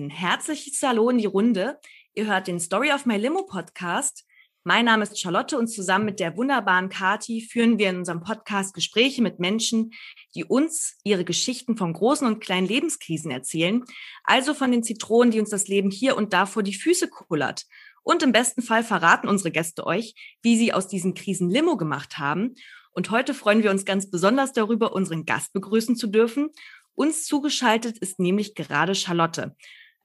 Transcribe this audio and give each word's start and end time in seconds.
Ein 0.00 0.08
herzliches 0.08 0.82
Hallo 0.82 1.10
in 1.10 1.18
die 1.18 1.26
Runde. 1.26 1.78
Ihr 2.14 2.24
hört 2.24 2.46
den 2.46 2.58
Story 2.58 2.90
of 2.90 3.04
My 3.04 3.18
Limo 3.18 3.44
Podcast. 3.44 4.24
Mein 4.64 4.86
Name 4.86 5.02
ist 5.02 5.20
Charlotte 5.20 5.58
und 5.58 5.68
zusammen 5.68 6.06
mit 6.06 6.20
der 6.20 6.38
wunderbaren 6.38 6.88
Kati 6.88 7.42
führen 7.42 7.78
wir 7.78 7.90
in 7.90 7.98
unserem 7.98 8.22
Podcast 8.22 8.72
Gespräche 8.72 9.20
mit 9.20 9.40
Menschen, 9.40 9.92
die 10.34 10.46
uns 10.46 10.96
ihre 11.04 11.26
Geschichten 11.26 11.76
von 11.76 11.92
großen 11.92 12.26
und 12.26 12.40
kleinen 12.40 12.66
Lebenskrisen 12.66 13.30
erzählen, 13.30 13.84
also 14.24 14.54
von 14.54 14.72
den 14.72 14.82
Zitronen, 14.82 15.32
die 15.32 15.40
uns 15.40 15.50
das 15.50 15.68
Leben 15.68 15.90
hier 15.90 16.16
und 16.16 16.32
da 16.32 16.46
vor 16.46 16.62
die 16.62 16.72
Füße 16.72 17.08
kullert. 17.08 17.66
Und 18.02 18.22
im 18.22 18.32
besten 18.32 18.62
Fall 18.62 18.82
verraten 18.82 19.28
unsere 19.28 19.50
Gäste 19.50 19.84
euch, 19.86 20.14
wie 20.40 20.56
sie 20.56 20.72
aus 20.72 20.88
diesen 20.88 21.12
Krisen 21.12 21.50
Limo 21.50 21.76
gemacht 21.76 22.16
haben. 22.16 22.54
Und 22.92 23.10
heute 23.10 23.34
freuen 23.34 23.62
wir 23.62 23.70
uns 23.70 23.84
ganz 23.84 24.10
besonders 24.10 24.54
darüber, 24.54 24.94
unseren 24.94 25.26
Gast 25.26 25.52
begrüßen 25.52 25.94
zu 25.94 26.06
dürfen. 26.06 26.48
Uns 26.94 27.26
zugeschaltet 27.26 27.98
ist 27.98 28.18
nämlich 28.18 28.54
gerade 28.54 28.94
Charlotte. 28.94 29.54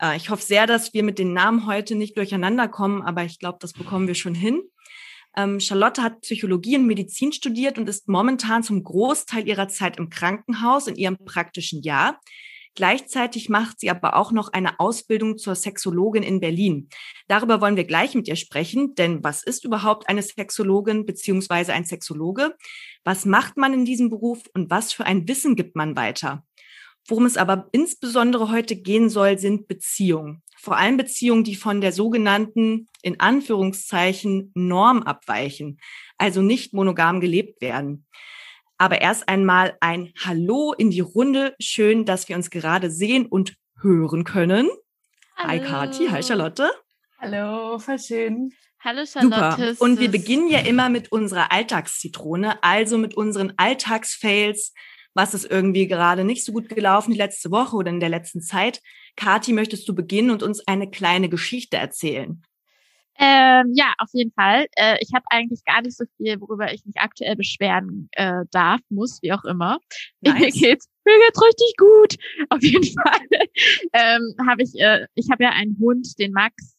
Äh, 0.02 0.18
ich 0.18 0.30
hoffe 0.30 0.44
sehr, 0.44 0.68
dass 0.68 0.94
wir 0.94 1.04
mit 1.04 1.20
den 1.20 1.34
Namen 1.34 1.66
heute 1.66 1.96
nicht 1.96 2.18
durcheinander 2.18 2.68
kommen, 2.68 3.02
aber 3.02 3.24
ich 3.24 3.40
glaube, 3.40 3.58
das 3.62 3.74
bekommen 3.74 4.08
wir 4.08 4.16
schon 4.16 4.36
hin. 4.36 4.62
Ähm, 5.38 5.60
Charlotte 5.60 6.02
hat 6.02 6.22
Psychologie 6.22 6.78
und 6.78 6.86
Medizin 6.86 7.34
studiert 7.34 7.78
und 7.78 7.90
ist 7.90 8.08
momentan 8.08 8.64
zum 8.64 8.84
Großteil 8.84 9.48
ihrer 9.48 9.68
Zeit 9.68 9.98
im 9.98 10.10
Krankenhaus 10.10 10.88
in 10.88 10.96
ihrem 10.96 11.18
praktischen 11.18 11.82
Jahr. 11.82 12.20
Gleichzeitig 12.76 13.48
macht 13.48 13.80
sie 13.80 13.90
aber 13.90 14.18
auch 14.18 14.34
noch 14.34 14.52
eine 14.52 14.82
Ausbildung 14.82 15.38
zur 15.38 15.56
Sexologin 15.56 16.24
in 16.24 16.42
Berlin. 16.42 16.90
Darüber 17.30 17.62
wollen 17.62 17.78
wir 17.78 17.86
gleich 17.86 18.16
mit 18.16 18.28
ihr 18.28 18.36
sprechen, 18.36 18.96
denn 18.96 19.24
was 19.24 19.44
ist 19.44 19.64
überhaupt 19.64 20.10
eine 20.10 20.22
Sexologin 20.22 21.06
beziehungsweise 21.06 21.72
ein 21.72 21.86
Sexologe? 21.86 22.54
Was 23.06 23.26
macht 23.26 23.56
man 23.56 23.74
in 23.74 23.86
diesem 23.86 24.10
Beruf 24.10 24.44
und 24.54 24.70
was 24.70 24.92
für 24.92 25.06
ein 25.06 25.26
Wissen 25.28 25.56
gibt 25.56 25.78
man 25.78 25.96
weiter? 25.96 26.44
Worum 27.08 27.26
es 27.26 27.38
aber 27.38 27.70
insbesondere 27.72 28.50
heute 28.52 28.76
gehen 28.76 29.10
soll, 29.10 29.38
sind 29.38 29.68
Beziehungen. 29.68 30.42
Vor 30.58 30.78
allem 30.78 30.98
Beziehungen, 30.98 31.44
die 31.44 31.56
von 31.56 31.80
der 31.80 31.92
sogenannten, 31.92 32.88
in 33.04 33.20
Anführungszeichen, 33.20 34.52
Norm 34.56 35.04
abweichen, 35.04 35.80
also 36.18 36.42
nicht 36.42 36.74
monogam 36.74 37.20
gelebt 37.20 37.62
werden. 37.62 38.08
Aber 38.78 39.02
erst 39.02 39.30
einmal 39.30 39.78
ein 39.80 40.12
Hallo 40.24 40.74
in 40.74 40.90
die 40.90 41.02
Runde. 41.02 41.56
Schön, 41.60 42.06
dass 42.06 42.28
wir 42.28 42.36
uns 42.36 42.50
gerade 42.50 42.90
sehen 42.90 43.26
und 43.28 43.56
hören 43.80 44.24
können. 44.24 44.68
Hallo. 45.36 45.50
Hi 45.50 45.60
Kati, 45.60 46.08
hi 46.08 46.24
Charlotte. 46.24 46.72
Hallo, 47.20 47.78
voll 47.78 48.00
schön. 48.00 48.52
Hallo 48.80 49.06
Charlotte. 49.06 49.76
Super. 49.76 49.84
Und 49.84 50.00
wir 50.00 50.10
beginnen 50.10 50.50
ja 50.50 50.60
immer 50.60 50.90
mit 50.90 51.12
unserer 51.12 51.52
Alltagszitrone, 51.52 52.64
also 52.64 52.98
mit 52.98 53.16
unseren 53.16 53.54
Alltagsfails, 53.58 54.74
was 55.16 55.34
ist 55.34 55.50
irgendwie 55.50 55.88
gerade 55.88 56.24
nicht 56.24 56.46
so 56.46 56.52
gut 56.52 56.70
gelaufen 56.70 57.12
die 57.12 57.18
letzte 57.18 57.50
Woche 57.50 57.76
oder 57.76 57.90
in 57.90 58.00
der 58.00 58.10
letzten 58.10 58.42
Zeit. 58.42 58.82
Kati, 59.16 59.54
möchtest 59.54 59.88
du 59.88 59.96
beginnen 59.96 60.30
und 60.30 60.44
uns 60.44 60.68
eine 60.68 60.90
kleine 60.90 61.30
Geschichte 61.30 61.78
erzählen? 61.78 62.44
Ähm, 63.18 63.72
ja, 63.74 63.94
auf 63.98 64.10
jeden 64.12 64.34
Fall. 64.34 64.66
Äh, 64.76 64.98
ich 65.00 65.14
habe 65.16 65.24
eigentlich 65.30 65.64
gar 65.64 65.82
nicht 65.82 65.96
so 65.96 66.04
viel, 66.18 66.40
worüber 66.42 66.74
ich 66.74 66.86
mich 66.86 66.98
aktuell 66.98 67.38
beschweren 67.38 68.10
äh, 68.12 68.44
darf, 68.52 68.82
muss, 68.90 69.22
wie 69.22 69.32
auch 69.32 69.46
immer. 69.46 69.80
Nice. 70.22 70.40
Mir 70.40 70.52
geht's, 70.52 70.90
mir 71.06 71.18
geht's 71.26 71.42
richtig 71.42 71.74
gut. 71.78 72.16
Auf 72.50 72.62
jeden 72.62 72.84
Fall 73.02 73.48
ähm, 73.94 74.36
habe 74.46 74.64
ich, 74.64 74.74
äh, 74.76 75.08
ich 75.16 75.30
habe 75.32 75.44
ja 75.44 75.52
einen 75.52 75.78
Hund, 75.80 76.20
den 76.20 76.34
Max, 76.34 76.75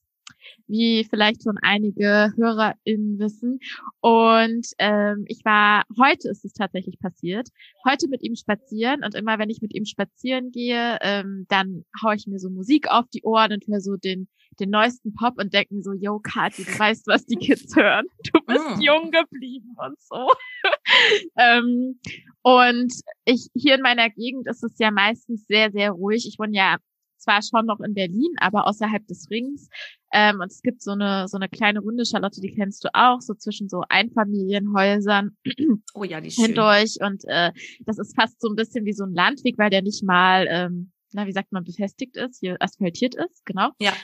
wie 0.69 1.05
vielleicht 1.09 1.42
schon 1.42 1.59
einige 1.62 2.33
HörerInnen 2.36 3.19
wissen. 3.19 3.59
Und 4.00 4.67
ähm, 4.78 5.25
ich 5.28 5.45
war, 5.45 5.84
heute 5.98 6.28
ist 6.28 6.45
es 6.45 6.53
tatsächlich 6.53 6.98
passiert, 6.98 7.48
heute 7.84 8.09
mit 8.09 8.22
ihm 8.22 8.34
spazieren 8.34 9.05
und 9.05 9.14
immer 9.14 9.39
wenn 9.39 9.50
ich 9.50 9.61
mit 9.62 9.75
ihm 9.75 9.84
spazieren 9.84 10.50
gehe, 10.50 10.98
ähm, 11.00 11.47
dann 11.48 11.84
hau 12.03 12.12
ich 12.12 12.27
mir 12.27 12.39
so 12.39 12.50
Musik 12.50 12.91
auf 12.91 13.06
die 13.12 13.22
Ohren 13.22 13.53
und 13.53 13.67
höre 13.67 13.81
so 13.81 13.97
den 13.97 14.28
den 14.61 14.70
neuesten 14.70 15.14
Pop 15.14 15.38
und 15.38 15.53
denke 15.53 15.75
mir 15.75 15.82
so, 15.82 15.93
yo, 15.93 16.19
Kathi, 16.19 16.65
du 16.65 16.78
weißt, 16.78 17.06
was 17.06 17.26
die 17.26 17.37
Kids 17.37 17.75
hören. 17.76 18.06
Du 18.32 18.41
bist 18.47 18.78
mm. 18.78 18.81
jung 18.81 19.10
geblieben 19.10 19.76
und 19.76 20.00
so. 20.00 20.28
ähm, 21.38 22.00
und 22.43 22.93
ich, 23.25 23.49
hier 23.55 23.75
in 23.75 23.82
meiner 23.82 24.10
Gegend 24.10 24.47
ist 24.49 24.62
es 24.62 24.78
ja 24.78 24.91
meistens 24.91 25.47
sehr, 25.47 25.71
sehr 25.72 25.91
ruhig. 25.91 26.26
Ich 26.26 26.38
wohne 26.38 26.56
ja 26.56 26.76
zwar 27.19 27.41
schon 27.43 27.66
noch 27.66 27.81
in 27.81 27.94
Berlin, 27.94 28.32
aber 28.38 28.66
außerhalb 28.66 29.06
des 29.06 29.31
Rings. 29.31 29.69
Ähm, 30.12 30.41
und 30.41 30.50
es 30.50 30.62
gibt 30.62 30.82
so 30.82 30.93
eine, 30.93 31.28
so 31.28 31.37
eine 31.37 31.49
kleine 31.49 31.81
Runde, 31.81 32.04
Charlotte, 32.04 32.41
die 32.41 32.54
kennst 32.54 32.84
du 32.84 32.88
auch, 32.94 33.21
so 33.21 33.34
zwischen 33.34 33.69
so 33.69 33.82
Einfamilienhäusern. 33.88 35.37
Oh 35.94 36.05
ja, 36.05 36.21
die 36.21 36.28
Hindurch. 36.28 36.99
Und 37.00 37.25
äh, 37.26 37.53
das 37.87 37.99
ist 37.99 38.15
fast 38.15 38.38
so 38.41 38.49
ein 38.49 38.55
bisschen 38.55 38.84
wie 38.84 38.93
so 38.93 39.05
ein 39.05 39.15
Landweg, 39.15 39.56
weil 39.56 39.71
der 39.71 39.81
nicht 39.81 40.05
mal, 40.05 40.47
ähm, 40.49 40.93
na, 41.12 41.26
wie 41.26 41.32
sagt 41.32 41.53
man, 41.53 41.65
befestigt 41.65 42.19
ist, 42.19 42.41
hier 42.41 42.56
asphaltiert 42.60 43.15
ist, 43.15 43.47
genau. 43.47 43.71
Ja. 43.81 43.94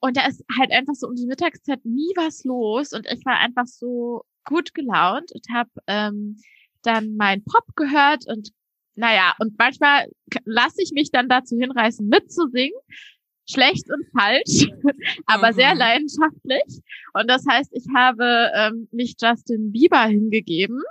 Und 0.00 0.16
da 0.16 0.26
ist 0.26 0.42
halt 0.58 0.72
einfach 0.72 0.94
so 0.94 1.08
um 1.08 1.14
die 1.14 1.26
Mittagszeit 1.26 1.84
nie 1.84 2.12
was 2.16 2.44
los 2.44 2.92
und 2.92 3.06
ich 3.06 3.24
war 3.26 3.38
einfach 3.38 3.66
so 3.66 4.24
gut 4.44 4.72
gelaunt 4.72 5.32
und 5.32 5.46
habe 5.52 5.70
ähm, 5.86 6.38
dann 6.82 7.16
mein 7.16 7.44
Pop 7.44 7.64
gehört 7.76 8.26
und 8.26 8.52
naja, 8.96 9.34
und 9.38 9.54
manchmal 9.58 10.08
lasse 10.44 10.82
ich 10.82 10.92
mich 10.92 11.10
dann 11.10 11.28
dazu 11.28 11.56
hinreißen, 11.56 12.06
mitzusingen. 12.08 12.78
Schlecht 13.48 13.88
und 13.92 14.04
falsch, 14.10 14.68
aber 15.26 15.52
mhm. 15.52 15.54
sehr 15.54 15.74
leidenschaftlich. 15.76 16.82
Und 17.12 17.30
das 17.30 17.44
heißt, 17.48 17.70
ich 17.74 17.84
habe 17.94 18.50
ähm, 18.56 18.88
mich 18.90 19.14
Justin 19.22 19.70
Bieber 19.70 20.02
hingegeben 20.04 20.82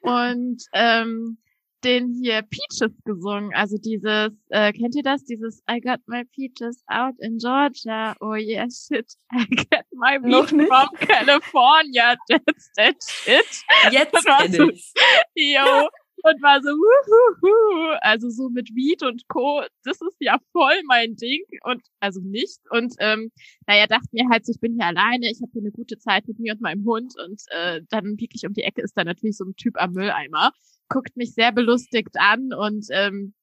und 0.00 0.62
ähm, 0.72 1.36
den 1.84 2.14
hier 2.14 2.40
Peaches 2.42 2.92
gesungen. 3.04 3.54
Also 3.54 3.76
dieses, 3.76 4.30
äh, 4.48 4.72
kennt 4.72 4.96
ihr 4.96 5.02
das? 5.02 5.24
Dieses 5.24 5.62
I 5.70 5.80
got 5.80 6.00
my 6.06 6.24
peaches 6.24 6.82
out 6.88 7.14
in 7.18 7.36
Georgia. 7.36 8.16
Oh 8.20 8.34
yeah, 8.34 8.66
shit. 8.70 9.12
I 9.32 9.44
got 9.70 9.84
my 9.92 10.18
weed 10.22 10.66
from 10.66 10.88
California. 10.98 12.16
That's 12.28 12.72
that 12.76 12.96
shit. 13.02 13.64
Jetzt 13.92 14.24
kenn 14.24 14.70
ich's. 14.70 14.94
Yo 15.34 15.88
und 16.22 16.42
war 16.42 16.60
so, 16.62 16.70
wuhuhu. 16.70 17.96
also 18.00 18.30
so 18.30 18.48
mit 18.48 18.74
Weed 18.74 19.02
und 19.02 19.28
Co. 19.28 19.62
Das 19.84 20.00
ist 20.00 20.16
ja 20.20 20.38
voll 20.52 20.82
mein 20.86 21.16
Ding 21.16 21.42
und 21.62 21.82
also 22.00 22.20
nicht. 22.20 22.60
Und 22.70 22.94
ähm, 22.98 23.30
naja, 23.66 23.86
dachte 23.86 24.08
mir 24.12 24.28
halt, 24.30 24.46
so, 24.46 24.52
ich 24.52 24.60
bin 24.60 24.74
hier 24.74 24.86
alleine, 24.86 25.30
ich 25.30 25.40
habe 25.42 25.52
hier 25.52 25.62
eine 25.62 25.72
gute 25.72 25.98
Zeit 25.98 26.26
mit 26.28 26.38
mir 26.38 26.52
und 26.54 26.60
meinem 26.60 26.84
Hund 26.84 27.14
und 27.24 27.42
äh, 27.50 27.82
dann 27.88 28.18
wirklich 28.18 28.46
um 28.46 28.52
die 28.52 28.62
Ecke 28.62 28.82
ist 28.82 28.96
da 28.96 29.04
natürlich 29.04 29.36
so 29.36 29.44
ein 29.44 29.56
Typ 29.56 29.80
am 29.80 29.92
Mülleimer, 29.92 30.52
guckt 30.88 31.16
mich 31.16 31.34
sehr 31.34 31.52
belustigt 31.52 32.16
an 32.18 32.52
und 32.52 32.86
ähm, 32.90 33.34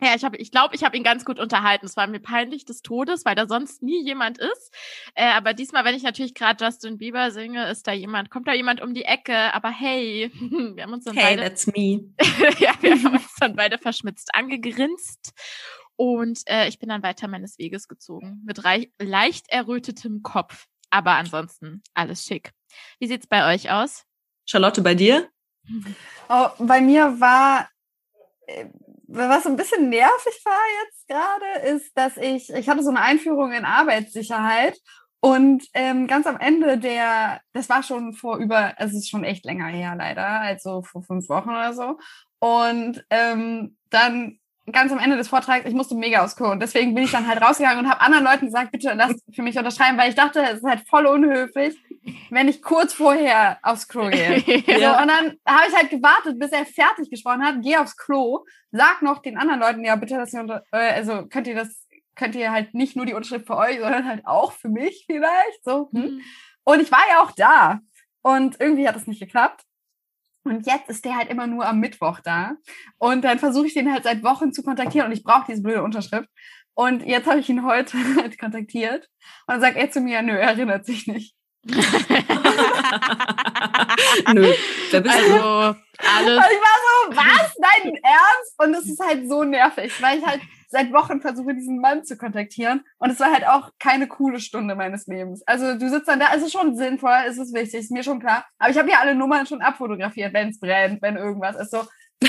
ja, 0.00 0.14
ich 0.14 0.24
habe, 0.24 0.36
ich 0.36 0.50
glaube, 0.50 0.74
ich 0.74 0.84
habe 0.84 0.96
ihn 0.96 1.02
ganz 1.02 1.24
gut 1.24 1.38
unterhalten. 1.38 1.86
Es 1.86 1.96
war 1.96 2.06
mir 2.06 2.20
peinlich 2.20 2.64
des 2.64 2.82
Todes, 2.82 3.24
weil 3.24 3.34
da 3.34 3.46
sonst 3.46 3.82
nie 3.82 4.04
jemand 4.04 4.38
ist. 4.38 4.74
Äh, 5.14 5.32
aber 5.32 5.54
diesmal, 5.54 5.84
wenn 5.84 5.94
ich 5.94 6.02
natürlich 6.02 6.34
gerade 6.34 6.62
Justin 6.62 6.98
Bieber 6.98 7.30
singe, 7.30 7.68
ist 7.70 7.86
da 7.86 7.92
jemand, 7.92 8.30
kommt 8.30 8.46
da 8.46 8.52
jemand 8.52 8.82
um 8.82 8.92
die 8.92 9.04
Ecke. 9.04 9.54
Aber 9.54 9.70
hey, 9.70 10.30
wir 10.74 10.82
haben 10.82 10.92
uns 10.92 11.04
dann 11.04 11.16
hey, 11.16 11.36
beide, 11.36 11.42
that's 11.42 11.66
me. 11.66 12.12
ja, 12.58 12.72
wir 12.80 13.02
haben 13.02 13.14
uns 13.14 13.34
dann 13.40 13.56
beide 13.56 13.78
verschmitzt 13.78 14.34
angegrinst. 14.34 15.32
Und 15.96 16.40
äh, 16.46 16.68
ich 16.68 16.78
bin 16.78 16.90
dann 16.90 17.02
weiter 17.02 17.26
meines 17.26 17.58
Weges 17.58 17.88
gezogen 17.88 18.42
mit 18.44 18.60
leicht 18.98 19.46
errötetem 19.48 20.22
Kopf. 20.22 20.66
Aber 20.90 21.12
ansonsten 21.12 21.82
alles 21.94 22.24
schick. 22.24 22.52
Wie 22.98 23.06
sieht's 23.06 23.26
bei 23.26 23.54
euch 23.54 23.70
aus? 23.70 24.04
Charlotte, 24.44 24.82
bei 24.82 24.94
dir? 24.94 25.28
Oh, 26.28 26.48
bei 26.58 26.80
mir 26.80 27.18
war 27.18 27.68
äh, 28.46 28.66
was 29.08 29.46
ein 29.46 29.56
bisschen 29.56 29.88
nervig 29.88 30.42
war 30.44 30.52
jetzt 30.84 31.08
gerade, 31.08 31.76
ist, 31.76 31.96
dass 31.96 32.16
ich, 32.16 32.50
ich 32.50 32.68
hatte 32.68 32.82
so 32.82 32.90
eine 32.90 33.00
Einführung 33.00 33.52
in 33.52 33.64
Arbeitssicherheit 33.64 34.78
und 35.20 35.64
ähm, 35.74 36.06
ganz 36.06 36.26
am 36.26 36.38
Ende 36.38 36.78
der, 36.78 37.40
das 37.52 37.68
war 37.68 37.82
schon 37.82 38.12
vor 38.12 38.38
über, 38.38 38.74
es 38.78 38.92
ist 38.92 39.08
schon 39.08 39.24
echt 39.24 39.44
länger 39.44 39.66
her 39.66 39.94
leider, 39.96 40.40
also 40.40 40.82
vor 40.82 41.02
fünf 41.02 41.28
Wochen 41.28 41.50
oder 41.50 41.72
so. 41.72 41.98
Und 42.38 43.04
ähm, 43.10 43.76
dann 43.90 44.38
ganz 44.72 44.92
am 44.92 44.98
Ende 44.98 45.16
des 45.16 45.28
Vortrags, 45.28 45.64
ich 45.66 45.74
musste 45.74 45.94
mega 45.94 46.24
aufs 46.24 46.36
Klo 46.36 46.50
und 46.50 46.60
deswegen 46.60 46.94
bin 46.94 47.04
ich 47.04 47.12
dann 47.12 47.26
halt 47.26 47.40
rausgegangen 47.40 47.84
und 47.84 47.90
habe 47.90 48.00
anderen 48.00 48.24
Leuten 48.24 48.46
gesagt, 48.46 48.72
bitte 48.72 48.92
lasst 48.94 49.22
für 49.32 49.42
mich 49.42 49.56
unterschreiben, 49.56 49.96
weil 49.96 50.08
ich 50.08 50.16
dachte, 50.16 50.40
es 50.40 50.58
ist 50.58 50.64
halt 50.64 50.88
voll 50.88 51.06
unhöflich, 51.06 51.76
wenn 52.30 52.48
ich 52.48 52.62
kurz 52.62 52.92
vorher 52.92 53.58
aufs 53.62 53.86
Klo 53.86 54.08
gehe. 54.08 54.38
ja. 54.66 54.78
so, 54.78 55.02
und 55.02 55.08
dann 55.08 55.38
habe 55.46 55.68
ich 55.68 55.76
halt 55.76 55.90
gewartet, 55.90 56.38
bis 56.38 56.50
er 56.50 56.66
fertig 56.66 57.10
gesprochen 57.10 57.44
hat, 57.44 57.56
geh 57.62 57.76
aufs 57.76 57.96
Klo, 57.96 58.44
sag 58.72 59.02
noch 59.02 59.22
den 59.22 59.38
anderen 59.38 59.60
Leuten, 59.60 59.84
ja 59.84 59.96
bitte, 59.96 60.16
dass 60.16 60.32
ihr 60.32 60.40
unter, 60.40 60.64
äh, 60.72 60.94
also 60.94 61.26
könnt 61.26 61.46
ihr 61.46 61.54
das, 61.54 61.86
könnt 62.16 62.34
ihr 62.34 62.50
halt 62.50 62.74
nicht 62.74 62.96
nur 62.96 63.06
die 63.06 63.14
Unterschrift 63.14 63.46
für 63.46 63.56
euch, 63.56 63.78
sondern 63.78 64.08
halt 64.08 64.26
auch 64.26 64.52
für 64.52 64.68
mich 64.68 65.04
vielleicht. 65.06 65.64
So. 65.64 65.90
Hm? 65.92 66.02
Mhm. 66.02 66.20
Und 66.64 66.80
ich 66.80 66.90
war 66.90 67.02
ja 67.08 67.22
auch 67.22 67.30
da. 67.30 67.80
Und 68.22 68.60
irgendwie 68.60 68.88
hat 68.88 68.96
es 68.96 69.06
nicht 69.06 69.20
geklappt. 69.20 69.62
Und 70.46 70.66
jetzt 70.66 70.88
ist 70.88 71.04
der 71.04 71.16
halt 71.16 71.28
immer 71.28 71.46
nur 71.46 71.66
am 71.66 71.80
Mittwoch 71.80 72.20
da. 72.20 72.56
Und 72.98 73.22
dann 73.24 73.38
versuche 73.38 73.66
ich 73.66 73.74
den 73.74 73.92
halt 73.92 74.04
seit 74.04 74.22
Wochen 74.22 74.52
zu 74.52 74.62
kontaktieren 74.62 75.08
und 75.08 75.12
ich 75.12 75.24
brauche 75.24 75.46
diese 75.48 75.62
blöde 75.62 75.82
Unterschrift. 75.82 76.28
Und 76.74 77.04
jetzt 77.06 77.26
habe 77.26 77.40
ich 77.40 77.48
ihn 77.48 77.64
heute 77.64 77.96
halt 78.16 78.38
kontaktiert 78.38 79.08
und 79.46 79.54
dann 79.54 79.60
sagt 79.60 79.76
er 79.76 79.90
zu 79.90 80.00
mir, 80.00 80.22
nö, 80.22 80.32
er 80.32 80.50
erinnert 80.50 80.86
sich 80.86 81.06
nicht. 81.06 81.34
nö, 81.66 81.74
da 84.92 85.00
bist 85.00 85.16
also, 85.16 85.32
du. 85.32 85.42
Alles. 85.42 86.36
Und 86.36 86.52
ich 86.52 86.60
war 86.62 86.78
so, 86.84 87.16
was? 87.16 87.54
Dein 87.60 87.94
Ernst? 87.96 88.54
Und 88.58 88.72
das 88.72 88.86
ist 88.86 89.00
halt 89.00 89.28
so 89.28 89.42
nervig, 89.42 90.00
weil 90.00 90.18
ich 90.18 90.24
halt 90.24 90.42
seit 90.68 90.92
Wochen 90.92 91.20
versuche, 91.20 91.54
diesen 91.54 91.80
Mann 91.80 92.04
zu 92.04 92.16
kontaktieren. 92.16 92.82
Und 92.98 93.10
es 93.10 93.20
war 93.20 93.32
halt 93.32 93.46
auch 93.46 93.70
keine 93.78 94.06
coole 94.08 94.40
Stunde 94.40 94.74
meines 94.74 95.06
Lebens. 95.06 95.42
Also 95.46 95.78
du 95.78 95.88
sitzt 95.88 96.08
dann 96.08 96.20
da, 96.20 96.26
es 96.34 96.42
ist 96.42 96.52
schon 96.52 96.76
sinnvoll, 96.76 97.18
es 97.26 97.38
ist 97.38 97.54
wichtig, 97.54 97.80
ist 97.80 97.90
mir 97.90 98.02
schon 98.02 98.20
klar. 98.20 98.44
Aber 98.58 98.70
ich 98.70 98.78
habe 98.78 98.90
ja 98.90 98.98
alle 99.00 99.14
Nummern 99.14 99.46
schon 99.46 99.62
abfotografiert, 99.62 100.34
wenn 100.34 100.48
es 100.48 100.60
brennt, 100.60 101.02
wenn 101.02 101.16
irgendwas 101.16 101.56
ist. 101.56 101.70
So, 101.70 101.84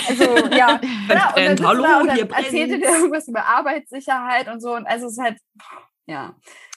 also 0.07 0.47
ja, 0.47 0.79
ja 1.09 1.31
brennt, 1.33 1.65
hallo, 1.65 1.83
da, 1.83 1.99
und 2.01 2.11
hier 2.11 2.25
dann 2.25 2.43
erzählte 2.43 2.79
der 2.79 2.91
irgendwas 2.91 3.27
über 3.27 3.45
Arbeitssicherheit 3.45 4.47
und 4.47 4.61
so. 4.61 4.75
Und 4.75 4.85
also 4.85 5.07
es 5.07 5.13
ist 5.13 5.23
halt, 5.23 5.37
ja, 6.07 6.35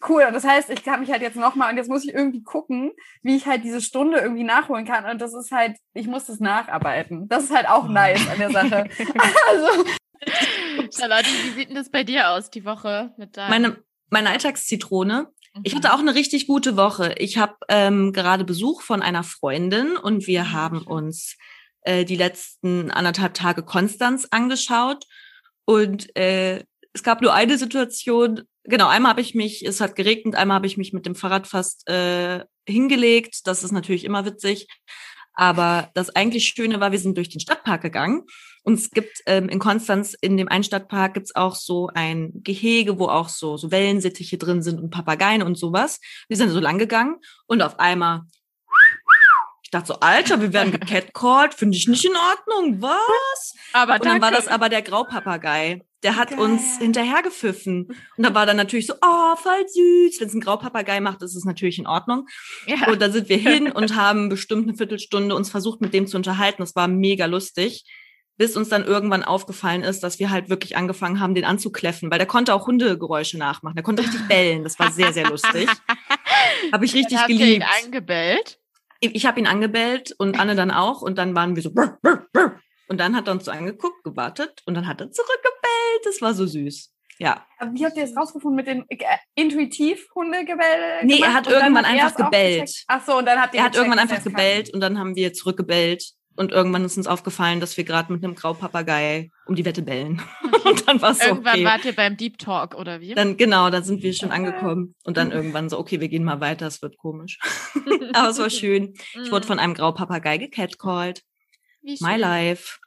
cool. 0.09 0.25
Und 0.27 0.35
das 0.35 0.45
heißt, 0.45 0.71
ich 0.71 0.83
kann 0.83 1.01
mich 1.01 1.11
halt 1.11 1.23
jetzt 1.23 1.37
nochmal, 1.37 1.71
und 1.71 1.77
jetzt 1.77 1.89
muss 1.89 2.05
ich 2.05 2.13
irgendwie 2.13 2.43
gucken, 2.43 2.93
wie 3.23 3.37
ich 3.37 3.47
halt 3.47 3.63
diese 3.63 3.81
Stunde 3.81 4.19
irgendwie 4.19 4.43
nachholen 4.43 4.85
kann. 4.85 5.05
Und 5.05 5.21
das 5.21 5.35
ist 5.35 5.53
halt, 5.53 5.77
ich 5.95 6.09
muss 6.09 6.27
das 6.27 6.41
nacharbeiten. 6.41 7.29
Das 7.29 7.45
ist 7.45 7.55
halt 7.55 7.69
auch 7.69 7.89
nice 7.89 8.29
an 8.29 8.39
der 8.39 8.51
Sache. 8.51 8.85
also, 9.49 9.85
Charlotte, 10.97 11.27
wie 11.27 11.51
sieht 11.51 11.69
denn 11.69 11.77
das 11.77 11.91
bei 11.91 12.05
dir 12.05 12.31
aus, 12.31 12.51
die 12.51 12.65
Woche 12.65 13.13
mit 13.17 13.37
deinem? 13.37 13.51
Meine, 13.51 13.77
meine 14.11 14.31
Alltagszitrone. 14.31 15.29
Ich 15.65 15.75
hatte 15.75 15.93
auch 15.93 15.99
eine 15.99 16.15
richtig 16.15 16.47
gute 16.47 16.77
Woche. 16.77 17.15
Ich 17.19 17.39
habe 17.39 17.57
ähm, 17.69 18.13
gerade 18.13 18.45
Besuch 18.45 18.83
von 18.83 19.03
einer 19.03 19.25
Freundin 19.25 19.97
und 19.97 20.27
wir 20.27 20.43
Mhm, 20.43 20.53
haben 20.53 20.83
uns 20.83 21.37
äh, 21.83 22.05
die 22.05 22.17
letzten 22.17 22.91
anderthalb 22.91 23.35
Tage 23.35 23.63
Konstanz 23.63 24.29
angeschaut. 24.31 25.05
Und 25.65 26.15
äh, 26.17 26.65
es 26.93 27.03
gab 27.03 27.21
nur 27.21 27.35
eine 27.35 27.59
Situation, 27.59 28.43
genau, 28.65 28.89
einmal 28.89 29.11
habe 29.11 29.21
ich 29.21 29.35
mich, 29.35 29.65
es 29.67 29.81
hat 29.81 29.97
geregnet, 29.97 30.37
einmal 30.37 30.57
habe 30.57 30.67
ich 30.67 30.77
mich 30.77 30.93
mit 30.93 31.07
dem 31.07 31.15
Fahrrad 31.15 31.47
fast 31.47 31.89
äh, 31.89 32.45
hingelegt. 32.67 33.47
Das 33.47 33.65
ist 33.65 33.73
natürlich 33.73 34.05
immer 34.05 34.25
witzig. 34.25 34.69
Aber 35.35 35.91
das 35.95 36.11
eigentlich 36.11 36.47
Schöne 36.47 36.81
war, 36.81 36.93
wir 36.93 36.99
sind 36.99 37.17
durch 37.17 37.29
den 37.29 37.41
Stadtpark 37.41 37.83
gegangen. 37.83 38.25
Und 38.63 38.75
es 38.75 38.91
gibt 38.91 39.23
ähm, 39.27 39.49
in 39.49 39.59
Konstanz, 39.59 40.15
in 40.21 40.37
dem 40.37 40.49
einen 40.49 40.65
Stadtpark, 40.65 41.15
gibt's 41.15 41.35
auch 41.35 41.55
so 41.55 41.91
ein 41.95 42.31
Gehege, 42.43 42.99
wo 42.99 43.07
auch 43.07 43.29
so, 43.29 43.57
so 43.57 43.71
Wellensittiche 43.71 44.39
drin 44.39 44.63
sind 44.63 44.81
und 44.81 44.91
Papageien 44.91 45.43
und 45.43 45.57
sowas. 45.57 46.01
Wir 46.29 46.37
sind 46.37 46.51
so 46.51 46.61
lang 46.61 46.79
gegangen 46.79 47.17
und 47.47 47.63
auf 47.63 47.79
einmal, 47.79 48.23
ich 49.63 49.71
dachte 49.71 49.89
so, 49.89 50.01
Alter, 50.01 50.41
wir 50.41 50.53
werden 50.53 50.73
gecatcalled, 50.73 51.55
finde 51.55 51.77
ich 51.77 51.89
nicht 51.89 52.05
in 52.05 52.17
Ordnung, 52.17 52.83
was? 52.83 53.55
aber 53.73 53.95
Und 53.95 54.05
dann 54.05 54.21
war 54.21 54.31
das 54.31 54.49
aber 54.49 54.69
der 54.69 54.83
Graupapagei. 54.83 55.83
Der 56.03 56.17
hat 56.17 56.31
Geil. 56.31 56.39
uns 56.39 56.79
hinterhergepfiffen. 56.79 57.89
Und 58.17 58.25
da 58.25 58.33
war 58.35 58.47
dann 58.47 58.57
natürlich 58.57 58.87
so, 58.87 58.95
oh, 59.03 59.37
voll 59.37 59.69
süß. 59.69 60.19
Wenn 60.19 60.29
es 60.29 60.35
ein 60.35 60.41
Graupapagei 60.41 60.99
macht, 61.01 61.23
ist 61.23 61.37
es 61.37 61.45
natürlich 61.45 61.79
in 61.79 61.87
Ordnung. 61.87 62.27
ja. 62.67 62.89
Und 62.89 63.03
da 63.03 63.11
sind 63.11 63.29
wir 63.29 63.37
hin 63.37 63.71
und 63.71 63.97
haben 63.97 64.31
bestimmt 64.31 64.67
eine 64.67 64.77
Viertelstunde 64.79 65.35
uns 65.35 65.51
versucht, 65.51 65.83
mit 65.83 65.93
dem 65.93 66.07
zu 66.07 66.17
unterhalten. 66.17 66.63
Das 66.63 66.75
war 66.75 66.89
mega 66.89 67.27
lustig. 67.27 67.85
Bis 68.41 68.57
uns 68.57 68.71
dann 68.71 68.87
irgendwann 68.87 69.23
aufgefallen 69.23 69.83
ist, 69.83 70.03
dass 70.03 70.19
wir 70.19 70.31
halt 70.31 70.49
wirklich 70.49 70.75
angefangen 70.75 71.21
haben, 71.21 71.35
den 71.35 71.45
anzukläffen, 71.45 72.11
weil 72.11 72.17
der 72.17 72.27
konnte 72.27 72.55
auch 72.55 72.67
Hundegeräusche 72.67 73.37
nachmachen. 73.37 73.75
Der 73.75 73.85
konnte 73.85 74.03
richtig 74.03 74.27
bellen. 74.29 74.65
Das 74.65 74.79
war 74.79 74.91
sehr, 74.91 75.13
sehr 75.13 75.29
lustig. 75.29 75.69
Habe 76.73 76.87
ich 76.87 76.95
richtig 76.95 77.19
Dann 77.19 77.29
ihr 77.29 77.37
geliebt. 77.37 77.57
ihn 77.67 77.85
angebellt. 77.85 78.59
Ich, 79.01 79.15
ich 79.15 79.27
habe 79.27 79.39
ihn 79.41 79.47
angebellt 79.47 80.15
und 80.17 80.41
Anne 80.41 80.55
dann 80.55 80.71
auch. 80.71 81.03
Und 81.03 81.19
dann 81.19 81.35
waren 81.35 81.55
wir 81.55 81.63
so. 81.63 81.71
Brr, 81.75 81.99
brr, 82.01 82.25
brr. 82.33 82.59
Und 82.89 82.99
dann 82.99 83.15
hat 83.15 83.29
er 83.29 83.35
uns 83.35 83.45
so 83.45 83.51
angeguckt, 83.51 84.03
gewartet 84.05 84.63
und 84.65 84.73
dann 84.73 84.87
hat 84.87 85.03
er 85.03 85.11
zurückgebellt. 85.11 86.05
Das 86.05 86.23
war 86.23 86.33
so 86.33 86.47
süß. 86.47 86.95
Ja. 87.19 87.45
Aber 87.59 87.75
wie 87.75 87.85
habt 87.85 87.99
ihr 87.99 88.07
das 88.07 88.17
rausgefunden 88.17 88.57
mit 88.57 88.67
den 88.67 88.87
äh, 88.89 88.97
intuitiv 89.35 90.09
Hundegebell? 90.15 91.05
Nee, 91.05 91.21
er 91.21 91.35
hat 91.35 91.47
irgendwann 91.47 91.85
einfach 91.85 92.17
gebellt. 92.17 92.85
Ach 92.89 93.05
so, 93.05 93.19
und 93.19 93.27
dann 93.27 93.39
habt 93.39 93.53
ihr 93.53 93.61
Er 93.61 93.67
hat 93.67 93.77
irgendwann 93.77 93.99
einfach 93.99 94.17
es 94.17 94.25
kann. 94.25 94.33
gebellt 94.33 94.73
und 94.73 94.81
dann 94.81 94.99
haben 94.99 95.15
wir 95.15 95.35
zurückgebellt. 95.35 96.15
Und 96.41 96.53
irgendwann 96.53 96.87
ist 96.87 96.97
uns 96.97 97.07
aufgefallen, 97.07 97.61
dass 97.61 97.77
wir 97.77 97.85
gerade 97.85 98.11
mit 98.11 98.25
einem 98.25 98.35
Graupapagei 98.35 99.31
um 99.45 99.57
die 99.57 99.67
Wette 99.67 99.83
bellen. 99.83 100.23
Und 100.65 100.89
dann 100.89 101.03
war 101.03 101.11
es 101.11 101.19
so, 101.19 101.27
Irgendwann 101.27 101.53
okay. 101.57 101.65
wart 101.67 101.85
ihr 101.85 101.93
beim 101.95 102.17
Deep 102.17 102.39
Talk, 102.39 102.75
oder 102.77 103.03
wie? 103.03 103.13
Dann, 103.13 103.37
genau, 103.37 103.69
dann 103.69 103.85
sind 103.85 104.03
wir 104.03 104.15
schon 104.15 104.31
angekommen. 104.31 104.95
Und 105.05 105.19
dann 105.19 105.33
irgendwann 105.33 105.69
so, 105.69 105.79
okay, 105.79 106.01
wir 106.01 106.09
gehen 106.09 106.25
mal 106.25 106.41
weiter, 106.41 106.67
es 106.67 106.81
wird 106.81 106.97
komisch. 106.97 107.39
Aber 108.15 108.31
es 108.31 108.39
war 108.39 108.49
schön. 108.49 108.95
Ich 109.23 109.31
wurde 109.31 109.47
von 109.47 109.59
einem 109.59 109.75
Graupapagei 109.75 110.39
gecatcalled. 110.39 111.23
Mhm. 111.83 111.97
My 112.01 112.17
life. 112.17 112.79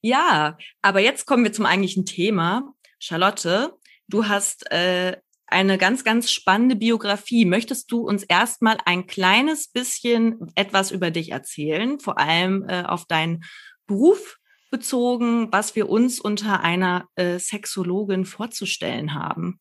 Ja, 0.00 0.58
aber 0.82 0.98
jetzt 0.98 1.26
kommen 1.26 1.44
wir 1.44 1.52
zum 1.52 1.66
eigentlichen 1.66 2.04
Thema. 2.04 2.74
Charlotte, 2.98 3.74
du 4.08 4.26
hast 4.26 4.68
äh, 4.72 5.18
eine 5.52 5.78
ganz, 5.78 6.04
ganz 6.04 6.30
spannende 6.30 6.76
Biografie. 6.76 7.44
Möchtest 7.44 7.92
du 7.92 8.00
uns 8.00 8.24
erstmal 8.24 8.78
ein 8.84 9.06
kleines 9.06 9.68
bisschen 9.68 10.52
etwas 10.54 10.90
über 10.90 11.10
dich 11.10 11.30
erzählen, 11.30 12.00
vor 12.00 12.18
allem 12.18 12.68
äh, 12.68 12.82
auf 12.82 13.06
deinen 13.06 13.44
Beruf 13.86 14.38
bezogen, 14.70 15.52
was 15.52 15.76
wir 15.76 15.88
uns 15.88 16.18
unter 16.18 16.60
einer 16.60 17.06
äh, 17.14 17.38
Sexologin 17.38 18.24
vorzustellen 18.24 19.14
haben? 19.14 19.60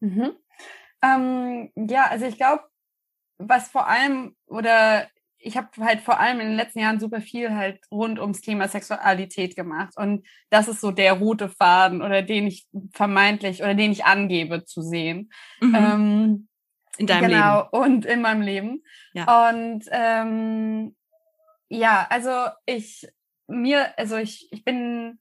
Mhm. 0.00 0.32
Ähm, 1.02 1.72
ja, 1.74 2.06
also 2.06 2.26
ich 2.26 2.36
glaube, 2.36 2.62
was 3.38 3.68
vor 3.68 3.88
allem 3.88 4.36
oder 4.46 5.08
ich 5.42 5.56
habe 5.56 5.68
halt 5.80 6.00
vor 6.00 6.20
allem 6.20 6.40
in 6.40 6.48
den 6.48 6.56
letzten 6.56 6.78
Jahren 6.78 7.00
super 7.00 7.20
viel 7.20 7.54
halt 7.54 7.80
rund 7.90 8.18
ums 8.18 8.40
Thema 8.40 8.68
Sexualität 8.68 9.56
gemacht 9.56 9.94
und 9.96 10.26
das 10.50 10.68
ist 10.68 10.80
so 10.80 10.90
der 10.92 11.14
rote 11.14 11.48
Faden 11.48 12.00
oder 12.00 12.22
den 12.22 12.46
ich 12.46 12.66
vermeintlich 12.92 13.62
oder 13.62 13.74
den 13.74 13.92
ich 13.92 14.04
angebe 14.04 14.64
zu 14.64 14.82
sehen. 14.82 15.30
Mhm. 15.60 15.74
Ähm, 15.74 16.48
In 16.98 17.06
deinem 17.06 17.30
genau, 17.30 17.68
und 17.70 18.06
in 18.06 18.20
meinem 18.20 18.42
Leben. 18.42 18.82
Ja. 19.14 19.50
Und 19.50 19.84
ähm, 19.90 20.94
ja, 21.68 22.06
also 22.08 22.30
ich 22.66 23.08
mir, 23.48 23.98
also 23.98 24.16
ich, 24.16 24.48
ich 24.52 24.64
bin, 24.64 25.18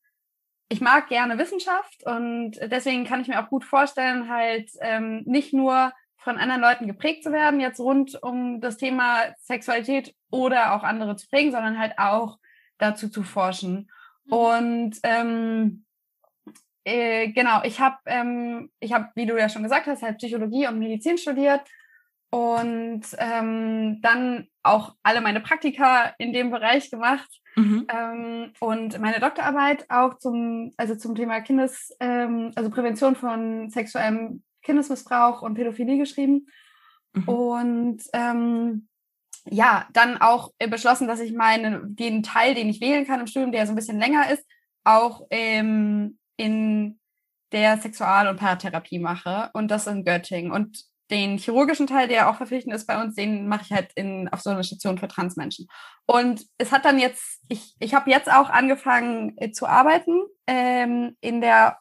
ich 0.69 0.81
mag 0.81 1.07
gerne 1.07 1.37
Wissenschaft 1.37 2.05
und 2.05 2.51
deswegen 2.61 3.05
kann 3.05 3.21
ich 3.21 3.27
mir 3.27 3.43
auch 3.43 3.49
gut 3.49 3.63
vorstellen, 3.63 4.29
halt 4.29 4.69
ähm, 4.81 5.23
nicht 5.25 5.53
nur 5.53 5.91
von 6.23 6.37
anderen 6.37 6.61
Leuten 6.61 6.87
geprägt 6.87 7.23
zu 7.23 7.31
werden, 7.31 7.59
jetzt 7.59 7.79
rund 7.79 8.21
um 8.21 8.61
das 8.61 8.77
Thema 8.77 9.23
Sexualität 9.39 10.15
oder 10.29 10.75
auch 10.75 10.83
andere 10.83 11.15
zu 11.15 11.27
prägen, 11.27 11.51
sondern 11.51 11.79
halt 11.79 11.97
auch 11.97 12.37
dazu 12.77 13.09
zu 13.09 13.23
forschen. 13.23 13.89
Mhm. 14.25 14.33
Und 14.33 14.99
ähm, 15.03 15.85
äh, 16.83 17.29
genau, 17.29 17.61
ich 17.63 17.79
habe, 17.79 17.97
ähm, 18.05 18.71
ich 18.79 18.93
habe, 18.93 19.09
wie 19.15 19.25
du 19.25 19.37
ja 19.37 19.49
schon 19.49 19.63
gesagt 19.63 19.87
hast, 19.87 20.03
halt 20.03 20.17
Psychologie 20.17 20.67
und 20.67 20.79
Medizin 20.79 21.17
studiert 21.17 21.61
und 22.29 23.03
ähm, 23.17 23.99
dann 24.01 24.47
auch 24.63 24.95
alle 25.03 25.21
meine 25.21 25.41
Praktika 25.41 26.13
in 26.17 26.33
dem 26.33 26.51
Bereich 26.51 26.89
gemacht. 26.89 27.29
Mhm. 27.57 27.85
ähm, 27.93 28.53
und 28.61 28.97
meine 29.01 29.19
Doktorarbeit 29.19 29.85
auch 29.89 30.17
zum, 30.19 30.71
also 30.77 30.95
zum 30.95 31.15
Thema 31.15 31.41
Kindes, 31.41 31.93
ähm, 31.99 32.53
also 32.55 32.69
Prävention 32.69 33.17
von 33.17 33.69
sexuellem 33.69 34.41
Kindesmissbrauch 34.63 35.41
und 35.41 35.55
Pädophilie 35.55 35.97
geschrieben. 35.97 36.47
Mhm. 37.13 37.27
Und 37.27 38.01
ähm, 38.13 38.87
ja, 39.45 39.87
dann 39.93 40.21
auch 40.21 40.51
beschlossen, 40.69 41.07
dass 41.07 41.19
ich 41.19 41.33
meinen, 41.33 41.95
den 41.95 42.23
Teil, 42.23 42.53
den 42.53 42.69
ich 42.69 42.81
wählen 42.81 43.05
kann 43.05 43.19
im 43.19 43.27
Studium, 43.27 43.51
der 43.51 43.65
so 43.65 43.73
ein 43.73 43.75
bisschen 43.75 43.99
länger 43.99 44.29
ist, 44.31 44.45
auch 44.83 45.25
ähm, 45.29 46.17
in 46.37 46.99
der 47.51 47.77
Sexual- 47.77 48.27
und 48.27 48.39
Paartherapie 48.39 48.99
mache 48.99 49.49
und 49.53 49.69
das 49.69 49.87
in 49.87 50.05
Göttingen. 50.05 50.51
Und 50.51 50.83
den 51.09 51.37
chirurgischen 51.37 51.87
Teil, 51.87 52.07
der 52.07 52.29
auch 52.29 52.35
verpflichtend 52.37 52.73
ist 52.73 52.87
bei 52.87 53.01
uns, 53.01 53.15
den 53.15 53.47
mache 53.47 53.63
ich 53.65 53.71
halt 53.73 53.91
in, 53.95 54.29
auf 54.29 54.41
so 54.41 54.49
einer 54.49 54.63
Station 54.63 54.97
für 54.97 55.09
Transmenschen. 55.09 55.67
Und 56.05 56.45
es 56.57 56.71
hat 56.71 56.85
dann 56.85 56.99
jetzt, 56.99 57.41
ich, 57.49 57.75
ich 57.79 57.93
habe 57.93 58.09
jetzt 58.09 58.31
auch 58.31 58.49
angefangen 58.49 59.33
äh, 59.37 59.51
zu 59.51 59.67
arbeiten 59.67 60.21
ähm, 60.47 61.17
in 61.19 61.41
der 61.41 61.77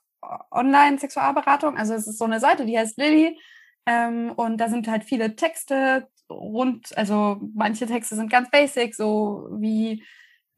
Online-Sexualberatung. 0.51 1.77
Also 1.77 1.95
es 1.95 2.07
ist 2.07 2.19
so 2.19 2.25
eine 2.25 2.41
Seite, 2.41 2.67
die 2.67 2.79
heißt 2.79 2.99
Lilly. 2.99 3.39
Ähm, 3.87 4.33
und 4.37 4.59
da 4.59 4.69
sind 4.69 4.89
halt 4.89 5.05
viele 5.05 5.37
Texte 5.37 6.09
rund, 6.31 6.97
also 6.97 7.39
manche 7.55 7.87
Texte 7.87 8.15
sind 8.15 8.31
ganz 8.31 8.51
basic, 8.51 8.95
so 8.95 9.49
wie 9.53 10.05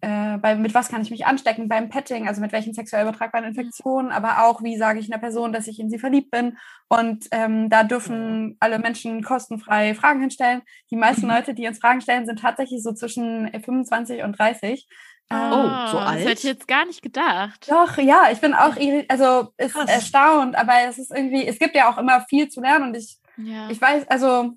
äh, 0.02 0.36
bei, 0.38 0.56
mit 0.56 0.74
was 0.74 0.88
kann 0.88 1.00
ich 1.02 1.10
mich 1.12 1.26
anstecken 1.26 1.68
beim 1.68 1.88
Petting, 1.88 2.26
also 2.26 2.40
mit 2.40 2.52
welchen 2.52 2.74
sexuell 2.74 3.02
übertragbaren 3.02 3.46
Infektionen, 3.46 4.10
aber 4.10 4.44
auch 4.44 4.62
wie 4.62 4.76
sage 4.76 4.98
ich 4.98 5.10
einer 5.10 5.20
Person, 5.20 5.52
dass 5.52 5.68
ich 5.68 5.78
in 5.78 5.88
sie 5.90 5.98
verliebt 6.00 6.32
bin. 6.32 6.58
Und 6.88 7.28
ähm, 7.30 7.70
da 7.70 7.84
dürfen 7.84 8.56
alle 8.58 8.80
Menschen 8.80 9.22
kostenfrei 9.22 9.94
Fragen 9.94 10.20
hinstellen. 10.20 10.62
Die 10.90 10.96
meisten 10.96 11.26
Mhm. 11.26 11.32
Leute, 11.32 11.54
die 11.54 11.68
uns 11.68 11.78
Fragen 11.78 12.00
stellen, 12.00 12.26
sind 12.26 12.40
tatsächlich 12.40 12.82
so 12.82 12.92
zwischen 12.92 13.48
25 13.52 14.24
und 14.24 14.36
30. 14.36 14.88
Oh, 15.32 15.86
so 15.90 15.98
Ah, 15.98 16.06
alt? 16.06 16.18
Das 16.20 16.24
hätte 16.28 16.38
ich 16.38 16.42
jetzt 16.44 16.68
gar 16.68 16.84
nicht 16.86 17.02
gedacht. 17.02 17.70
Doch, 17.70 17.96
ja, 17.98 18.28
ich 18.30 18.40
bin 18.40 18.54
auch, 18.54 18.76
also 19.08 19.52
ist 19.56 19.74
Krass. 19.74 19.90
erstaunt, 19.90 20.56
aber 20.56 20.72
es 20.88 20.98
ist 20.98 21.10
irgendwie, 21.14 21.46
es 21.46 21.58
gibt 21.58 21.74
ja 21.74 21.90
auch 21.90 21.98
immer 21.98 22.20
viel 22.28 22.48
zu 22.48 22.60
lernen 22.60 22.88
und 22.88 22.96
ich, 22.96 23.18
Ja. 23.36 23.68
ich 23.70 23.80
weiß, 23.80 24.08
also 24.08 24.52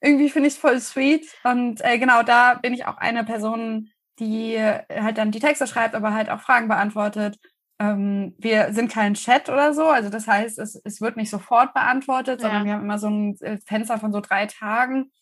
irgendwie 0.00 0.28
finde 0.30 0.48
ich 0.48 0.54
es 0.54 0.60
voll 0.60 0.78
sweet 0.80 1.26
und 1.44 1.80
äh, 1.84 1.98
genau 1.98 2.22
da 2.22 2.54
bin 2.54 2.74
ich 2.74 2.86
auch 2.86 2.98
eine 2.98 3.24
Person, 3.24 3.90
die 4.18 4.58
halt 4.58 5.18
dann 5.18 5.30
die 5.30 5.40
Texte 5.40 5.66
schreibt, 5.66 5.94
aber 5.94 6.12
halt 6.14 6.30
auch 6.30 6.40
Fragen 6.40 6.68
beantwortet. 6.68 7.38
Ähm, 7.78 8.34
wir 8.38 8.72
sind 8.72 8.90
kein 8.90 9.14
Chat 9.14 9.48
oder 9.50 9.74
so, 9.74 9.86
also 9.88 10.08
das 10.08 10.26
heißt, 10.26 10.58
es, 10.58 10.80
es 10.84 11.00
wird 11.00 11.16
nicht 11.16 11.30
sofort 11.30 11.74
beantwortet, 11.74 12.40
sondern 12.40 12.60
Ja. 12.60 12.64
wir 12.66 12.72
haben 12.74 12.84
immer 12.84 12.98
so 12.98 13.08
ein 13.08 13.36
äh, 13.40 13.58
Fenster 13.66 13.98
von 13.98 14.12
so 14.12 14.20
drei 14.20 14.46
Tagen. 14.46 15.12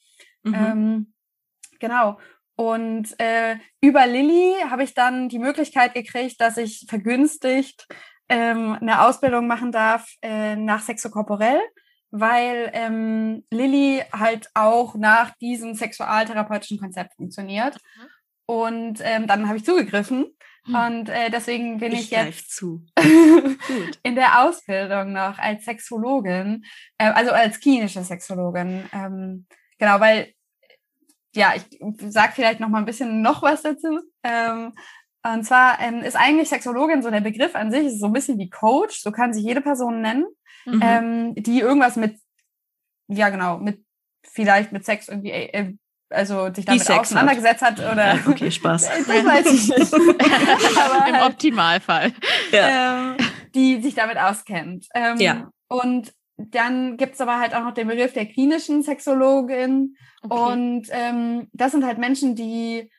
Mhm. 0.44 0.54
Ähm, 0.54 1.12
genau. 1.80 2.18
Und 2.56 3.18
äh, 3.18 3.56
über 3.80 4.06
Lilly 4.06 4.54
habe 4.70 4.84
ich 4.84 4.94
dann 4.94 5.28
die 5.28 5.38
Möglichkeit 5.38 5.94
gekriegt, 5.94 6.40
dass 6.40 6.56
ich 6.56 6.86
vergünstigt 6.88 7.86
ähm, 8.28 8.76
eine 8.80 9.02
Ausbildung 9.02 9.46
machen 9.46 9.72
darf 9.72 10.08
äh, 10.22 10.56
nach 10.56 10.82
Sexokorporell, 10.82 11.60
weil 12.10 12.70
ähm, 12.72 13.44
Lilly 13.50 14.02
halt 14.12 14.48
auch 14.54 14.94
nach 14.94 15.34
diesem 15.36 15.74
sexualtherapeutischen 15.74 16.78
Konzept 16.78 17.14
funktioniert. 17.16 17.76
Mhm. 17.96 18.08
Und 18.46 19.00
ähm, 19.02 19.26
dann 19.26 19.48
habe 19.48 19.56
ich 19.56 19.64
zugegriffen. 19.64 20.36
Hm. 20.66 20.74
Und 20.74 21.08
äh, 21.08 21.30
deswegen 21.30 21.78
bin 21.78 21.92
ich, 21.92 22.04
ich 22.04 22.10
jetzt 22.10 22.62
in 24.02 24.14
der 24.14 24.42
Ausbildung 24.42 25.12
noch 25.12 25.38
als 25.38 25.64
Sexologin, 25.64 26.64
äh, 26.98 27.10
also 27.10 27.32
als 27.32 27.60
klinische 27.60 28.02
Sexologin. 28.02 28.88
Ähm, 28.92 29.46
genau, 29.78 30.00
weil 30.00 30.32
ja, 31.36 31.54
ich 31.54 31.64
sag 32.08 32.34
vielleicht 32.34 32.60
noch 32.60 32.68
mal 32.68 32.78
ein 32.78 32.84
bisschen 32.84 33.22
noch 33.22 33.42
was 33.42 33.62
dazu. 33.62 34.00
Ähm, 34.22 34.72
und 35.22 35.44
zwar 35.44 35.80
ähm, 35.80 36.02
ist 36.02 36.16
eigentlich 36.16 36.48
Sexologin 36.48 37.02
so 37.02 37.10
der 37.10 37.20
Begriff 37.20 37.54
an 37.54 37.70
sich, 37.70 37.86
ist 37.86 38.00
so 38.00 38.06
ein 38.06 38.12
bisschen 38.12 38.38
wie 38.38 38.50
Coach, 38.50 39.00
so 39.00 39.10
kann 39.10 39.32
sich 39.32 39.42
jede 39.42 39.62
Person 39.62 40.02
nennen, 40.02 40.26
mhm. 40.66 40.80
ähm, 40.82 41.34
die 41.34 41.60
irgendwas 41.60 41.96
mit, 41.96 42.18
ja 43.08 43.30
genau, 43.30 43.58
mit 43.58 43.82
vielleicht 44.22 44.72
mit 44.72 44.84
Sex 44.84 45.08
irgendwie, 45.08 45.30
äh, 45.30 45.74
also 46.10 46.52
sich 46.52 46.64
damit 46.64 46.88
auseinandergesetzt 46.90 47.62
hat. 47.62 47.80
hat 47.80 47.92
oder. 47.92 48.14
Ja, 48.14 48.20
okay, 48.26 48.50
Spaß. 48.50 48.88
das 48.88 49.08
weiß 49.08 49.46
ich 49.52 49.68
nicht. 49.68 49.94
Aber 49.94 51.08
Im 51.08 51.14
halt, 51.14 51.32
Optimalfall. 51.32 52.12
Ja. 52.52 53.12
Ähm, 53.12 53.16
die 53.54 53.80
sich 53.80 53.94
damit 53.94 54.18
auskennt. 54.18 54.86
Ähm, 54.94 55.18
ja. 55.18 55.50
Und 55.68 56.12
dann 56.36 56.96
gibt's 56.96 57.20
aber 57.20 57.38
halt 57.38 57.54
auch 57.54 57.62
noch 57.62 57.74
den 57.74 57.88
Begriff 57.88 58.12
der 58.12 58.26
klinischen 58.26 58.82
Sexologin. 58.82 59.96
Okay. 60.22 60.52
Und 60.52 60.88
ähm, 60.90 61.48
das 61.52 61.72
sind 61.72 61.84
halt 61.84 61.98
Menschen, 61.98 62.34
die 62.34 62.90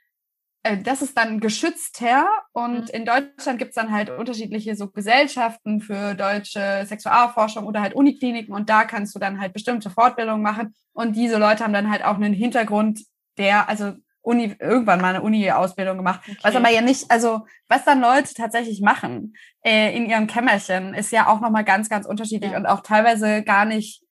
äh, 0.65 0.81
das 0.81 1.01
ist 1.03 1.15
dann 1.15 1.39
geschützter 1.39 2.27
und 2.51 2.85
mhm. 2.85 2.89
in 2.93 3.05
Deutschland 3.05 3.59
gibt's 3.59 3.75
dann 3.75 3.91
halt 3.91 4.09
unterschiedliche 4.09 4.75
so 4.75 4.89
Gesellschaften 4.89 5.79
für 5.79 6.15
deutsche 6.15 6.85
Sexualforschung 6.85 7.65
oder 7.67 7.81
halt 7.81 7.93
Unikliniken 7.93 8.53
und 8.53 8.69
da 8.69 8.83
kannst 8.83 9.13
du 9.13 9.19
dann 9.19 9.39
halt 9.39 9.53
bestimmte 9.53 9.91
Fortbildungen 9.91 10.41
machen 10.41 10.73
und 10.93 11.15
diese 11.15 11.37
Leute 11.37 11.63
haben 11.63 11.73
dann 11.73 11.91
halt 11.91 12.03
auch 12.03 12.15
einen 12.15 12.33
Hintergrund, 12.33 13.01
der, 13.37 13.69
also 13.69 13.93
Uni, 14.25 14.55
irgendwann 14.59 15.01
mal 15.01 15.09
eine 15.09 15.21
Uni-Ausbildung 15.21 15.97
gemacht. 15.97 16.21
Okay. 16.23 16.37
Was 16.41 16.55
aber 16.55 16.69
ja 16.69 16.81
nicht, 16.81 17.09
also 17.11 17.45
was 17.67 17.85
dann 17.85 18.01
Leute 18.01 18.33
tatsächlich 18.33 18.81
machen 18.81 19.35
äh, 19.63 19.95
in 19.95 20.09
ihrem 20.09 20.27
Kämmerchen, 20.27 20.93
ist 20.93 21.11
ja 21.11 21.27
auch 21.27 21.41
nochmal 21.41 21.63
ganz, 21.63 21.89
ganz 21.89 22.05
unterschiedlich 22.05 22.51
ja. 22.51 22.57
und 22.57 22.65
auch 22.65 22.81
teilweise 22.81 23.43
gar 23.43 23.65
nicht 23.65 24.03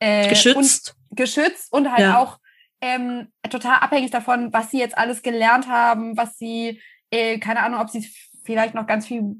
äh, 0.00 0.28
geschützt. 0.28 0.96
Und, 1.10 1.16
geschützt 1.16 1.72
und 1.72 1.90
halt 1.90 2.00
ja. 2.00 2.18
auch 2.18 2.38
ähm, 2.80 3.28
total 3.50 3.78
abhängig 3.80 4.10
davon, 4.10 4.52
was 4.52 4.70
sie 4.70 4.78
jetzt 4.78 4.96
alles 4.96 5.22
gelernt 5.22 5.68
haben, 5.68 6.16
was 6.16 6.38
sie, 6.38 6.80
äh, 7.10 7.38
keine 7.38 7.60
Ahnung, 7.60 7.80
ob 7.80 7.90
sie 7.90 8.08
vielleicht 8.44 8.74
noch 8.74 8.86
ganz 8.86 9.06
viel, 9.06 9.36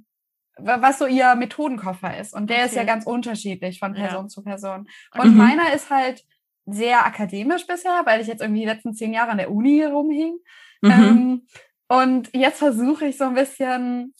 was 0.59 0.99
so 0.99 1.07
ihr 1.07 1.35
Methodenkoffer 1.37 2.19
ist. 2.19 2.35
Und 2.35 2.51
der 2.51 2.59
okay. 2.59 2.67
ist 2.67 2.75
ja 2.75 2.85
ganz 2.85 3.07
unterschiedlich 3.07 3.79
von 3.79 3.95
Person 3.95 4.25
ja. 4.25 4.29
zu 4.29 4.43
Person. 4.43 4.89
Und 5.15 5.31
mhm. 5.31 5.37
meiner 5.39 5.73
ist 5.73 5.89
halt 5.89 6.25
sehr 6.71 7.05
akademisch 7.07 7.67
bisher, 7.67 8.03
weil 8.05 8.21
ich 8.21 8.27
jetzt 8.27 8.41
irgendwie 8.41 8.61
die 8.61 8.67
letzten 8.67 8.95
zehn 8.95 9.13
Jahre 9.13 9.31
an 9.31 9.39
der 9.39 9.51
Uni 9.51 9.85
rumhing. 9.85 10.39
Mhm. 10.83 10.91
Ähm, 10.91 11.47
und 11.89 12.35
jetzt 12.35 12.59
versuche 12.59 13.07
ich 13.07 13.17
so 13.17 13.25
ein 13.25 13.35
bisschen, 13.35 14.15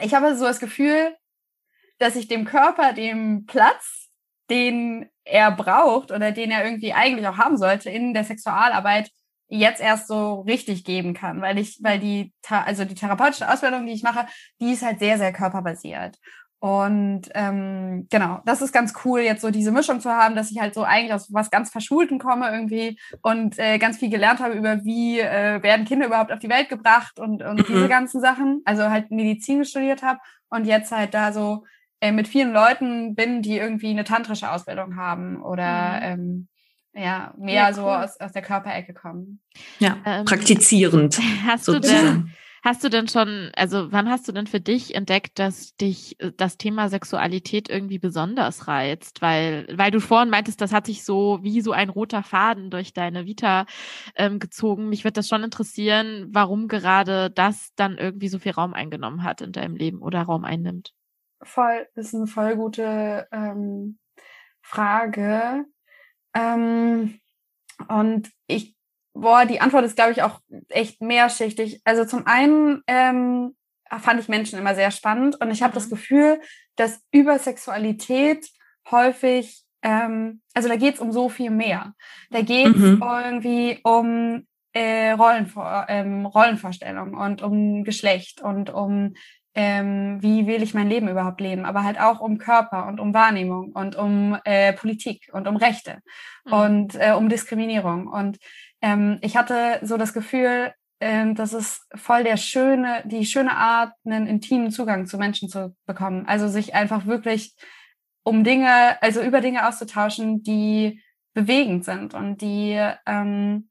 ich 0.00 0.14
habe 0.14 0.36
so 0.36 0.44
das 0.44 0.60
Gefühl, 0.60 1.16
dass 1.98 2.16
ich 2.16 2.28
dem 2.28 2.44
Körper 2.44 2.92
dem 2.92 3.46
Platz, 3.46 4.10
den 4.50 5.08
er 5.24 5.50
braucht 5.52 6.10
oder 6.10 6.32
den 6.32 6.50
er 6.50 6.64
irgendwie 6.64 6.92
eigentlich 6.92 7.26
auch 7.26 7.38
haben 7.38 7.56
sollte 7.56 7.90
in 7.90 8.12
der 8.12 8.24
Sexualarbeit 8.24 9.10
jetzt 9.48 9.80
erst 9.80 10.08
so 10.08 10.40
richtig 10.40 10.84
geben 10.84 11.14
kann, 11.14 11.42
weil 11.42 11.58
ich, 11.58 11.78
weil 11.82 11.98
die, 11.98 12.32
also 12.48 12.84
die 12.84 12.94
therapeutische 12.94 13.50
Ausbildung, 13.50 13.86
die 13.86 13.92
ich 13.92 14.02
mache, 14.02 14.26
die 14.60 14.72
ist 14.72 14.82
halt 14.82 14.98
sehr, 14.98 15.18
sehr 15.18 15.32
körperbasiert. 15.32 16.18
Und 16.62 17.22
ähm, 17.34 18.06
genau, 18.08 18.40
das 18.46 18.62
ist 18.62 18.72
ganz 18.72 18.92
cool, 19.04 19.18
jetzt 19.18 19.42
so 19.42 19.50
diese 19.50 19.72
Mischung 19.72 19.98
zu 19.98 20.12
haben, 20.12 20.36
dass 20.36 20.52
ich 20.52 20.60
halt 20.60 20.74
so 20.74 20.84
eigentlich 20.84 21.12
aus 21.12 21.32
was 21.32 21.50
ganz 21.50 21.70
Verschulten 21.70 22.20
komme 22.20 22.48
irgendwie 22.52 23.00
und 23.20 23.58
äh, 23.58 23.78
ganz 23.78 23.98
viel 23.98 24.10
gelernt 24.10 24.38
habe 24.38 24.54
über, 24.54 24.84
wie 24.84 25.18
äh, 25.18 25.60
werden 25.60 25.84
Kinder 25.84 26.06
überhaupt 26.06 26.30
auf 26.30 26.38
die 26.38 26.48
Welt 26.48 26.68
gebracht 26.68 27.18
und, 27.18 27.42
und 27.42 27.58
mhm. 27.58 27.64
diese 27.66 27.88
ganzen 27.88 28.20
Sachen. 28.20 28.62
Also 28.64 28.90
halt 28.90 29.10
Medizin 29.10 29.64
studiert 29.64 30.04
habe 30.04 30.20
und 30.50 30.64
jetzt 30.64 30.92
halt 30.92 31.14
da 31.14 31.32
so 31.32 31.64
äh, 32.00 32.12
mit 32.12 32.28
vielen 32.28 32.52
Leuten 32.52 33.16
bin, 33.16 33.42
die 33.42 33.58
irgendwie 33.58 33.90
eine 33.90 34.04
tantrische 34.04 34.48
Ausbildung 34.48 34.94
haben 34.94 35.42
oder 35.42 36.14
mhm. 36.16 36.48
ähm, 36.94 37.02
ja, 37.02 37.34
mehr 37.36 37.54
ja, 37.54 37.68
cool. 37.70 37.74
so 37.74 37.90
aus, 37.90 38.20
aus 38.20 38.30
der 38.30 38.42
Körperecke 38.42 38.94
kommen. 38.94 39.40
Ja, 39.80 39.96
ähm, 40.04 40.26
praktizierend. 40.26 41.18
Hast 41.44 41.66
du 41.66 41.80
denn, 41.80 42.32
hast 42.62 42.82
du 42.84 42.88
denn 42.88 43.08
schon, 43.08 43.50
also 43.54 43.92
wann 43.92 44.08
hast 44.08 44.26
du 44.28 44.32
denn 44.32 44.46
für 44.46 44.60
dich 44.60 44.94
entdeckt, 44.94 45.38
dass 45.38 45.76
dich 45.76 46.20
äh, 46.20 46.32
das 46.36 46.56
Thema 46.56 46.88
Sexualität 46.88 47.68
irgendwie 47.68 47.98
besonders 47.98 48.68
reizt? 48.68 49.22
Weil, 49.22 49.66
weil 49.76 49.90
du 49.90 50.00
vorhin 50.00 50.30
meintest, 50.30 50.60
das 50.60 50.72
hat 50.72 50.86
sich 50.86 51.04
so 51.04 51.40
wie 51.42 51.60
so 51.60 51.72
ein 51.72 51.90
roter 51.90 52.22
Faden 52.22 52.70
durch 52.70 52.92
deine 52.92 53.26
Vita 53.26 53.66
ähm, 54.16 54.38
gezogen. 54.38 54.88
Mich 54.88 55.04
würde 55.04 55.14
das 55.14 55.28
schon 55.28 55.44
interessieren, 55.44 56.28
warum 56.30 56.68
gerade 56.68 57.30
das 57.30 57.72
dann 57.76 57.98
irgendwie 57.98 58.28
so 58.28 58.38
viel 58.38 58.52
Raum 58.52 58.74
eingenommen 58.74 59.24
hat 59.24 59.40
in 59.40 59.52
deinem 59.52 59.76
Leben 59.76 60.00
oder 60.00 60.22
Raum 60.22 60.44
einnimmt 60.44 60.94
voll, 61.42 61.88
ist 61.94 62.14
eine 62.14 62.26
voll 62.26 62.56
gute 62.56 63.28
ähm, 63.32 63.98
Frage. 64.62 65.66
Ähm, 66.34 67.20
und 67.88 68.30
ich, 68.46 68.76
boah, 69.14 69.44
die 69.44 69.60
Antwort 69.60 69.84
ist, 69.84 69.96
glaube 69.96 70.12
ich, 70.12 70.22
auch 70.22 70.40
echt 70.68 71.00
mehrschichtig. 71.00 71.80
Also 71.84 72.04
zum 72.04 72.26
einen 72.26 72.82
ähm, 72.86 73.54
fand 74.00 74.20
ich 74.20 74.28
Menschen 74.28 74.58
immer 74.58 74.74
sehr 74.74 74.90
spannend 74.90 75.40
und 75.40 75.50
ich 75.50 75.62
habe 75.62 75.72
mhm. 75.72 75.74
das 75.74 75.90
Gefühl, 75.90 76.40
dass 76.76 77.02
über 77.10 77.38
Sexualität 77.38 78.48
häufig, 78.90 79.62
ähm, 79.82 80.40
also 80.54 80.68
da 80.68 80.76
geht 80.76 80.94
es 80.94 81.00
um 81.00 81.12
so 81.12 81.28
viel 81.28 81.50
mehr. 81.50 81.94
Da 82.30 82.42
geht 82.42 82.68
es 82.68 82.76
mhm. 82.76 83.02
irgendwie 83.02 83.80
um 83.84 84.46
äh, 84.72 85.10
Rollenvor 85.12 85.86
ähm, 85.88 86.24
Rollenvorstellungen 86.24 87.14
und 87.14 87.42
um 87.42 87.84
Geschlecht 87.84 88.40
und 88.40 88.70
um 88.70 89.14
ähm, 89.54 90.22
wie 90.22 90.46
will 90.46 90.62
ich 90.62 90.72
mein 90.72 90.88
Leben 90.88 91.08
überhaupt 91.08 91.40
leben, 91.40 91.66
aber 91.66 91.84
halt 91.84 92.00
auch 92.00 92.20
um 92.20 92.38
Körper 92.38 92.86
und 92.86 93.00
um 93.00 93.12
Wahrnehmung 93.12 93.72
und 93.72 93.96
um 93.96 94.38
äh, 94.44 94.72
Politik 94.72 95.28
und 95.32 95.46
um 95.46 95.56
Rechte 95.56 95.98
mhm. 96.46 96.52
und 96.52 96.94
äh, 96.94 97.12
um 97.12 97.28
Diskriminierung. 97.28 98.06
Und 98.06 98.38
ähm, 98.82 99.18
ich 99.22 99.36
hatte 99.36 99.78
so 99.82 99.96
das 99.96 100.12
Gefühl, 100.12 100.72
ähm, 101.00 101.34
das 101.34 101.52
ist 101.52 101.86
voll 101.94 102.24
der 102.24 102.36
schöne, 102.36 103.02
die 103.06 103.24
schöne 103.24 103.56
Art, 103.56 103.94
einen 104.04 104.26
intimen 104.26 104.70
Zugang 104.70 105.06
zu 105.06 105.18
Menschen 105.18 105.48
zu 105.48 105.74
bekommen. 105.86 106.26
Also 106.26 106.48
sich 106.48 106.74
einfach 106.74 107.06
wirklich 107.06 107.56
um 108.24 108.44
Dinge, 108.44 109.00
also 109.02 109.22
über 109.22 109.40
Dinge 109.40 109.66
auszutauschen, 109.66 110.42
die 110.42 111.02
bewegend 111.34 111.84
sind 111.84 112.14
und 112.14 112.40
die 112.42 112.78
ähm, 113.06 113.68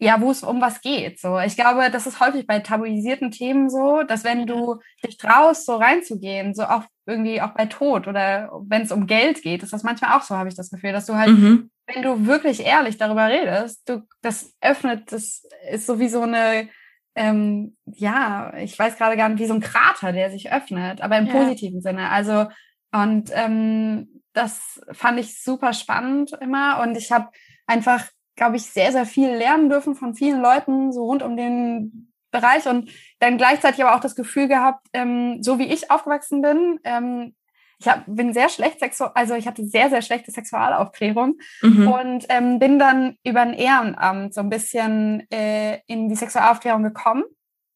ja, 0.00 0.20
wo 0.20 0.30
es 0.30 0.42
um 0.42 0.62
was 0.62 0.80
geht. 0.80 1.20
So, 1.20 1.38
ich 1.38 1.56
glaube, 1.56 1.90
das 1.90 2.06
ist 2.06 2.20
häufig 2.20 2.46
bei 2.46 2.60
tabuisierten 2.60 3.30
Themen 3.30 3.68
so, 3.68 4.02
dass 4.02 4.24
wenn 4.24 4.46
du 4.46 4.80
dich 5.04 5.18
traust, 5.18 5.66
so 5.66 5.76
reinzugehen, 5.76 6.54
so 6.54 6.64
auch 6.64 6.84
irgendwie 7.10 7.42
auch 7.42 7.50
bei 7.50 7.66
Tod 7.66 8.08
oder 8.08 8.50
wenn 8.66 8.82
es 8.82 8.92
um 8.92 9.06
Geld 9.06 9.42
geht, 9.42 9.62
ist 9.62 9.72
das 9.72 9.82
manchmal 9.82 10.16
auch 10.16 10.22
so, 10.22 10.36
habe 10.36 10.48
ich 10.48 10.54
das 10.54 10.70
Gefühl, 10.70 10.92
dass 10.92 11.06
du 11.06 11.14
halt, 11.14 11.30
mhm. 11.30 11.70
wenn 11.86 12.02
du 12.02 12.26
wirklich 12.26 12.64
ehrlich 12.64 12.96
darüber 12.96 13.28
redest, 13.28 13.88
du 13.88 14.02
das 14.22 14.54
öffnet, 14.60 15.12
das 15.12 15.44
ist 15.70 15.86
so 15.86 15.98
wie 15.98 16.08
so 16.08 16.22
eine 16.22 16.68
ähm, 17.16 17.76
ja, 17.86 18.54
ich 18.56 18.78
weiß 18.78 18.96
gerade 18.96 19.16
gar 19.16 19.28
nicht, 19.28 19.40
wie 19.40 19.46
so 19.46 19.54
ein 19.54 19.60
Krater, 19.60 20.12
der 20.12 20.30
sich 20.30 20.52
öffnet, 20.52 21.00
aber 21.02 21.18
im 21.18 21.26
ja. 21.26 21.32
positiven 21.32 21.82
Sinne. 21.82 22.08
Also 22.10 22.46
und 22.92 23.30
ähm, 23.34 24.22
das 24.32 24.80
fand 24.92 25.18
ich 25.18 25.42
super 25.42 25.72
spannend 25.72 26.32
immer 26.40 26.80
und 26.82 26.96
ich 26.96 27.10
habe 27.10 27.30
einfach 27.66 28.06
glaube 28.40 28.56
ich, 28.56 28.64
sehr, 28.64 28.90
sehr 28.90 29.04
viel 29.04 29.28
lernen 29.28 29.68
dürfen 29.68 29.94
von 29.94 30.14
vielen 30.14 30.40
Leuten 30.40 30.92
so 30.92 31.04
rund 31.04 31.22
um 31.22 31.36
den 31.36 32.09
Bereich 32.30 32.66
und 32.66 32.90
dann 33.18 33.38
gleichzeitig 33.38 33.82
aber 33.84 33.96
auch 33.96 34.00
das 34.00 34.16
Gefühl 34.16 34.48
gehabt, 34.48 34.86
ähm, 34.92 35.42
so 35.42 35.58
wie 35.58 35.72
ich 35.72 35.90
aufgewachsen 35.90 36.42
bin, 36.42 36.78
ähm, 36.84 37.34
ich 37.80 37.88
hab, 37.88 38.04
bin 38.06 38.34
sehr 38.34 38.50
schlecht 38.50 38.78
sexual, 38.78 39.10
also 39.14 39.34
ich 39.34 39.46
hatte 39.46 39.64
sehr, 39.64 39.88
sehr 39.88 40.02
schlechte 40.02 40.30
Sexualaufklärung 40.30 41.38
mhm. 41.62 41.88
und 41.88 42.26
ähm, 42.28 42.58
bin 42.58 42.78
dann 42.78 43.16
über 43.24 43.40
ein 43.40 43.54
Ehrenamt 43.54 44.34
so 44.34 44.42
ein 44.42 44.50
bisschen 44.50 45.26
äh, 45.30 45.80
in 45.86 46.08
die 46.08 46.14
Sexualaufklärung 46.14 46.82
gekommen. 46.82 47.24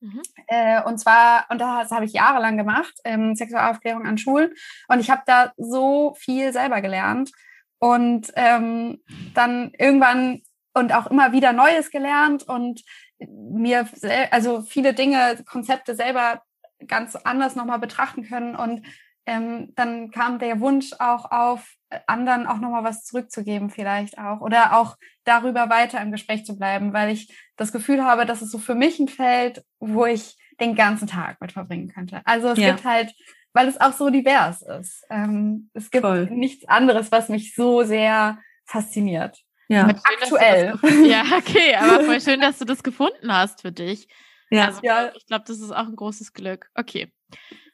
Mhm. 0.00 0.20
Äh, 0.46 0.82
und 0.82 0.98
zwar, 0.98 1.46
und 1.48 1.58
das 1.58 1.90
habe 1.90 2.04
ich 2.04 2.12
jahrelang 2.12 2.58
gemacht, 2.58 2.92
ähm, 3.04 3.34
Sexualaufklärung 3.34 4.04
an 4.04 4.18
Schulen. 4.18 4.52
Und 4.88 5.00
ich 5.00 5.10
habe 5.10 5.22
da 5.24 5.52
so 5.56 6.14
viel 6.18 6.52
selber 6.52 6.82
gelernt. 6.82 7.30
Und 7.78 8.30
ähm, 8.36 8.98
dann 9.34 9.72
irgendwann 9.78 10.42
und 10.74 10.92
auch 10.92 11.06
immer 11.06 11.32
wieder 11.32 11.52
Neues 11.52 11.90
gelernt 11.90 12.42
und 12.42 12.82
mir 13.18 13.88
also 14.30 14.62
viele 14.62 14.94
Dinge, 14.94 15.42
Konzepte 15.46 15.94
selber 15.94 16.42
ganz 16.86 17.16
anders 17.16 17.56
nochmal 17.56 17.78
betrachten 17.78 18.24
können. 18.24 18.56
Und 18.56 18.86
ähm, 19.26 19.72
dann 19.74 20.10
kam 20.10 20.38
der 20.38 20.60
Wunsch 20.60 20.92
auch 20.98 21.30
auf, 21.30 21.74
anderen 22.06 22.46
auch 22.46 22.58
nochmal 22.58 22.84
was 22.84 23.04
zurückzugeben 23.04 23.70
vielleicht 23.70 24.18
auch 24.18 24.40
oder 24.40 24.76
auch 24.76 24.96
darüber 25.24 25.70
weiter 25.70 26.00
im 26.00 26.10
Gespräch 26.10 26.44
zu 26.44 26.56
bleiben, 26.56 26.92
weil 26.92 27.10
ich 27.10 27.32
das 27.56 27.72
Gefühl 27.72 28.04
habe, 28.04 28.26
dass 28.26 28.42
es 28.42 28.50
so 28.50 28.58
für 28.58 28.74
mich 28.74 28.98
ein 28.98 29.08
Feld, 29.08 29.64
wo 29.78 30.04
ich 30.06 30.36
den 30.60 30.74
ganzen 30.74 31.06
Tag 31.06 31.40
mit 31.40 31.52
verbringen 31.52 31.88
könnte. 31.88 32.20
Also 32.24 32.48
es 32.48 32.58
ja. 32.58 32.72
gibt 32.72 32.84
halt, 32.84 33.14
weil 33.52 33.68
es 33.68 33.80
auch 33.80 33.92
so 33.92 34.10
divers 34.10 34.62
ist. 34.62 35.04
Ähm, 35.10 35.70
es 35.72 35.90
gibt 35.90 36.04
Voll. 36.04 36.26
nichts 36.26 36.66
anderes, 36.68 37.12
was 37.12 37.28
mich 37.28 37.54
so 37.54 37.82
sehr 37.82 38.38
fasziniert. 38.64 39.43
Ja. 39.68 39.88
Schön, 39.88 40.00
Aktuell. 40.04 40.74
ja, 41.06 41.22
okay, 41.36 41.74
aber 41.76 42.04
voll 42.04 42.20
schön, 42.20 42.40
dass 42.40 42.58
du 42.58 42.64
das 42.64 42.82
gefunden 42.82 43.32
hast 43.32 43.62
für 43.62 43.72
dich. 43.72 44.08
Ja. 44.50 44.66
Also, 44.66 44.80
ja. 44.82 45.10
Ich 45.14 45.26
glaube, 45.26 45.44
das 45.46 45.60
ist 45.60 45.70
auch 45.70 45.86
ein 45.86 45.96
großes 45.96 46.32
Glück. 46.32 46.70
Okay. 46.74 47.12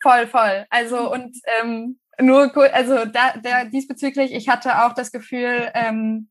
Voll, 0.03 0.27
voll. 0.27 0.67
Also 0.71 1.13
und 1.13 1.37
ähm, 1.61 1.99
nur 2.21 2.57
also 2.73 3.05
da, 3.07 3.35
da 3.43 3.65
diesbezüglich, 3.65 4.33
ich 4.33 4.49
hatte 4.49 4.85
auch 4.85 4.95
das 4.95 5.13
Gefühl, 5.13 5.71
ähm, 5.75 6.31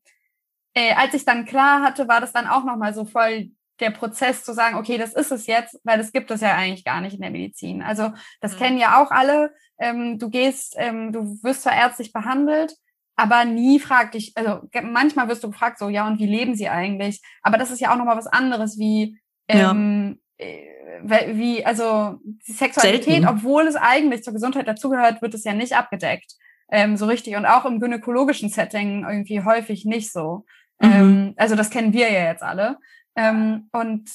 äh, 0.74 0.94
als 0.94 1.14
ich 1.14 1.24
dann 1.24 1.44
klar 1.44 1.82
hatte, 1.82 2.08
war 2.08 2.20
das 2.20 2.32
dann 2.32 2.46
auch 2.46 2.64
nochmal 2.64 2.94
so 2.94 3.04
voll 3.04 3.50
der 3.80 3.90
Prozess 3.90 4.44
zu 4.44 4.52
sagen, 4.52 4.76
okay, 4.76 4.98
das 4.98 5.14
ist 5.14 5.32
es 5.32 5.46
jetzt, 5.46 5.80
weil 5.84 5.98
das 5.98 6.12
gibt 6.12 6.30
es 6.30 6.42
ja 6.42 6.54
eigentlich 6.54 6.84
gar 6.84 7.00
nicht 7.00 7.14
in 7.14 7.22
der 7.22 7.30
Medizin. 7.30 7.82
Also 7.82 8.12
das 8.40 8.54
mhm. 8.54 8.58
kennen 8.58 8.78
ja 8.78 9.02
auch 9.02 9.10
alle. 9.10 9.52
Ähm, 9.78 10.18
du 10.18 10.28
gehst, 10.28 10.74
ähm, 10.76 11.12
du 11.12 11.42
wirst 11.42 11.62
zwar 11.62 11.74
ärztlich 11.74 12.12
behandelt, 12.12 12.74
aber 13.20 13.44
nie 13.44 13.78
fragt 13.78 14.14
dich, 14.14 14.32
also 14.34 14.68
manchmal 14.82 15.28
wirst 15.28 15.44
du 15.44 15.50
gefragt, 15.50 15.78
so, 15.78 15.88
ja, 15.88 16.06
und 16.06 16.18
wie 16.18 16.26
leben 16.26 16.54
sie 16.54 16.68
eigentlich? 16.68 17.20
Aber 17.42 17.58
das 17.58 17.70
ist 17.70 17.80
ja 17.80 17.92
auch 17.92 17.96
nochmal 17.96 18.16
was 18.16 18.26
anderes 18.26 18.78
wie, 18.78 19.18
ähm, 19.48 20.18
ja. 20.38 20.46
äh, 20.46 21.36
wie, 21.36 21.64
also 21.64 22.18
die 22.24 22.52
Sexualität, 22.52 23.22
Selten. 23.22 23.28
obwohl 23.28 23.66
es 23.66 23.76
eigentlich 23.76 24.22
zur 24.22 24.32
Gesundheit 24.32 24.66
dazugehört, 24.66 25.22
wird 25.22 25.34
es 25.34 25.44
ja 25.44 25.52
nicht 25.52 25.76
abgedeckt. 25.76 26.32
Ähm, 26.70 26.96
so 26.96 27.06
richtig. 27.06 27.36
Und 27.36 27.46
auch 27.46 27.64
im 27.64 27.80
gynäkologischen 27.80 28.48
Setting 28.48 29.04
irgendwie 29.04 29.42
häufig 29.42 29.84
nicht 29.84 30.12
so. 30.12 30.46
Mhm. 30.80 30.92
Ähm, 30.92 31.34
also 31.36 31.56
das 31.56 31.70
kennen 31.70 31.92
wir 31.92 32.10
ja 32.10 32.24
jetzt 32.24 32.42
alle. 32.42 32.78
Ähm, 33.16 33.68
und 33.72 34.08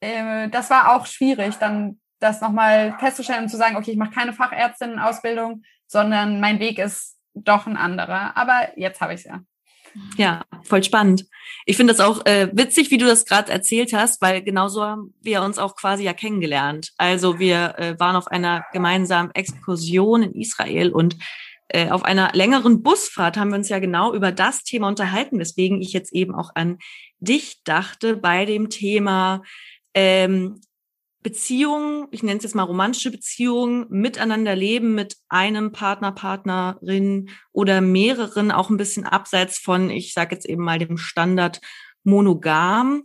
äh, 0.00 0.48
das 0.48 0.70
war 0.70 0.94
auch 0.94 1.06
schwierig, 1.06 1.56
dann 1.56 2.00
das 2.20 2.40
nochmal 2.40 2.96
festzustellen 2.98 3.44
und 3.44 3.48
zu 3.48 3.56
sagen, 3.56 3.76
okay, 3.76 3.92
ich 3.92 3.96
mache 3.96 4.14
keine 4.14 4.32
Fachärztinnenausbildung, 4.32 5.62
sondern 5.86 6.40
mein 6.40 6.58
Weg 6.58 6.78
ist 6.78 7.19
doch 7.44 7.66
ein 7.66 7.76
anderer. 7.76 8.36
Aber 8.36 8.68
jetzt 8.76 9.00
habe 9.00 9.14
ich 9.14 9.20
es 9.20 9.26
ja. 9.26 9.40
Ja, 10.16 10.44
voll 10.62 10.84
spannend. 10.84 11.26
Ich 11.66 11.76
finde 11.76 11.92
das 11.92 12.00
auch 12.00 12.24
äh, 12.24 12.48
witzig, 12.52 12.90
wie 12.90 12.98
du 12.98 13.06
das 13.06 13.24
gerade 13.24 13.50
erzählt 13.50 13.92
hast, 13.92 14.22
weil 14.22 14.42
genauso 14.42 14.84
haben 14.84 15.14
wir 15.20 15.42
uns 15.42 15.58
auch 15.58 15.74
quasi 15.74 16.04
ja 16.04 16.12
kennengelernt. 16.12 16.92
Also 16.96 17.38
wir 17.38 17.74
äh, 17.78 17.98
waren 17.98 18.16
auf 18.16 18.28
einer 18.28 18.64
gemeinsamen 18.72 19.32
Exkursion 19.34 20.22
in 20.22 20.34
Israel 20.34 20.90
und 20.90 21.16
äh, 21.68 21.90
auf 21.90 22.04
einer 22.04 22.30
längeren 22.34 22.82
Busfahrt 22.82 23.36
haben 23.36 23.50
wir 23.50 23.56
uns 23.56 23.68
ja 23.68 23.78
genau 23.78 24.14
über 24.14 24.32
das 24.32 24.62
Thema 24.62 24.88
unterhalten, 24.88 25.38
weswegen 25.38 25.80
ich 25.80 25.92
jetzt 25.92 26.12
eben 26.12 26.34
auch 26.34 26.50
an 26.54 26.78
dich 27.18 27.62
dachte 27.64 28.16
bei 28.16 28.44
dem 28.44 28.70
Thema 28.70 29.42
ähm, 29.94 30.60
Beziehungen, 31.22 32.08
ich 32.10 32.22
nenne 32.22 32.38
es 32.38 32.44
jetzt 32.44 32.54
mal 32.54 32.62
romantische 32.62 33.10
Beziehungen, 33.10 33.84
miteinander 33.90 34.56
leben 34.56 34.94
mit 34.94 35.16
einem 35.28 35.70
Partner, 35.72 36.12
Partnerin 36.12 37.28
oder 37.52 37.82
mehreren, 37.82 38.50
auch 38.50 38.70
ein 38.70 38.78
bisschen 38.78 39.04
abseits 39.04 39.58
von, 39.58 39.90
ich 39.90 40.14
sage 40.14 40.34
jetzt 40.34 40.46
eben 40.46 40.64
mal 40.64 40.78
dem 40.78 40.96
Standard 40.96 41.60
monogam. 42.04 43.02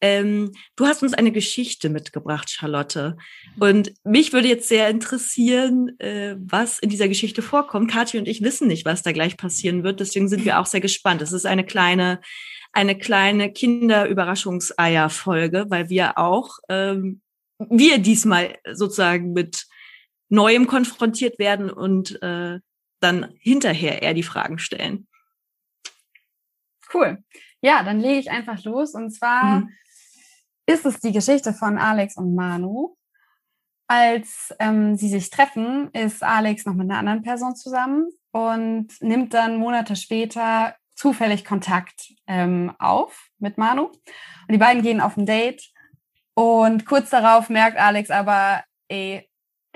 Ähm, 0.00 0.50
du 0.74 0.86
hast 0.86 1.04
uns 1.04 1.14
eine 1.14 1.30
Geschichte 1.30 1.88
mitgebracht, 1.88 2.50
Charlotte. 2.50 3.16
Und 3.60 3.92
mich 4.02 4.32
würde 4.32 4.48
jetzt 4.48 4.66
sehr 4.66 4.90
interessieren, 4.90 5.96
äh, 6.00 6.34
was 6.40 6.80
in 6.80 6.90
dieser 6.90 7.06
Geschichte 7.06 7.40
vorkommt. 7.40 7.88
Kathi 7.88 8.18
und 8.18 8.26
ich 8.26 8.42
wissen 8.42 8.66
nicht, 8.66 8.84
was 8.84 9.04
da 9.04 9.12
gleich 9.12 9.36
passieren 9.36 9.84
wird. 9.84 10.00
Deswegen 10.00 10.26
sind 10.26 10.44
wir 10.44 10.58
auch 10.58 10.66
sehr 10.66 10.80
gespannt. 10.80 11.22
Es 11.22 11.30
ist 11.30 11.46
eine 11.46 11.64
kleine, 11.64 12.20
eine 12.72 12.98
kleine 12.98 13.52
Kinderüberraschungseier-Folge, 13.52 15.66
weil 15.68 15.88
wir 15.88 16.18
auch 16.18 16.58
ähm, 16.68 17.20
wir 17.58 17.98
diesmal 17.98 18.58
sozusagen 18.72 19.32
mit 19.32 19.66
Neuem 20.28 20.66
konfrontiert 20.66 21.38
werden 21.38 21.70
und 21.70 22.22
äh, 22.22 22.60
dann 23.00 23.34
hinterher 23.38 24.02
eher 24.02 24.14
die 24.14 24.22
Fragen 24.22 24.58
stellen. 24.58 25.06
Cool. 26.92 27.22
Ja, 27.60 27.82
dann 27.82 28.00
lege 28.00 28.18
ich 28.18 28.30
einfach 28.30 28.62
los. 28.64 28.94
Und 28.94 29.10
zwar 29.10 29.60
mhm. 29.60 29.70
ist 30.66 30.86
es 30.86 31.00
die 31.00 31.12
Geschichte 31.12 31.52
von 31.52 31.78
Alex 31.78 32.16
und 32.16 32.34
Manu. 32.34 32.96
Als 33.88 34.54
ähm, 34.58 34.96
sie 34.96 35.08
sich 35.08 35.30
treffen, 35.30 35.90
ist 35.92 36.22
Alex 36.22 36.64
noch 36.64 36.74
mit 36.74 36.90
einer 36.90 36.98
anderen 36.98 37.22
Person 37.22 37.54
zusammen 37.56 38.08
und 38.30 38.88
nimmt 39.00 39.34
dann 39.34 39.58
Monate 39.58 39.96
später 39.96 40.74
zufällig 40.94 41.44
Kontakt 41.44 42.12
ähm, 42.26 42.72
auf 42.78 43.28
mit 43.38 43.58
Manu. 43.58 43.86
Und 43.86 44.00
die 44.48 44.58
beiden 44.58 44.82
gehen 44.82 45.00
auf 45.00 45.16
ein 45.16 45.26
Date 45.26 45.71
und 46.34 46.86
kurz 46.86 47.10
darauf 47.10 47.48
merkt 47.48 47.78
Alex 47.78 48.10
aber, 48.10 48.62
ey, 48.88 49.28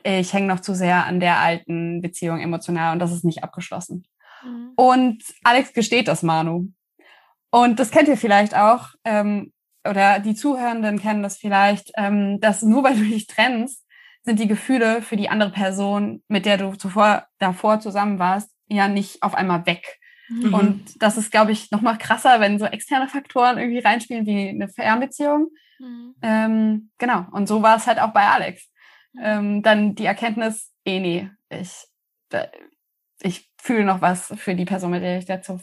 ich 0.03 0.33
hänge 0.33 0.47
noch 0.47 0.61
zu 0.61 0.75
sehr 0.75 1.05
an 1.05 1.21
der 1.21 1.39
alten 1.39 2.01
Beziehung 2.01 2.41
emotional 2.41 2.93
und 2.93 2.99
das 2.99 3.13
ist 3.13 3.25
nicht 3.25 3.43
abgeschlossen. 3.43 4.07
Mhm. 4.45 4.73
Und 4.77 5.23
Alex 5.43 5.73
gesteht 5.73 6.09
das 6.09 6.23
Manu. 6.23 6.69
Und 7.51 7.81
das 7.81 7.91
kennt 7.91 8.09
ihr 8.09 8.17
vielleicht 8.17 8.57
auch, 8.57 8.91
ähm, 9.05 9.53
oder 9.89 10.19
die 10.19 10.35
Zuhörenden 10.35 11.01
kennen 11.01 11.23
das 11.23 11.39
vielleicht, 11.39 11.93
ähm, 11.97 12.41
dass 12.41 12.63
nur 12.63 12.85
weil 12.85 12.97
du 12.97 13.05
dich 13.05 13.27
trennst, 13.27 13.85
sind 14.23 14.41
die 14.41 14.49
Gefühle 14.49 15.03
für 15.03 15.17
die 15.17 15.29
andere 15.29 15.51
Person, 15.51 16.23
mit 16.29 16.47
der 16.47 16.59
du 16.59 16.75
zuvor 16.75 17.27
davor 17.39 17.81
zusammen 17.81 18.19
warst, 18.19 18.51
ja 18.69 18.89
nicht 18.89 19.23
auf 19.23 19.35
einmal 19.35 19.67
weg. 19.67 19.99
Mhm. 20.29 20.55
Und 20.55 21.03
das 21.03 21.17
ist, 21.17 21.31
glaube 21.31 21.53
ich, 21.53 21.71
noch 21.71 21.81
mal 21.81 21.97
krasser, 21.97 22.41
wenn 22.41 22.59
so 22.59 22.65
externe 22.67 23.09
Faktoren 23.09 23.59
irgendwie 23.59 23.79
reinspielen, 23.79 24.27
wie 24.27 24.49
eine 24.49 24.69
Fernbeziehung. 24.69 25.49
Mhm. 25.79 26.15
Ähm, 26.23 26.91
genau. 26.99 27.27
Und 27.33 27.47
so 27.47 27.63
war 27.63 27.77
es 27.77 27.87
halt 27.87 28.01
auch 28.01 28.13
bei 28.13 28.27
Alex. 28.27 28.69
Mhm. 29.13 29.21
Ähm, 29.23 29.63
dann 29.63 29.95
die 29.95 30.07
Erkenntnis, 30.07 30.73
eh 30.85 31.01
nee, 31.01 31.31
ich, 31.51 31.87
ich 33.21 33.51
fühle 33.61 33.85
noch 33.85 34.01
was 34.01 34.33
für 34.37 34.55
die 34.55 34.65
Person, 34.65 34.91
mit 34.91 35.03
der 35.03 35.19
ich 35.19 35.27
dazu, 35.27 35.61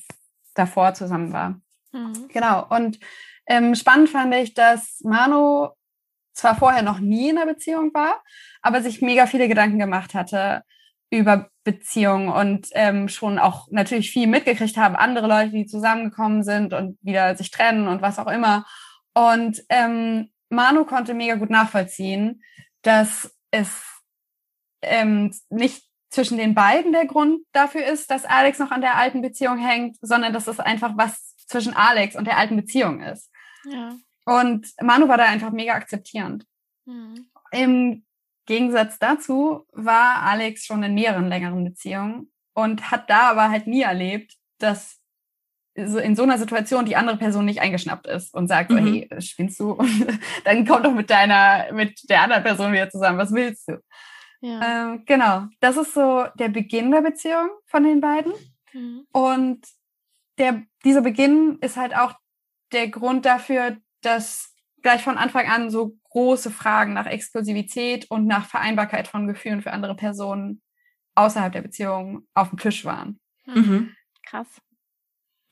davor 0.54 0.93
zusammen 0.93 1.34
war. 1.34 1.62
Mhm. 1.91 2.28
Genau. 2.30 2.67
Und 2.69 2.99
ähm, 3.45 3.76
spannend 3.76 4.10
fand 4.10 4.34
ich, 4.36 4.54
dass 4.54 5.02
Manu 5.04 5.69
zwar 6.34 6.56
vorher 6.56 6.82
noch 6.82 6.99
nie 6.99 7.30
in 7.30 7.38
einer 7.38 7.54
Beziehung 7.54 7.93
war, 7.93 8.23
aber 8.62 8.82
sich 8.82 9.02
mega 9.02 9.28
viele 9.28 9.47
Gedanken 9.47 9.80
gemacht 9.80 10.13
hatte 10.13 10.63
über 11.12 11.49
Beziehungen 11.63 12.30
und 12.30 12.69
ähm, 12.71 13.08
schon 13.08 13.38
auch 13.38 13.67
natürlich 13.69 14.10
viel 14.10 14.28
mitgekriegt 14.28 14.78
haben, 14.78 14.95
andere 14.95 15.28
Leute, 15.28 15.52
die 15.52 15.67
zusammengekommen 15.67 16.43
sind 16.43 16.73
und 16.73 16.97
wieder 17.02 17.36
sich 17.36 17.52
trennen 17.52 17.88
und 17.88 18.02
was 18.02 18.17
auch 18.17 18.28
immer. 18.28 18.65
Und 19.13 19.63
ähm, 19.69 20.32
Manu 20.49 20.86
konnte 20.86 21.13
mega 21.13 21.36
gut 21.36 21.49
nachvollziehen, 21.49 22.43
dass 22.82 23.36
es 23.52 23.69
ähm, 24.82 25.34
nicht 25.49 25.84
zwischen 26.10 26.38
den 26.38 26.54
beiden 26.54 26.91
der 26.91 27.06
Grund 27.06 27.41
dafür 27.54 27.86
ist, 27.86 28.12
dass 28.12 28.26
Alex 28.26 28.60
noch 28.60 28.71
an 28.71 28.82
der 28.82 28.97
alten 28.97 29.21
Beziehung 29.21 29.58
hängt, 29.58 29.97
sondern 30.02 30.32
dass 30.32 30.47
es 30.47 30.60
einfach 30.60 30.95
was 30.95 31.36
zwischen 31.47 31.76
Alex 31.76 32.15
und 32.15 32.26
der 32.26 32.38
alten 32.38 32.56
Beziehung 32.56 33.02
ist. 33.02 33.32
Ja. 33.65 33.95
Und 34.26 34.67
Manu 34.82 35.08
war 35.08 35.17
da 35.17 35.26
einfach 35.26 35.52
mega 35.52 35.73
akzeptierend. 35.73 36.45
Mhm. 36.86 37.28
Im 37.52 38.06
Gegensatz 38.45 38.99
dazu 38.99 39.65
war 39.71 40.21
Alex 40.21 40.65
schon 40.65 40.84
in 40.84 40.95
mehreren 40.95 41.30
längeren 41.30 41.63
Beziehungen 41.63 42.32
und 42.54 42.91
hat 42.91 43.10
da 43.10 43.32
aber 43.32 43.49
halt 43.49 43.67
nie 43.67 43.82
erlebt, 43.82 44.36
dass 44.60 44.99
in 45.75 46.15
so 46.15 46.23
einer 46.23 46.38
Situation 46.38 46.86
die 46.86 46.95
andere 46.95 47.17
Person 47.17 47.45
nicht 47.45 47.62
eingeschnappt 47.62 48.07
ist 48.07 48.33
und 48.33 48.47
sagt, 48.47 48.69
mhm. 48.69 48.77
so, 48.77 48.83
hey, 48.83 49.21
spinnst 49.21 49.59
du? 49.59 49.71
Und 49.71 50.07
dann 50.45 50.65
komm 50.65 50.83
doch 50.83 50.93
mit 50.93 51.09
deiner, 51.09 51.71
mit 51.73 52.09
der 52.09 52.21
anderen 52.21 52.43
Person 52.43 52.71
wieder 52.71 52.89
zusammen. 52.89 53.17
Was 53.17 53.33
willst 53.33 53.69
du? 53.69 53.79
Ja. 54.41 54.91
Ähm, 54.91 55.03
genau. 55.05 55.47
Das 55.62 55.77
ist 55.77 55.93
so 55.93 56.25
der 56.36 56.49
Beginn 56.49 56.91
der 56.91 57.01
Beziehung 57.01 57.49
von 57.65 57.83
den 57.83 58.01
beiden. 58.01 58.33
Mhm. 58.73 59.07
Und 59.12 59.65
der, 60.38 60.63
dieser 60.83 61.01
Beginn 61.01 61.57
ist 61.62 61.77
halt 61.77 61.95
auch 61.95 62.13
der 62.71 62.89
Grund 62.89 63.25
dafür, 63.25 63.77
dass 64.01 64.53
gleich 64.81 65.01
von 65.01 65.17
Anfang 65.17 65.47
an 65.47 65.69
so 65.69 65.97
große 66.09 66.51
Fragen 66.51 66.93
nach 66.93 67.05
Exklusivität 67.05 68.12
und 68.12 68.27
nach 68.27 68.45
Vereinbarkeit 68.47 69.07
von 69.07 69.27
Gefühlen 69.27 69.62
für 69.62 69.71
andere 69.71 69.95
Personen 69.95 70.62
außerhalb 71.15 71.53
der 71.53 71.62
Beziehung 71.62 72.27
auf 72.33 72.49
dem 72.49 72.59
Tisch 72.59 72.86
waren. 72.86 73.19
Mhm. 73.45 73.95
Krass. 74.25 74.62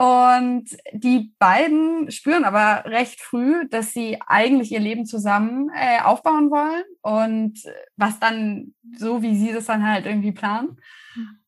Und 0.01 0.65
die 0.93 1.31
beiden 1.37 2.09
spüren 2.09 2.43
aber 2.43 2.89
recht 2.89 3.21
früh, 3.21 3.67
dass 3.69 3.93
sie 3.93 4.17
eigentlich 4.25 4.71
ihr 4.71 4.79
Leben 4.79 5.05
zusammen 5.05 5.69
äh, 5.75 6.01
aufbauen 6.01 6.49
wollen 6.49 6.83
und 7.01 7.59
was 7.97 8.19
dann 8.19 8.73
so, 8.97 9.21
wie 9.21 9.35
sie 9.35 9.53
das 9.53 9.67
dann 9.67 9.85
halt 9.85 10.07
irgendwie 10.07 10.31
planen. 10.31 10.81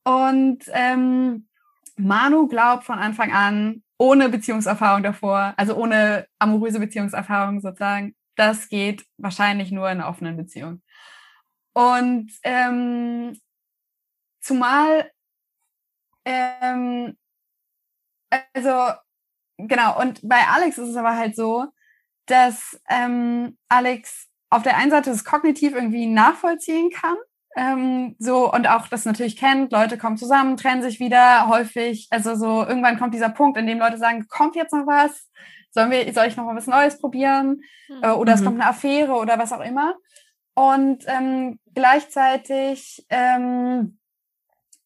Und 0.04 0.66
ähm, 0.68 1.48
Manu 1.98 2.48
glaubt 2.48 2.84
von 2.84 3.00
Anfang 3.00 3.34
an, 3.34 3.82
ohne 3.98 4.30
Beziehungserfahrung 4.30 5.02
davor, 5.02 5.56
also 5.58 5.76
ohne 5.76 6.28
amoröse 6.38 6.80
Beziehungserfahrung 6.80 7.60
sozusagen, 7.60 8.14
das 8.36 8.70
geht 8.70 9.04
wahrscheinlich 9.18 9.72
nur 9.72 9.90
in 9.90 10.00
einer 10.00 10.10
offenen 10.10 10.38
Beziehung. 10.38 10.84
Und 11.74 12.32
ähm, 12.44 13.36
zumal, 14.42 15.10
ähm, 16.24 17.18
also 18.54 18.94
genau, 19.58 20.00
und 20.00 20.20
bei 20.24 20.40
Alex 20.48 20.78
ist 20.78 20.90
es 20.90 20.96
aber 20.96 21.16
halt 21.18 21.36
so, 21.36 21.66
dass 22.26 22.80
ähm, 22.90 23.58
Alex 23.70 24.28
auf 24.50 24.64
der 24.64 24.78
einen 24.78 24.92
Seite 24.92 25.10
das 25.10 25.26
kognitiv 25.26 25.74
irgendwie 25.74 26.06
nachvollziehen 26.06 26.90
kann. 26.92 27.18
Ähm, 27.56 28.16
so 28.18 28.52
und 28.52 28.68
auch 28.68 28.88
das 28.88 29.06
natürlich 29.06 29.38
kennt, 29.38 29.72
Leute 29.72 29.98
kommen 29.98 30.18
zusammen, 30.18 30.58
trennen 30.58 30.82
sich 30.82 31.00
wieder 31.00 31.48
häufig. 31.48 32.08
Also 32.10 32.36
so 32.36 32.66
irgendwann 32.66 32.98
kommt 32.98 33.14
dieser 33.14 33.30
Punkt, 33.30 33.58
in 33.58 33.68
dem 33.68 33.80
Leute 33.80 33.98
sagen, 33.98 34.28
kommt 34.28 34.56
jetzt 34.56 34.74
noch 34.74 34.88
was? 34.88 35.30
Sollen 35.72 35.92
wir, 35.92 36.12
soll 36.14 36.28
ich 36.28 36.38
noch 36.38 36.46
mal 36.46 36.56
was 36.56 36.68
Neues 36.68 37.00
probieren? 37.00 37.62
Mhm. 37.90 38.12
Oder 38.14 38.34
es 38.34 38.42
mhm. 38.42 38.46
kommt 38.46 38.62
eine 38.62 38.70
Affäre 38.70 39.14
oder 39.14 39.38
was 39.38 39.52
auch 39.52 39.64
immer. 39.64 39.96
Und 40.56 41.04
ähm, 41.08 41.60
gleichzeitig 41.74 43.06
ähm, 43.10 43.98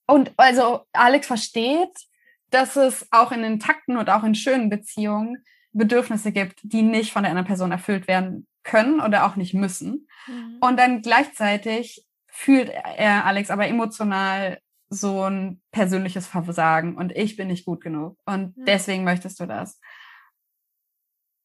und 0.08 0.32
also 0.38 0.86
Alex 0.94 1.28
versteht, 1.28 2.07
dass 2.50 2.76
es 2.76 3.08
auch 3.12 3.32
in 3.32 3.44
intakten 3.44 3.98
und 3.98 4.10
auch 4.10 4.24
in 4.24 4.36
schönen 4.36 4.70
Beziehungen 4.70 5.44
Bedürfnisse 5.74 6.32
gibt, 6.32 6.60
die 6.64 6.82
nicht 6.82 7.12
von 7.12 7.24
der 7.24 7.32
anderen 7.32 7.48
Person 7.48 7.72
erfüllt 7.72 8.08
werden 8.08 8.48
können 8.64 9.00
oder 9.00 9.26
auch 9.26 9.36
nicht 9.36 9.54
müssen. 9.54 10.08
Mhm. 10.28 10.58
Und 10.60 10.78
dann 10.78 11.02
gleichzeitig 11.02 12.06
fühlt 12.28 12.70
er 12.70 13.26
Alex 13.26 13.50
aber 13.50 13.68
emotional 13.68 14.60
so 14.90 15.24
ein 15.24 15.62
persönliches 15.72 16.28
Versagen 16.28 16.96
und 16.96 17.12
ich 17.12 17.36
bin 17.36 17.48
nicht 17.50 17.66
gut 17.66 17.82
genug 17.82 18.18
und 18.26 18.58
mhm. 18.58 18.66
deswegen 18.66 19.04
möchtest 19.04 19.40
du 19.40 19.46
das. 19.46 19.80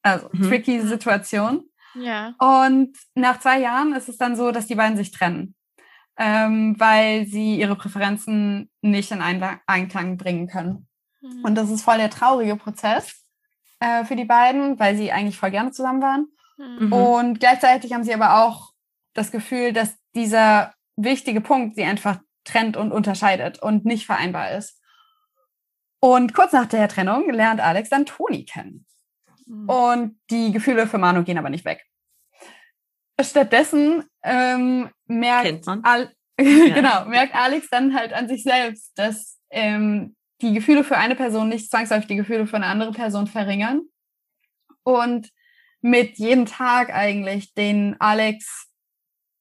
Also 0.02 0.28
mhm. 0.32 0.48
tricky 0.48 0.80
Situation. 0.80 1.64
Ja. 1.94 2.34
Und 2.38 2.96
nach 3.14 3.40
zwei 3.40 3.60
Jahren 3.60 3.94
ist 3.94 4.08
es 4.08 4.16
dann 4.16 4.36
so, 4.36 4.50
dass 4.50 4.66
die 4.66 4.74
beiden 4.74 4.96
sich 4.96 5.10
trennen, 5.12 5.54
ähm, 6.16 6.78
weil 6.78 7.26
sie 7.26 7.56
ihre 7.58 7.76
Präferenzen 7.76 8.70
nicht 8.80 9.10
in 9.10 9.20
Einklang 9.20 10.16
bringen 10.16 10.46
können. 10.48 10.88
Mhm. 11.22 11.44
Und 11.44 11.54
das 11.54 11.70
ist 11.70 11.82
voll 11.82 11.98
der 11.98 12.10
traurige 12.10 12.56
Prozess 12.56 13.24
äh, 13.80 14.04
für 14.04 14.16
die 14.16 14.24
beiden, 14.24 14.78
weil 14.78 14.96
sie 14.96 15.12
eigentlich 15.12 15.38
voll 15.38 15.50
gerne 15.50 15.70
zusammen 15.70 16.02
waren. 16.02 16.26
Mhm. 16.58 16.92
Und 16.92 17.40
gleichzeitig 17.40 17.92
haben 17.92 18.04
sie 18.04 18.14
aber 18.14 18.44
auch 18.44 18.72
das 19.14 19.30
Gefühl, 19.30 19.72
dass 19.72 19.94
dieser 20.14 20.74
wichtige 20.96 21.40
Punkt 21.40 21.76
sie 21.76 21.84
einfach 21.84 22.20
trennt 22.44 22.76
und 22.76 22.92
unterscheidet 22.92 23.62
und 23.62 23.84
nicht 23.84 24.06
vereinbar 24.06 24.52
ist. 24.52 24.80
Und 26.00 26.34
kurz 26.34 26.52
nach 26.52 26.66
der 26.66 26.88
Trennung 26.88 27.30
lernt 27.30 27.60
Alex 27.60 27.88
dann 27.88 28.06
Toni 28.06 28.44
kennen. 28.44 28.86
Mhm. 29.46 29.68
Und 29.68 30.20
die 30.30 30.52
Gefühle 30.52 30.86
für 30.86 30.98
Manu 30.98 31.22
gehen 31.22 31.38
aber 31.38 31.50
nicht 31.50 31.64
weg. 31.64 31.84
Stattdessen 33.20 34.04
ähm, 34.22 34.90
merkt, 35.06 35.68
Al 35.84 36.12
genau, 36.36 37.04
merkt 37.04 37.34
Alex 37.34 37.68
dann 37.70 37.94
halt 37.94 38.12
an 38.12 38.26
sich 38.26 38.42
selbst, 38.42 38.92
dass 38.96 39.38
ähm, 39.50 40.16
die 40.42 40.52
Gefühle 40.52 40.84
für 40.84 40.96
eine 40.96 41.14
Person 41.14 41.48
nicht 41.48 41.70
zwangsläufig 41.70 42.08
die 42.08 42.16
Gefühle 42.16 42.46
für 42.46 42.56
eine 42.56 42.66
andere 42.66 42.92
Person 42.92 43.26
verringern. 43.26 43.82
Und 44.82 45.30
mit 45.80 46.18
jedem 46.18 46.46
Tag 46.46 46.92
eigentlich, 46.92 47.54
den 47.54 47.96
Alex 48.00 48.68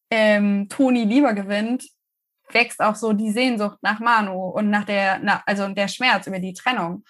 ähm, 0.10 0.68
Toni 0.70 1.04
lieber 1.04 1.34
gewinnt, 1.34 1.86
wächst 2.52 2.82
auch 2.82 2.96
so 2.96 3.14
die 3.14 3.32
Sehnsucht 3.32 3.80
nach 3.82 4.00
Manu 4.00 4.50
und 4.50 4.70
nach 4.70 4.86
der, 4.86 5.20
na, 5.20 5.42
also 5.46 5.68
der 5.70 5.88
Schmerz 5.88 6.28
über 6.28 6.40
die 6.40 6.54
Trennung. 6.54 7.04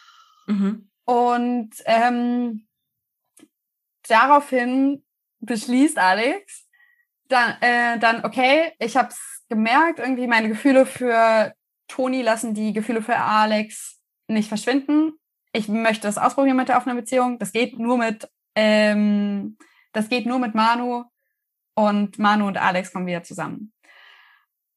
Mhm. 0.47 0.89
Und 1.05 1.71
ähm, 1.85 2.67
daraufhin 4.07 5.03
beschließt 5.39 5.97
Alex 5.97 6.67
dann, 7.31 7.61
äh, 7.61 7.97
dann 7.99 8.25
okay, 8.25 8.73
ich 8.79 8.95
habe 8.97 9.09
es 9.09 9.43
gemerkt, 9.49 9.99
irgendwie 9.99 10.27
meine 10.27 10.49
Gefühle 10.49 10.85
für 10.85 11.53
Toni 11.91 12.21
lassen 12.21 12.53
die 12.53 12.71
Gefühle 12.71 13.01
für 13.01 13.17
Alex 13.17 14.01
nicht 14.27 14.47
verschwinden. 14.47 15.13
Ich 15.51 15.67
möchte 15.67 16.07
das 16.07 16.17
ausprobieren 16.17 16.55
mit 16.55 16.69
der 16.69 16.77
offenen 16.77 16.95
Beziehung. 16.95 17.37
Das 17.37 17.51
geht 17.51 17.77
nur 17.77 17.97
mit, 17.97 18.29
ähm, 18.55 19.57
das 19.91 20.07
geht 20.07 20.25
nur 20.25 20.39
mit 20.39 20.55
Manu 20.55 21.03
und 21.75 22.17
Manu 22.17 22.47
und 22.47 22.57
Alex 22.57 22.93
kommen 22.93 23.07
wieder 23.07 23.23
zusammen. 23.23 23.73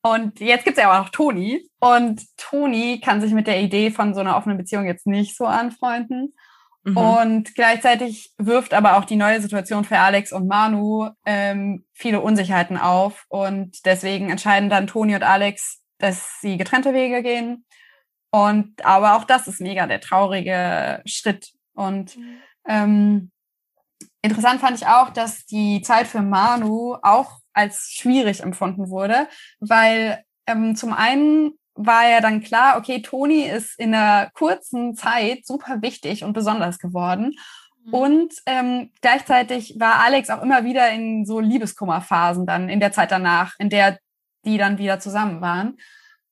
Und 0.02 0.40
jetzt 0.40 0.64
gibt 0.64 0.76
es 0.76 0.82
ja 0.82 0.92
auch 0.92 1.04
noch 1.04 1.10
Toni. 1.10 1.70
Und 1.78 2.20
Toni 2.36 3.00
kann 3.00 3.20
sich 3.20 3.32
mit 3.32 3.46
der 3.46 3.60
Idee 3.60 3.92
von 3.92 4.12
so 4.12 4.20
einer 4.20 4.36
offenen 4.36 4.58
Beziehung 4.58 4.84
jetzt 4.84 5.06
nicht 5.06 5.36
so 5.36 5.46
anfreunden. 5.46 6.34
Mhm. 6.82 6.96
Und 6.96 7.54
gleichzeitig 7.54 8.34
wirft 8.38 8.74
aber 8.74 8.98
auch 8.98 9.04
die 9.04 9.16
neue 9.16 9.40
Situation 9.40 9.84
für 9.84 10.00
Alex 10.00 10.32
und 10.32 10.48
Manu 10.48 11.10
ähm, 11.24 11.86
viele 11.92 12.20
Unsicherheiten 12.20 12.76
auf. 12.76 13.24
Und 13.28 13.86
deswegen 13.86 14.30
entscheiden 14.30 14.68
dann 14.68 14.88
Toni 14.88 15.14
und 15.14 15.22
Alex, 15.22 15.83
dass 16.04 16.40
sie 16.40 16.58
getrennte 16.58 16.92
Wege 16.92 17.22
gehen. 17.22 17.64
Und 18.30 18.84
aber 18.84 19.16
auch 19.16 19.24
das 19.24 19.46
ist 19.46 19.60
mega 19.60 19.86
der 19.86 20.00
traurige 20.00 21.02
Schritt. 21.06 21.52
Und 21.72 22.16
mhm. 22.16 22.38
ähm, 22.68 23.30
interessant 24.20 24.60
fand 24.60 24.76
ich 24.76 24.86
auch, 24.86 25.10
dass 25.10 25.46
die 25.46 25.80
Zeit 25.82 26.06
für 26.06 26.20
Manu 26.20 26.96
auch 27.02 27.38
als 27.54 27.90
schwierig 27.90 28.40
empfunden 28.40 28.90
wurde, 28.90 29.28
weil 29.60 30.22
ähm, 30.46 30.76
zum 30.76 30.92
einen 30.92 31.52
war 31.74 32.06
ja 32.08 32.20
dann 32.20 32.42
klar, 32.42 32.76
okay, 32.76 33.00
Toni 33.00 33.42
ist 33.42 33.78
in 33.78 33.94
einer 33.94 34.30
kurzen 34.34 34.94
Zeit 34.94 35.46
super 35.46 35.80
wichtig 35.80 36.22
und 36.22 36.32
besonders 36.32 36.78
geworden. 36.78 37.34
Mhm. 37.84 37.94
Und 37.94 38.34
ähm, 38.46 38.90
gleichzeitig 39.00 39.76
war 39.78 40.00
Alex 40.00 40.28
auch 40.28 40.42
immer 40.42 40.64
wieder 40.64 40.90
in 40.90 41.24
so 41.24 41.40
Liebeskummerphasen 41.40 42.46
dann 42.46 42.68
in 42.68 42.80
der 42.80 42.92
Zeit 42.92 43.10
danach, 43.10 43.54
in 43.58 43.70
der 43.70 43.98
die 44.44 44.58
dann 44.58 44.78
wieder 44.78 45.00
zusammen 45.00 45.40
waren. 45.40 45.78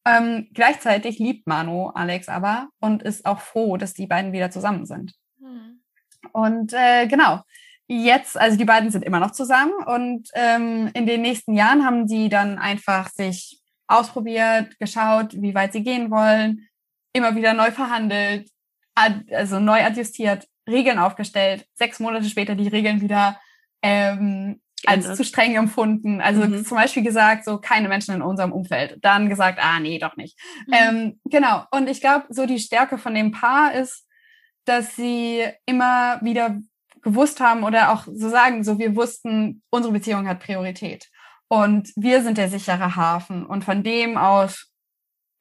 Ähm, 0.05 0.49
gleichzeitig 0.53 1.19
liebt 1.19 1.47
Manu 1.47 1.89
Alex 1.89 2.29
aber 2.29 2.69
und 2.81 3.03
ist 3.03 3.25
auch 3.25 3.41
froh, 3.41 3.77
dass 3.77 3.95
die 3.95 4.07
beiden 4.07 4.33
wieder 4.33 4.51
zusammen 4.51 4.85
sind. 4.85 5.15
Mhm. 5.39 5.81
Und 6.33 6.73
äh, 6.73 7.07
genau, 7.07 7.43
jetzt, 7.87 8.37
also 8.37 8.57
die 8.57 8.65
beiden 8.65 8.91
sind 8.91 9.05
immer 9.05 9.21
noch 9.21 9.31
zusammen 9.31 9.75
und 9.87 10.29
ähm, 10.35 10.91
in 10.95 11.07
den 11.07 11.23
nächsten 11.23 11.55
Jahren 11.55 11.85
haben 11.85 12.07
die 12.07 12.29
dann 12.29 12.59
einfach 12.59 13.11
sich 13.11 13.61
ausprobiert, 13.87 14.79
geschaut, 14.79 15.35
wie 15.41 15.55
weit 15.55 15.73
sie 15.73 15.83
gehen 15.83 16.11
wollen, 16.11 16.69
immer 17.13 17.37
wieder 17.37 17.53
neu 17.53 17.71
verhandelt, 17.71 18.49
also 18.95 19.61
neu 19.61 19.85
adjustiert, 19.85 20.47
Regeln 20.69 20.99
aufgestellt, 20.99 21.67
sechs 21.75 22.01
Monate 22.01 22.25
später 22.27 22.55
die 22.55 22.69
Regeln 22.69 23.01
wieder 23.01 23.41
ähm, 23.83 24.61
als 24.87 25.17
zu 25.17 25.25
streng 25.25 25.57
empfunden. 25.57 26.21
Also 26.21 26.43
mhm. 26.43 26.65
zum 26.65 26.77
Beispiel 26.77 27.03
gesagt, 27.03 27.45
so 27.45 27.59
keine 27.59 27.89
Menschen 27.89 28.15
in 28.15 28.23
unserem 28.23 28.53
Umfeld. 28.53 28.99
Dann 29.03 29.29
gesagt, 29.29 29.59
ah 29.61 29.81
nee, 29.81 29.99
doch 29.99 30.17
nicht. 30.17 30.39
Mhm. 30.67 30.75
Ähm, 30.75 31.21
genau. 31.25 31.65
Und 31.71 31.89
ich 31.89 32.01
glaube, 32.01 32.27
so 32.31 32.47
die 32.47 32.59
Stärke 32.59 32.99
von 32.99 33.15
dem 33.15 33.31
Paar 33.31 33.75
ist, 33.75 34.07
dass 34.65 34.97
sie 34.97 35.45
immer 35.67 36.21
wieder 36.23 36.59
gewusst 37.03 37.41
haben 37.41 37.65
oder 37.65 37.93
auch 37.93 38.07
so 38.07 38.29
sagen, 38.29 38.63
so 38.65 38.79
wir 38.79 38.95
wussten, 38.95 39.63
unsere 39.71 39.93
Beziehung 39.93 40.29
hat 40.29 40.41
Priorität. 40.41 41.09
Und 41.49 41.93
wir 41.97 42.23
sind 42.23 42.39
der 42.39 42.49
sichere 42.49 42.97
Hafen. 42.97 43.45
Und 43.45 43.65
von 43.65 43.83
dem 43.83 44.17
aus 44.17 44.73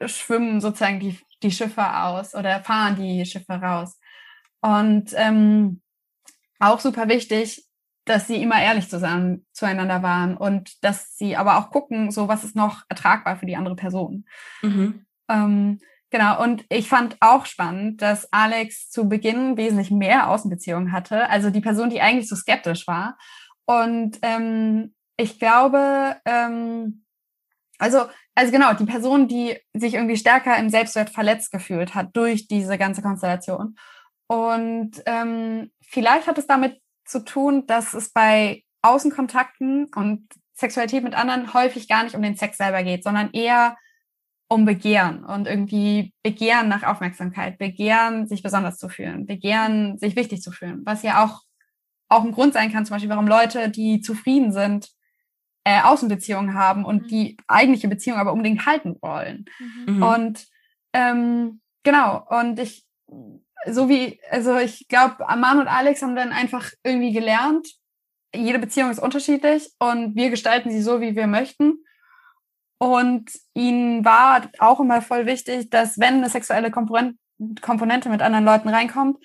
schwimmen 0.06 0.60
sozusagen 0.60 1.00
die, 1.00 1.18
die 1.44 1.52
Schiffe 1.52 1.98
aus 1.98 2.36
oder 2.36 2.64
fahren 2.64 2.96
die 2.96 3.26
Schiffe 3.26 3.54
raus. 3.54 4.00
Und 4.62 5.14
ähm, 5.16 5.82
auch 6.60 6.80
super 6.80 7.08
wichtig, 7.08 7.66
dass 8.12 8.28
sie 8.28 8.42
immer 8.42 8.62
ehrlich 8.62 8.90
zusammen 8.90 9.46
zueinander 9.54 10.04
waren 10.04 10.36
und 10.36 10.84
dass 10.84 11.16
sie 11.16 11.38
aber 11.38 11.58
auch 11.58 11.72
gucken, 11.72 12.12
so 12.12 12.28
was 12.28 12.44
ist 12.44 12.56
noch 12.56 12.84
ertragbar 12.90 13.38
für 13.38 13.46
die 13.46 13.56
andere 13.56 13.76
Person. 13.76 14.26
Mhm. 14.62 15.06
Ähm, 15.30 15.80
genau. 16.10 16.44
Und 16.44 16.66
ich 16.70 16.90
fand 16.90 17.16
auch 17.22 17.46
spannend, 17.46 18.02
dass 18.02 18.32
Alex 18.34 18.90
zu 18.90 19.08
Beginn 19.08 19.56
wesentlich 19.56 19.92
mehr 19.92 20.30
Außenbeziehungen 20.30 20.92
hatte. 20.92 21.30
Also 21.30 21.50
die 21.50 21.62
Person, 21.62 21.90
die 21.90 22.02
eigentlich 22.02 22.28
so 22.28 22.36
skeptisch 22.36 22.86
war. 22.86 23.18
Und 23.66 24.20
ähm, 24.22 24.94
ich 25.16 25.40
glaube, 25.40 26.18
ähm, 26.26 27.06
also, 27.78 28.08
also 28.36 28.52
genau, 28.52 28.74
die 28.74 28.86
Person, 28.86 29.28
die 29.28 29.58
sich 29.74 29.94
irgendwie 29.94 30.18
stärker 30.18 30.58
im 30.58 30.70
Selbstwert 30.70 31.10
verletzt 31.10 31.52
gefühlt 31.52 31.96
hat 31.96 32.10
durch 32.14 32.48
diese 32.48 32.78
ganze 32.78 33.02
Konstellation. 33.02 33.78
Und 34.28 35.02
ähm, 35.06 35.72
vielleicht 35.82 36.28
hat 36.28 36.38
es 36.38 36.48
damit 36.48 36.82
zu 37.12 37.24
tun, 37.24 37.68
dass 37.68 37.94
es 37.94 38.12
bei 38.12 38.64
Außenkontakten 38.82 39.92
und 39.96 40.28
Sexualität 40.54 41.04
mit 41.04 41.14
anderen 41.14 41.54
häufig 41.54 41.88
gar 41.88 42.04
nicht 42.04 42.16
um 42.16 42.22
den 42.22 42.36
Sex 42.36 42.58
selber 42.58 42.84
geht, 42.84 43.04
sondern 43.04 43.32
eher 43.32 43.78
um 44.48 44.66
Begehren 44.66 45.24
und 45.24 45.48
irgendwie 45.48 46.14
Begehren 46.24 46.68
nach 46.68 46.84
Aufmerksamkeit, 46.84 47.58
Begehren, 47.58 48.28
sich 48.28 48.44
besonders 48.44 48.78
zu 48.78 48.90
fühlen, 48.90 49.26
Begehren, 49.26 49.98
sich 49.98 50.16
wichtig 50.16 50.42
zu 50.42 50.52
fühlen, 50.52 50.82
was 50.84 51.04
ja 51.04 51.24
auch, 51.24 51.42
auch 52.10 52.26
ein 52.26 52.34
Grund 52.34 52.54
sein 52.54 52.72
kann, 52.72 52.86
zum 52.86 52.96
Beispiel, 52.96 53.10
warum 53.10 53.28
Leute, 53.28 53.70
die 53.70 54.02
zufrieden 54.02 54.52
sind, 54.52 54.90
äh, 55.64 55.82
Außenbeziehungen 55.82 56.54
haben 56.54 56.84
und 56.84 57.04
mhm. 57.04 57.08
die 57.08 57.38
eigentliche 57.48 57.88
Beziehung 57.88 58.18
aber 58.18 58.34
unbedingt 58.34 58.66
halten 58.66 58.98
wollen. 59.02 59.46
Mhm. 59.86 60.04
Und 60.04 60.48
ähm, 60.94 61.62
genau, 61.84 62.26
und 62.28 62.60
ich 62.60 62.86
so 63.68 63.90
wie, 63.90 64.20
also 64.30 64.58
ich 64.58 64.88
glaube, 64.88 65.28
Aman 65.28 65.60
und 65.60 65.68
Alex 65.68 66.02
haben 66.02 66.16
dann 66.16 66.32
einfach 66.32 66.72
irgendwie 66.84 67.14
gelernt, 67.14 67.68
jede 68.34 68.60
Beziehung 68.60 68.90
ist 68.90 69.00
unterschiedlich 69.00 69.72
und 69.80 70.16
wir 70.16 70.30
gestalten 70.30 70.72
sie 70.72 70.82
so, 70.82 71.02
wie 71.02 71.16
wir 71.16 71.28
möchten. 71.28 71.84
Und 72.78 73.30
ihnen 73.54 74.04
war 74.04 74.50
auch 74.58 74.80
immer 74.80 75.02
voll 75.02 75.26
wichtig, 75.26 75.70
dass 75.70 76.00
wenn 76.00 76.16
eine 76.16 76.30
sexuelle 76.30 76.72
Komponente 76.72 78.10
mit 78.10 78.22
anderen 78.22 78.46
Leuten 78.46 78.70
reinkommt, 78.70 79.18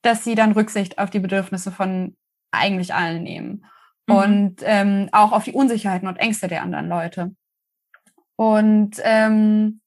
dass 0.00 0.24
sie 0.24 0.34
dann 0.34 0.52
Rücksicht 0.52 0.98
auf 0.98 1.10
die 1.10 1.20
Bedürfnisse 1.20 1.72
von 1.72 2.16
eigentlich 2.52 2.94
allen 2.94 3.22
nehmen. 3.22 3.66
mhm. 4.06 4.14
und 4.14 4.56
ähm, 4.62 5.08
auch 5.12 5.32
auf 5.32 5.44
die 5.44 5.52
Unsicherheiten 5.52 6.08
und 6.08 6.16
Ängste 6.16 6.48
der 6.48 6.62
anderen 6.62 6.88
Leute. 6.88 7.34
Und 8.36 8.96
ähm, 9.02 9.81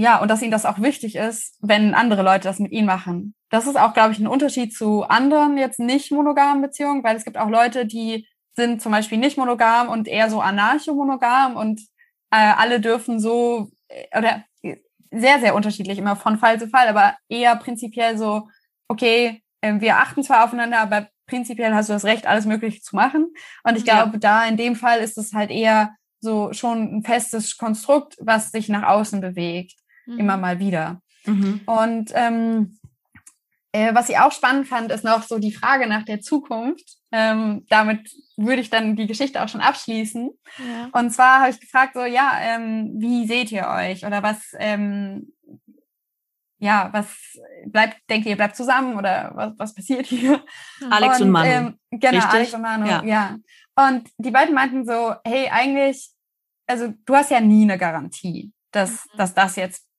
ja, 0.00 0.20
und 0.20 0.28
dass 0.28 0.42
ihnen 0.42 0.50
das 0.50 0.66
auch 0.66 0.80
wichtig 0.80 1.16
ist, 1.16 1.56
wenn 1.60 1.94
andere 1.94 2.22
Leute 2.22 2.48
das 2.48 2.58
mit 2.58 2.72
ihnen 2.72 2.86
machen. 2.86 3.34
Das 3.50 3.66
ist 3.66 3.78
auch, 3.78 3.92
glaube 3.92 4.12
ich, 4.12 4.18
ein 4.18 4.26
Unterschied 4.26 4.74
zu 4.74 5.02
anderen 5.04 5.58
jetzt 5.58 5.80
nicht 5.80 6.10
monogamen 6.10 6.62
Beziehungen, 6.62 7.04
weil 7.04 7.16
es 7.16 7.24
gibt 7.24 7.36
auch 7.36 7.48
Leute, 7.48 7.86
die 7.86 8.26
sind 8.54 8.82
zum 8.82 8.92
Beispiel 8.92 9.18
nicht 9.18 9.36
monogam 9.36 9.88
und 9.88 10.08
eher 10.08 10.30
so 10.30 10.40
anarcho-monogam 10.40 11.56
und 11.56 11.80
äh, 12.30 12.52
alle 12.56 12.80
dürfen 12.80 13.20
so 13.20 13.70
äh, 13.88 14.18
oder 14.18 14.44
sehr, 15.10 15.40
sehr 15.40 15.54
unterschiedlich, 15.54 15.98
immer 15.98 16.16
von 16.16 16.38
Fall 16.38 16.58
zu 16.58 16.68
Fall, 16.68 16.88
aber 16.88 17.16
eher 17.28 17.56
prinzipiell 17.56 18.16
so, 18.16 18.48
okay, 18.88 19.42
äh, 19.60 19.80
wir 19.80 19.96
achten 19.96 20.22
zwar 20.22 20.44
aufeinander, 20.44 20.78
aber 20.78 21.08
prinzipiell 21.26 21.74
hast 21.74 21.88
du 21.88 21.92
das 21.92 22.04
Recht, 22.04 22.26
alles 22.26 22.46
Mögliche 22.46 22.80
zu 22.80 22.96
machen. 22.96 23.32
Und 23.64 23.76
ich 23.76 23.84
glaube, 23.84 24.12
ja. 24.14 24.18
da 24.18 24.44
in 24.46 24.56
dem 24.56 24.76
Fall 24.76 25.00
ist 25.00 25.18
es 25.18 25.32
halt 25.32 25.50
eher 25.50 25.94
so 26.20 26.52
schon 26.52 26.96
ein 26.96 27.02
festes 27.02 27.56
Konstrukt, 27.56 28.16
was 28.20 28.50
sich 28.50 28.68
nach 28.68 28.82
außen 28.82 29.20
bewegt, 29.20 29.74
mhm. 30.06 30.18
immer 30.18 30.36
mal 30.36 30.58
wieder. 30.58 31.00
Mhm. 31.24 31.60
Und 31.66 32.10
ähm, 32.14 32.78
äh, 33.72 33.94
was 33.94 34.08
ich 34.08 34.18
auch 34.18 34.32
spannend 34.32 34.66
fand, 34.66 34.90
ist 34.90 35.04
noch 35.04 35.22
so 35.22 35.38
die 35.38 35.52
Frage 35.52 35.86
nach 35.86 36.04
der 36.04 36.20
Zukunft. 36.20 36.96
Ähm, 37.12 37.66
damit 37.68 38.10
würde 38.36 38.60
ich 38.60 38.70
dann 38.70 38.96
die 38.96 39.06
Geschichte 39.06 39.42
auch 39.42 39.48
schon 39.48 39.60
abschließen. 39.60 40.30
Ja. 40.58 40.88
Und 40.92 41.10
zwar 41.10 41.40
habe 41.40 41.50
ich 41.50 41.60
gefragt, 41.60 41.94
so, 41.94 42.04
ja, 42.04 42.32
ähm, 42.40 42.94
wie 42.98 43.26
seht 43.26 43.52
ihr 43.52 43.68
euch? 43.68 44.04
Oder 44.04 44.22
was, 44.22 44.54
ähm, 44.58 45.32
ja, 46.58 46.90
was 46.92 47.06
bleibt, 47.66 47.98
denkt 48.08 48.26
ihr, 48.26 48.36
bleibt 48.36 48.56
zusammen 48.56 48.96
oder 48.96 49.32
was, 49.34 49.52
was 49.56 49.74
passiert 49.74 50.06
hier? 50.06 50.44
Alex 50.90 51.20
und, 51.20 51.28
und 51.28 51.32
Manu. 51.32 51.48
Ähm, 51.48 51.78
genau, 51.90 52.16
Richtig? 52.16 52.32
Alex 52.32 52.54
und 52.54 52.62
Manu, 52.62 52.86
ja. 52.86 53.04
ja. 53.04 53.36
Und 53.76 54.08
die 54.18 54.30
beiden 54.30 54.54
meinten 54.54 54.84
so, 54.84 55.14
hey, 55.24 55.48
eigentlich, 55.48 56.10
also 56.66 56.92
du 57.06 57.14
hast 57.14 57.30
ja 57.30 57.40
nie 57.40 57.62
eine 57.62 57.78
Garantie, 57.78 58.52
dass, 58.72 58.90
mhm. 58.90 59.16
dass 59.16 59.34
das 59.34 59.56
jetzt 59.56 59.89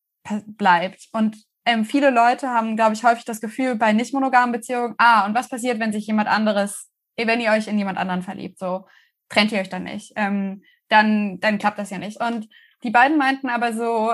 bleibt. 0.45 1.07
Und 1.11 1.37
ähm, 1.65 1.85
viele 1.85 2.09
Leute 2.09 2.49
haben, 2.49 2.75
glaube 2.75 2.93
ich, 2.93 3.03
häufig 3.03 3.25
das 3.25 3.41
Gefühl 3.41 3.75
bei 3.75 3.93
nicht 3.93 4.13
monogamen 4.13 4.51
Beziehungen, 4.51 4.95
ah, 4.97 5.25
und 5.25 5.35
was 5.35 5.49
passiert, 5.49 5.79
wenn 5.79 5.93
sich 5.93 6.07
jemand 6.07 6.27
anderes, 6.27 6.89
eh, 7.17 7.27
wenn 7.27 7.41
ihr 7.41 7.51
euch 7.51 7.67
in 7.67 7.77
jemand 7.77 7.97
anderen 7.97 8.23
verliebt, 8.23 8.57
so 8.57 8.87
trennt 9.29 9.51
ihr 9.51 9.59
euch 9.59 9.69
dann 9.69 9.83
nicht, 9.83 10.13
ähm, 10.15 10.63
dann, 10.89 11.39
dann 11.39 11.57
klappt 11.57 11.79
das 11.79 11.89
ja 11.89 11.97
nicht. 11.97 12.19
Und 12.19 12.47
die 12.83 12.89
beiden 12.89 13.17
meinten 13.17 13.49
aber 13.49 13.73
so, 13.73 14.13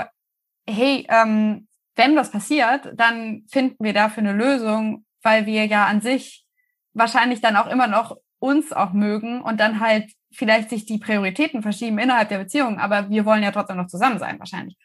hey, 0.67 1.07
ähm, 1.09 1.67
wenn 1.95 2.15
was 2.15 2.31
passiert, 2.31 2.91
dann 2.95 3.43
finden 3.49 3.83
wir 3.83 3.93
dafür 3.93 4.23
eine 4.23 4.33
Lösung, 4.33 5.05
weil 5.23 5.45
wir 5.45 5.65
ja 5.65 5.85
an 5.85 6.01
sich 6.01 6.45
wahrscheinlich 6.93 7.41
dann 7.41 7.55
auch 7.55 7.67
immer 7.67 7.87
noch 7.87 8.17
uns 8.39 8.71
auch 8.71 8.93
mögen 8.93 9.41
und 9.41 9.59
dann 9.59 9.79
halt 9.79 10.11
vielleicht 10.31 10.69
sich 10.69 10.85
die 10.85 10.99
Prioritäten 10.99 11.61
verschieben 11.61 11.97
innerhalb 11.97 12.29
der 12.29 12.39
Beziehung, 12.39 12.79
aber 12.79 13.09
wir 13.09 13.25
wollen 13.25 13.41
ja 13.41 13.51
trotzdem 13.51 13.77
noch 13.77 13.87
zusammen 13.87 14.19
sein 14.19 14.37
wahrscheinlich. 14.37 14.77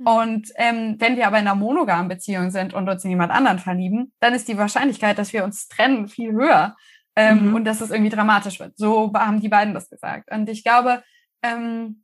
Hm. 0.00 0.06
Und 0.06 0.48
ähm, 0.56 0.96
wenn 0.98 1.16
wir 1.16 1.26
aber 1.26 1.38
in 1.38 1.46
einer 1.46 1.54
monogamen 1.54 2.08
Beziehung 2.08 2.50
sind 2.50 2.74
und 2.74 2.88
uns 2.88 3.04
in 3.04 3.10
jemand 3.10 3.32
anderen 3.32 3.58
verlieben, 3.58 4.12
dann 4.20 4.34
ist 4.34 4.48
die 4.48 4.58
Wahrscheinlichkeit, 4.58 5.18
dass 5.18 5.32
wir 5.32 5.44
uns 5.44 5.68
trennen, 5.68 6.08
viel 6.08 6.32
höher 6.32 6.76
ähm, 7.16 7.48
mhm. 7.48 7.54
und 7.54 7.64
dass 7.64 7.80
es 7.80 7.90
irgendwie 7.90 8.10
dramatisch 8.10 8.60
wird. 8.60 8.76
So 8.76 9.12
haben 9.14 9.40
die 9.40 9.48
beiden 9.48 9.74
das 9.74 9.90
gesagt. 9.90 10.30
Und 10.30 10.48
ich 10.48 10.64
glaube, 10.64 11.02
ähm, 11.42 12.02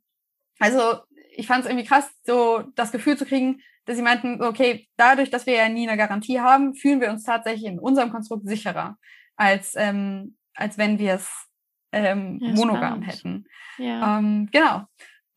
also 0.59 1.01
ich 1.35 1.47
fand 1.47 1.63
es 1.63 1.69
irgendwie 1.69 1.87
krass, 1.87 2.09
so 2.23 2.63
das 2.75 2.91
Gefühl 2.91 3.17
zu 3.17 3.25
kriegen, 3.25 3.61
dass 3.85 3.95
sie 3.95 4.03
meinten, 4.03 4.41
okay, 4.43 4.87
dadurch, 4.97 5.29
dass 5.29 5.45
wir 5.45 5.53
ja 5.53 5.69
nie 5.69 5.87
eine 5.87 5.97
Garantie 5.97 6.41
haben, 6.41 6.75
fühlen 6.75 6.99
wir 6.99 7.09
uns 7.09 7.23
tatsächlich 7.23 7.65
in 7.65 7.79
unserem 7.79 8.11
Konstrukt 8.11 8.45
sicherer, 8.45 8.97
als, 9.37 9.75
ähm, 9.75 10.35
als 10.55 10.77
wenn 10.77 10.99
wir 10.99 11.15
es 11.15 11.47
ähm, 11.93 12.39
ja, 12.41 12.53
monogam 12.53 13.03
spannend. 13.03 13.07
hätten. 13.07 13.45
Ja. 13.77 14.19
Ähm, 14.19 14.49
genau. 14.51 14.83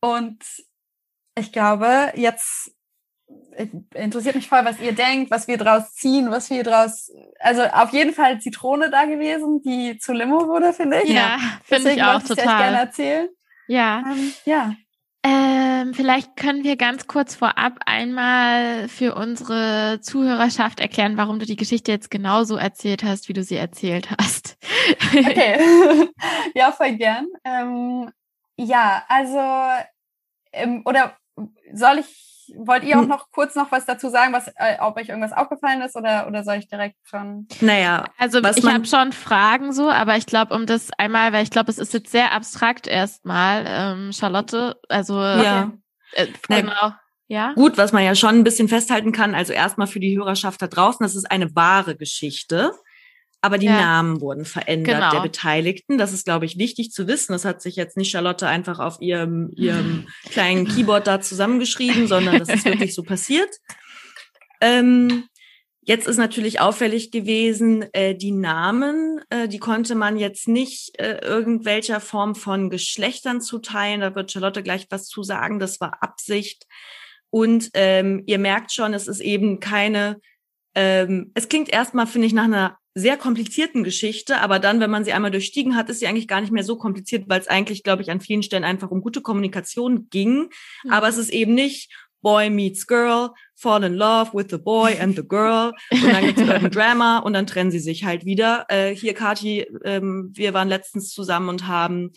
Und 0.01 0.43
ich 1.37 1.51
glaube, 1.51 2.11
jetzt 2.15 2.71
interessiert 3.93 4.35
mich 4.35 4.47
voll, 4.47 4.65
was 4.65 4.79
ihr 4.79 4.93
denkt, 4.93 5.31
was 5.31 5.47
wir 5.47 5.57
draus 5.57 5.93
ziehen, 5.93 6.31
was 6.31 6.49
wir 6.49 6.63
draus, 6.63 7.11
also 7.39 7.63
auf 7.63 7.91
jeden 7.91 8.13
Fall 8.13 8.39
Zitrone 8.39 8.89
da 8.89 9.05
gewesen, 9.05 9.61
die 9.61 9.97
zu 9.97 10.13
Limo 10.13 10.47
wurde, 10.47 10.73
finde 10.73 11.01
ich. 11.01 11.09
Ja, 11.09 11.37
finde 11.63 11.91
ich 11.91 12.03
auch 12.03 12.21
total. 12.21 12.37
Ich 12.37 12.43
gerne 12.43 12.77
erzählen. 12.77 13.29
Ja. 13.67 14.03
Ähm, 14.05 14.33
ja. 14.45 14.73
Ähm, 15.23 15.93
vielleicht 15.93 16.35
können 16.35 16.63
wir 16.63 16.77
ganz 16.77 17.05
kurz 17.05 17.35
vorab 17.35 17.77
einmal 17.85 18.87
für 18.87 19.13
unsere 19.13 19.99
Zuhörerschaft 20.01 20.79
erklären, 20.79 21.15
warum 21.15 21.37
du 21.37 21.45
die 21.45 21.55
Geschichte 21.55 21.91
jetzt 21.91 22.09
genauso 22.09 22.55
erzählt 22.55 23.03
hast, 23.03 23.29
wie 23.29 23.33
du 23.33 23.43
sie 23.43 23.57
erzählt 23.57 24.09
hast. 24.19 24.57
Okay. 25.13 25.59
ja, 26.55 26.71
voll 26.71 26.93
gern. 26.93 27.27
Ähm, 27.43 28.09
ja, 28.57 29.03
also, 29.07 29.39
ähm, 30.53 30.81
oder 30.85 31.17
soll 31.73 31.99
ich, 31.99 32.53
wollt 32.55 32.83
ihr 32.83 32.97
auch 32.97 33.03
hm. 33.03 33.09
noch 33.09 33.31
kurz 33.31 33.55
noch 33.55 33.71
was 33.71 33.85
dazu 33.85 34.09
sagen, 34.09 34.33
was, 34.33 34.47
äh, 34.47 34.77
ob 34.79 34.97
euch 34.97 35.09
irgendwas 35.09 35.33
aufgefallen 35.33 35.81
ist 35.81 35.95
oder, 35.95 36.27
oder 36.27 36.43
soll 36.43 36.55
ich 36.55 36.67
direkt 36.67 36.97
schon? 37.03 37.47
Naja, 37.61 38.05
also 38.17 38.39
ich 38.39 38.65
habe 38.65 38.85
schon 38.85 39.11
Fragen 39.11 39.73
so, 39.73 39.89
aber 39.89 40.17
ich 40.17 40.25
glaube, 40.25 40.53
um 40.53 40.65
das 40.65 40.89
einmal, 40.97 41.33
weil 41.33 41.43
ich 41.43 41.51
glaube, 41.51 41.71
es 41.71 41.77
ist 41.77 41.93
jetzt 41.93 42.11
sehr 42.11 42.31
abstrakt 42.31 42.87
erstmal, 42.87 43.65
ähm, 43.67 44.13
Charlotte, 44.13 44.79
also 44.89 45.19
ja. 45.19 45.71
Äh, 46.13 46.27
genau. 46.47 46.93
Ja. 47.27 47.53
Gut, 47.53 47.77
was 47.77 47.93
man 47.93 48.03
ja 48.03 48.13
schon 48.13 48.35
ein 48.35 48.43
bisschen 48.43 48.67
festhalten 48.67 49.13
kann, 49.13 49.35
also 49.35 49.53
erstmal 49.53 49.87
für 49.87 50.01
die 50.01 50.17
Hörerschaft 50.17 50.61
da 50.61 50.67
draußen, 50.67 51.01
das 51.01 51.15
ist 51.15 51.31
eine 51.31 51.55
wahre 51.55 51.95
Geschichte 51.95 52.73
aber 53.41 53.57
die 53.57 53.65
ja. 53.65 53.81
Namen 53.81 54.21
wurden 54.21 54.45
verändert 54.45 54.95
genau. 54.95 55.11
der 55.11 55.21
Beteiligten. 55.21 55.97
Das 55.97 56.13
ist, 56.13 56.25
glaube 56.25 56.45
ich, 56.45 56.59
wichtig 56.59 56.91
zu 56.91 57.07
wissen. 57.07 57.33
Das 57.33 57.43
hat 57.43 57.61
sich 57.61 57.75
jetzt 57.75 57.97
nicht 57.97 58.11
Charlotte 58.11 58.47
einfach 58.47 58.79
auf 58.79 59.01
ihrem, 59.01 59.51
ihrem 59.55 60.07
kleinen 60.29 60.67
Keyboard 60.67 61.07
da 61.07 61.21
zusammengeschrieben, 61.21 62.07
sondern 62.07 62.37
das 62.37 62.49
ist 62.49 62.65
wirklich 62.65 62.93
so 62.93 63.01
passiert. 63.01 63.49
Ähm, 64.61 65.23
jetzt 65.81 66.07
ist 66.07 66.17
natürlich 66.17 66.59
auffällig 66.59 67.09
gewesen, 67.09 67.83
äh, 67.93 68.13
die 68.13 68.31
Namen, 68.31 69.21
äh, 69.31 69.47
die 69.47 69.59
konnte 69.59 69.95
man 69.95 70.17
jetzt 70.17 70.47
nicht 70.47 70.99
äh, 70.99 71.17
irgendwelcher 71.23 71.99
Form 71.99 72.35
von 72.35 72.69
Geschlechtern 72.69 73.41
zuteilen. 73.41 74.01
Da 74.01 74.13
wird 74.13 74.31
Charlotte 74.31 74.61
gleich 74.61 74.85
was 74.91 75.07
zu 75.07 75.23
sagen. 75.23 75.57
Das 75.57 75.81
war 75.81 76.03
Absicht. 76.03 76.67
Und 77.31 77.71
ähm, 77.73 78.21
ihr 78.27 78.37
merkt 78.37 78.71
schon, 78.71 78.93
es 78.93 79.07
ist 79.07 79.21
eben 79.21 79.59
keine 79.59 80.19
ähm, 80.75 81.31
es 81.33 81.49
klingt 81.49 81.69
erstmal, 81.69 82.07
finde 82.07 82.27
ich, 82.27 82.33
nach 82.33 82.45
einer 82.45 82.77
sehr 82.93 83.17
komplizierten 83.17 83.83
Geschichte, 83.83 84.39
aber 84.39 84.59
dann, 84.59 84.79
wenn 84.81 84.89
man 84.91 85.05
sie 85.05 85.13
einmal 85.13 85.31
durchstiegen 85.31 85.75
hat, 85.75 85.89
ist 85.89 85.99
sie 85.99 86.07
eigentlich 86.07 86.27
gar 86.27 86.41
nicht 86.41 86.51
mehr 86.51 86.63
so 86.63 86.77
kompliziert, 86.77 87.25
weil 87.27 87.39
es 87.39 87.47
eigentlich, 87.47 87.83
glaube 87.83 88.01
ich, 88.01 88.11
an 88.11 88.19
vielen 88.19 88.43
Stellen 88.43 88.65
einfach 88.65 88.91
um 88.91 89.01
gute 89.01 89.21
Kommunikation 89.21 90.09
ging. 90.09 90.49
Mhm. 90.83 90.91
Aber 90.91 91.07
es 91.07 91.17
ist 91.17 91.29
eben 91.29 91.53
nicht 91.53 91.89
Boy 92.21 92.49
meets 92.49 92.85
Girl, 92.85 93.29
fall 93.55 93.83
in 93.83 93.93
love 93.93 94.33
with 94.33 94.47
the 94.49 94.57
boy 94.57 94.95
and 94.99 95.15
the 95.15 95.27
girl 95.27 95.71
und 95.91 96.03
dann 96.03 96.25
gibt's 96.25 96.41
ein 96.41 96.71
Drama 96.71 97.19
und 97.19 97.33
dann 97.33 97.47
trennen 97.47 97.71
sie 97.71 97.79
sich 97.79 98.03
halt 98.03 98.25
wieder. 98.25 98.65
Äh, 98.69 98.95
hier, 98.95 99.13
Kati, 99.13 99.65
ähm, 99.83 100.31
wir 100.33 100.53
waren 100.53 100.67
letztens 100.67 101.09
zusammen 101.09 101.49
und 101.49 101.67
haben 101.67 102.11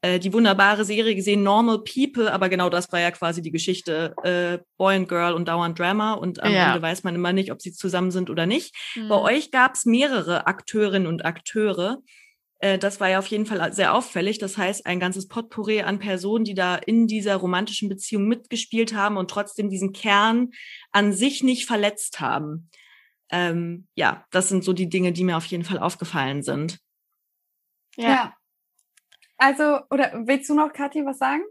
äh, 0.00 0.18
die 0.18 0.32
wunderbare 0.32 0.84
Serie 0.84 1.14
gesehen, 1.14 1.42
Normal 1.42 1.82
People, 1.82 2.32
aber 2.32 2.48
genau 2.48 2.70
das 2.70 2.92
war 2.92 3.00
ja 3.00 3.10
quasi 3.10 3.42
die 3.42 3.50
Geschichte, 3.50 4.14
äh, 4.22 4.58
Boy 4.76 4.96
and 4.96 5.08
Girl 5.08 5.32
und 5.32 5.48
dauernd 5.48 5.78
Drama 5.78 6.12
und 6.12 6.40
am 6.42 6.52
ja. 6.52 6.68
Ende 6.68 6.82
weiß 6.82 7.02
man 7.02 7.14
immer 7.16 7.32
nicht, 7.32 7.50
ob 7.50 7.60
sie 7.60 7.72
zusammen 7.72 8.10
sind 8.10 8.30
oder 8.30 8.46
nicht. 8.46 8.74
Mhm. 8.94 9.08
Bei 9.08 9.16
euch 9.16 9.50
gab 9.50 9.74
es 9.74 9.86
mehrere 9.86 10.46
Akteurinnen 10.46 11.08
und 11.08 11.24
Akteure. 11.24 11.98
Äh, 12.60 12.78
das 12.78 13.00
war 13.00 13.08
ja 13.08 13.18
auf 13.18 13.26
jeden 13.26 13.46
Fall 13.46 13.72
sehr 13.72 13.92
auffällig. 13.92 14.38
Das 14.38 14.56
heißt, 14.56 14.86
ein 14.86 15.00
ganzes 15.00 15.26
Potpourri 15.26 15.82
an 15.82 15.98
Personen, 15.98 16.44
die 16.44 16.54
da 16.54 16.76
in 16.76 17.08
dieser 17.08 17.36
romantischen 17.36 17.88
Beziehung 17.88 18.26
mitgespielt 18.28 18.94
haben 18.94 19.16
und 19.16 19.30
trotzdem 19.30 19.68
diesen 19.68 19.92
Kern 19.92 20.50
an 20.92 21.12
sich 21.12 21.42
nicht 21.42 21.66
verletzt 21.66 22.20
haben. 22.20 22.70
Ähm, 23.30 23.88
ja, 23.94 24.24
das 24.30 24.48
sind 24.48 24.62
so 24.62 24.72
die 24.72 24.88
Dinge, 24.88 25.12
die 25.12 25.24
mir 25.24 25.36
auf 25.36 25.46
jeden 25.46 25.64
Fall 25.64 25.78
aufgefallen 25.78 26.42
sind. 26.42 26.78
Ja. 27.96 28.08
ja. 28.08 28.37
Also, 29.38 29.80
oder 29.90 30.12
willst 30.26 30.50
du 30.50 30.54
noch, 30.54 30.72
Kathi, 30.72 31.04
was 31.06 31.18
sagen? 31.18 31.42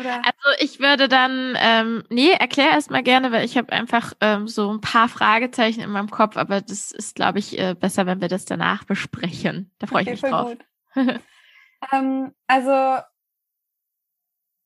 Oder? 0.00 0.16
Also 0.16 0.60
ich 0.60 0.80
würde 0.80 1.08
dann, 1.08 1.56
ähm, 1.60 2.04
nee, 2.08 2.30
erklär 2.30 2.70
erst 2.70 2.90
mal 2.90 3.02
gerne, 3.02 3.30
weil 3.32 3.44
ich 3.44 3.58
habe 3.58 3.72
einfach 3.72 4.14
ähm, 4.20 4.48
so 4.48 4.72
ein 4.72 4.80
paar 4.80 5.08
Fragezeichen 5.08 5.80
in 5.80 5.90
meinem 5.90 6.10
Kopf, 6.10 6.36
aber 6.36 6.60
das 6.60 6.92
ist, 6.92 7.14
glaube 7.14 7.40
ich, 7.40 7.58
äh, 7.58 7.74
besser, 7.74 8.06
wenn 8.06 8.20
wir 8.20 8.28
das 8.28 8.44
danach 8.44 8.84
besprechen. 8.84 9.70
Da 9.78 9.86
freue 9.86 10.02
okay, 10.02 10.14
ich 10.14 10.22
mich 10.22 10.30
drauf. 10.30 10.56
ähm, 11.92 12.32
also 12.46 13.02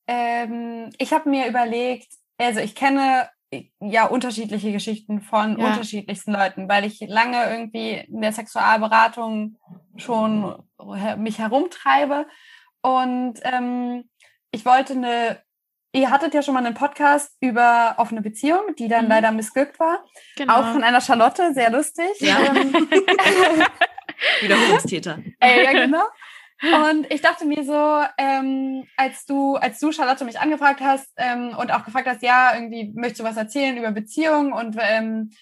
ähm, 0.06 0.90
ich 0.98 1.12
habe 1.12 1.28
mir 1.28 1.48
überlegt, 1.48 2.12
also 2.38 2.60
ich 2.60 2.74
kenne 2.74 3.28
ja 3.80 4.06
unterschiedliche 4.06 4.72
Geschichten 4.72 5.20
von 5.20 5.58
ja. 5.58 5.66
unterschiedlichsten 5.66 6.32
Leuten, 6.32 6.68
weil 6.68 6.84
ich 6.84 7.00
lange 7.00 7.50
irgendwie 7.50 7.92
in 7.92 8.20
der 8.20 8.32
Sexualberatung 8.32 9.56
schon 9.96 10.62
mich 11.16 11.38
herumtreibe 11.38 12.26
und 12.86 13.40
ähm, 13.42 14.08
ich 14.52 14.64
wollte 14.64 14.92
eine, 14.92 15.42
ihr 15.92 16.08
hattet 16.12 16.34
ja 16.34 16.42
schon 16.42 16.54
mal 16.54 16.64
einen 16.64 16.76
Podcast 16.76 17.36
über 17.40 17.96
offene 17.98 18.22
Beziehung, 18.22 18.76
die 18.78 18.86
dann 18.86 19.06
mhm. 19.06 19.10
leider 19.10 19.32
missglückt 19.32 19.80
war. 19.80 20.04
Genau. 20.36 20.54
Auch 20.54 20.72
von 20.72 20.84
einer 20.84 21.00
Charlotte, 21.00 21.52
sehr 21.52 21.70
lustig. 21.70 22.06
Ja. 22.20 22.38
Ähm, 22.54 22.72
Wiederholungstäter. 24.40 25.18
äh, 25.40 25.64
ja, 25.64 25.72
genau. 25.72 26.04
Und 26.88 27.12
ich 27.12 27.22
dachte 27.22 27.44
mir 27.44 27.64
so, 27.64 28.04
ähm, 28.18 28.86
als 28.96 29.26
du, 29.26 29.56
als 29.56 29.80
du 29.80 29.90
Charlotte 29.90 30.24
mich 30.24 30.38
angefragt 30.38 30.80
hast 30.80 31.10
ähm, 31.16 31.56
und 31.58 31.72
auch 31.72 31.84
gefragt 31.84 32.06
hast, 32.06 32.22
ja, 32.22 32.54
irgendwie 32.54 32.92
möchtest 32.94 33.18
du 33.18 33.24
was 33.24 33.36
erzählen 33.36 33.76
über 33.76 33.90
Beziehungen 33.90 34.52
und 34.52 34.76
ähm, 34.80 35.32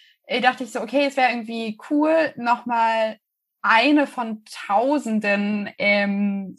dachte 0.40 0.64
ich 0.64 0.72
so, 0.72 0.80
okay, 0.80 1.04
es 1.09 1.18
wäre 1.18 1.30
irgendwie 1.30 1.78
cool, 1.90 2.33
nochmal 2.37 3.18
eine 3.61 4.07
von 4.07 4.44
tausenden, 4.66 5.70
ähm, 5.76 6.57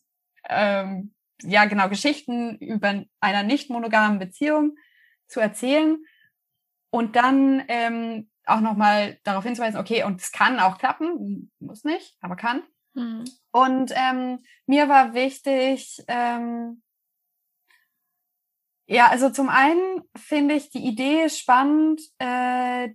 ähm, 0.50 1.14
ja 1.42 1.66
genau, 1.66 1.90
Geschichten 1.90 2.58
über 2.58 3.04
einer 3.20 3.44
nicht 3.44 3.70
monogamen 3.70 4.20
Beziehung 4.20 4.78
zu 5.28 5.40
erzählen 5.40 5.98
und 6.90 7.16
dann 7.16 7.64
ähm, 7.68 8.30
auch 8.46 8.62
nochmal 8.62 9.20
darauf 9.24 9.44
hinzuweisen, 9.44 9.80
okay, 9.80 10.04
und 10.04 10.22
es 10.22 10.32
kann 10.32 10.60
auch 10.60 10.78
klappen, 10.78 11.52
muss 11.60 11.84
nicht, 11.84 12.16
aber 12.22 12.36
kann. 12.36 12.64
Mhm. 12.94 13.26
Und 13.52 13.92
ähm, 13.96 14.40
mir 14.66 14.88
war 14.88 15.14
wichtig, 15.14 16.04
ähm, 16.08 16.82
ja, 18.88 19.08
also 19.08 19.32
zum 19.32 19.50
einen 19.50 20.04
finde 20.16 20.56
ich 20.56 20.70
die 20.70 20.86
Idee 20.86 21.28
spannend, 21.30 22.02
äh, 22.20 22.90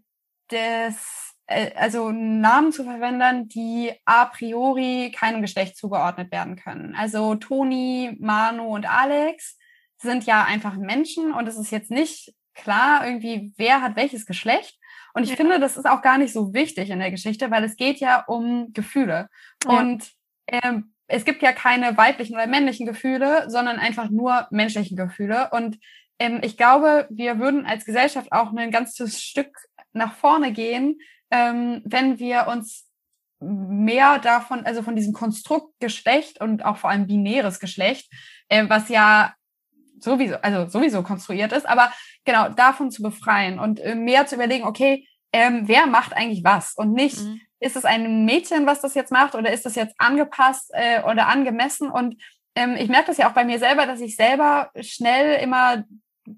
des, 0.51 1.30
also 1.51 2.13
Namen 2.13 2.73
zu 2.73 2.85
verwenden, 2.85 3.49
die 3.49 3.93
a 4.05 4.27
priori 4.27 5.13
keinem 5.15 5.43
Geschlecht 5.43 5.77
zugeordnet 5.77 6.31
werden 6.31 6.57
können. 6.57 6.95
Also 6.95 7.35
Toni, 7.35 8.17
Manu 8.21 8.75
und 8.75 8.89
Alex 8.89 9.59
sind 9.99 10.25
ja 10.27 10.45
einfach 10.45 10.77
Menschen 10.77 11.33
und 11.33 11.49
es 11.49 11.59
ist 11.59 11.73
jetzt 11.73 11.91
nicht 11.91 12.33
klar 12.55 13.07
irgendwie, 13.07 13.53
wer 13.57 13.83
hat 13.83 13.97
welches 13.97 14.27
Geschlecht. 14.27 14.79
Und 15.13 15.25
ich 15.25 15.31
ja. 15.31 15.37
finde, 15.37 15.59
das 15.59 15.77
ist 15.77 15.87
auch 15.87 16.03
gar 16.03 16.19
nicht 16.19 16.33
so 16.33 16.55
wichtig 16.55 16.91
in 16.91 17.01
der 17.01 17.11
Geschichte, 17.11 17.51
weil 17.51 17.65
es 17.65 17.77
geht 17.77 17.99
ja 17.99 18.25
um 18.27 18.73
Gefühle. 18.73 19.29
Ja. 19.65 19.71
Und 19.71 20.13
ähm, 20.47 20.95
es 21.09 21.25
gibt 21.25 21.43
ja 21.43 21.53
keine 21.53 21.97
weiblichen 21.97 22.35
oder 22.35 22.47
männlichen 22.47 22.87
Gefühle, 22.87 23.51
sondern 23.51 23.79
einfach 23.79 24.09
nur 24.09 24.47
menschliche 24.51 24.95
Gefühle. 24.95 25.51
Und 25.51 25.79
ähm, 26.21 26.41
ich 26.45 26.57
glaube, 26.57 27.09
wir 27.11 27.41
würden 27.41 27.67
als 27.67 27.85
Gesellschaft 27.85 28.31
auch 28.31 28.53
ein 28.53 28.71
ganzes 28.71 29.21
Stück 29.21 29.57
nach 29.93 30.15
vorne 30.15 30.53
gehen, 30.53 31.01
ähm, 31.31 31.83
wenn 31.85 32.19
wir 32.19 32.47
uns 32.49 32.87
mehr 33.41 34.19
davon, 34.19 34.67
also 34.67 34.83
von 34.83 34.97
diesem 34.97 35.13
Konstrukt 35.13 35.73
Geschlecht 35.81 36.41
und 36.41 36.65
auch 36.65 36.77
vor 36.77 36.91
allem 36.91 37.07
binäres 37.07 37.59
Geschlecht, 37.59 38.11
äh, 38.49 38.69
was 38.69 38.89
ja 38.89 39.35
sowieso, 39.99 40.37
also 40.37 40.69
sowieso 40.71 41.03
konstruiert 41.03 41.53
ist, 41.53 41.69
aber 41.69 41.93
genau 42.25 42.49
davon 42.49 42.91
zu 42.91 43.03
befreien 43.03 43.59
und 43.59 43.81
äh, 43.81 43.95
mehr 43.95 44.27
zu 44.27 44.35
überlegen, 44.35 44.65
okay, 44.65 45.07
ähm, 45.33 45.63
wer 45.67 45.87
macht 45.87 46.13
eigentlich 46.15 46.45
was 46.45 46.75
und 46.75 46.93
nicht, 46.93 47.21
mhm. 47.21 47.41
ist 47.61 47.77
es 47.77 47.85
ein 47.85 48.25
Mädchen, 48.25 48.67
was 48.67 48.81
das 48.81 48.95
jetzt 48.95 49.13
macht 49.13 49.35
oder 49.35 49.53
ist 49.53 49.65
das 49.65 49.75
jetzt 49.75 49.95
angepasst 49.99 50.71
äh, 50.75 51.03
oder 51.03 51.29
angemessen 51.29 51.91
und 51.91 52.17
ähm, 52.55 52.77
ich 52.77 52.89
merke 52.89 53.07
das 53.07 53.19
ja 53.19 53.29
auch 53.29 53.35
bei 53.35 53.45
mir 53.45 53.59
selber, 53.59 53.87
dass 53.87 54.01
ich 54.01 54.17
selber 54.17 54.71
schnell 54.81 55.41
immer 55.43 55.85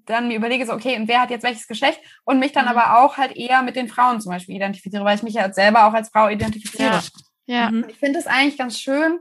dann 0.05 0.27
mir 0.27 0.37
überlege, 0.37 0.65
so, 0.65 0.73
okay, 0.73 0.97
und 0.97 1.07
wer 1.07 1.21
hat 1.21 1.29
jetzt 1.29 1.43
welches 1.43 1.67
Geschlecht? 1.67 1.99
Und 2.23 2.39
mich 2.39 2.51
dann 2.51 2.65
mhm. 2.65 2.71
aber 2.71 2.99
auch 2.99 3.17
halt 3.17 3.35
eher 3.35 3.61
mit 3.61 3.75
den 3.75 3.87
Frauen 3.87 4.21
zum 4.21 4.31
Beispiel 4.31 4.55
identifiziere, 4.55 5.05
weil 5.05 5.15
ich 5.15 5.23
mich 5.23 5.35
ja 5.35 5.51
selber 5.51 5.87
auch 5.87 5.93
als 5.93 6.09
Frau 6.09 6.29
identifiziere. 6.29 7.01
Ja. 7.45 7.55
ja. 7.55 7.67
Und 7.67 7.89
ich 7.89 7.97
finde 7.97 8.19
es 8.19 8.27
eigentlich 8.27 8.57
ganz 8.57 8.79
schön, 8.79 9.19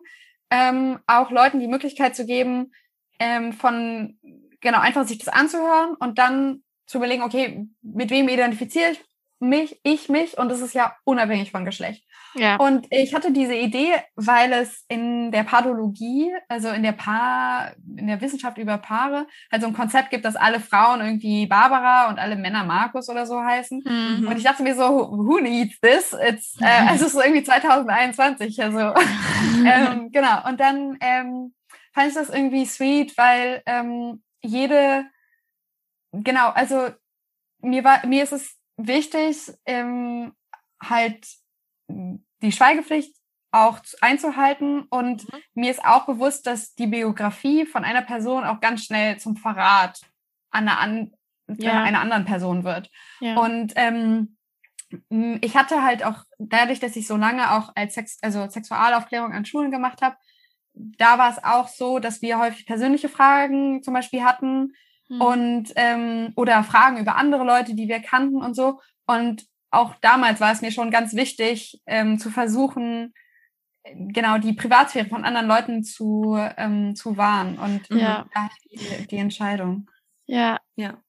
ähm, 0.50 0.98
auch 1.06 1.30
Leuten 1.30 1.60
die 1.60 1.66
Möglichkeit 1.66 2.14
zu 2.14 2.26
geben, 2.26 2.72
ähm, 3.18 3.52
von, 3.52 4.18
genau, 4.60 4.80
einfach 4.80 5.06
sich 5.06 5.18
das 5.18 5.28
anzuhören 5.28 5.94
und 5.98 6.18
dann 6.18 6.62
zu 6.86 6.98
überlegen, 6.98 7.22
okay, 7.22 7.66
mit 7.80 8.10
wem 8.10 8.28
identifiziere 8.28 8.90
ich 8.90 9.00
mich, 9.38 9.80
ich 9.82 10.08
mich 10.08 10.38
und 10.38 10.48
das 10.48 10.60
ist 10.60 10.74
ja 10.74 10.94
unabhängig 11.04 11.50
von 11.50 11.64
Geschlecht. 11.64 12.04
Ja. 12.34 12.56
Und 12.56 12.86
ich 12.90 13.14
hatte 13.14 13.32
diese 13.32 13.54
Idee, 13.54 13.92
weil 14.16 14.52
es 14.52 14.84
in 14.88 15.30
der 15.30 15.44
Pathologie, 15.44 16.32
also 16.48 16.68
in 16.68 16.82
der 16.82 16.92
Paar, 16.92 17.72
in 17.96 18.06
der 18.06 18.20
Wissenschaft 18.20 18.58
über 18.58 18.78
Paare, 18.78 19.26
halt 19.50 19.62
so 19.62 19.68
ein 19.68 19.74
Konzept 19.74 20.10
gibt, 20.10 20.24
dass 20.24 20.36
alle 20.36 20.60
Frauen 20.60 21.00
irgendwie 21.00 21.46
Barbara 21.46 22.08
und 22.08 22.18
alle 22.18 22.36
Männer 22.36 22.64
Markus 22.64 23.08
oder 23.08 23.26
so 23.26 23.42
heißen. 23.42 23.82
Mhm. 23.84 24.26
Und 24.28 24.36
ich 24.36 24.44
dachte 24.44 24.62
mir 24.62 24.74
so, 24.74 25.10
who 25.10 25.40
needs 25.40 25.78
this? 25.80 26.16
It's, 26.26 26.56
äh, 26.60 26.88
also 26.88 27.06
es 27.06 27.14
ist 27.14 27.22
irgendwie 27.22 27.44
2021, 27.44 28.62
also 28.62 28.78
ähm, 29.66 30.10
genau. 30.10 30.48
Und 30.48 30.60
dann 30.60 30.96
ähm, 31.00 31.54
fand 31.92 32.08
ich 32.08 32.14
das 32.14 32.30
irgendwie 32.30 32.64
sweet, 32.64 33.16
weil 33.18 33.62
ähm, 33.66 34.22
jede, 34.42 35.04
genau, 36.12 36.48
also 36.48 36.88
mir 37.60 37.84
war, 37.84 38.06
mir 38.06 38.22
ist 38.24 38.32
es 38.32 38.58
wichtig, 38.76 39.52
ähm, 39.66 40.32
halt 40.82 41.26
die 42.42 42.52
Schweigepflicht 42.52 43.14
auch 43.52 43.78
einzuhalten. 44.00 44.82
Und 44.90 45.30
mhm. 45.32 45.38
mir 45.54 45.70
ist 45.70 45.84
auch 45.84 46.06
bewusst, 46.06 46.46
dass 46.46 46.74
die 46.74 46.86
Biografie 46.86 47.66
von 47.66 47.84
einer 47.84 48.02
Person 48.02 48.44
auch 48.44 48.60
ganz 48.60 48.84
schnell 48.84 49.18
zum 49.18 49.36
Verrat 49.36 50.00
an 50.50 50.68
einer, 50.68 50.80
an, 50.80 51.12
ja. 51.48 51.82
einer 51.82 52.00
anderen 52.00 52.24
Person 52.24 52.64
wird. 52.64 52.90
Ja. 53.20 53.36
Und 53.38 53.72
ähm, 53.76 54.36
ich 55.40 55.56
hatte 55.56 55.82
halt 55.82 56.04
auch 56.04 56.24
dadurch, 56.38 56.80
dass 56.80 56.96
ich 56.96 57.06
so 57.06 57.16
lange 57.16 57.52
auch 57.52 57.72
als 57.74 57.94
Sex, 57.94 58.18
also 58.22 58.48
Sexualaufklärung 58.48 59.32
an 59.32 59.44
Schulen 59.44 59.70
gemacht 59.70 60.02
habe, 60.02 60.16
da 60.74 61.18
war 61.18 61.30
es 61.30 61.42
auch 61.42 61.68
so, 61.68 61.98
dass 61.98 62.22
wir 62.22 62.38
häufig 62.38 62.66
persönliche 62.66 63.08
Fragen 63.08 63.82
zum 63.82 63.94
Beispiel 63.94 64.24
hatten 64.24 64.72
mhm. 65.08 65.20
und 65.20 65.72
ähm, 65.76 66.32
oder 66.36 66.64
Fragen 66.64 66.98
über 66.98 67.16
andere 67.16 67.44
Leute, 67.44 67.74
die 67.74 67.88
wir 67.88 68.00
kannten 68.00 68.36
und 68.36 68.54
so. 68.54 68.80
Und 69.06 69.44
auch 69.72 69.94
damals 70.00 70.40
war 70.40 70.52
es 70.52 70.62
mir 70.62 70.70
schon 70.70 70.90
ganz 70.90 71.14
wichtig, 71.14 71.80
ähm, 71.86 72.18
zu 72.18 72.30
versuchen, 72.30 73.14
genau 73.84 74.38
die 74.38 74.52
Privatsphäre 74.52 75.08
von 75.08 75.24
anderen 75.24 75.48
Leuten 75.48 75.82
zu, 75.82 76.36
ähm, 76.56 76.94
zu 76.94 77.16
wahren 77.16 77.58
und 77.58 77.88
ja. 77.90 78.26
die, 78.70 79.06
die 79.08 79.16
Entscheidung. 79.16 79.90
Ja, 80.26 80.60
ja. 80.76 81.02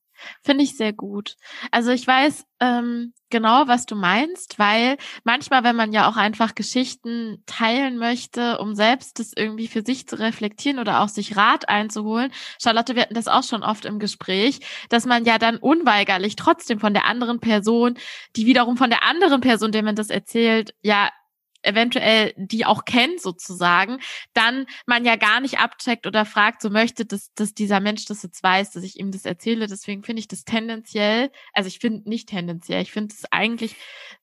Finde 0.44 0.64
ich 0.64 0.78
sehr 0.78 0.94
gut. 0.94 1.36
Also 1.72 1.92
ich 1.92 2.06
weiß 2.06 2.46
ähm, 2.60 3.14
genau, 3.30 3.68
was 3.68 3.86
du 3.86 3.96
meinst, 3.96 4.58
weil 4.60 4.98
manchmal, 5.24 5.64
wenn 5.64 5.76
man 5.76 5.92
ja 5.92 6.08
auch 6.08 6.16
einfach 6.16 6.56
Geschichten 6.56 7.44
teilen 7.46 7.98
möchte, 7.98 8.60
um 8.60 8.76
selbst 8.76 9.20
das 9.20 9.34
irgendwie 9.36 9.68
für 9.68 9.82
sich 9.82 10.08
zu 10.08 10.18
reflektieren 10.18 10.80
oder 10.80 11.02
auch 11.02 11.10
sich 11.10 11.36
Rat 11.36 11.68
einzuholen, 11.68 12.32
Charlotte, 12.62 12.96
wir 12.96 13.02
hatten 13.02 13.16
das 13.16 13.28
auch 13.28 13.44
schon 13.44 13.64
oft 13.64 13.86
im 13.86 14.00
Gespräch, 14.00 14.62
dass 14.90 15.06
man 15.06 15.26
ja 15.26 15.38
dann 15.40 15.58
unweigerlich 15.58 16.36
trotzdem 16.36 16.80
von 16.80 16.94
der 16.94 17.06
anderen 17.06 17.40
Person, 17.40 17.98
die 18.36 18.46
wiederum 18.46 18.78
von 18.78 18.90
der 18.90 19.04
anderen 19.04 19.42
Person, 19.42 19.72
der 19.72 19.84
man 19.84 19.96
das 19.96 20.10
erzählt, 20.10 20.74
ja 20.82 21.10
eventuell 21.64 22.34
die 22.38 22.66
auch 22.66 22.86
kennt 22.86 23.22
sozusagen, 23.22 24.00
dann 24.34 24.66
man 24.86 25.06
ja 25.06 25.16
gar 25.16 25.40
nicht 25.40 25.60
abcheckt 25.60 26.06
oder 26.06 26.26
fragt, 26.26 26.62
so 26.62 26.70
möchte, 26.70 27.06
dass, 27.06 27.34
dass 27.34 27.54
dieser 27.54 27.80
Mensch 27.80 28.06
das 28.06 28.24
jetzt 28.24 28.44
weiß, 28.44 28.72
dass 28.72 28.84
ich 28.84 29.00
ihm 29.00 29.12
das 29.12 29.26
erzähle. 29.26 29.68
Deswegen 29.68 30.04
finde 30.04 30.20
ich 30.20 30.28
das 30.28 30.44
tendenziell, 30.44 31.32
also 31.54 31.68
ich 31.68 31.80
finde 31.80 32.08
nicht 32.10 32.30
tendenziell, 32.30 32.82
ich 32.82 32.92
finde 32.92 33.14
es 33.18 33.26
eigentlich 33.32 33.76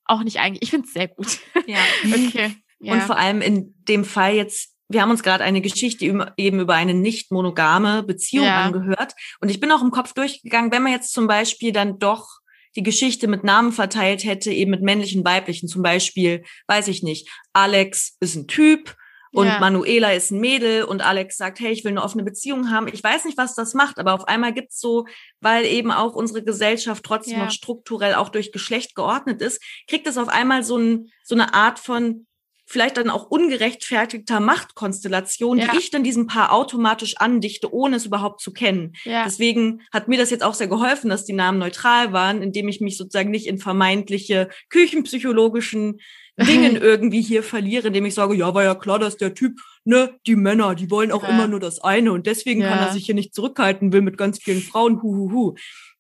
auch 0.05 0.23
nicht 0.23 0.39
eigentlich, 0.41 0.63
ich 0.63 0.71
finde 0.71 0.87
es 0.87 0.93
sehr 0.93 1.09
gut. 1.09 1.39
Ja. 1.67 1.79
okay. 2.05 2.55
Ja. 2.79 2.95
Und 2.95 3.03
vor 3.03 3.19
allem 3.19 3.43
in 3.43 3.75
dem 3.89 4.05
Fall 4.05 4.35
jetzt 4.35 4.75
wir 4.91 5.03
haben 5.03 5.11
uns 5.11 5.23
gerade 5.23 5.45
eine 5.45 5.61
Geschichte 5.61 6.05
eben 6.05 6.61
über 6.61 6.75
eine 6.75 6.95
nicht 6.95 7.31
monogame 7.31 8.03
Beziehung 8.03 8.47
ja. 8.47 8.65
angehört. 8.65 9.15
Und 9.41 9.49
ich 9.49 9.61
bin 9.61 9.71
auch 9.71 9.83
im 9.83 9.93
Kopf 9.93 10.15
durchgegangen, 10.15 10.73
wenn 10.73 10.83
man 10.83 10.91
jetzt 10.91 11.13
zum 11.13 11.29
Beispiel 11.29 11.71
dann 11.71 12.01
doch 12.01 12.40
die 12.77 12.83
Geschichte 12.83 13.27
mit 13.29 13.45
Namen 13.45 13.73
verteilt 13.73 14.25
hätte, 14.25 14.53
eben 14.53 14.71
mit 14.71 14.83
männlichen, 14.83 15.25
weiblichen. 15.25 15.69
Zum 15.69 15.83
Beispiel, 15.83 16.45
weiß 16.67 16.89
ich 16.89 17.03
nicht, 17.03 17.29
Alex 17.53 18.17
ist 18.21 18.37
ein 18.37 18.47
Typ 18.47 18.97
und 19.33 19.47
ja. 19.47 19.61
Manuela 19.61 20.13
ist 20.13 20.33
ein 20.33 20.41
Mädel 20.41 20.85
und 20.85 21.03
Alex 21.03 21.37
sagt, 21.37 21.61
hey, 21.61 21.71
ich 21.71 21.85
will 21.85 21.93
eine 21.93 22.03
offene 22.03 22.25
Beziehung 22.25 22.71
haben. 22.71 22.89
Ich 22.89 23.03
weiß 23.03 23.25
nicht, 23.25 23.39
was 23.39 23.55
das 23.55 23.75
macht, 23.75 23.99
aber 23.99 24.15
auf 24.15 24.27
einmal 24.27 24.53
gibt's 24.53 24.81
so, 24.81 25.07
weil 25.41 25.65
eben 25.67 25.93
auch 25.93 26.15
unsere 26.15 26.43
Gesellschaft 26.43 27.05
trotzdem 27.05 27.39
ja. 27.39 27.45
noch 27.45 27.53
strukturell 27.53 28.15
auch 28.15 28.29
durch 28.29 28.51
Geschlecht 28.51 28.97
geordnet 28.97 29.41
ist, 29.41 29.63
kriegt 29.89 30.07
es 30.09 30.19
auf 30.19 30.29
einmal 30.29 30.65
so, 30.65 30.79
ein, 30.79 31.11
so 31.23 31.37
eine 31.37 31.55
Art 31.55 31.79
von 31.79 32.27
vielleicht 32.71 32.99
dann 32.99 33.11
auch 33.11 33.29
ungerechtfertigter 33.29 34.39
Machtkonstellation, 34.39 35.59
ja. 35.59 35.73
die 35.73 35.79
ich 35.79 35.91
dann 35.91 36.05
diesem 36.05 36.29
Paar 36.29 36.53
automatisch 36.53 37.17
andichte, 37.17 37.75
ohne 37.75 37.97
es 37.97 38.07
überhaupt 38.07 38.41
zu 38.41 38.53
kennen. 38.53 38.93
Ja. 39.03 39.25
Deswegen 39.25 39.83
hat 39.93 40.07
mir 40.07 40.19
das 40.19 40.31
jetzt 40.31 40.45
auch 40.45 40.55
sehr 40.55 40.69
geholfen, 40.69 41.11
dass 41.11 41.25
die 41.25 41.33
Namen 41.33 41.59
neutral 41.59 42.13
waren, 42.13 42.43
indem 42.43 42.69
ich 42.69 42.81
mich 42.81 42.97
sozusagen 42.97 43.33
nicht 43.33 43.49
in 43.49 43.59
vermeintliche 43.59 44.51
küchenpsychologischen 44.69 45.99
Dingen 46.37 46.77
irgendwie 46.77 47.21
hier 47.21 47.43
verliere, 47.43 47.89
indem 47.89 48.07
ich 48.07 48.15
sage, 48.15 48.37
ja, 48.37 48.55
war 48.55 48.63
ja 48.63 48.77
klar, 48.77 49.01
dass 49.01 49.17
der 49.17 49.35
Typ, 49.35 49.59
ne, 49.85 50.17
die 50.29 50.37
Männer, 50.37 50.77
die 50.77 50.93
wollen 50.93 51.11
auch 51.11 51.25
ja. 51.25 51.31
immer 51.31 51.49
nur 51.49 51.59
das 51.59 51.81
eine 51.81 52.13
und 52.13 52.29
deswegen 52.29 52.63
kann 52.63 52.79
er 52.79 52.93
sich 52.93 53.05
hier 53.05 53.17
nicht 53.17 53.35
zurückhalten, 53.35 53.93
will 53.93 54.01
mit 54.01 54.17
ganz 54.17 54.39
vielen 54.41 54.63
Frauen, 54.63 55.03
hu, 55.03 55.17
hu, 55.17 55.33
hu. 55.33 55.55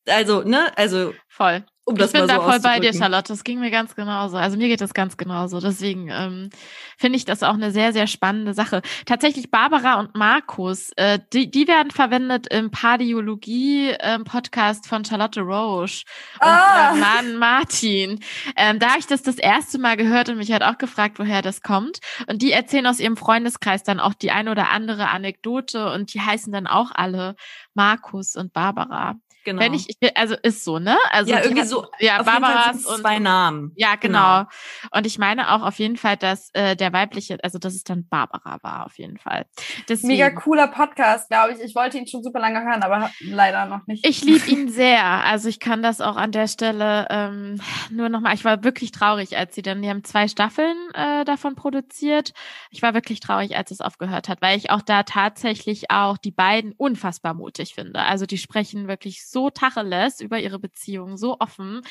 Also, 0.07 0.43
ne, 0.43 0.73
also. 0.79 1.15
Voll 1.29 1.65
Um 1.91 1.97
ich 1.97 2.13
bin 2.13 2.21
so 2.23 2.29
da 2.29 2.41
voll 2.41 2.61
bei 2.61 2.79
dir, 2.79 2.95
Charlotte. 2.95 3.29
Das 3.29 3.45
ging 3.45 3.61
mir 3.61 3.71
ganz 3.71 3.95
genauso. 3.95 4.37
Also 4.37 4.57
mir 4.57 4.69
geht 4.69 4.81
das 4.81 4.95
ganz 4.95 5.17
genauso. 5.17 5.61
Deswegen 5.61 6.09
ähm, 6.11 6.51
finde 6.97 7.17
ich 7.17 7.25
das 7.25 7.43
auch 7.43 7.55
eine 7.55 7.73
sehr, 7.73 7.93
sehr 7.93 8.07
spannende 8.07 8.55
Sache. 8.55 8.83
Tatsächlich 9.07 9.51
Barbara 9.51 9.99
und 9.99 10.15
Markus, 10.15 10.91
äh, 10.97 11.19
die, 11.33 11.51
die 11.51 11.67
werden 11.67 11.91
verwendet 11.91 12.47
im 12.53 12.71
Pardiologie-Podcast 12.71 14.85
ähm, 14.85 14.89
von 14.89 15.05
Charlotte 15.05 15.41
Roche 15.41 16.05
und 16.35 16.47
ah. 16.47 16.95
äh, 16.95 16.99
Mann 16.99 17.37
Martin. 17.37 18.21
Ähm, 18.57 18.79
da 18.79 18.91
habe 18.91 19.01
ich 19.01 19.07
das 19.07 19.23
das 19.23 19.39
erste 19.39 19.79
Mal 19.79 19.97
gehört 19.97 20.29
und 20.29 20.37
mich 20.37 20.53
hat 20.53 20.63
auch 20.63 20.79
gefragt, 20.79 21.19
woher 21.19 21.43
das 21.43 21.63
kommt. 21.63 21.99
Und 22.29 22.43
die 22.43 22.53
erzählen 22.53 22.87
aus 22.87 23.01
ihrem 23.01 23.17
Freundeskreis 23.17 23.83
dann 23.83 23.99
auch 23.99 24.15
die 24.15 24.31
ein 24.31 24.49
oder 24.49 24.71
andere 24.71 25.09
Anekdote 25.09 25.91
und 25.93 26.15
die 26.15 26.21
heißen 26.21 26.53
dann 26.53 26.67
auch 26.67 26.91
alle 26.95 27.35
Markus 27.75 28.37
und 28.37 28.53
Barbara. 28.53 29.17
Genau. 29.45 29.61
Wenn 29.61 29.75
ich, 29.75 29.97
also 30.15 30.37
ist 30.43 30.65
so, 30.65 30.79
ne? 30.79 30.97
Also 31.11 31.33
ja, 31.33 31.43
irgendwie 31.43 31.65
so. 31.65 31.87
Ja, 31.99 32.23
Barbaras 32.23 32.85
und 32.85 33.01
zwei 33.01 33.19
Namen. 33.19 33.73
Ja, 33.77 33.97
genau. 33.97 34.41
genau. 34.41 34.51
Und 34.93 35.07
ich 35.07 35.19
meine 35.19 35.53
auch 35.53 35.63
auf 35.63 35.79
jeden 35.79 35.97
Fall, 35.97 36.17
dass 36.17 36.51
äh, 36.53 36.77
der 36.77 36.93
weibliche, 36.93 37.39
also 37.43 37.59
dass 37.59 37.75
es 37.75 37.85
dann 37.85 38.07
Barbara 38.09 38.59
war, 38.63 38.87
auf 38.87 38.99
jeden 38.99 39.19
Fall. 39.19 39.47
Deswegen, 39.89 40.09
Mega 40.09 40.31
cooler 40.31 40.69
Podcast, 40.69 41.29
glaube 41.29 41.55
ich. 41.55 41.61
Ich 41.61 41.75
wollte 41.75 41.99
ihn 41.99 42.07
schon 42.07 42.23
super 42.23 42.41
lange 42.41 42.61
hören, 42.61 42.83
aber 42.83 43.11
leider 43.21 43.67
noch 43.67 43.87
nicht. 43.87 44.07
Ich 44.07 44.23
liebe 44.23 44.47
ihn 44.51 44.69
sehr. 44.69 45.05
Also 45.05 45.49
ich 45.49 45.61
kann 45.61 45.83
das 45.83 46.01
auch 46.01 46.17
an 46.17 46.33
der 46.33 46.49
Stelle 46.49 47.07
ähm, 47.11 47.61
nur 47.91 48.09
nochmal. 48.09 48.35
Ich 48.35 48.45
war 48.45 48.63
wirklich 48.65 48.93
traurig, 48.93 49.37
als 49.37 49.55
sie 49.55 49.63
dann, 49.63 49.83
die 49.83 49.89
haben 49.89 50.05
zwei 50.05 50.29
Staffeln 50.29 50.77
äh, 50.95 51.25
davon 51.25 51.55
produziert. 51.55 52.33
Ich 52.71 52.83
war 52.83 52.95
wirklich 52.95 53.21
traurig, 53.21 53.57
als 53.57 53.71
es 53.71 53.81
aufgehört 53.81 54.29
hat, 54.29 54.43
weil 54.43 54.59
ich 54.59 54.71
auch 54.71 54.83
da 54.83 55.03
tatsächlich 55.03 55.91
auch 55.91 56.19
die 56.19 56.31
beiden 56.31 56.73
unfassbar 56.73 57.35
mutig 57.35 57.75
finde. 57.75 58.01
Also 58.01 58.27
die 58.27 58.39
sprechen 58.39 58.89
wirklich 58.89 59.27
so 59.31 59.51
Tacheles 59.51 60.21
über 60.21 60.39
ihre 60.39 60.59
Beziehung, 60.59 61.17
so 61.17 61.37
offen, 61.39 61.83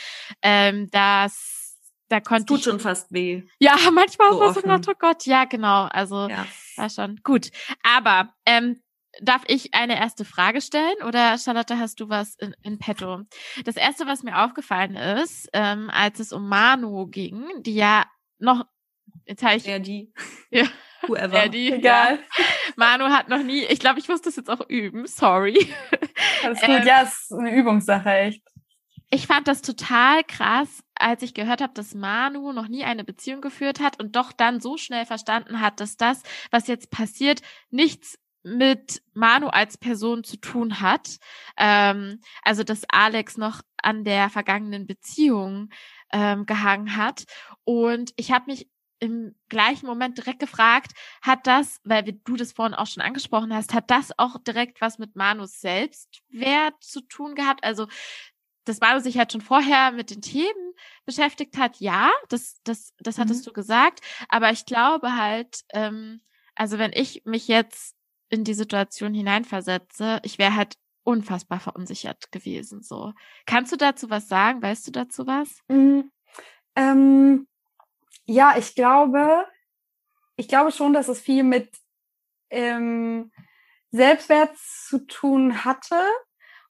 ähm, 0.42 0.90
dass 0.92 1.60
da 2.10 2.20
konnte 2.20 2.46
tut 2.46 2.60
ich, 2.60 2.64
schon 2.66 2.80
fast 2.80 3.12
weh. 3.14 3.44
Ja, 3.60 3.76
manchmal 3.94 4.34
so 4.34 4.52
so 4.52 4.62
gedacht, 4.62 4.88
oh 4.90 4.96
Gott, 4.98 5.26
ja, 5.26 5.46
genau. 5.46 5.86
Also 5.86 6.28
ja. 6.28 6.46
war 6.76 6.90
schon 6.90 7.20
gut. 7.24 7.52
Aber 7.84 8.34
ähm, 8.46 8.82
darf 9.22 9.44
ich 9.48 9.74
eine 9.74 9.98
erste 9.98 10.26
Frage 10.26 10.62
stellen 10.62 10.96
oder 11.08 11.38
Charlotte, 11.38 11.78
hast 11.78 12.00
du 12.00 12.10
was 12.10 12.36
in, 12.36 12.56
in 12.64 12.80
petto? 12.80 13.22
Das 13.64 13.76
erste, 13.76 14.08
was 14.08 14.24
mir 14.24 14.44
aufgefallen 14.44 14.96
ist, 14.96 15.50
ähm, 15.54 15.90
als 15.92 16.20
es 16.20 16.32
um 16.34 16.48
Manu 16.48 17.08
ging, 17.08 17.48
die 17.62 17.76
ja 17.76 18.06
noch, 18.40 18.66
jetzt 19.26 19.44
habe 19.44 19.56
ich. 19.56 19.66
Ja, 19.66 19.80
die. 19.80 20.12
Ja. 20.50 20.66
Whoever. 21.08 21.44
Eddie, 21.44 21.72
Egal. 21.74 22.16
Ja. 22.16 22.46
Manu 22.76 23.06
hat 23.06 23.30
noch 23.30 23.44
nie, 23.44 23.64
ich 23.64 23.80
glaube, 23.80 24.00
ich 24.00 24.08
muss 24.08 24.22
das 24.22 24.36
jetzt 24.36 24.50
auch 24.50 24.68
üben, 24.70 25.08
sorry. 25.08 25.74
Alles 26.44 26.60
gut, 26.60 26.70
ähm, 26.70 26.88
ja, 26.88 27.02
ist 27.02 27.32
eine 27.32 27.54
Übungssache, 27.56 28.10
echt. 28.10 28.44
Ich 29.12 29.26
fand 29.26 29.48
das 29.48 29.62
total 29.62 30.24
krass, 30.24 30.84
als 30.94 31.24
ich 31.24 31.34
gehört 31.34 31.62
habe, 31.62 31.74
dass 31.74 31.96
Manu 31.96 32.52
noch 32.52 32.68
nie 32.68 32.84
eine 32.84 33.04
Beziehung 33.04 33.42
geführt 33.42 33.80
hat 33.80 34.00
und 34.00 34.16
doch 34.16 34.32
dann 34.32 34.60
so 34.62 34.78
schnell 34.78 35.06
verstanden 35.06 35.62
hat, 35.62 35.80
dass 35.80 35.98
das, 35.98 36.22
was 36.52 36.68
jetzt 36.68 36.92
passiert, 36.92 37.42
nichts 37.72 38.20
mit 38.44 39.02
Manu 39.14 39.48
als 39.48 39.78
Person 39.78 40.24
zu 40.24 40.38
tun 40.38 40.80
hat. 40.80 41.18
Ähm, 41.58 42.22
also, 42.44 42.64
dass 42.64 42.84
Alex 42.88 43.38
noch 43.38 43.62
an 43.82 44.04
der 44.04 44.30
vergangenen 44.30 44.86
Beziehung 44.86 45.70
ähm, 46.12 46.46
gehangen 46.46 46.96
hat. 46.96 47.24
Und 47.64 48.12
ich 48.16 48.32
habe 48.32 48.46
mich 48.48 48.70
im 49.00 49.36
gleichen 49.48 49.86
Moment 49.86 50.18
direkt 50.18 50.40
gefragt, 50.40 50.94
hat 51.22 51.48
das, 51.48 51.80
weil 51.84 52.04
du 52.04 52.36
das 52.36 52.52
vorhin 52.52 52.74
auch 52.74 52.88
schon 52.88 53.02
angesprochen 53.02 53.54
hast, 53.54 53.74
hat 53.74 53.90
das 53.90 54.12
auch 54.18 54.38
direkt 54.40 54.82
was 54.82 55.00
mit 55.00 55.16
Manus 55.16 55.60
Selbstwert 55.60 56.76
zu 56.82 57.02
tun 57.02 57.36
gehabt? 57.36 57.64
Also, 57.64 57.88
dass 58.66 58.82
Manu 58.82 59.00
sich 59.00 59.18
halt 59.18 59.32
schon 59.32 59.42
vorher 59.42 59.92
mit 59.92 60.12
den 60.12 60.22
Themen 60.22 60.74
beschäftigt 61.06 61.58
hat, 61.58 61.80
ja, 61.80 62.12
das, 62.30 62.62
das, 62.64 62.94
das 63.00 63.18
hattest 63.18 63.42
mhm. 63.42 63.46
du 63.46 63.54
gesagt. 63.54 64.02
Aber 64.28 64.52
ich 64.52 64.66
glaube 64.66 65.16
halt, 65.16 65.62
ähm, 65.70 66.22
also 66.56 66.78
wenn 66.78 66.92
ich 66.94 67.24
mich 67.26 67.48
jetzt 67.48 67.96
in 68.30 68.44
die 68.44 68.54
Situation 68.54 69.14
hineinversetze, 69.14 70.20
ich 70.24 70.38
wäre 70.38 70.56
halt 70.56 70.76
unfassbar 71.04 71.60
verunsichert 71.60 72.32
gewesen. 72.32 72.84
So, 72.84 73.14
kannst 73.46 73.72
du 73.72 73.78
dazu 73.78 74.10
was 74.10 74.28
sagen? 74.28 74.62
Weißt 74.62 74.86
du 74.86 74.92
dazu 74.92 75.26
was? 75.26 75.62
Mhm. 75.68 76.12
Ähm, 76.76 77.48
ja, 78.30 78.56
ich 78.58 78.76
glaube, 78.76 79.46
ich 80.36 80.48
glaube 80.48 80.72
schon, 80.72 80.94
dass 80.94 81.08
es 81.08 81.20
viel 81.20 81.44
mit 81.44 81.70
ähm, 82.52 83.32
Selbstwert 83.92 84.56
zu 84.58 85.00
tun 85.00 85.66
hatte. 85.66 86.00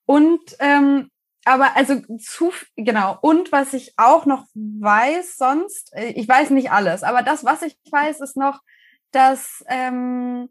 Und 0.05 0.55
ähm, 0.59 1.11
aber 1.45 1.75
also 1.75 2.01
zu 2.17 2.51
genau 2.75 3.17
und 3.21 3.51
was 3.51 3.73
ich 3.73 3.93
auch 3.97 4.25
noch 4.25 4.45
weiß 4.53 5.37
sonst 5.37 5.93
äh, 5.93 6.11
ich 6.15 6.27
weiß 6.27 6.49
nicht 6.49 6.71
alles 6.71 7.01
aber 7.01 7.21
das 7.23 7.45
was 7.45 7.61
ich 7.61 7.77
weiß 7.89 8.19
ist 8.19 8.35
noch 8.35 8.59
dass 9.11 9.63
ähm, 9.67 10.49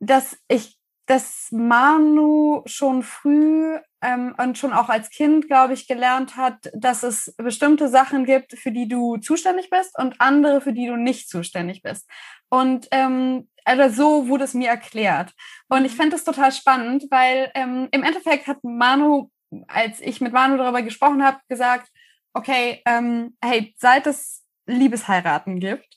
dass 0.00 0.38
ich 0.48 0.78
dass 1.06 1.48
Manu 1.52 2.62
schon 2.64 3.02
früh 3.02 3.78
ähm, 4.04 4.34
und 4.36 4.58
schon 4.58 4.72
auch 4.72 4.90
als 4.90 5.08
Kind, 5.10 5.48
glaube 5.48 5.72
ich, 5.72 5.88
gelernt 5.88 6.36
hat, 6.36 6.70
dass 6.74 7.02
es 7.02 7.34
bestimmte 7.38 7.88
Sachen 7.88 8.26
gibt, 8.26 8.52
für 8.52 8.70
die 8.70 8.86
du 8.86 9.16
zuständig 9.16 9.70
bist 9.70 9.98
und 9.98 10.20
andere, 10.20 10.60
für 10.60 10.74
die 10.74 10.86
du 10.86 10.96
nicht 10.96 11.28
zuständig 11.28 11.82
bist. 11.82 12.08
Und 12.50 12.86
ähm, 12.90 13.48
also 13.64 13.88
so 13.88 14.28
wurde 14.28 14.44
es 14.44 14.52
mir 14.52 14.68
erklärt. 14.68 15.32
Und 15.68 15.86
ich 15.86 15.92
mhm. 15.92 15.96
finde 15.96 16.16
das 16.16 16.24
total 16.24 16.52
spannend, 16.52 17.04
weil 17.10 17.50
ähm, 17.54 17.88
im 17.90 18.02
Endeffekt 18.02 18.46
hat 18.46 18.62
Manu, 18.62 19.30
als 19.68 20.00
ich 20.00 20.20
mit 20.20 20.32
Manu 20.32 20.58
darüber 20.58 20.82
gesprochen 20.82 21.24
habe, 21.24 21.38
gesagt, 21.48 21.88
okay, 22.34 22.82
ähm, 22.86 23.36
hey, 23.42 23.74
seit 23.78 24.06
es 24.06 24.44
Liebesheiraten 24.66 25.60
gibt, 25.60 25.88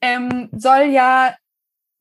ähm, 0.00 0.48
soll 0.52 0.84
ja 0.84 1.34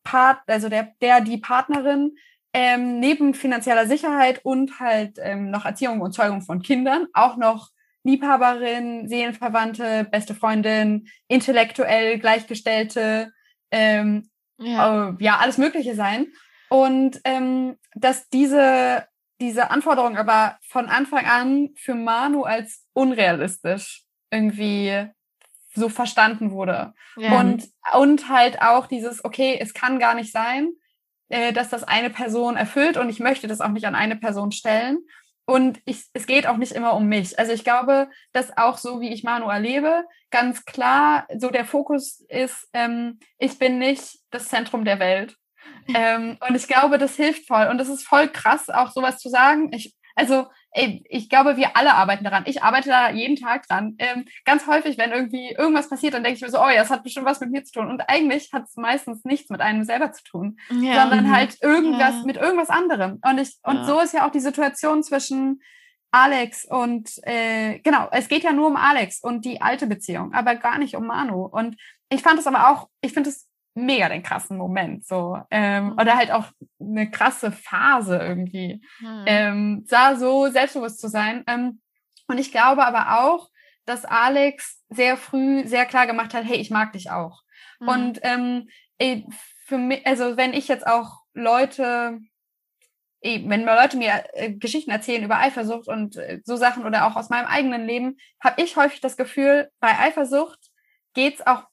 Part, 0.03 0.41
also 0.47 0.69
der, 0.69 0.93
der 1.01 1.21
die 1.21 1.37
Partnerin 1.37 2.15
ähm, 2.59 2.99
neben 2.99 3.35
finanzieller 3.35 3.85
Sicherheit 3.85 4.43
und 4.43 4.79
halt 4.79 5.19
ähm, 5.21 5.51
noch 5.51 5.63
Erziehung 5.63 6.01
und 6.01 6.13
Zeugung 6.13 6.41
von 6.41 6.63
Kindern 6.63 7.05
auch 7.13 7.37
noch 7.37 7.69
Liebhaberin, 8.01 9.07
Seelenverwandte, 9.07 10.07
beste 10.09 10.33
Freundin, 10.33 11.07
intellektuell 11.27 12.17
Gleichgestellte, 12.17 13.31
ähm, 13.69 14.31
ja. 14.57 15.09
Äh, 15.09 15.13
ja, 15.19 15.37
alles 15.37 15.59
Mögliche 15.59 15.93
sein. 15.93 16.33
Und 16.69 17.21
ähm, 17.25 17.77
dass 17.93 18.27
diese, 18.29 19.05
diese 19.39 19.69
Anforderung 19.69 20.17
aber 20.17 20.57
von 20.67 20.87
Anfang 20.87 21.27
an 21.27 21.69
für 21.75 21.93
Manu 21.93 22.41
als 22.41 22.87
unrealistisch 22.93 24.03
irgendwie 24.31 25.09
so 25.75 25.89
verstanden 25.89 26.49
wurde. 26.49 26.95
Ja. 27.17 27.39
Und, 27.39 27.69
und 27.93 28.29
halt 28.29 28.63
auch 28.63 28.87
dieses, 28.87 29.23
okay, 29.23 29.59
es 29.61 29.75
kann 29.75 29.99
gar 29.99 30.15
nicht 30.15 30.31
sein, 30.31 30.71
äh, 31.29 31.53
dass 31.53 31.69
das 31.69 31.83
eine 31.83 32.09
Person 32.09 32.55
erfüllt 32.55 32.97
und 32.97 33.09
ich 33.09 33.19
möchte 33.19 33.47
das 33.47 33.61
auch 33.61 33.69
nicht 33.69 33.85
an 33.85 33.95
eine 33.95 34.15
Person 34.15 34.51
stellen. 34.51 34.99
Und 35.49 35.79
ich, 35.85 36.03
es 36.11 36.27
geht 36.27 36.45
auch 36.45 36.57
nicht 36.57 36.73
immer 36.73 36.93
um 36.93 37.07
mich. 37.07 37.39
Also 37.39 37.53
ich 37.53 37.63
glaube, 37.63 38.09
dass 38.33 38.57
auch 38.57 38.77
so, 38.77 38.99
wie 38.99 39.13
ich 39.13 39.23
Manu 39.23 39.47
erlebe, 39.47 40.03
ganz 40.29 40.65
klar 40.65 41.25
so 41.37 41.49
der 41.49 41.63
Fokus 41.63 42.19
ist, 42.27 42.67
ähm, 42.73 43.19
ich 43.37 43.57
bin 43.57 43.79
nicht 43.79 44.19
das 44.29 44.49
Zentrum 44.49 44.85
der 44.85 44.99
Welt. 44.99 45.35
Ähm, 45.93 46.37
und 46.45 46.55
ich 46.55 46.67
glaube, 46.67 46.97
das 46.97 47.15
hilft 47.15 47.47
voll. 47.47 47.67
Und 47.67 47.79
es 47.79 47.87
ist 47.87 48.05
voll 48.05 48.27
krass, 48.27 48.69
auch 48.69 48.91
sowas 48.91 49.19
zu 49.19 49.29
sagen. 49.29 49.71
Ich, 49.71 49.95
also 50.15 50.47
ich 50.73 51.29
glaube, 51.29 51.57
wir 51.57 51.75
alle 51.75 51.93
arbeiten 51.93 52.23
daran. 52.23 52.43
Ich 52.45 52.61
arbeite 52.61 52.89
da 52.89 53.09
jeden 53.09 53.35
Tag 53.35 53.67
dran. 53.67 53.95
Ähm, 53.97 54.25
ganz 54.45 54.67
häufig, 54.67 54.97
wenn 54.97 55.11
irgendwie 55.11 55.51
irgendwas 55.57 55.89
passiert, 55.89 56.13
dann 56.13 56.23
denke 56.23 56.37
ich 56.37 56.43
mir 56.43 56.51
so, 56.51 56.59
oh 56.59 56.69
ja, 56.69 56.77
das 56.77 56.91
hat 56.91 57.03
bestimmt 57.03 57.25
was 57.25 57.39
mit 57.39 57.51
mir 57.51 57.63
zu 57.63 57.73
tun. 57.73 57.89
Und 57.89 58.01
eigentlich 58.07 58.51
hat 58.53 58.65
es 58.65 58.75
meistens 58.75 59.23
nichts 59.23 59.49
mit 59.49 59.61
einem 59.61 59.83
selber 59.85 60.11
zu 60.11 60.23
tun, 60.23 60.59
ja. 60.69 61.01
sondern 61.01 61.27
mhm. 61.27 61.35
halt 61.35 61.57
irgendwas 61.61 62.15
ja. 62.15 62.23
mit 62.25 62.37
irgendwas 62.37 62.69
anderem. 62.69 63.19
Und 63.27 63.39
ich, 63.39 63.57
und 63.63 63.77
ja. 63.77 63.85
so 63.85 63.99
ist 63.99 64.13
ja 64.13 64.27
auch 64.27 64.31
die 64.31 64.39
Situation 64.39 65.03
zwischen 65.03 65.61
Alex 66.11 66.65
und 66.65 67.11
äh, 67.23 67.79
genau, 67.79 68.07
es 68.11 68.29
geht 68.29 68.43
ja 68.43 68.53
nur 68.53 68.67
um 68.67 68.77
Alex 68.77 69.19
und 69.21 69.43
die 69.43 69.61
alte 69.61 69.87
Beziehung, 69.87 70.33
aber 70.33 70.55
gar 70.55 70.77
nicht 70.77 70.95
um 70.95 71.05
Manu. 71.07 71.45
Und 71.45 71.75
ich 72.09 72.21
fand 72.21 72.39
es 72.39 72.47
aber 72.47 72.69
auch, 72.69 72.87
ich 73.01 73.13
finde 73.13 73.29
es 73.29 73.47
mega 73.77 74.09
den 74.09 74.23
krassen 74.23 74.57
Moment 74.57 75.05
so 75.05 75.39
ähm, 75.51 75.85
mhm. 75.85 75.91
oder 75.93 76.17
halt 76.17 76.31
auch 76.31 76.45
eine 76.79 77.09
krasse 77.09 77.51
Phase 77.51 78.17
irgendwie 78.17 78.81
mhm. 78.99 79.23
ähm, 79.25 79.85
da 79.89 80.15
so 80.15 80.49
selbstbewusst 80.49 80.99
zu 80.99 81.07
sein 81.07 81.43
ähm, 81.47 81.81
und 82.27 82.37
ich 82.37 82.51
glaube 82.51 82.85
aber 82.85 83.21
auch 83.21 83.49
dass 83.85 84.03
Alex 84.03 84.83
sehr 84.89 85.15
früh 85.15 85.65
sehr 85.67 85.85
klar 85.85 86.07
gemacht 86.07 86.33
hat 86.33 86.45
hey 86.45 86.57
ich 86.57 86.71
mag 86.71 86.93
dich 86.93 87.11
auch 87.11 87.43
mhm. 87.79 87.87
und 87.87 88.19
ähm, 88.23 88.69
für 89.65 89.77
mich 89.77 90.05
also 90.05 90.37
wenn 90.37 90.53
ich 90.53 90.67
jetzt 90.67 90.87
auch 90.87 91.21
Leute 91.33 92.19
wenn 93.21 93.65
Leute 93.65 93.97
mir 93.97 94.23
äh, 94.33 94.53
Geschichten 94.53 94.91
erzählen 94.91 95.23
über 95.23 95.39
Eifersucht 95.39 95.87
und 95.87 96.17
äh, 96.17 96.39
so 96.43 96.55
Sachen 96.55 96.85
oder 96.85 97.07
auch 97.07 97.15
aus 97.15 97.29
meinem 97.29 97.47
eigenen 97.47 97.85
Leben, 97.85 98.17
habe 98.39 98.61
ich 98.61 98.77
häufig 98.77 99.01
das 99.01 99.17
Gefühl, 99.17 99.69
bei 99.79 99.97
Eifersucht 99.99 100.59
geht's 101.13 101.45
auch 101.45 101.63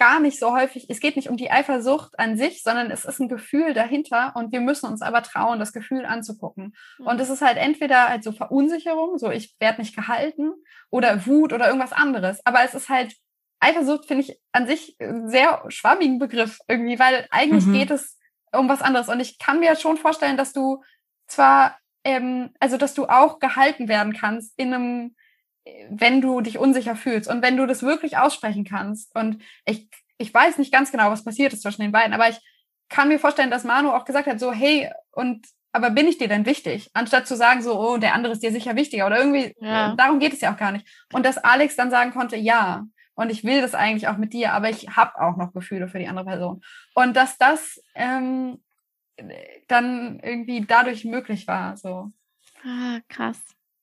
gar 0.00 0.18
nicht 0.18 0.38
so 0.38 0.56
häufig, 0.56 0.86
es 0.88 0.98
geht 0.98 1.16
nicht 1.16 1.28
um 1.28 1.36
die 1.36 1.50
Eifersucht 1.50 2.18
an 2.18 2.38
sich, 2.38 2.62
sondern 2.62 2.90
es 2.90 3.04
ist 3.04 3.20
ein 3.20 3.28
Gefühl 3.28 3.74
dahinter 3.74 4.32
und 4.34 4.50
wir 4.50 4.62
müssen 4.62 4.86
uns 4.86 5.02
aber 5.02 5.22
trauen, 5.22 5.58
das 5.58 5.74
Gefühl 5.74 6.06
anzugucken. 6.06 6.74
Mhm. 6.98 7.06
Und 7.06 7.20
es 7.20 7.28
ist 7.28 7.42
halt 7.42 7.58
entweder 7.58 8.08
halt 8.08 8.24
so 8.24 8.32
Verunsicherung, 8.32 9.18
so 9.18 9.30
ich 9.30 9.54
werde 9.60 9.82
nicht 9.82 9.94
gehalten 9.94 10.52
oder 10.88 11.26
Wut 11.26 11.52
oder 11.52 11.66
irgendwas 11.66 11.92
anderes. 11.92 12.40
Aber 12.46 12.64
es 12.64 12.72
ist 12.72 12.88
halt, 12.88 13.14
Eifersucht 13.60 14.06
finde 14.06 14.24
ich 14.24 14.40
an 14.52 14.66
sich 14.66 14.96
einen 15.00 15.28
sehr 15.28 15.62
schwammigen 15.68 16.18
Begriff 16.18 16.58
irgendwie, 16.66 16.98
weil 16.98 17.26
eigentlich 17.30 17.66
mhm. 17.66 17.74
geht 17.74 17.90
es 17.90 18.18
um 18.52 18.70
was 18.70 18.80
anderes. 18.80 19.10
Und 19.10 19.20
ich 19.20 19.38
kann 19.38 19.60
mir 19.60 19.76
schon 19.76 19.98
vorstellen, 19.98 20.38
dass 20.38 20.54
du 20.54 20.82
zwar, 21.26 21.76
ähm, 22.04 22.54
also 22.58 22.78
dass 22.78 22.94
du 22.94 23.04
auch 23.04 23.38
gehalten 23.38 23.86
werden 23.86 24.14
kannst 24.14 24.54
in 24.56 24.72
einem 24.72 25.14
wenn 25.90 26.20
du 26.20 26.40
dich 26.40 26.58
unsicher 26.58 26.96
fühlst 26.96 27.28
und 27.28 27.42
wenn 27.42 27.56
du 27.56 27.66
das 27.66 27.82
wirklich 27.82 28.16
aussprechen 28.16 28.64
kannst. 28.64 29.14
Und 29.14 29.42
ich, 29.64 29.88
ich 30.18 30.32
weiß 30.32 30.58
nicht 30.58 30.72
ganz 30.72 30.92
genau, 30.92 31.10
was 31.10 31.24
passiert 31.24 31.52
ist 31.52 31.62
zwischen 31.62 31.82
den 31.82 31.92
beiden, 31.92 32.12
aber 32.12 32.28
ich 32.28 32.38
kann 32.88 33.08
mir 33.08 33.18
vorstellen, 33.18 33.50
dass 33.50 33.64
Manu 33.64 33.90
auch 33.90 34.04
gesagt 34.04 34.26
hat, 34.26 34.40
so, 34.40 34.52
hey, 34.52 34.90
und 35.12 35.46
aber 35.72 35.90
bin 35.90 36.08
ich 36.08 36.18
dir 36.18 36.28
denn 36.28 36.46
wichtig? 36.46 36.90
Anstatt 36.94 37.28
zu 37.28 37.36
sagen, 37.36 37.62
so, 37.62 37.78
oh, 37.78 37.96
der 37.96 38.14
andere 38.14 38.32
ist 38.32 38.42
dir 38.42 38.50
sicher 38.50 38.74
wichtiger 38.74 39.06
oder 39.06 39.18
irgendwie, 39.18 39.54
ja. 39.60 39.94
darum 39.94 40.18
geht 40.18 40.32
es 40.32 40.40
ja 40.40 40.52
auch 40.52 40.56
gar 40.56 40.72
nicht. 40.72 40.86
Und 41.12 41.24
dass 41.24 41.38
Alex 41.38 41.76
dann 41.76 41.90
sagen 41.90 42.10
konnte, 42.10 42.36
ja, 42.36 42.86
und 43.14 43.30
ich 43.30 43.44
will 43.44 43.60
das 43.60 43.74
eigentlich 43.74 44.08
auch 44.08 44.16
mit 44.16 44.32
dir, 44.32 44.52
aber 44.52 44.70
ich 44.70 44.96
habe 44.96 45.20
auch 45.20 45.36
noch 45.36 45.52
Gefühle 45.52 45.88
für 45.88 45.98
die 45.98 46.08
andere 46.08 46.24
Person. 46.24 46.62
Und 46.94 47.16
dass 47.16 47.38
das 47.38 47.80
ähm, 47.94 48.58
dann 49.68 50.20
irgendwie 50.20 50.64
dadurch 50.66 51.04
möglich 51.04 51.46
war. 51.46 51.76
So. 51.76 52.10
Ah, 52.64 52.98
krass. 53.08 53.40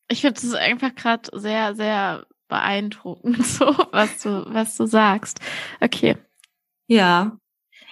Ich 0.09 0.21
finde 0.21 0.39
es 0.39 0.53
einfach 0.53 0.95
gerade 0.95 1.29
sehr, 1.33 1.75
sehr 1.75 2.25
beeindruckend, 2.47 3.45
so 3.45 3.65
was 3.91 4.19
du, 4.19 4.45
was 4.47 4.75
du 4.77 4.85
sagst. 4.85 5.39
Okay. 5.81 6.15
Ja. 6.87 7.37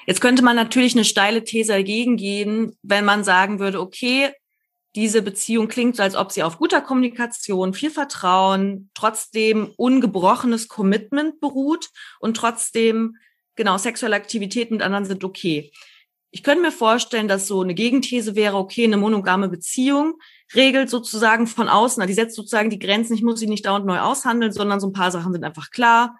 Jetzt 0.07 0.21
könnte 0.21 0.43
man 0.43 0.55
natürlich 0.55 0.93
eine 0.93 1.03
steile 1.03 1.43
These 1.43 1.73
dagegen 1.73 2.15
gehen, 2.15 2.77
wenn 2.83 3.05
man 3.05 3.23
sagen 3.23 3.59
würde, 3.59 3.81
okay, 3.81 4.31
diese 4.95 5.21
Beziehung 5.21 5.67
klingt 5.67 5.97
so, 5.97 6.03
als 6.03 6.15
ob 6.15 6.31
sie 6.31 6.43
auf 6.43 6.57
guter 6.57 6.79
Kommunikation, 6.79 7.73
viel 7.73 7.91
Vertrauen, 7.91 8.89
trotzdem 8.93 9.73
ungebrochenes 9.75 10.69
Commitment 10.69 11.41
beruht 11.41 11.89
und 12.19 12.37
trotzdem, 12.37 13.17
genau, 13.55 13.77
sexuelle 13.77 14.15
Aktivitäten 14.15 14.75
mit 14.75 14.83
anderen 14.83 15.05
sind 15.05 15.23
okay. 15.23 15.71
Ich 16.31 16.43
könnte 16.43 16.61
mir 16.61 16.71
vorstellen, 16.71 17.27
dass 17.27 17.47
so 17.47 17.61
eine 17.61 17.73
Gegenthese 17.73 18.35
wäre, 18.35 18.57
okay, 18.57 18.85
eine 18.85 18.97
monogame 18.97 19.49
Beziehung 19.49 20.15
regelt 20.53 20.89
sozusagen 20.89 21.47
von 21.47 21.69
außen, 21.69 22.05
die 22.07 22.13
setzt 22.13 22.35
sozusagen 22.35 22.69
die 22.69 22.79
Grenzen, 22.79 23.13
ich 23.13 23.23
muss 23.23 23.39
sie 23.39 23.47
nicht 23.47 23.65
dauernd 23.65 23.85
neu 23.85 23.99
aushandeln, 23.99 24.51
sondern 24.51 24.79
so 24.79 24.87
ein 24.87 24.93
paar 24.93 25.11
Sachen 25.11 25.33
sind 25.33 25.43
einfach 25.43 25.71
klar. 25.71 26.17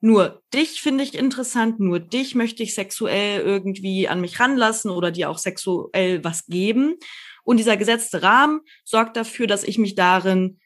Nur 0.00 0.42
dich 0.52 0.82
finde 0.82 1.04
ich 1.04 1.14
interessant, 1.14 1.78
nur 1.78 2.00
dich 2.00 2.34
möchte 2.34 2.62
ich 2.62 2.74
sexuell 2.74 3.40
irgendwie 3.40 4.08
an 4.08 4.20
mich 4.20 4.40
ranlassen 4.40 4.90
oder 4.90 5.12
dir 5.12 5.30
auch 5.30 5.38
sexuell 5.38 6.24
was 6.24 6.46
geben. 6.46 6.96
Und 7.44 7.58
dieser 7.58 7.76
gesetzte 7.76 8.22
Rahmen 8.22 8.60
sorgt 8.84 9.16
dafür, 9.16 9.46
dass 9.46 9.64
ich 9.64 9.78
mich 9.78 9.94
darin 9.94 10.58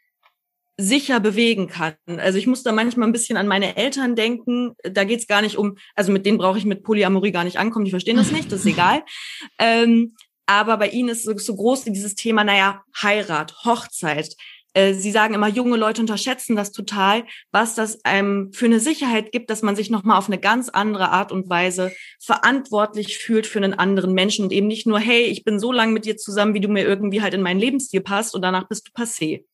sicher 0.78 1.20
bewegen 1.20 1.68
kann. 1.68 1.94
Also 2.06 2.38
ich 2.38 2.46
muss 2.46 2.62
da 2.62 2.72
manchmal 2.72 3.08
ein 3.08 3.12
bisschen 3.12 3.38
an 3.38 3.46
meine 3.46 3.76
Eltern 3.76 4.14
denken. 4.14 4.74
Da 4.82 5.04
geht 5.04 5.20
es 5.20 5.26
gar 5.26 5.40
nicht 5.40 5.56
um, 5.56 5.76
also 5.94 6.12
mit 6.12 6.26
denen 6.26 6.38
brauche 6.38 6.58
ich 6.58 6.66
mit 6.66 6.82
Polyamorie 6.82 7.32
gar 7.32 7.44
nicht 7.44 7.58
ankommen, 7.58 7.86
die 7.86 7.90
verstehen 7.90 8.16
das 8.16 8.30
nicht, 8.30 8.52
das 8.52 8.60
ist 8.60 8.66
egal. 8.66 9.02
Ähm, 9.58 10.14
aber 10.46 10.76
bei 10.76 10.88
ihnen 10.88 11.10
ist 11.10 11.24
so, 11.24 11.36
so 11.36 11.56
groß 11.56 11.84
dieses 11.84 12.14
Thema, 12.14 12.44
naja, 12.44 12.82
Heirat, 13.02 13.64
Hochzeit. 13.64 14.34
Äh, 14.76 14.92
sie 14.92 15.10
sagen 15.10 15.32
immer, 15.32 15.48
junge 15.48 15.78
Leute 15.78 16.02
unterschätzen 16.02 16.54
das 16.54 16.70
total, 16.70 17.24
was 17.50 17.74
das 17.74 18.04
einem 18.04 18.52
für 18.52 18.66
eine 18.66 18.78
Sicherheit 18.78 19.32
gibt, 19.32 19.48
dass 19.48 19.62
man 19.62 19.74
sich 19.74 19.88
nochmal 19.88 20.18
auf 20.18 20.28
eine 20.28 20.38
ganz 20.38 20.68
andere 20.68 21.10
Art 21.10 21.32
und 21.32 21.48
Weise 21.48 21.92
verantwortlich 22.20 23.16
fühlt 23.16 23.46
für 23.46 23.58
einen 23.58 23.72
anderen 23.72 24.12
Menschen 24.12 24.44
und 24.44 24.52
eben 24.52 24.66
nicht 24.66 24.86
nur, 24.86 24.98
hey, 24.98 25.22
ich 25.24 25.44
bin 25.44 25.58
so 25.58 25.72
lange 25.72 25.92
mit 25.92 26.04
dir 26.04 26.18
zusammen, 26.18 26.52
wie 26.52 26.60
du 26.60 26.68
mir 26.68 26.84
irgendwie 26.84 27.22
halt 27.22 27.32
in 27.32 27.40
meinen 27.42 27.58
Lebensstil 27.58 28.02
passt 28.02 28.34
und 28.34 28.42
danach 28.42 28.68
bist 28.68 28.88
du 28.88 28.92
passé. 28.92 29.46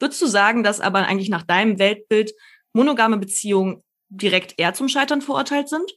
Würdest 0.00 0.22
du 0.22 0.26
sagen, 0.26 0.62
dass 0.62 0.80
aber 0.80 1.06
eigentlich 1.06 1.28
nach 1.28 1.42
deinem 1.42 1.78
Weltbild 1.78 2.32
monogame 2.72 3.18
Beziehungen 3.18 3.82
direkt 4.08 4.58
eher 4.58 4.72
zum 4.72 4.88
Scheitern 4.88 5.20
verurteilt 5.20 5.68
sind? 5.68 5.92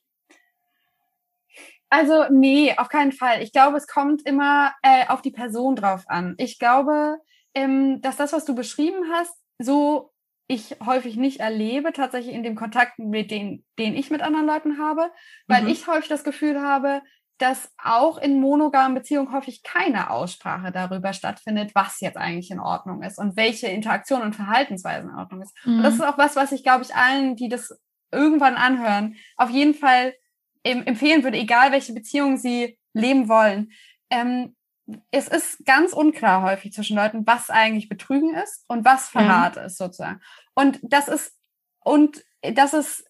Also 1.89 2.25
nee, 2.29 2.75
auf 2.77 2.89
keinen 2.89 3.11
Fall. 3.11 3.41
Ich 3.41 3.51
glaube, 3.51 3.77
es 3.77 3.87
kommt 3.87 4.25
immer 4.25 4.73
äh, 4.81 5.07
auf 5.07 5.21
die 5.21 5.31
Person 5.31 5.75
drauf 5.75 6.03
an. 6.07 6.35
Ich 6.37 6.59
glaube, 6.59 7.17
ähm, 7.53 8.01
dass 8.01 8.17
das, 8.17 8.33
was 8.33 8.45
du 8.45 8.55
beschrieben 8.55 9.05
hast, 9.13 9.33
so 9.59 10.11
ich 10.47 10.77
häufig 10.85 11.15
nicht 11.15 11.39
erlebe, 11.39 11.91
tatsächlich 11.91 12.35
in 12.35 12.43
dem 12.43 12.55
Kontakt, 12.55 12.99
mit 12.99 13.31
den, 13.31 13.65
den 13.79 13.95
ich 13.95 14.11
mit 14.11 14.21
anderen 14.21 14.45
Leuten 14.45 14.77
habe, 14.77 15.09
weil 15.47 15.63
mhm. 15.63 15.69
ich 15.69 15.87
häufig 15.87 16.07
das 16.07 16.23
Gefühl 16.23 16.61
habe, 16.61 17.01
dass 17.37 17.73
auch 17.83 18.17
in 18.17 18.39
monogamen 18.39 18.95
Beziehungen 18.95 19.33
häufig 19.33 19.63
keine 19.63 20.09
Aussprache 20.09 20.71
darüber 20.71 21.13
stattfindet, 21.13 21.71
was 21.73 21.99
jetzt 21.99 22.17
eigentlich 22.17 22.51
in 22.51 22.59
Ordnung 22.59 23.01
ist 23.03 23.17
und 23.17 23.35
welche 23.35 23.67
Interaktion 23.67 24.21
und 24.21 24.35
Verhaltensweisen 24.35 25.09
in 25.09 25.15
Ordnung 25.15 25.41
ist. 25.41 25.53
Mhm. 25.65 25.77
Und 25.77 25.83
das 25.83 25.95
mhm. 25.95 26.01
ist 26.01 26.07
auch 26.07 26.17
was, 26.17 26.35
was 26.35 26.51
ich, 26.51 26.63
glaube 26.63 26.83
ich, 26.83 26.95
allen, 26.95 27.35
die 27.35 27.49
das 27.49 27.77
irgendwann 28.11 28.55
anhören, 28.55 29.15
auf 29.35 29.49
jeden 29.49 29.73
Fall 29.73 30.13
empfehlen 30.65 31.23
würde, 31.23 31.37
egal 31.37 31.71
welche 31.71 31.93
Beziehung 31.93 32.37
sie 32.37 32.77
leben 32.93 33.29
wollen. 33.29 33.71
Ähm, 34.09 34.55
es 35.11 35.27
ist 35.27 35.65
ganz 35.65 35.93
unklar 35.93 36.43
häufig 36.43 36.73
zwischen 36.73 36.95
Leuten, 36.95 37.25
was 37.25 37.49
eigentlich 37.49 37.89
Betrügen 37.89 38.35
ist 38.35 38.65
und 38.67 38.85
was 38.85 39.09
Verrat 39.09 39.55
ja. 39.55 39.63
ist 39.63 39.77
sozusagen. 39.77 40.21
Und 40.53 40.79
das 40.83 41.07
ist 41.07 41.35
und 41.83 42.23
das 42.53 42.73
ist 42.73 43.07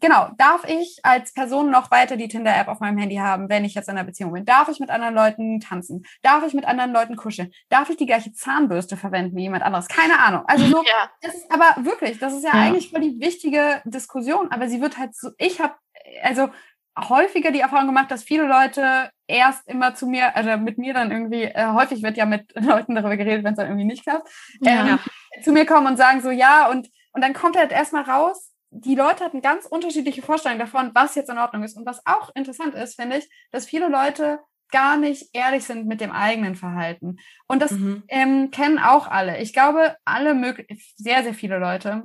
genau, 0.00 0.30
darf 0.36 0.64
ich 0.68 0.98
als 1.02 1.32
Person 1.32 1.70
noch 1.70 1.90
weiter 1.90 2.16
die 2.16 2.28
Tinder-App 2.28 2.68
auf 2.68 2.80
meinem 2.80 2.98
Handy 2.98 3.16
haben, 3.16 3.48
wenn 3.48 3.64
ich 3.64 3.74
jetzt 3.74 3.88
in 3.88 3.96
einer 3.96 4.06
Beziehung 4.06 4.32
bin? 4.32 4.44
Darf 4.44 4.68
ich 4.68 4.80
mit 4.80 4.90
anderen 4.90 5.14
Leuten 5.14 5.60
tanzen? 5.60 6.04
Darf 6.22 6.44
ich 6.44 6.54
mit 6.54 6.64
anderen 6.64 6.92
Leuten 6.92 7.16
kuscheln? 7.16 7.52
Darf 7.68 7.90
ich 7.90 7.96
die 7.96 8.06
gleiche 8.06 8.32
Zahnbürste 8.32 8.96
verwenden 8.96 9.36
wie 9.36 9.42
jemand 9.42 9.62
anderes? 9.62 9.88
Keine 9.88 10.18
Ahnung. 10.18 10.42
Also 10.46 10.66
nur, 10.66 10.84
ja. 10.86 11.10
das 11.20 11.34
ist 11.34 11.50
aber 11.50 11.84
wirklich, 11.84 12.18
das 12.18 12.32
ist 12.34 12.44
ja, 12.44 12.54
ja, 12.54 12.62
eigentlich 12.62 12.90
voll 12.90 13.00
die 13.00 13.20
wichtige 13.20 13.82
Diskussion, 13.84 14.50
aber 14.50 14.68
sie 14.68 14.80
wird 14.80 14.98
halt 14.98 15.14
so, 15.14 15.30
ich 15.38 15.60
habe, 15.60 15.74
also 16.22 16.48
häufiger 17.08 17.50
die 17.50 17.60
Erfahrung 17.60 17.86
gemacht, 17.86 18.10
dass 18.10 18.24
viele 18.24 18.46
Leute 18.46 19.10
erst 19.26 19.68
immer 19.68 19.94
zu 19.94 20.06
mir, 20.06 20.34
also 20.34 20.56
mit 20.56 20.78
mir 20.78 20.94
dann 20.94 21.10
irgendwie, 21.10 21.44
äh, 21.44 21.66
häufig 21.72 22.02
wird 22.02 22.16
ja 22.16 22.26
mit 22.26 22.52
Leuten 22.54 22.94
darüber 22.94 23.16
geredet, 23.16 23.44
wenn 23.44 23.52
es 23.52 23.58
dann 23.58 23.66
irgendwie 23.66 23.84
nicht 23.84 24.02
klappt, 24.02 24.28
ähm, 24.64 24.86
ja. 24.86 24.98
zu 25.42 25.52
mir 25.52 25.66
kommen 25.66 25.86
und 25.86 25.96
sagen 25.96 26.20
so, 26.20 26.30
ja, 26.30 26.68
und, 26.68 26.88
und 27.12 27.22
dann 27.22 27.34
kommt 27.34 27.56
halt 27.56 27.72
erstmal 27.72 28.02
raus, 28.02 28.52
die 28.70 28.94
Leute 28.94 29.24
hatten 29.24 29.40
ganz 29.40 29.66
unterschiedliche 29.66 30.22
Vorstellungen 30.22 30.60
davon, 30.60 30.90
was 30.94 31.14
jetzt 31.14 31.30
in 31.30 31.38
Ordnung 31.38 31.62
ist. 31.62 31.76
Und 31.76 31.86
was 31.86 32.04
auch 32.04 32.34
interessant 32.34 32.74
ist, 32.74 33.00
finde 33.00 33.16
ich, 33.16 33.28
dass 33.50 33.66
viele 33.66 33.88
Leute 33.88 34.40
gar 34.70 34.98
nicht 34.98 35.30
ehrlich 35.32 35.64
sind 35.64 35.86
mit 35.86 36.02
dem 36.02 36.12
eigenen 36.12 36.54
Verhalten. 36.54 37.16
Und 37.46 37.62
das 37.62 37.70
mhm. 37.70 38.02
ähm, 38.08 38.50
kennen 38.50 38.78
auch 38.78 39.06
alle. 39.06 39.38
Ich 39.38 39.54
glaube, 39.54 39.96
alle 40.04 40.34
möglich, 40.34 40.94
sehr, 40.96 41.22
sehr 41.22 41.32
viele 41.32 41.58
Leute 41.58 42.04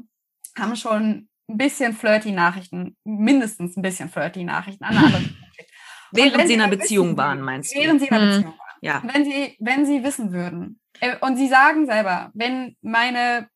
haben 0.58 0.76
schon 0.78 1.28
ein 1.54 1.58
bisschen 1.58 1.94
flirty 1.94 2.32
Nachrichten, 2.32 2.98
mindestens 3.04 3.78
ein 3.78 3.82
bisschen 3.82 4.10
flirty 4.10 4.44
Nachrichten 4.44 4.84
an 4.84 4.98
andere. 4.98 5.22
während 6.12 6.48
sie 6.48 6.54
in 6.54 6.62
einer 6.62 6.76
Beziehung 6.76 7.16
waren, 7.18 7.42
meinst 7.42 7.74
du? 7.74 7.80
Während 7.80 8.02
sie 8.02 8.08
in 8.08 8.14
einer 8.14 8.24
hm. 8.24 8.30
Beziehung 8.30 8.54
waren. 8.54 8.80
Ja. 8.82 9.02
Wenn 9.06 9.24
sie, 9.24 9.56
wenn 9.60 9.86
sie 9.86 10.04
wissen 10.04 10.34
würden, 10.34 10.80
äh, 11.00 11.16
und 11.22 11.38
sie 11.38 11.48
sagen 11.48 11.86
selber, 11.86 12.32
wenn 12.34 12.76
meine, 12.82 13.48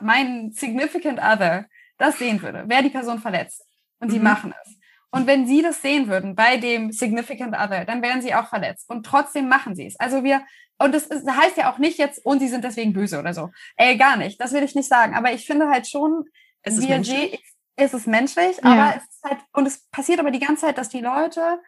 mein 0.00 0.52
significant 0.52 1.18
other 1.18 1.66
das 1.98 2.18
sehen 2.18 2.40
würde, 2.42 2.68
wäre 2.68 2.82
die 2.82 2.90
Person 2.90 3.18
verletzt. 3.18 3.64
Und 4.00 4.10
sie 4.10 4.18
mhm. 4.18 4.24
machen 4.24 4.54
es. 4.64 4.76
Und 5.10 5.26
wenn 5.26 5.46
sie 5.46 5.62
das 5.62 5.82
sehen 5.82 6.08
würden 6.08 6.34
bei 6.34 6.56
dem 6.56 6.90
significant 6.90 7.54
other, 7.54 7.84
dann 7.84 8.02
wären 8.02 8.22
sie 8.22 8.34
auch 8.34 8.48
verletzt. 8.48 8.88
Und 8.88 9.04
trotzdem 9.04 9.46
machen 9.46 9.76
sie 9.76 9.86
es. 9.86 10.00
Also 10.00 10.24
wir, 10.24 10.42
und 10.78 10.94
das, 10.94 11.04
ist, 11.04 11.26
das 11.26 11.36
heißt 11.36 11.56
ja 11.58 11.70
auch 11.70 11.78
nicht 11.78 11.98
jetzt, 11.98 12.24
und 12.24 12.40
sie 12.40 12.48
sind 12.48 12.64
deswegen 12.64 12.92
böse 12.94 13.18
oder 13.18 13.34
so. 13.34 13.50
Ey, 13.76 13.96
gar 13.96 14.16
nicht. 14.16 14.40
Das 14.40 14.52
will 14.52 14.62
ich 14.62 14.74
nicht 14.74 14.88
sagen. 14.88 15.14
Aber 15.14 15.32
ich 15.32 15.46
finde 15.46 15.68
halt 15.68 15.86
schon, 15.86 16.24
es 16.62 16.78
ist 16.78 16.88
menschlich. 16.88 17.42
Ist 17.76 17.94
es 17.94 18.06
menschlich, 18.06 18.58
ja. 18.58 18.62
aber 18.64 18.96
es 18.96 19.02
ist 19.02 19.24
halt, 19.24 19.38
und 19.54 19.66
es 19.66 19.88
passiert 19.88 20.20
aber 20.20 20.30
die 20.30 20.40
ganze 20.40 20.66
Zeit, 20.66 20.78
dass 20.78 20.90
die 20.90 21.00
Leute, 21.00 21.60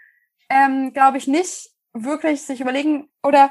ähm, 0.51 0.93
glaube 0.93 1.17
ich, 1.17 1.27
nicht 1.27 1.71
wirklich 1.95 2.43
sich 2.43 2.61
überlegen 2.61 3.09
oder 3.23 3.51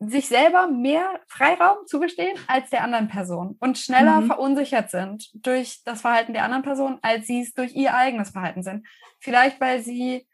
sich 0.00 0.28
selber 0.28 0.68
mehr 0.68 1.20
Freiraum 1.26 1.78
zugestehen 1.86 2.38
als 2.46 2.70
der 2.70 2.84
anderen 2.84 3.08
Person 3.08 3.56
und 3.58 3.78
schneller 3.78 4.20
mhm. 4.20 4.26
verunsichert 4.26 4.90
sind 4.90 5.28
durch 5.34 5.82
das 5.84 6.02
Verhalten 6.02 6.34
der 6.34 6.44
anderen 6.44 6.62
Person, 6.62 6.98
als 7.02 7.26
sie 7.26 7.40
es 7.40 7.52
durch 7.52 7.74
ihr 7.74 7.94
eigenes 7.94 8.30
Verhalten 8.30 8.62
sind. 8.62 8.86
Vielleicht, 9.18 9.60
weil 9.60 9.82
sie, 9.82 10.28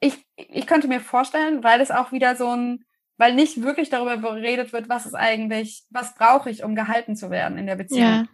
ich, 0.00 0.26
ich 0.36 0.66
könnte 0.66 0.88
mir 0.88 1.00
vorstellen, 1.00 1.64
weil 1.64 1.80
es 1.80 1.90
auch 1.90 2.12
wieder 2.12 2.36
so 2.36 2.50
ein, 2.50 2.84
weil 3.16 3.34
nicht 3.34 3.62
wirklich 3.62 3.88
darüber 3.88 4.18
geredet 4.18 4.74
wird, 4.74 4.90
was 4.90 5.06
ist 5.06 5.14
eigentlich, 5.14 5.84
was 5.88 6.14
brauche 6.14 6.50
ich, 6.50 6.62
um 6.62 6.74
gehalten 6.74 7.16
zu 7.16 7.30
werden 7.30 7.56
in 7.56 7.66
der 7.66 7.76
Beziehung. 7.76 8.02
Ja. 8.02 8.24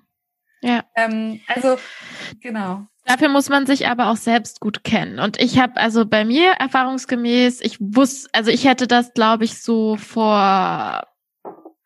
Ja. 0.62 0.84
Ähm, 0.94 1.40
also, 1.48 1.76
genau. 2.40 2.86
Dafür 3.04 3.28
muss 3.28 3.48
man 3.48 3.66
sich 3.66 3.88
aber 3.88 4.08
auch 4.10 4.16
selbst 4.16 4.60
gut 4.60 4.84
kennen. 4.84 5.18
Und 5.18 5.40
ich 5.40 5.58
habe 5.58 5.76
also 5.76 6.06
bei 6.06 6.24
mir 6.24 6.52
erfahrungsgemäß, 6.52 7.60
ich 7.60 7.78
wusste, 7.80 8.30
also 8.32 8.50
ich 8.50 8.64
hätte 8.64 8.86
das, 8.86 9.12
glaube 9.12 9.44
ich, 9.44 9.60
so 9.60 9.96
vor 9.96 11.02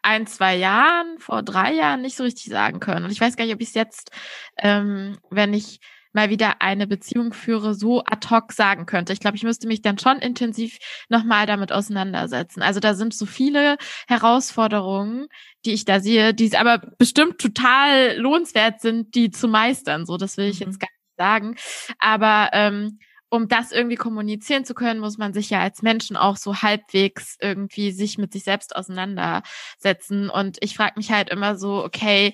ein, 0.03 0.27
zwei 0.27 0.57
Jahren, 0.57 1.18
vor 1.18 1.43
drei 1.43 1.72
Jahren 1.72 2.03
nicht 2.03 2.16
so 2.16 2.24
richtig 2.24 2.45
sagen 2.45 2.81
können. 2.81 3.07
Und 3.07 3.12
ich 3.12 3.20
weiß 3.20 3.37
gar 3.37 3.45
nicht, 3.45 3.55
ob 3.55 3.61
ich 3.61 3.68
es 3.68 3.74
jetzt, 3.74 4.11
ähm, 4.59 5.18
wenn 5.31 5.55
ich 5.55 5.81
mal 6.17 6.31
wieder 6.31 6.61
eine 6.61 6.89
Beziehung 6.89 7.33
führe, 7.33 7.75
so 7.75 8.03
ad 8.05 8.29
hoc 8.31 8.53
sagen 8.53 8.87
könnte. 8.87 9.12
Ich 9.12 9.21
glaube, 9.21 9.37
ich 9.37 9.45
müsste 9.45 9.69
mich 9.69 9.83
dann 9.83 9.99
schon 9.99 10.19
intensiv 10.19 10.79
nochmal 11.09 11.47
damit 11.47 11.71
auseinandersetzen. 11.71 12.62
Also 12.62 12.81
da 12.81 12.95
sind 12.95 13.14
so 13.14 13.27
viele 13.27 13.77
Herausforderungen, 14.09 15.29
die 15.64 15.73
ich 15.73 15.85
da 15.85 16.01
sehe, 16.01 16.35
die 16.35 16.57
aber 16.57 16.79
bestimmt 16.99 17.39
total 17.39 18.17
lohnenswert 18.17 18.81
sind, 18.81 19.14
die 19.14 19.31
zu 19.31 19.47
meistern. 19.47 20.07
So, 20.07 20.17
das 20.17 20.37
will 20.37 20.47
ich 20.47 20.61
mhm. 20.61 20.67
jetzt 20.67 20.81
gar 20.81 20.89
nicht 20.89 21.17
sagen. 21.19 21.57
Aber 21.99 22.51
ähm, 22.53 22.99
um 23.29 23.49
das 23.49 23.73
irgendwie 23.73 23.97
kommunizieren 23.97 24.64
zu 24.64 24.75
können, 24.75 25.01
muss 25.01 25.19
man 25.19 25.33
sich 25.35 25.51
ja 25.51 25.61
als 25.61 25.83
Menschen 25.83 26.17
auch 26.17 26.37
so 26.37 26.62
halbwegs 26.62 27.37
irgendwie 27.41 27.93
sich 27.93 28.19
mit 28.19 28.33
sich 28.33 28.45
selbst 28.45 28.75
auseinandersetzen. 28.75 30.31
Und 30.31 30.59
ich 30.61 30.77
frage 30.77 30.95
mich 30.97 31.11
halt 31.11 31.29
immer 31.29 31.57
so, 31.57 31.85
okay, 31.85 32.33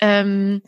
ähm, 0.00 0.62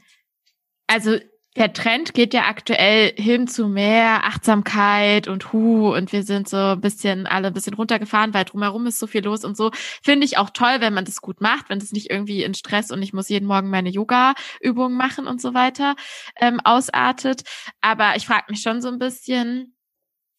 also 0.86 1.18
der 1.56 1.72
Trend 1.72 2.14
geht 2.14 2.32
ja 2.32 2.42
aktuell 2.42 3.12
hin 3.16 3.48
zu 3.48 3.66
mehr 3.66 4.24
Achtsamkeit 4.24 5.26
und 5.26 5.52
Hu 5.52 5.92
und 5.94 6.12
wir 6.12 6.22
sind 6.22 6.48
so 6.48 6.56
ein 6.56 6.80
bisschen 6.80 7.26
alle 7.26 7.48
ein 7.48 7.52
bisschen 7.52 7.74
runtergefahren, 7.74 8.32
weil 8.34 8.44
drumherum 8.44 8.86
ist 8.86 9.00
so 9.00 9.08
viel 9.08 9.24
los 9.24 9.44
und 9.44 9.56
so. 9.56 9.70
Finde 10.02 10.26
ich 10.26 10.38
auch 10.38 10.50
toll, 10.50 10.76
wenn 10.78 10.94
man 10.94 11.04
das 11.04 11.20
gut 11.20 11.40
macht, 11.40 11.68
wenn 11.68 11.80
das 11.80 11.90
nicht 11.90 12.08
irgendwie 12.10 12.44
in 12.44 12.54
Stress 12.54 12.92
und 12.92 13.02
ich 13.02 13.12
muss 13.12 13.28
jeden 13.28 13.46
Morgen 13.46 13.68
meine 13.68 13.90
Yoga-Übungen 13.90 14.96
machen 14.96 15.26
und 15.26 15.40
so 15.40 15.52
weiter 15.52 15.96
ähm, 16.40 16.60
ausartet. 16.62 17.42
Aber 17.80 18.14
ich 18.16 18.26
frage 18.26 18.46
mich 18.48 18.62
schon 18.62 18.80
so 18.80 18.88
ein 18.88 18.98
bisschen, 19.00 19.74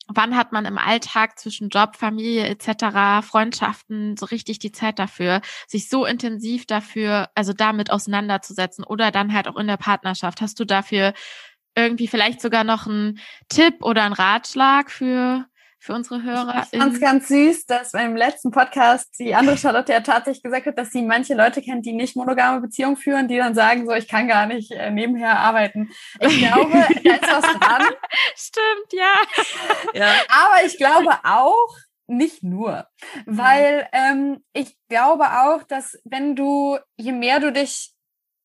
wann 0.08 0.36
hat 0.36 0.52
man 0.52 0.66
im 0.66 0.78
Alltag 0.78 1.40
zwischen 1.40 1.70
Job, 1.70 1.96
Familie 1.96 2.48
etc., 2.48 3.26
Freundschaften 3.26 4.18
so 4.18 4.26
richtig 4.26 4.60
die 4.60 4.72
Zeit 4.72 5.00
dafür, 5.00 5.42
sich 5.68 5.90
so 5.90 6.06
intensiv 6.06 6.66
dafür, 6.66 7.30
also 7.36 7.54
damit 7.54 7.92
auseinanderzusetzen 7.92 8.84
oder 8.84 9.12
dann 9.12 9.34
halt 9.34 9.48
auch 9.48 9.58
in 9.58 9.68
der 9.68 9.78
Partnerschaft. 9.78 10.42
Hast 10.42 10.60
du 10.60 10.66
dafür 10.66 11.14
irgendwie 11.76 12.08
vielleicht 12.08 12.42
sogar 12.42 12.64
noch 12.64 12.88
einen 12.88 13.20
Tipp 13.50 13.76
oder 13.82 14.04
einen 14.04 14.14
Ratschlag 14.14 14.92
für 14.92 15.46
für 15.82 15.96
unsere 15.96 16.22
Hörer. 16.22 16.68
Ich 16.72 16.80
fand 16.80 16.94
es 16.94 17.02
ganz 17.02 17.28
süß, 17.28 17.66
dass 17.66 17.92
beim 17.94 18.16
letzten 18.16 18.52
Podcast 18.52 19.18
die 19.18 19.34
andere 19.34 19.58
Charlotte 19.58 19.92
ja 19.92 20.02
tatsächlich 20.02 20.44
gesagt 20.44 20.68
hat, 20.68 20.78
dass 20.78 20.92
sie 20.92 21.02
manche 21.02 21.34
Leute 21.34 21.60
kennt, 21.64 21.88
die 21.88 21.94
nicht 21.94 22.16
monogame 22.16 22.62
Beziehungen 22.62 22.98
führen, 22.98 23.28
die 23.28 23.38
dann 23.38 23.56
sagen, 23.56 23.88
so, 23.88 23.94
ich 23.94 24.08
kann 24.08 24.28
gar 24.28 24.46
nicht 24.46 24.72
äh, 24.72 24.92
nebenher 24.92 25.40
arbeiten. 25.40 25.90
Ich 26.20 26.38
glaube, 26.38 26.72
da 27.04 27.12
ist 27.12 27.24
was 27.24 27.60
dran. 27.60 27.82
Stimmt, 28.36 28.94
ja. 28.94 29.14
ja. 29.96 30.14
Aber 30.30 30.66
ich 30.66 30.78
glaube 30.78 31.18
auch, 31.24 31.76
nicht 32.06 32.44
nur, 32.44 32.88
mhm. 33.26 33.38
weil 33.38 33.88
ähm, 33.94 34.44
ich 34.54 34.78
glaube 34.90 35.24
auch, 35.44 35.64
dass 35.64 35.98
wenn 36.04 36.36
du, 36.36 36.78
je 36.98 37.14
mehr 37.14 37.40
du 37.40 37.52
dich 37.52 37.94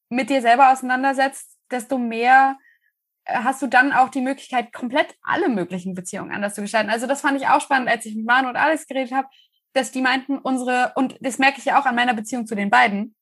mit 0.09 0.31
dir 0.31 0.41
selber 0.41 0.73
auseinandersetzt, 0.73 1.59
desto 1.71 1.99
mehr 1.99 2.57
hast 3.27 3.61
du 3.63 3.67
dann 3.67 3.93
auch 3.93 4.09
die 4.09 4.21
Möglichkeit, 4.21 4.73
komplett 4.73 5.15
alle 5.23 5.49
möglichen 5.49 5.95
Beziehungen 5.95 6.33
anders 6.33 6.55
zu 6.55 6.63
gestalten. 6.63 6.91
Also 6.91 7.07
das 7.07 7.21
fand 7.21 7.41
ich 7.41 7.49
auch 7.49 7.61
spannend, 7.61 7.89
als 7.89 8.07
ich 8.07 8.15
mit 8.15 8.27
Manu 8.27 8.49
und 8.49 8.57
Alex 8.57 8.87
geredet 8.87 9.13
habe, 9.13 9.29
dass 9.73 9.91
die 9.91 10.01
meinten, 10.01 10.39
unsere, 10.39 10.93
und 10.95 11.17
das 11.21 11.39
merke 11.39 11.59
ich 11.59 11.67
ja 11.67 11.81
auch 11.81 11.87
an 11.87 11.97
meiner 11.97 12.15
Beziehung 12.15 12.47
zu 12.47 12.55
den 12.55 12.71
beiden, 12.71 13.15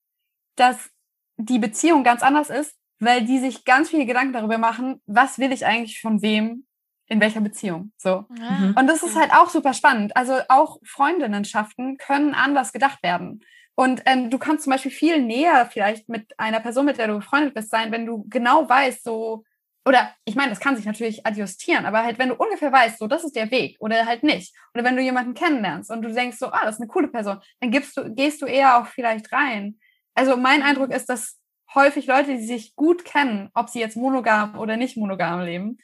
dass 0.57 0.91
die 1.37 1.59
Beziehung 1.59 2.05
ganz 2.05 2.23
anders 2.23 2.51
ist, 2.51 2.77
weil 3.01 3.25
die 3.25 3.39
sich 3.39 3.65
ganz 3.65 3.91
viele 3.91 4.07
Gedanken 4.07 4.33
darüber 4.33 4.59
machen, 4.59 5.03
was 5.07 5.39
will 5.39 5.53
ich 5.53 5.67
eigentlich 5.67 6.01
von 6.01 6.23
wem 6.23 6.67
in 7.07 7.21
welcher 7.21 7.41
Beziehung. 7.41 7.93
So. 7.99 8.25
Mhm. 8.31 8.75
Und 8.79 8.87
das 8.87 9.03
ist 9.03 9.17
halt 9.17 9.33
auch 9.33 9.51
super 9.51 9.75
spannend. 9.75 10.17
Also 10.17 10.39
auch 10.49 10.79
Freundinnenschaften 10.85 11.99
können 11.99 12.35
anders 12.35 12.73
gedacht 12.73 13.03
werden. 13.03 13.41
Und 13.75 14.03
ähm, 14.07 14.31
du 14.31 14.39
kannst 14.39 14.65
zum 14.65 14.73
Beispiel 14.73 14.93
viel 14.93 15.21
näher 15.21 15.67
vielleicht 15.67 16.09
mit 16.09 16.39
einer 16.39 16.61
Person, 16.61 16.87
mit 16.87 16.99
der 16.99 17.09
du 17.09 17.17
befreundet 17.17 17.55
bist, 17.55 17.71
sein, 17.71 17.91
wenn 17.91 18.07
du 18.07 18.25
genau 18.29 18.69
weißt, 18.69 19.03
so 19.03 19.45
oder 19.87 20.14
ich 20.24 20.35
meine, 20.35 20.51
das 20.51 20.61
kann 20.61 20.76
sich 20.76 20.87
natürlich 20.87 21.26
adjustieren, 21.26 21.85
aber 21.85 22.03
halt, 22.03 22.18
wenn 22.18 22.30
du 22.30 22.35
ungefähr 22.37 22.72
weißt, 22.72 22.99
so, 22.99 23.07
das 23.07 23.24
ist 23.24 23.37
der 23.37 23.51
Weg 23.51 23.76
oder 23.80 24.07
halt 24.07 24.22
nicht. 24.22 24.55
Oder 24.74 24.82
wenn 24.85 24.97
du 24.97 25.03
jemanden 25.03 25.35
kennenlernst 25.35 25.91
und 25.91 26.03
du 26.03 26.12
denkst 26.12 26.39
so, 26.39 26.47
ah, 26.47 26.64
das 26.64 26.76
ist 26.76 26.80
eine 26.80 26.89
coole 26.89 27.09
Person, 27.09 27.39
dann 27.61 27.70
gibst 27.70 27.97
du, 27.97 28.14
gehst 28.14 28.41
du 28.41 28.47
eher 28.47 28.78
auch 28.78 28.87
vielleicht 28.87 29.30
rein. 29.32 29.78
Also 30.14 30.37
mein 30.37 30.62
Eindruck 30.62 30.91
ist, 30.91 31.09
dass 31.09 31.39
häufig 31.74 32.07
Leute, 32.07 32.37
die 32.37 32.47
sich 32.47 32.74
gut 32.76 33.05
kennen, 33.05 33.51
ob 33.53 33.68
sie 33.68 33.80
jetzt 33.80 33.97
monogam 33.97 34.59
oder 34.59 34.76
nicht 34.76 34.97
monogam 34.97 35.41
leben, 35.41 35.78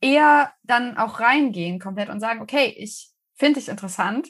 eher 0.00 0.52
dann 0.62 0.96
auch 0.96 1.20
reingehen 1.20 1.78
komplett 1.78 2.08
und 2.08 2.20
sagen, 2.20 2.40
okay, 2.40 2.74
ich 2.76 3.10
finde 3.34 3.60
dich 3.60 3.68
interessant, 3.68 4.28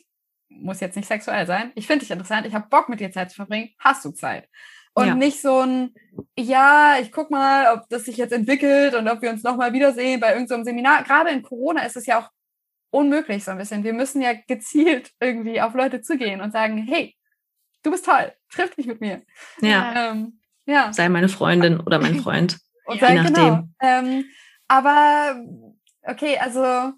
muss 0.49 0.81
jetzt 0.81 0.97
nicht 0.97 1.09
sexuell 1.09 1.47
sein, 1.47 1.73
ich 1.75 1.87
finde 1.87 2.01
dich 2.01 2.11
interessant, 2.11 2.47
ich 2.47 2.55
habe 2.55 2.69
Bock 2.69 2.89
mit 2.89 3.01
dir 3.01 3.11
Zeit 3.11 3.31
zu 3.31 3.37
verbringen, 3.37 3.71
hast 3.79 4.05
du 4.05 4.11
Zeit? 4.11 4.49
Und 4.97 5.09
ja. 5.09 5.15
nicht 5.15 5.43
so 5.43 5.61
ein, 5.61 5.95
ja, 6.39 6.97
ich 6.99 7.13
guck 7.13 7.31
mal, 7.31 7.75
ob 7.75 7.87
das 7.91 8.07
sich 8.07 8.17
jetzt 8.17 8.33
entwickelt 8.33 8.95
und 8.95 9.07
ob 9.09 9.21
wir 9.21 9.29
uns 9.29 9.43
nochmal 9.43 9.75
wiedersehen 9.75 10.21
bei 10.21 10.33
irgendeinem 10.33 10.61
so 10.61 10.71
Seminar. 10.71 11.05
Gerade 11.05 11.29
in 11.31 11.43
Corona 11.43 11.83
ist 11.83 11.97
es 11.97 12.07
ja 12.07 12.19
auch 12.19 12.31
unmöglich 12.91 13.45
so 13.45 13.51
ein 13.51 13.59
bisschen. 13.59 13.85
Wir 13.85 13.93
müssen 13.93 14.23
ja 14.23 14.33
gezielt 14.33 15.13
irgendwie 15.21 15.61
auf 15.61 15.75
Leute 15.75 16.01
zugehen 16.01 16.41
und 16.41 16.51
sagen, 16.51 16.79
hey, 16.79 17.15
du 17.83 17.91
bist 17.91 18.07
toll, 18.07 18.33
triff 18.51 18.75
dich 18.75 18.87
mit 18.87 19.03
mir. 19.03 19.21
Ja. 19.61 20.13
Ähm, 20.13 20.41
ja. 20.65 20.91
Sei 20.95 21.11
meine 21.11 21.29
Freundin 21.29 21.79
oder 21.79 21.99
mein 21.99 22.21
Freund. 22.23 22.59
und 22.87 22.99
je 22.99 23.15
nachdem. 23.17 23.35
Genau. 23.35 23.69
Ähm, 23.83 24.25
aber 24.67 25.45
okay, 26.05 26.39
also 26.39 26.95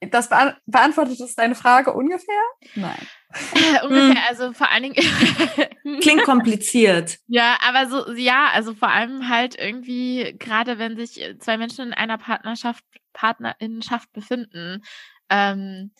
das 0.00 0.28
beant 0.28 0.56
beantwortet 0.66 1.20
das 1.20 1.34
deine 1.34 1.54
Frage 1.54 1.92
ungefähr? 1.92 2.42
Nein. 2.74 3.06
ungefähr, 3.82 4.22
also 4.28 4.52
vor 4.52 4.70
allen 4.70 4.84
Dingen. 4.84 4.94
Klingt 6.00 6.24
kompliziert. 6.24 7.18
Ja, 7.26 7.58
aber 7.66 7.88
so, 7.88 8.12
ja, 8.14 8.48
also 8.52 8.74
vor 8.74 8.90
allem 8.90 9.28
halt 9.28 9.58
irgendwie, 9.58 10.34
gerade 10.38 10.78
wenn 10.78 10.96
sich 10.96 11.36
zwei 11.40 11.58
Menschen 11.58 11.88
in 11.88 11.92
einer 11.92 12.18
Partnerschaft, 12.18 12.84
Partnerinnenschaft 13.12 14.12
befinden, 14.12 14.82
ähm, 15.30 15.92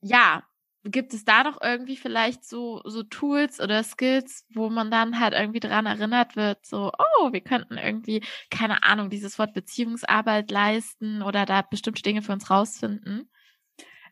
ja, 0.00 0.42
gibt 0.90 1.14
es 1.14 1.24
da 1.24 1.44
doch 1.44 1.60
irgendwie 1.62 1.96
vielleicht 1.96 2.44
so, 2.44 2.80
so 2.84 3.02
Tools 3.02 3.60
oder 3.60 3.82
Skills, 3.82 4.46
wo 4.54 4.68
man 4.70 4.90
dann 4.90 5.20
halt 5.20 5.34
irgendwie 5.34 5.60
dran 5.60 5.86
erinnert 5.86 6.36
wird, 6.36 6.64
so, 6.64 6.92
oh, 6.98 7.32
wir 7.32 7.40
könnten 7.40 7.78
irgendwie, 7.78 8.22
keine 8.50 8.82
Ahnung, 8.82 9.10
dieses 9.10 9.38
Wort 9.38 9.54
Beziehungsarbeit 9.54 10.50
leisten 10.50 11.22
oder 11.22 11.46
da 11.46 11.62
bestimmte 11.62 12.02
Dinge 12.02 12.22
für 12.22 12.32
uns 12.32 12.50
rausfinden? 12.50 13.30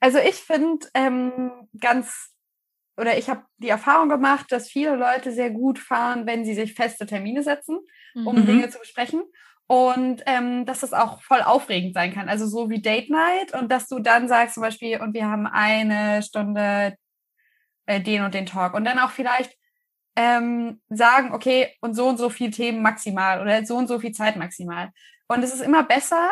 Also 0.00 0.18
ich 0.18 0.34
finde 0.34 0.86
ähm, 0.94 1.68
ganz, 1.78 2.32
oder 2.96 3.16
ich 3.16 3.28
habe 3.28 3.44
die 3.58 3.68
Erfahrung 3.68 4.08
gemacht, 4.08 4.46
dass 4.50 4.68
viele 4.68 4.96
Leute 4.96 5.32
sehr 5.32 5.50
gut 5.50 5.78
fahren, 5.78 6.26
wenn 6.26 6.44
sie 6.44 6.54
sich 6.54 6.74
feste 6.74 7.06
Termine 7.06 7.42
setzen, 7.42 7.78
um 8.14 8.36
mhm. 8.36 8.46
Dinge 8.46 8.68
zu 8.68 8.78
besprechen. 8.78 9.22
Und 9.66 10.22
ähm, 10.26 10.66
dass 10.66 10.80
das 10.80 10.92
auch 10.92 11.22
voll 11.22 11.40
aufregend 11.40 11.94
sein 11.94 12.12
kann. 12.12 12.28
Also 12.28 12.46
so 12.46 12.68
wie 12.68 12.82
Date 12.82 13.08
Night 13.08 13.54
und 13.54 13.70
dass 13.70 13.88
du 13.88 13.98
dann 13.98 14.28
sagst 14.28 14.54
zum 14.54 14.62
Beispiel, 14.62 15.00
und 15.00 15.14
wir 15.14 15.26
haben 15.26 15.46
eine 15.46 16.22
Stunde 16.22 16.96
äh, 17.86 18.00
den 18.00 18.22
und 18.22 18.34
den 18.34 18.46
Talk. 18.46 18.74
Und 18.74 18.84
dann 18.84 18.98
auch 18.98 19.10
vielleicht 19.10 19.56
ähm, 20.16 20.80
sagen, 20.88 21.32
okay, 21.32 21.74
und 21.80 21.94
so 21.94 22.08
und 22.08 22.18
so 22.18 22.28
viel 22.28 22.50
Themen 22.50 22.82
maximal 22.82 23.40
oder 23.40 23.64
so 23.64 23.76
und 23.76 23.88
so 23.88 23.98
viel 23.98 24.12
Zeit 24.12 24.36
maximal. 24.36 24.90
Und 25.28 25.42
es 25.42 25.54
ist 25.54 25.62
immer 25.62 25.82
besser, 25.82 26.30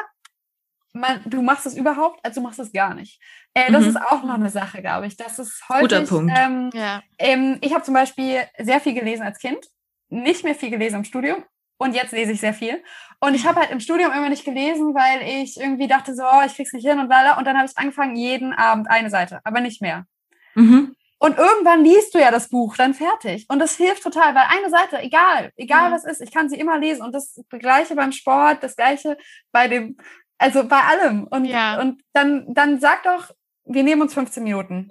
man, 0.93 1.23
du 1.25 1.41
machst 1.41 1.65
es 1.67 1.75
überhaupt, 1.75 2.21
als 2.23 2.35
du 2.35 2.43
machst 2.43 2.59
es 2.59 2.73
gar 2.73 2.95
nicht. 2.95 3.21
Äh, 3.55 3.73
das 3.73 3.83
mhm. 3.83 3.89
ist 3.91 3.97
auch 3.97 4.23
noch 4.25 4.35
eine 4.35 4.51
Sache, 4.51 4.83
glaube 4.83 5.07
ich. 5.07 5.17
Das 5.17 5.39
ist 5.39 5.67
häufig. 5.69 5.83
Guter 5.83 6.03
Punkt. 6.03 6.33
Ähm, 6.37 6.71
ja. 6.75 7.03
ähm, 7.19 7.59
ich 7.63 7.73
habe 7.73 7.83
zum 7.83 7.95
Beispiel 7.95 8.43
sehr 8.59 8.81
viel 8.81 8.95
gelesen 8.95 9.23
als 9.23 9.39
Kind, 9.39 9.67
nicht 10.11 10.45
mehr 10.45 10.55
viel 10.55 10.71
gelesen 10.71 10.97
im 10.97 11.05
Studium 11.05 11.45
und 11.83 11.95
jetzt 11.95 12.13
lese 12.13 12.33
ich 12.33 12.41
sehr 12.41 12.55
viel. 12.55 12.83
Und 13.21 13.35
ich 13.35 13.47
habe 13.47 13.61
halt 13.61 13.71
im 13.71 13.81
Studium 13.81 14.13
immer 14.13 14.29
nicht 14.29 14.45
gelesen, 14.45 14.95
weil 14.95 15.23
ich 15.43 15.61
irgendwie 15.61 15.87
dachte 15.87 16.15
so, 16.15 16.23
oh, 16.23 16.43
ich 16.45 16.55
krieg's 16.55 16.73
nicht 16.73 16.87
hin 16.87 16.99
und 16.99 17.09
lala. 17.09 17.39
Und 17.39 17.47
dann 17.47 17.57
habe 17.57 17.67
ich 17.67 17.79
angefangen, 17.79 18.17
jeden 18.17 18.53
Abend 18.53 18.91
eine 18.91 19.11
Seite, 19.11 19.41
aber 19.45 19.61
nicht 19.61 19.81
mehr. 19.81 20.07
Mhm. 20.55 20.97
Und 21.19 21.39
irgendwann 21.39 21.85
liest 21.85 22.15
du 22.15 22.19
ja 22.19 22.33
das 22.33 22.49
Buch 22.49 22.77
dann 22.77 22.95
fertig. 22.95 23.47
Und 23.49 23.61
das 23.61 23.77
hilft 23.77 24.03
total, 24.03 24.35
weil 24.35 24.43
eine 24.49 24.71
Seite, 24.71 25.01
egal, 25.03 25.53
egal 25.55 25.91
ja. 25.91 25.95
was 25.95 26.05
ist, 26.05 26.21
ich 26.21 26.33
kann 26.33 26.49
sie 26.49 26.59
immer 26.59 26.79
lesen. 26.79 27.03
Und 27.03 27.15
das 27.15 27.41
gleiche 27.49 27.95
beim 27.95 28.11
Sport, 28.11 28.65
das 28.65 28.75
gleiche 28.75 29.17
bei 29.53 29.69
dem, 29.69 29.97
also 30.39 30.65
bei 30.65 30.81
allem. 30.81 31.29
Und, 31.31 31.45
ja. 31.45 31.81
und 31.81 32.03
dann, 32.13 32.53
dann 32.53 32.81
sag 32.81 33.05
doch, 33.05 33.31
wir 33.65 33.85
nehmen 33.85 34.03
uns 34.03 34.15
15 34.15 34.43
Minuten. 34.43 34.91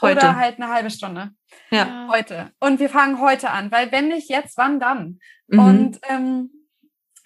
Heute. 0.00 0.18
Oder 0.18 0.36
halt 0.36 0.56
eine 0.56 0.68
halbe 0.68 0.90
Stunde. 0.90 1.30
Ja. 1.70 2.08
Heute. 2.10 2.52
Und 2.60 2.80
wir 2.80 2.88
fangen 2.88 3.20
heute 3.20 3.50
an, 3.50 3.70
weil 3.70 3.92
wenn 3.92 4.08
nicht 4.08 4.28
jetzt, 4.28 4.56
wann 4.56 4.80
dann? 4.80 5.18
Mhm. 5.48 5.58
Und 5.58 6.00
ähm, 6.08 6.50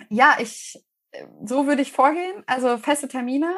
ja, 0.08 0.36
ich, 0.38 0.78
so 1.44 1.66
würde 1.66 1.82
ich 1.82 1.92
vorgehen, 1.92 2.42
also 2.46 2.78
feste 2.78 3.08
Termine. 3.08 3.54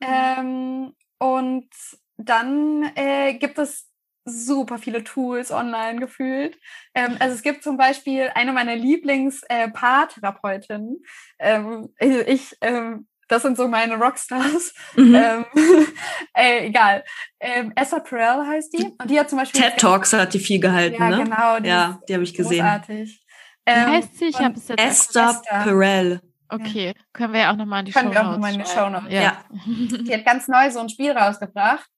Mhm. 0.00 0.08
Ähm, 0.08 0.92
und 1.18 1.70
dann 2.16 2.90
äh, 2.96 3.34
gibt 3.34 3.58
es 3.58 3.88
super 4.26 4.78
viele 4.78 5.04
Tools 5.04 5.52
online 5.52 6.00
gefühlt. 6.00 6.58
Ähm, 6.94 7.16
also 7.20 7.34
es 7.34 7.42
gibt 7.42 7.62
zum 7.62 7.76
Beispiel 7.76 8.30
eine 8.34 8.52
meiner 8.52 8.74
Lieblings-Paartherapeutinnen. 8.74 11.04
Äh, 11.38 11.54
ähm, 11.54 11.94
ich 11.98 12.56
ähm, 12.60 13.06
das 13.28 13.42
sind 13.42 13.56
so 13.56 13.68
meine 13.68 13.96
Rockstars. 13.96 14.72
Mhm. 14.94 15.14
Ähm, 15.14 15.44
äh, 16.34 16.66
egal. 16.66 17.04
Ähm, 17.40 17.72
Esther 17.74 18.00
Perel 18.00 18.46
heißt 18.46 18.72
die. 18.72 18.84
Und 18.84 19.10
die 19.10 19.18
hat 19.18 19.28
zum 19.28 19.38
Beispiel. 19.38 19.60
TED 19.60 19.78
Talks 19.78 20.12
hat 20.12 20.34
die 20.34 20.38
viel 20.38 20.60
gehalten, 20.60 21.00
ja, 21.00 21.10
ne? 21.10 21.24
Genau, 21.24 21.56
ja, 21.58 22.00
die 22.08 22.14
habe 22.14 22.24
ich 22.24 22.34
gesehen. 22.34 22.64
Großartig. 22.64 23.26
Ähm, 23.66 23.86
Wie 23.86 23.96
heißt 23.96 24.18
sie? 24.18 24.26
Ich 24.26 24.38
habe 24.38 24.54
es 24.54 24.68
jetzt 24.68 24.80
Esther, 24.80 25.30
Esther 25.30 25.62
Perel. 25.64 26.20
Okay, 26.48 26.86
ja. 26.86 26.92
können 27.12 27.32
wir 27.32 27.40
ja 27.40 27.52
auch 27.52 27.56
nochmal 27.56 27.80
in 27.80 27.86
die 27.86 27.92
Können 27.92 28.08
Show 28.08 28.14
wir 28.14 28.26
auch 28.26 28.32
nochmal 28.32 28.54
in 28.54 28.60
die 28.60 28.66
Show 28.66 28.88
Notes. 28.88 29.12
Ja. 29.12 29.20
ja. 29.20 29.44
Die 29.66 30.14
hat 30.14 30.24
ganz 30.24 30.46
neu 30.46 30.70
so 30.70 30.78
ein 30.78 30.88
Spiel 30.88 31.10
rausgebracht, 31.10 31.88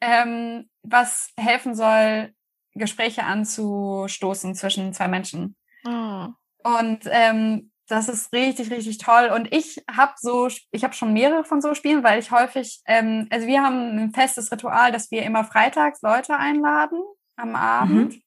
ähm, 0.00 0.68
was 0.82 1.32
helfen 1.36 1.74
soll, 1.74 2.32
Gespräche 2.74 3.24
anzustoßen 3.24 4.54
zwischen 4.54 4.92
zwei 4.92 5.08
Menschen. 5.08 5.56
Oh. 5.84 6.28
Und 6.62 7.00
ähm, 7.06 7.72
das 7.88 8.08
ist 8.08 8.32
richtig, 8.32 8.70
richtig 8.70 8.98
toll. 8.98 9.30
Und 9.34 9.52
ich 9.52 9.82
habe 9.90 10.12
so, 10.16 10.48
ich 10.70 10.84
habe 10.84 10.94
schon 10.94 11.12
mehrere 11.12 11.44
von 11.44 11.60
so 11.60 11.74
Spielen, 11.74 12.04
weil 12.04 12.18
ich 12.18 12.30
häufig, 12.30 12.80
ähm, 12.86 13.26
also 13.30 13.46
wir 13.46 13.62
haben 13.62 13.98
ein 13.98 14.12
festes 14.12 14.52
Ritual, 14.52 14.92
dass 14.92 15.10
wir 15.10 15.22
immer 15.22 15.44
freitags 15.44 16.02
Leute 16.02 16.36
einladen 16.36 17.02
am 17.36 17.56
Abend. 17.56 18.14
Mhm. 18.14 18.22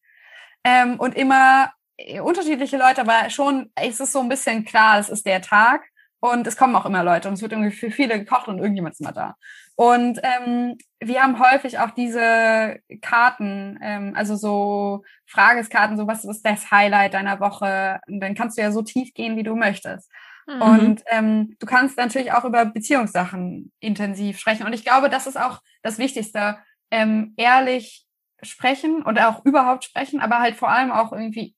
Ähm, 0.64 1.00
und 1.00 1.16
immer 1.16 1.72
äh, 1.98 2.20
unterschiedliche 2.20 2.78
Leute, 2.78 3.02
aber 3.02 3.30
schon 3.30 3.72
ist 3.82 4.02
es 4.02 4.12
so 4.12 4.20
ein 4.20 4.30
bisschen 4.30 4.66
klar, 4.66 5.00
es 5.00 5.10
ist 5.10 5.26
der 5.26 5.42
Tag. 5.42 5.84
Und 6.20 6.46
es 6.46 6.56
kommen 6.56 6.76
auch 6.76 6.86
immer 6.86 7.04
Leute 7.04 7.28
und 7.28 7.34
es 7.34 7.42
wird 7.42 7.52
irgendwie 7.52 7.72
für 7.72 7.90
viele 7.90 8.20
gekocht 8.20 8.48
und 8.48 8.60
irgendjemand 8.60 8.94
ist 8.94 9.02
immer 9.02 9.12
da. 9.12 9.36
Und 9.76 10.20
ähm, 10.22 10.78
wir 11.00 11.24
haben 11.24 11.40
häufig 11.40 11.80
auch 11.80 11.92
diese 11.92 12.80
Karten, 13.02 13.80
ähm, 13.82 14.14
also 14.16 14.36
so 14.36 15.04
Frageskarten, 15.26 15.98
so 15.98 16.08
was 16.08 16.24
ist 16.26 16.46
das 16.46 16.70
Highlight 16.70 17.14
deiner 17.14 17.40
Woche? 17.40 18.00
Und 18.08 18.20
dann 18.20 18.36
kannst 18.36 18.58
du 18.58 18.62
ja 18.62 18.72
so 18.72 18.82
tief 18.82 19.14
gehen, 19.14 19.38
wie 19.38 19.44
du 19.44 19.56
möchtest. 19.56 20.12
Mhm. 20.48 20.62
Und 20.62 21.04
ähm, 21.08 21.56
du 21.60 21.66
kannst 21.66 21.98
natürlich 21.98 22.34
auch 22.34 22.46
über 22.46 22.66
Beziehungssachen 22.66 23.72
intensiv 23.80 24.40
sprechen. 24.40 24.66
Und 24.66 24.74
ich 24.74 24.84
glaube, 24.84 25.10
das 25.10 25.28
ist 25.28 25.40
auch 25.40 25.62
das 25.82 25.98
Wichtigste, 25.98 26.58
ähm, 26.92 27.34
ehrlich 27.38 28.06
sprechen 28.44 29.04
und 29.04 29.20
auch 29.20 29.46
überhaupt 29.46 29.84
sprechen, 29.84 30.20
aber 30.20 30.40
halt 30.40 30.56
vor 30.56 30.70
allem 30.70 30.92
auch 30.92 31.12
irgendwie 31.12 31.56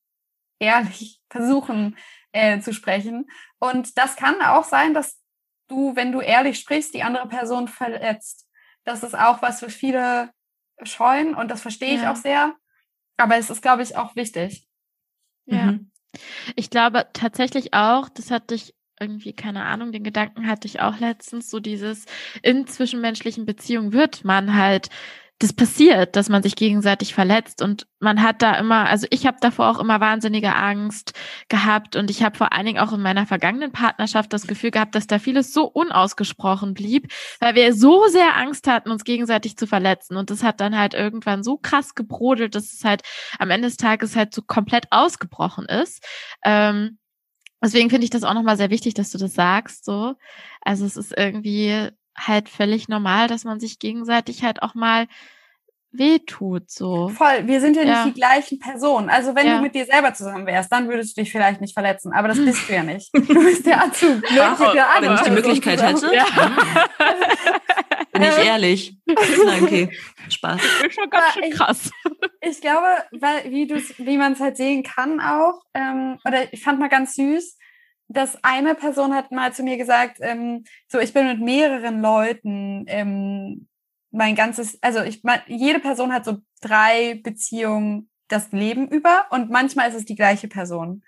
ehrlich 0.60 1.22
versuchen 1.30 1.98
äh, 2.32 2.60
zu 2.60 2.74
sprechen. 2.74 3.26
Und 3.60 3.98
das 3.98 4.16
kann 4.16 4.42
auch 4.42 4.64
sein, 4.64 4.94
dass 4.94 5.20
du, 5.68 5.96
wenn 5.96 6.12
du 6.12 6.22
ehrlich 6.22 6.60
sprichst, 6.60 6.94
die 6.94 7.04
andere 7.04 7.28
Person 7.28 7.68
verletzt. 7.68 8.50
Das 8.84 9.04
ist 9.04 9.16
auch 9.18 9.42
was, 9.42 9.62
was 9.62 9.74
viele 9.74 10.32
scheuen 10.84 11.36
und 11.36 11.50
das 11.50 11.62
verstehe 11.62 11.96
ich 11.96 12.02
ja. 12.02 12.12
auch 12.12 12.16
sehr. 12.16 12.56
Aber 13.18 13.38
es 13.38 13.50
ist, 13.50 13.62
glaube 13.62 13.84
ich, 13.84 13.96
auch 13.96 14.16
wichtig. 14.16 14.68
Ja. 15.46 15.72
Mhm. 15.72 15.92
Ich 16.56 16.70
glaube 16.70 17.08
tatsächlich 17.14 17.74
auch, 17.74 18.10
das 18.10 18.32
hatte 18.32 18.56
ich 18.56 18.76
irgendwie, 19.00 19.34
keine 19.34 19.66
Ahnung, 19.66 19.92
den 19.92 20.04
Gedanken 20.04 20.48
hatte 20.48 20.68
ich 20.68 20.80
auch 20.80 21.00
letztens, 21.00 21.50
so 21.50 21.60
dieses 21.60 22.06
in 22.42 22.68
zwischenmenschlichen 22.68 23.46
Beziehungen 23.46 23.94
wird 23.94 24.24
man 24.24 24.56
halt 24.56 24.90
das 25.44 25.52
passiert, 25.52 26.16
dass 26.16 26.30
man 26.30 26.42
sich 26.42 26.56
gegenseitig 26.56 27.14
verletzt 27.14 27.62
und 27.62 27.86
man 28.00 28.24
hat 28.24 28.42
da 28.42 28.56
immer, 28.56 28.88
also 28.90 29.08
ich 29.10 29.28
habe 29.28 29.38
davor 29.42 29.70
auch 29.70 29.80
immer 29.80 30.00
wahnsinnige 30.00 30.56
Angst 30.56 31.14
gehabt 31.50 31.98
und 31.98 32.10
ich 32.10 32.24
habe 32.24 32.38
vor 32.38 32.54
allen 32.54 32.66
Dingen 32.66 32.80
auch 32.80 32.94
in 32.94 33.02
meiner 33.02 33.26
vergangenen 33.26 33.74
Partnerschaft 33.74 34.32
das 34.32 34.48
Gefühl 34.48 34.72
gehabt, 34.72 34.96
dass 34.96 35.06
da 35.06 35.20
vieles 35.20 35.54
so 35.54 35.66
unausgesprochen 35.66 36.74
blieb, 36.74 37.12
weil 37.42 37.56
wir 37.56 37.74
so 37.74 38.08
sehr 38.08 38.38
Angst 38.38 38.68
hatten, 38.68 38.90
uns 38.90 39.04
gegenseitig 39.04 39.58
zu 39.58 39.68
verletzen 39.68 40.16
und 40.16 40.30
das 40.30 40.44
hat 40.44 40.62
dann 40.62 40.78
halt 40.78 40.94
irgendwann 40.94 41.44
so 41.44 41.58
krass 41.58 41.94
gebrodelt, 41.94 42.56
dass 42.56 42.72
es 42.72 42.86
halt 42.86 43.02
am 43.38 43.50
Ende 43.50 43.68
des 43.68 43.76
Tages 43.76 44.16
halt 44.16 44.34
so 44.34 44.44
komplett 44.44 44.86
ausgebrochen 44.92 45.66
ist. 45.66 46.06
Ähm, 46.46 47.00
deswegen 47.62 47.90
finde 47.90 48.06
ich 48.06 48.12
das 48.12 48.24
auch 48.24 48.34
nochmal 48.34 48.56
sehr 48.56 48.70
wichtig, 48.70 48.94
dass 48.94 49.12
du 49.12 49.18
das 49.18 49.34
sagst, 49.34 49.84
so. 49.84 50.14
Also 50.62 50.86
es 50.86 50.96
ist 50.96 51.14
irgendwie 51.18 51.90
halt 52.18 52.50
völlig 52.50 52.88
normal, 52.88 53.28
dass 53.28 53.44
man 53.44 53.60
sich 53.60 53.80
gegenseitig 53.80 54.44
halt 54.44 54.62
auch 54.62 54.76
mal 54.76 55.08
wehtut, 55.94 56.72
so. 56.72 57.10
Voll, 57.10 57.46
wir 57.46 57.62
sind 57.62 57.76
ja, 57.76 57.84
ja. 57.84 58.06
nicht 58.06 58.16
die 58.16 58.20
gleichen 58.20 58.60
Personen. 58.60 59.10
Also 59.10 59.36
wenn 59.36 59.46
ja. 59.46 59.58
du 59.58 59.62
mit 59.62 59.76
dir 59.76 59.86
selber 59.86 60.14
zusammen 60.14 60.46
wärst, 60.48 60.72
dann 60.72 60.90
würdest 60.90 61.16
du 61.16 61.22
dich 61.22 61.32
vielleicht 61.32 61.62
nicht 61.62 61.74
verletzen, 61.74 62.12
aber 62.14 62.28
das 62.28 62.38
bist 62.44 62.68
du 62.68 62.74
ja 62.74 62.84
nicht. 62.84 63.10
Du 63.14 63.22
bist 63.22 63.66
der 63.66 63.84
Azug. 63.84 64.24
wenn 64.24 65.14
ich 65.14 65.22
die 65.22 65.32
Möglichkeit 65.32 65.82
hätte. 65.82 66.14
Ja. 66.14 66.26
Bin 68.12 68.22
ich 68.22 68.46
ehrlich. 68.46 68.96
Nein, 69.08 69.64
okay. 69.64 69.90
Spaß. 70.30 70.62
Das 70.62 70.88
ist 70.88 70.94
schon 70.94 71.10
ganz 71.10 71.34
schön 71.34 71.50
krass. 71.52 71.92
Ich, 72.42 72.52
ich 72.52 72.62
glaube, 72.62 72.86
weil, 73.12 73.52
wie 73.52 73.66
du 73.66 73.76
wie 73.76 74.18
man 74.18 74.34
es 74.34 74.40
halt 74.40 74.56
sehen 74.56 74.84
kann 74.84 75.20
auch, 75.20 75.64
ähm, 75.74 76.20
oder 76.24 76.54
ich 76.54 76.64
fand 76.64 76.80
mal 76.80 76.90
ganz 76.90 77.16
süß, 77.16 77.58
dass 78.14 78.44
eine 78.44 78.76
Person 78.76 79.14
hat 79.14 79.32
mal 79.32 79.54
zu 79.54 79.64
mir 79.64 79.78
gesagt, 79.78 80.18
ähm, 80.22 80.64
so 80.88 81.00
ich 81.00 81.14
bin 81.14 81.28
mit 81.28 81.42
mehreren 81.42 82.02
Leuten 82.02 82.86
ähm, 82.88 83.68
mein 84.12 84.36
ganzes, 84.36 84.78
also 84.82 85.02
ich 85.02 85.22
jede 85.48 85.80
Person 85.80 86.14
hat 86.14 86.26
so 86.26 86.38
drei 86.62 87.20
Beziehungen 87.24 88.10
das 88.28 88.52
Leben 88.52 88.88
über 88.88 89.26
und 89.32 89.50
manchmal 89.50 89.90
ist 89.90 89.96
es 89.96 90.06
die 90.06 90.16
gleiche 90.16 90.48
Person. 90.48 91.04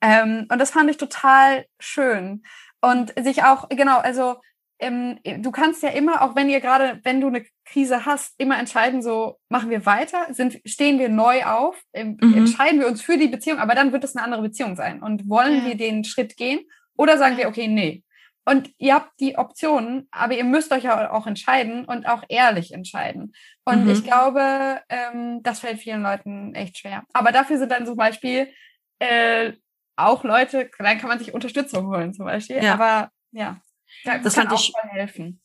Ähm, 0.00 0.46
und 0.50 0.58
das 0.58 0.70
fand 0.70 0.90
ich 0.90 0.96
total 0.96 1.66
schön. 1.78 2.42
Und 2.80 3.12
sich 3.22 3.44
auch, 3.44 3.68
genau, 3.68 3.98
also 3.98 4.36
ähm, 4.78 5.18
du 5.24 5.50
kannst 5.50 5.82
ja 5.82 5.90
immer, 5.90 6.22
auch 6.22 6.34
wenn 6.34 6.48
ihr 6.48 6.60
gerade, 6.60 7.00
wenn 7.04 7.20
du 7.20 7.28
eine 7.28 7.44
Krise 7.72 8.04
hast, 8.04 8.34
immer 8.38 8.58
entscheiden, 8.58 9.02
so 9.02 9.38
machen 9.48 9.70
wir 9.70 9.86
weiter, 9.86 10.26
sind, 10.30 10.60
stehen 10.64 10.98
wir 10.98 11.08
neu 11.08 11.44
auf, 11.44 11.80
ähm, 11.92 12.18
mhm. 12.20 12.34
entscheiden 12.34 12.80
wir 12.80 12.86
uns 12.86 13.02
für 13.02 13.16
die 13.16 13.28
Beziehung, 13.28 13.58
aber 13.58 13.74
dann 13.74 13.92
wird 13.92 14.04
es 14.04 14.16
eine 14.16 14.24
andere 14.24 14.42
Beziehung 14.42 14.76
sein. 14.76 15.02
Und 15.02 15.28
wollen 15.28 15.58
ja. 15.58 15.66
wir 15.66 15.76
den 15.76 16.04
Schritt 16.04 16.36
gehen 16.36 16.60
oder 16.96 17.18
sagen 17.18 17.36
wir, 17.36 17.48
okay, 17.48 17.68
nee. 17.68 18.02
Und 18.44 18.70
ihr 18.78 18.94
habt 18.94 19.20
die 19.20 19.38
Optionen, 19.38 20.08
aber 20.10 20.34
ihr 20.34 20.44
müsst 20.44 20.72
euch 20.72 20.84
ja 20.84 21.12
auch 21.12 21.26
entscheiden 21.26 21.84
und 21.84 22.06
auch 22.06 22.24
ehrlich 22.28 22.72
entscheiden. 22.72 23.32
Und 23.64 23.84
mhm. 23.84 23.90
ich 23.90 24.02
glaube, 24.02 24.80
ähm, 24.88 25.42
das 25.42 25.60
fällt 25.60 25.78
vielen 25.78 26.02
Leuten 26.02 26.54
echt 26.54 26.78
schwer. 26.78 27.04
Aber 27.12 27.30
dafür 27.30 27.58
sind 27.58 27.70
dann 27.70 27.86
zum 27.86 27.96
Beispiel 27.96 28.48
äh, 28.98 29.52
auch 29.94 30.24
Leute, 30.24 30.70
dann 30.78 30.98
kann 30.98 31.08
man 31.08 31.18
sich 31.18 31.34
Unterstützung 31.34 31.86
holen 31.86 32.12
zum 32.14 32.24
Beispiel. 32.24 32.62
Ja. 32.62 32.74
Aber 32.74 33.10
ja. 33.32 33.60
Das, 34.04 34.22
das 34.22 34.34
fand 34.34 34.52
ich 34.52 34.72
helfen. 34.90 35.40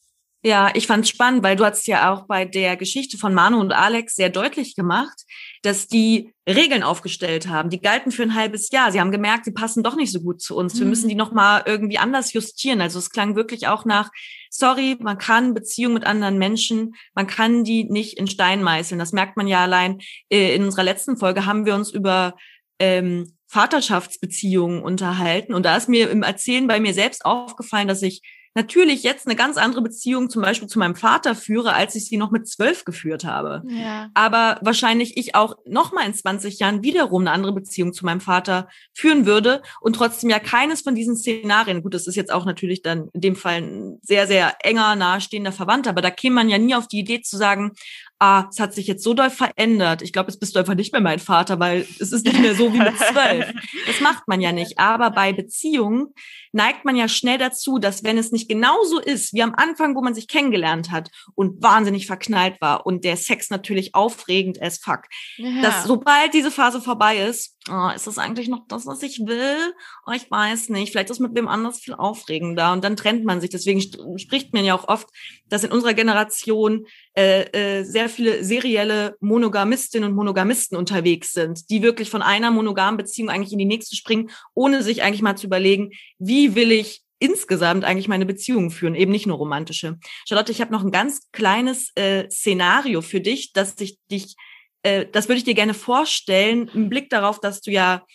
Ja, 0.45 0.69
ich 0.75 0.85
fand 0.85 1.05
es 1.05 1.09
spannend, 1.09 1.43
weil 1.43 1.55
du 1.55 1.65
hast 1.65 1.87
ja 1.87 2.13
auch 2.13 2.27
bei 2.27 2.45
der 2.45 2.77
Geschichte 2.77 3.17
von 3.17 3.33
Manu 3.33 3.59
und 3.59 3.71
Alex 3.71 4.13
sehr 4.13 4.29
deutlich 4.29 4.75
gemacht, 4.75 5.23
dass 5.63 5.87
die 5.87 6.35
Regeln 6.47 6.83
aufgestellt 6.83 7.47
haben. 7.47 7.71
Die 7.71 7.81
galten 7.81 8.11
für 8.11 8.21
ein 8.21 8.35
halbes 8.35 8.69
Jahr. 8.69 8.91
Sie 8.91 8.99
haben 9.01 9.09
gemerkt, 9.09 9.45
sie 9.45 9.53
passen 9.53 9.81
doch 9.81 9.95
nicht 9.95 10.11
so 10.11 10.21
gut 10.21 10.43
zu 10.43 10.55
uns. 10.55 10.77
Wir 10.77 10.85
müssen 10.85 11.05
mhm. 11.05 11.09
die 11.09 11.15
noch 11.15 11.31
mal 11.31 11.63
irgendwie 11.65 11.97
anders 11.97 12.31
justieren. 12.31 12.79
Also 12.79 12.99
es 12.99 13.09
klang 13.09 13.35
wirklich 13.35 13.67
auch 13.67 13.85
nach, 13.85 14.11
sorry, 14.51 14.95
man 14.99 15.17
kann 15.17 15.55
Beziehungen 15.55 15.95
mit 15.95 16.05
anderen 16.05 16.37
Menschen, 16.37 16.93
man 17.15 17.25
kann 17.25 17.63
die 17.63 17.85
nicht 17.85 18.19
in 18.19 18.27
Stein 18.27 18.61
meißeln. 18.61 18.99
Das 18.99 19.13
merkt 19.13 19.37
man 19.37 19.47
ja 19.47 19.63
allein. 19.63 19.97
Äh, 20.29 20.53
in 20.53 20.63
unserer 20.63 20.83
letzten 20.83 21.17
Folge 21.17 21.47
haben 21.47 21.65
wir 21.65 21.73
uns 21.73 21.89
über 21.89 22.35
ähm, 22.77 23.35
Vaterschaftsbeziehungen 23.47 24.83
unterhalten. 24.83 25.55
Und 25.55 25.65
da 25.65 25.75
ist 25.75 25.89
mir 25.89 26.11
im 26.11 26.21
Erzählen 26.21 26.67
bei 26.67 26.79
mir 26.79 26.93
selbst 26.93 27.25
aufgefallen, 27.25 27.87
dass 27.87 28.03
ich 28.03 28.21
natürlich 28.55 29.03
jetzt 29.03 29.27
eine 29.27 29.35
ganz 29.35 29.57
andere 29.57 29.81
Beziehung 29.81 30.29
zum 30.29 30.41
Beispiel 30.41 30.69
zu 30.69 30.79
meinem 30.79 30.95
Vater 30.95 31.35
führe, 31.35 31.73
als 31.73 31.93
ich 31.95 32.05
sie 32.05 32.17
noch 32.17 32.31
mit 32.31 32.47
zwölf 32.47 32.85
geführt 32.85 33.25
habe. 33.25 33.63
Ja. 33.67 34.09
Aber 34.13 34.57
wahrscheinlich 34.61 35.17
ich 35.17 35.35
auch 35.35 35.57
noch 35.65 35.91
mal 35.91 36.05
in 36.05 36.13
20 36.13 36.59
Jahren 36.59 36.81
wiederum 36.81 37.21
eine 37.21 37.31
andere 37.31 37.53
Beziehung 37.53 37.91
zu 37.93 38.05
meinem 38.05 38.21
Vater 38.21 38.69
führen 38.93 39.25
würde 39.25 39.61
und 39.81 39.97
trotzdem 39.97 40.29
ja 40.29 40.39
keines 40.39 40.81
von 40.81 40.95
diesen 40.95 41.17
Szenarien, 41.17 41.83
gut, 41.83 41.93
das 41.93 42.07
ist 42.07 42.15
jetzt 42.15 42.31
auch 42.31 42.45
natürlich 42.45 42.81
dann 42.81 43.09
in 43.13 43.21
dem 43.21 43.35
Fall 43.35 43.61
ein 43.61 43.99
sehr, 44.01 44.25
sehr 44.25 44.55
enger, 44.63 44.95
nahestehender 44.95 45.51
Verwandter, 45.51 45.89
aber 45.89 46.01
da 46.01 46.09
käme 46.09 46.35
man 46.35 46.49
ja 46.49 46.57
nie 46.57 46.75
auf 46.75 46.87
die 46.87 46.99
Idee 46.99 47.21
zu 47.21 47.35
sagen, 47.35 47.73
ah, 48.19 48.47
es 48.49 48.59
hat 48.59 48.73
sich 48.73 48.87
jetzt 48.87 49.03
so 49.03 49.13
doll 49.13 49.29
verändert. 49.29 50.01
Ich 50.01 50.13
glaube, 50.13 50.31
jetzt 50.31 50.39
bist 50.39 50.55
du 50.55 50.59
einfach 50.59 50.75
nicht 50.75 50.93
mehr 50.93 51.01
mein 51.01 51.19
Vater, 51.19 51.59
weil 51.59 51.85
es 51.99 52.11
ist 52.11 52.25
nicht 52.25 52.39
mehr 52.39 52.55
so 52.55 52.73
wie 52.73 52.79
mit 52.79 52.97
zwölf. 53.11 53.51
Das 53.87 53.99
macht 53.99 54.27
man 54.27 54.41
ja 54.41 54.51
nicht. 54.51 54.79
Aber 54.79 55.11
bei 55.11 55.33
Beziehungen 55.33 56.13
neigt 56.55 56.85
man 56.85 56.95
ja 56.95 57.07
schnell 57.07 57.37
dazu, 57.37 57.79
dass 57.79 58.03
wenn 58.03 58.17
es 58.17 58.31
nicht 58.31 58.47
genauso 58.47 58.99
ist 58.99 59.33
wie 59.33 59.43
am 59.43 59.53
Anfang, 59.55 59.93
wo 59.95 60.01
man 60.01 60.15
sich 60.15 60.27
kennengelernt 60.27 60.89
hat 60.89 61.11
und 61.35 61.61
wahnsinnig 61.61 62.07
verknallt 62.07 62.61
war 62.61 62.85
und 62.85 63.03
der 63.03 63.17
Sex 63.17 63.49
natürlich 63.49 63.93
aufregend 63.93 64.61
as 64.61 64.77
fuck, 64.77 65.01
ja. 65.37 65.61
dass 65.61 65.83
sobald 65.83 66.33
diese 66.33 66.51
Phase 66.51 66.81
vorbei 66.81 67.17
ist, 67.17 67.57
oh, 67.69 67.89
ist 67.95 68.07
das 68.07 68.17
eigentlich 68.17 68.47
noch 68.47 68.61
das, 68.67 68.85
was 68.85 69.03
ich 69.03 69.19
will? 69.25 69.73
Oh, 70.05 70.11
ich 70.11 70.29
weiß 70.29 70.69
nicht. 70.69 70.91
Vielleicht 70.91 71.09
ist 71.09 71.19
mit 71.19 71.35
wem 71.35 71.47
anders 71.47 71.79
viel 71.79 71.93
aufregender 71.95 72.71
und 72.71 72.83
dann 72.83 72.95
trennt 72.95 73.25
man 73.25 73.41
sich. 73.41 73.49
Deswegen 73.49 73.81
spricht 74.17 74.53
man 74.53 74.63
ja 74.65 74.75
auch 74.75 74.87
oft, 74.87 75.07
dass 75.49 75.63
in 75.63 75.71
unserer 75.71 75.93
Generation 75.93 76.85
äh, 77.17 77.79
äh, 77.79 77.83
sehr 77.83 78.09
viele 78.09 78.43
serielle 78.43 79.15
Monogamistinnen 79.19 80.09
und 80.09 80.15
Monogamisten 80.15 80.77
unterwegs 80.77 81.33
sind, 81.33 81.69
die 81.69 81.81
wirklich 81.81 82.09
von 82.09 82.21
einer 82.21 82.51
monogamen 82.51 82.97
Beziehung 82.97 83.29
eigentlich 83.29 83.53
in 83.53 83.59
die 83.59 83.65
nächste 83.65 83.95
springen, 83.95 84.29
ohne 84.53 84.83
sich 84.83 85.03
eigentlich 85.03 85.21
mal 85.21 85.37
zu 85.37 85.47
überlegen, 85.47 85.91
wie 86.19 86.44
will 86.53 86.71
ich 86.71 87.01
insgesamt 87.17 87.83
eigentlich 87.83 88.07
meine 88.07 88.25
Beziehungen 88.25 88.69
führen, 88.69 88.93
eben 88.93 89.11
nicht 89.11 89.25
nur 89.25 89.37
romantische. 89.37 89.97
Charlotte, 90.27 90.51
ich 90.51 90.61
habe 90.61 90.71
noch 90.71 90.83
ein 90.83 90.91
ganz 90.91 91.31
kleines 91.31 91.91
äh, 91.95 92.29
Szenario 92.29 93.01
für 93.01 93.21
dich, 93.21 93.53
dass 93.53 93.79
ich 93.79 93.97
dich, 94.11 94.35
äh, 94.83 95.05
das 95.11 95.27
würde 95.27 95.37
ich 95.37 95.43
dir 95.45 95.55
gerne 95.55 95.73
vorstellen, 95.73 96.69
im 96.73 96.89
Blick 96.89 97.09
darauf, 97.09 97.39
dass 97.39 97.61
du 97.61 97.71
ja 97.71 98.05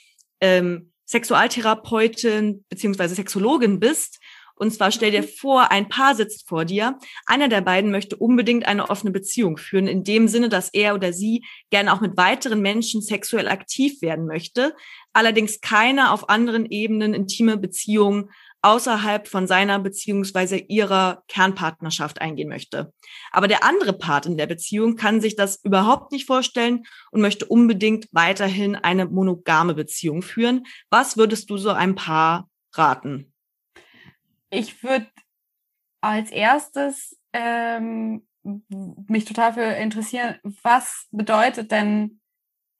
ähm, 0.40 0.92
Sexualtherapeutin 1.06 2.64
beziehungsweise 2.68 3.16
Sexologin 3.16 3.80
bist 3.80 4.19
und 4.60 4.74
zwar 4.74 4.92
stell 4.92 5.10
dir 5.10 5.22
vor, 5.22 5.70
ein 5.70 5.88
Paar 5.88 6.14
sitzt 6.14 6.46
vor 6.46 6.66
dir. 6.66 6.98
Einer 7.24 7.48
der 7.48 7.62
beiden 7.62 7.90
möchte 7.90 8.16
unbedingt 8.16 8.66
eine 8.66 8.90
offene 8.90 9.10
Beziehung 9.10 9.56
führen, 9.56 9.86
in 9.86 10.04
dem 10.04 10.28
Sinne, 10.28 10.50
dass 10.50 10.68
er 10.74 10.94
oder 10.94 11.14
sie 11.14 11.42
gerne 11.70 11.94
auch 11.94 12.02
mit 12.02 12.18
weiteren 12.18 12.60
Menschen 12.60 13.00
sexuell 13.00 13.48
aktiv 13.48 14.02
werden 14.02 14.26
möchte. 14.26 14.74
Allerdings 15.14 15.62
keine 15.62 16.12
auf 16.12 16.28
anderen 16.28 16.66
Ebenen 16.66 17.14
intime 17.14 17.56
Beziehung 17.56 18.28
außerhalb 18.60 19.28
von 19.28 19.46
seiner 19.46 19.78
beziehungsweise 19.78 20.58
ihrer 20.58 21.22
Kernpartnerschaft 21.28 22.20
eingehen 22.20 22.50
möchte. 22.50 22.92
Aber 23.32 23.48
der 23.48 23.64
andere 23.64 23.94
Part 23.94 24.26
in 24.26 24.36
der 24.36 24.46
Beziehung 24.46 24.96
kann 24.96 25.22
sich 25.22 25.36
das 25.36 25.58
überhaupt 25.64 26.12
nicht 26.12 26.26
vorstellen 26.26 26.82
und 27.10 27.22
möchte 27.22 27.46
unbedingt 27.46 28.08
weiterhin 28.12 28.76
eine 28.76 29.06
monogame 29.06 29.74
Beziehung 29.74 30.20
führen. 30.20 30.66
Was 30.90 31.16
würdest 31.16 31.48
du 31.48 31.56
so 31.56 31.70
einem 31.70 31.94
Paar 31.94 32.50
raten? 32.74 33.29
Ich 34.50 34.82
würde 34.82 35.08
als 36.00 36.30
erstes 36.30 37.16
ähm, 37.32 38.26
mich 38.42 39.24
total 39.24 39.54
für 39.54 39.62
interessieren, 39.62 40.38
was 40.62 41.06
bedeutet 41.10 41.70
denn, 41.70 42.20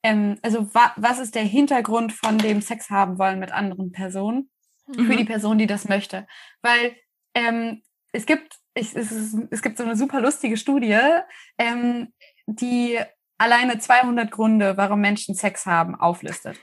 ähm, 0.03 0.39
also 0.43 0.75
wa 0.75 0.93
was 0.97 1.19
ist 1.19 1.35
der 1.35 1.45
Hintergrund 1.45 2.13
von 2.13 2.39
dem 2.39 2.61
Sex 2.63 2.91
haben 2.91 3.19
wollen 3.19 3.39
mit 3.39 3.53
anderen 3.53 3.93
Personen 3.93 4.51
mhm. 4.87 5.07
für 5.07 5.17
die 5.17 5.25
Person, 5.25 5.59
die 5.59 5.67
das 5.67 5.89
möchte? 5.89 6.27
Weil 6.63 6.97
ähm, 7.35 7.83
es 8.13 8.27
gibt 8.27 8.61
ich, 8.75 8.95
es, 8.95 9.13
ist, 9.13 9.37
es 9.51 9.63
gibt 9.63 9.79
so 9.79 9.85
eine 9.85 9.97
super 9.97 10.21
lustige 10.21 10.57
Studie, 10.57 10.99
ähm, 11.59 12.13
die 12.47 12.99
alleine 13.41 13.79
200 13.79 14.31
Gründe, 14.31 14.77
warum 14.77 15.01
Menschen 15.01 15.35
Sex 15.35 15.65
haben, 15.65 15.95
auflistet. 15.95 16.61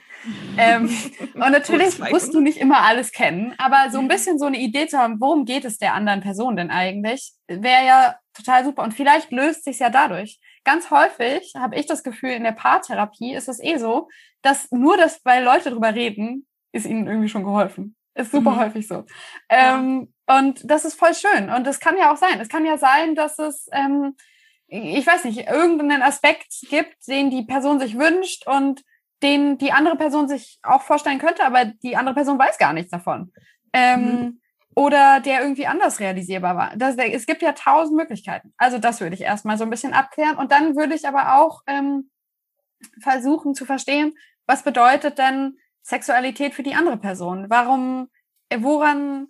ähm, 0.56 0.88
und 1.34 1.50
natürlich 1.50 1.98
musst 1.98 2.32
du 2.32 2.40
nicht 2.40 2.58
immer 2.58 2.82
alles 2.82 3.10
kennen, 3.10 3.52
aber 3.58 3.90
so 3.90 3.98
ein 3.98 4.06
bisschen 4.06 4.38
so 4.38 4.46
eine 4.46 4.58
Idee 4.58 4.86
zu 4.86 4.96
haben, 4.96 5.20
worum 5.20 5.44
geht 5.44 5.64
es 5.64 5.78
der 5.78 5.94
anderen 5.94 6.20
Person 6.20 6.56
denn 6.56 6.70
eigentlich, 6.70 7.32
wäre 7.48 7.84
ja 7.84 8.14
total 8.32 8.64
super. 8.64 8.84
Und 8.84 8.94
vielleicht 8.94 9.32
löst 9.32 9.64
sich 9.64 9.80
ja 9.80 9.90
dadurch. 9.90 10.38
Ganz 10.62 10.92
häufig 10.92 11.52
habe 11.58 11.74
ich 11.74 11.86
das 11.86 12.04
Gefühl, 12.04 12.30
in 12.30 12.44
der 12.44 12.52
Paartherapie 12.52 13.34
ist 13.34 13.48
es 13.48 13.60
eh 13.60 13.78
so, 13.78 14.08
dass 14.42 14.70
nur 14.70 14.96
das, 14.96 15.20
weil 15.24 15.42
Leute 15.42 15.70
drüber 15.70 15.94
reden, 15.94 16.46
ist 16.70 16.86
ihnen 16.86 17.08
irgendwie 17.08 17.28
schon 17.28 17.42
geholfen. 17.42 17.96
Ist 18.14 18.30
super 18.30 18.52
mhm. 18.52 18.60
häufig 18.60 18.86
so. 18.86 19.04
Ähm, 19.48 20.12
ja. 20.28 20.38
Und 20.38 20.60
das 20.64 20.84
ist 20.84 20.94
voll 20.94 21.14
schön. 21.14 21.50
Und 21.50 21.66
es 21.66 21.80
kann 21.80 21.96
ja 21.96 22.12
auch 22.12 22.16
sein. 22.16 22.40
Es 22.40 22.48
kann 22.48 22.64
ja 22.64 22.78
sein, 22.78 23.16
dass 23.16 23.38
es 23.40 23.68
ähm, 23.72 24.14
ich 24.68 25.06
weiß 25.06 25.24
nicht, 25.24 25.48
irgendeinen 25.48 26.02
Aspekt 26.02 26.52
gibt, 26.68 27.06
den 27.08 27.30
die 27.30 27.42
Person 27.42 27.80
sich 27.80 27.98
wünscht 27.98 28.46
und 28.46 28.84
den 29.22 29.58
die 29.58 29.72
andere 29.72 29.96
Person 29.96 30.28
sich 30.28 30.58
auch 30.62 30.82
vorstellen 30.82 31.18
könnte, 31.18 31.44
aber 31.44 31.64
die 31.64 31.96
andere 31.96 32.14
Person 32.14 32.38
weiß 32.38 32.58
gar 32.58 32.72
nichts 32.72 32.90
davon. 32.90 33.32
Ähm, 33.72 34.02
mhm. 34.02 34.40
Oder 34.74 35.20
der 35.20 35.40
irgendwie 35.42 35.66
anders 35.66 35.98
realisierbar 35.98 36.56
war. 36.56 36.76
Das, 36.76 36.96
es 36.96 37.26
gibt 37.26 37.42
ja 37.42 37.52
tausend 37.52 37.96
Möglichkeiten. 37.96 38.54
Also 38.58 38.78
das 38.78 39.00
würde 39.00 39.14
ich 39.14 39.22
erstmal 39.22 39.58
so 39.58 39.64
ein 39.64 39.70
bisschen 39.70 39.92
abklären. 39.92 40.36
Und 40.36 40.52
dann 40.52 40.76
würde 40.76 40.94
ich 40.94 41.08
aber 41.08 41.40
auch 41.40 41.62
ähm, 41.66 42.10
versuchen 43.00 43.54
zu 43.54 43.64
verstehen, 43.64 44.14
was 44.46 44.62
bedeutet 44.62 45.18
denn 45.18 45.58
Sexualität 45.82 46.54
für 46.54 46.62
die 46.62 46.74
andere 46.74 46.96
Person? 46.96 47.46
Warum, 47.48 48.08
äh, 48.50 48.58
woran, 48.60 49.28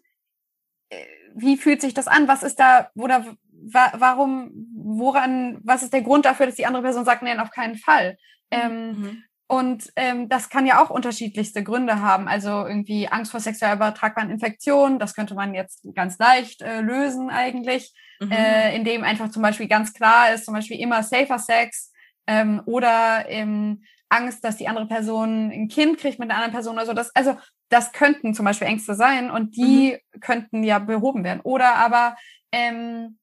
äh, 0.91 1.03
wie 1.35 1.57
fühlt 1.57 1.81
sich 1.81 1.95
das 1.95 2.09
an? 2.09 2.29
Was 2.29 2.43
ist 2.43 2.61
da, 2.61 2.91
oder 2.95 3.25
wa 3.67 3.93
warum, 3.97 4.51
woran, 4.75 5.59
was 5.63 5.83
ist 5.83 5.93
der 5.93 6.03
Grund 6.03 6.25
dafür, 6.25 6.47
dass 6.47 6.55
die 6.57 6.67
andere 6.67 6.83
Person 6.83 7.05
sagt, 7.05 7.23
nein, 7.23 7.41
auf 7.41 7.51
keinen 7.51 7.77
Fall? 7.77 8.17
Ähm, 8.51 8.93
mhm. 8.93 9.25
Und 9.51 9.91
ähm, 9.97 10.29
das 10.29 10.51
kann 10.51 10.67
ja 10.67 10.83
auch 10.83 10.91
unterschiedlichste 10.91 11.65
Gründe 11.65 12.03
haben. 12.03 12.29
Also 12.29 12.67
irgendwie 12.67 13.09
Angst 13.09 13.31
vor 13.31 13.41
sexuell 13.41 13.77
übertragbaren 13.77 14.31
Infektionen, 14.31 14.99
das 14.99 15.15
könnte 15.15 15.35
man 15.35 15.55
jetzt 15.55 15.83
ganz 15.95 16.19
leicht 16.19 16.61
äh, 16.61 16.83
lösen 16.83 17.31
eigentlich, 17.31 17.95
mhm. 18.21 18.31
äh, 18.31 18.77
indem 18.77 19.05
einfach 19.05 19.31
zum 19.31 19.43
Beispiel 19.43 19.67
ganz 19.67 19.95
klar 19.95 20.35
ist, 20.35 20.45
zum 20.45 20.53
Beispiel 20.53 20.79
immer 20.79 21.03
safer 21.03 21.39
Sex 21.39 21.93
ähm, 22.27 22.61
oder 22.67 23.25
ähm, 23.29 23.83
Angst, 24.11 24.45
dass 24.45 24.59
die 24.59 24.69
andere 24.69 24.87
Person 24.87 25.51
ein 25.51 25.69
Kind 25.69 25.99
kriegt 25.99 26.19
mit 26.19 26.29
einer 26.29 26.37
anderen 26.37 26.53
Person 26.53 26.75
oder 26.75 26.87
so. 26.87 26.93
Das, 26.93 27.15
also 27.17 27.37
das 27.71 27.93
könnten 27.93 28.35
zum 28.35 28.45
Beispiel 28.45 28.69
Ängste 28.69 28.95
sein 28.95 29.31
und 29.31 29.57
die 29.57 29.97
mhm. 30.15 30.21
könnten 30.21 30.63
ja 30.63 30.79
behoben 30.79 31.25
werden. 31.25 31.41
Oder 31.43 31.77
aber 31.77 32.17
ähm, 32.53 33.19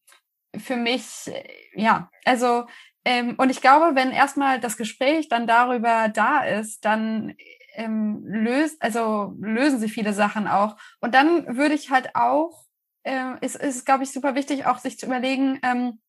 für 0.60 0.76
mich, 0.76 1.28
äh, 1.28 1.44
ja, 1.74 2.10
also, 2.26 2.66
ähm, 3.06 3.36
und 3.38 3.50
ich 3.50 3.62
glaube, 3.62 3.96
wenn 3.96 4.12
erstmal 4.12 4.60
das 4.60 4.78
Gespräch 4.78 5.30
dann 5.30 5.48
darüber 5.48 6.10
da 6.10 6.44
ist, 6.44 6.86
dann 6.86 7.36
ähm, 7.76 8.24
löst, 8.26 8.82
also 8.82 9.36
lösen 9.40 9.80
sich 9.80 9.94
viele 9.94 10.14
Sachen 10.14 10.48
auch. 10.48 10.78
Und 11.02 11.14
dann 11.14 11.58
würde 11.58 11.76
ich 11.76 11.92
halt 11.92 12.16
auch, 12.16 12.66
äh, 13.04 13.34
ist, 13.42 13.56
ist 13.56 13.86
glaube 13.86 14.04
ich, 14.04 14.12
super 14.12 14.36
wichtig, 14.36 14.66
auch 14.66 14.80
sich 14.80 14.98
zu 14.98 15.06
überlegen, 15.06 15.60
ähm, 15.64 16.02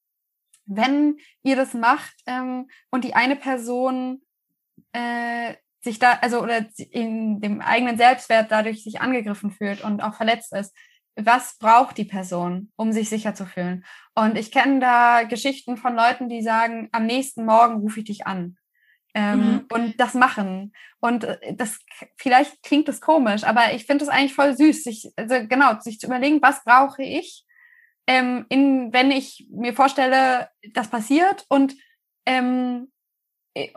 wenn 0.65 1.19
ihr 1.43 1.57
das 1.57 1.75
macht 1.75 2.15
ähm, 2.27 2.69
und 2.91 3.05
die 3.05 3.15
eine 3.15 3.37
Person 3.37 4.23
äh, 4.93 5.55
sich 5.83 5.99
da, 5.99 6.19
also 6.21 6.43
oder 6.43 6.67
in 6.91 7.41
dem 7.41 7.61
eigenen 7.61 7.97
Selbstwert 7.97 8.51
dadurch 8.51 8.83
sich 8.83 9.01
angegriffen 9.01 9.51
fühlt 9.51 9.85
und 9.85 10.01
auch 10.01 10.15
verletzt 10.15 10.53
ist, 10.53 10.75
was 11.17 11.59
braucht 11.59 11.97
die 11.97 12.05
Person, 12.05 12.71
um 12.77 12.93
sich 12.93 13.09
sicher 13.09 13.35
zu 13.35 13.47
fühlen? 13.47 13.85
Und 14.15 14.37
ich 14.37 14.53
kenne 14.53 14.81
da 14.81 15.23
Geschichten 15.23 15.77
von 15.77 15.97
Leuten, 15.97 16.29
die 16.29 16.43
sagen, 16.43 16.89
am 16.93 17.07
nächsten 17.07 17.45
Morgen 17.45 17.81
rufe 17.81 18.01
ich 18.01 18.07
dich 18.07 18.27
an. 18.27 18.57
Ähm, 19.15 19.39
mhm. 19.39 19.67
Und 19.73 19.99
das 19.99 20.13
machen. 20.13 20.75
Und 21.01 21.25
äh, 21.25 21.55
das 21.55 21.79
vielleicht 22.17 22.63
klingt 22.63 22.87
das 22.87 23.01
komisch, 23.01 23.45
aber 23.45 23.73
ich 23.73 23.87
finde 23.87 24.05
es 24.05 24.11
eigentlich 24.11 24.35
voll 24.35 24.55
süß, 24.55 24.85
sich, 24.85 25.11
also 25.17 25.37
genau, 25.49 25.81
sich 25.81 25.99
zu 25.99 26.07
überlegen, 26.07 26.43
was 26.43 26.63
brauche 26.65 27.03
ich, 27.03 27.47
ähm, 28.07 28.45
in, 28.51 28.93
wenn 28.93 29.11
ich 29.11 29.49
mir 29.51 29.73
vorstelle, 29.73 30.51
das 30.75 30.89
passiert 30.89 31.47
und 31.49 31.75
ähm, 32.27 32.89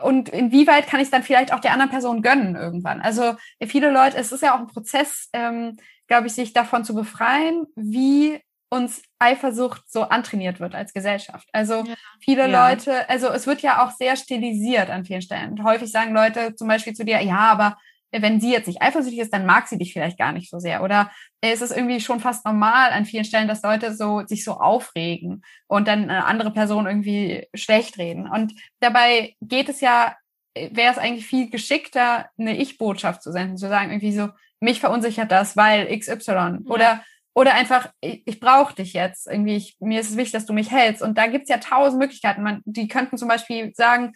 und 0.02 0.28
inwieweit 0.28 0.86
kann 0.86 1.00
ich 1.00 1.06
es 1.06 1.10
dann 1.10 1.22
vielleicht 1.22 1.54
auch 1.54 1.60
der 1.60 1.72
anderen 1.72 1.90
Person 1.90 2.20
gönnen 2.20 2.54
irgendwann? 2.54 3.00
Also 3.00 3.36
viele 3.66 3.90
Leute, 3.90 4.18
es 4.18 4.30
ist 4.30 4.42
ja 4.42 4.54
auch 4.54 4.60
ein 4.60 4.66
Prozess, 4.66 5.30
ähm, 5.32 5.78
glaube 6.10 6.26
ich, 6.26 6.32
sich 6.32 6.52
davon 6.52 6.84
zu 6.84 6.94
befreien, 6.94 7.66
wie 7.76 8.40
uns 8.68 9.02
Eifersucht 9.20 9.82
so 9.90 10.02
antrainiert 10.02 10.58
wird 10.58 10.74
als 10.74 10.92
Gesellschaft. 10.92 11.48
Also 11.52 11.84
ja. 11.84 11.94
viele 12.20 12.48
ja. 12.48 12.68
Leute, 12.68 13.08
also 13.08 13.28
es 13.28 13.46
wird 13.46 13.62
ja 13.62 13.84
auch 13.84 13.92
sehr 13.92 14.16
stilisiert 14.16 14.90
an 14.90 15.04
vielen 15.04 15.22
Stellen. 15.22 15.62
Häufig 15.62 15.90
sagen 15.90 16.12
Leute 16.12 16.56
zum 16.56 16.66
Beispiel 16.66 16.94
zu 16.94 17.04
dir, 17.04 17.20
ja, 17.22 17.38
aber 17.38 17.78
wenn 18.12 18.40
sie 18.40 18.50
jetzt 18.50 18.66
nicht 18.66 18.82
eifersüchtig 18.82 19.20
ist, 19.20 19.32
dann 19.32 19.46
mag 19.46 19.68
sie 19.68 19.78
dich 19.78 19.92
vielleicht 19.92 20.18
gar 20.18 20.32
nicht 20.32 20.50
so 20.50 20.58
sehr. 20.58 20.82
Oder 20.82 21.12
es 21.40 21.62
ist 21.62 21.70
irgendwie 21.70 22.00
schon 22.00 22.18
fast 22.18 22.44
normal 22.44 22.90
an 22.90 23.06
vielen 23.06 23.24
Stellen, 23.24 23.46
dass 23.46 23.62
Leute 23.62 23.94
so 23.94 24.26
sich 24.26 24.42
so 24.42 24.54
aufregen 24.54 25.42
und 25.68 25.86
dann 25.86 26.10
eine 26.10 26.24
andere 26.24 26.52
Person 26.52 26.86
irgendwie 26.86 27.46
schlecht 27.54 27.98
reden. 27.98 28.28
Und 28.28 28.52
dabei 28.80 29.36
geht 29.40 29.68
es 29.68 29.80
ja, 29.80 30.16
wäre 30.56 30.90
es 30.90 30.98
eigentlich 30.98 31.26
viel 31.26 31.50
geschickter, 31.50 32.28
eine 32.36 32.56
Ich-Botschaft 32.56 33.22
zu 33.22 33.30
senden, 33.30 33.56
zu 33.56 33.68
sagen 33.68 33.90
irgendwie 33.90 34.12
so, 34.12 34.30
mich 34.60 34.80
verunsichert 34.80 35.32
das, 35.32 35.56
weil 35.56 35.86
XY. 35.98 36.32
Ja. 36.32 36.58
Oder 36.66 37.04
oder 37.32 37.54
einfach, 37.54 37.90
ich, 38.00 38.22
ich 38.26 38.40
brauche 38.40 38.74
dich 38.74 38.92
jetzt. 38.92 39.28
Irgendwie, 39.28 39.56
ich, 39.56 39.76
mir 39.80 40.00
ist 40.00 40.10
es 40.10 40.16
wichtig, 40.16 40.32
dass 40.32 40.46
du 40.46 40.52
mich 40.52 40.70
hältst. 40.70 41.00
Und 41.00 41.16
da 41.16 41.26
gibt's 41.26 41.48
ja 41.48 41.58
tausend 41.58 42.00
Möglichkeiten. 42.00 42.42
Man, 42.42 42.60
die 42.64 42.88
könnten 42.88 43.16
zum 43.18 43.28
Beispiel 43.28 43.72
sagen, 43.74 44.14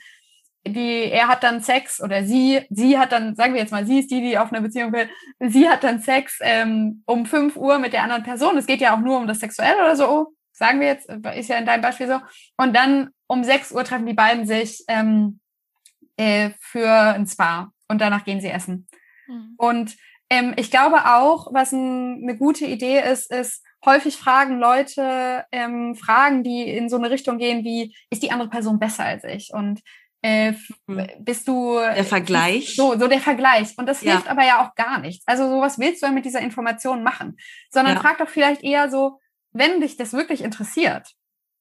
die, 0.67 1.11
er 1.11 1.29
hat 1.29 1.43
dann 1.43 1.61
Sex 1.61 2.03
oder 2.03 2.25
sie, 2.25 2.63
sie 2.71 2.99
hat 2.99 3.13
dann, 3.13 3.37
sagen 3.37 3.53
wir 3.53 3.61
jetzt 3.61 3.71
mal, 3.71 3.87
sie 3.87 4.01
ist 4.01 4.11
die, 4.11 4.21
die 4.21 4.39
auf 4.39 4.53
eine 4.53 4.63
Beziehung 4.63 4.93
will, 4.93 5.09
sie 5.39 5.69
hat 5.69 5.85
dann 5.85 6.01
Sex 6.01 6.39
ähm, 6.41 7.03
um 7.07 7.27
fünf 7.27 7.57
Uhr 7.57 7.79
mit 7.79 7.93
der 7.93 8.03
anderen 8.03 8.23
Person. 8.23 8.57
Es 8.57 8.67
geht 8.67 8.81
ja 8.81 8.95
auch 8.95 9.01
nur 9.01 9.19
um 9.19 9.27
das 9.27 9.41
Sexuelle 9.41 9.77
oder 9.77 9.95
so, 9.95 10.35
sagen 10.53 10.81
wir 10.81 10.87
jetzt, 10.87 11.11
ist 11.37 11.49
ja 11.49 11.59
in 11.59 11.67
deinem 11.67 11.83
Beispiel 11.83 12.09
so. 12.09 12.19
Und 12.57 12.75
dann 12.75 13.11
um 13.27 13.45
sechs 13.45 13.73
Uhr 13.73 13.85
treffen 13.85 14.07
die 14.07 14.15
beiden 14.15 14.47
sich 14.47 14.83
ähm, 14.89 15.41
äh, 16.17 16.51
für 16.61 16.91
ein 16.91 17.27
Spa 17.27 17.71
und 17.89 18.01
danach 18.01 18.25
gehen 18.25 18.41
sie 18.41 18.49
essen. 18.49 18.87
Mhm. 19.27 19.55
Und 19.59 19.97
ähm, 20.31 20.55
ich 20.57 20.71
glaube 20.71 21.07
auch, 21.07 21.53
was 21.53 21.73
ein, 21.73 22.23
eine 22.23 22.37
gute 22.37 22.67
Idee 22.67 23.01
ist, 23.01 23.31
ist, 23.31 23.63
häufig 23.85 24.17
fragen 24.17 24.59
Leute 24.59 25.45
ähm, 25.53 25.95
Fragen, 25.95 26.43
die 26.43 26.63
in 26.63 26.89
so 26.89 26.97
eine 26.97 27.11
Richtung 27.11 27.39
gehen 27.39 27.65
wie, 27.65 27.95
ist 28.11 28.23
die 28.23 28.31
andere 28.31 28.49
Person 28.49 28.79
besser 28.79 29.05
als 29.05 29.25
ich? 29.25 29.53
Und 29.53 29.81
äh, 30.23 30.53
mhm. 30.87 31.07
bist 31.19 31.47
du 31.47 31.79
der 31.79 32.03
Vergleich 32.03 32.77
so 32.77 32.99
so 32.99 33.09
der 33.09 33.21
Vergleich 33.21 33.77
und 33.77 33.87
das 33.87 34.01
ja. 34.01 34.13
hilft 34.13 34.29
aber 34.29 34.43
ja 34.43 34.65
auch 34.65 34.75
gar 34.75 34.99
nichts 34.99 35.23
also 35.27 35.47
sowas 35.51 35.79
willst 35.79 36.03
du 36.03 36.07
ja 36.07 36.13
mit 36.13 36.25
dieser 36.25 36.41
Information 36.41 37.03
machen 37.03 37.37
sondern 37.69 37.97
ja. 37.97 38.01
frag 38.01 38.17
doch 38.17 38.29
vielleicht 38.29 38.65
eher 38.65 38.89
so 38.89 39.21
wenn 39.53 39.83
dich 39.83 39.99
das 39.99 40.15
wirklich 40.15 40.43
interessiert 40.43 41.11